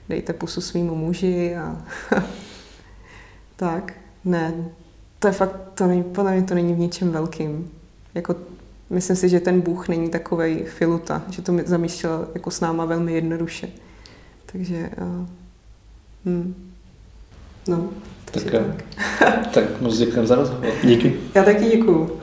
dejte 0.09 0.33
pusu 0.33 0.61
svýmu 0.61 0.95
muži 0.95 1.55
a 1.55 1.81
tak. 3.55 3.93
Ne, 4.25 4.53
to 5.19 5.27
je 5.27 5.33
fakt, 5.33 5.55
to 5.73 5.87
není, 5.87 6.03
podle 6.03 6.31
mě 6.31 6.43
to 6.43 6.55
není 6.55 6.73
v 6.73 6.79
něčem 6.79 7.11
velkým. 7.11 7.71
Jako, 8.15 8.35
myslím 8.89 9.15
si, 9.15 9.29
že 9.29 9.39
ten 9.39 9.61
Bůh 9.61 9.87
není 9.87 10.09
takovej 10.09 10.63
filuta, 10.63 11.23
že 11.29 11.41
to 11.41 11.53
zamýšlel 11.65 12.27
jako 12.33 12.51
s 12.51 12.59
náma 12.59 12.85
velmi 12.85 13.13
jednoduše. 13.13 13.69
Takže, 14.45 14.89
uh, 15.01 15.27
hm, 16.25 16.71
no, 17.67 17.89
tak, 18.31 18.43
tak. 18.43 18.61
tak 19.53 19.81
moc 19.81 19.97
děkujeme 19.97 20.27
za 20.27 20.35
rozhovor. 20.35 20.65
Díky. 20.83 21.13
Já 21.35 21.43
taky 21.43 21.65
děkuju. 21.65 22.19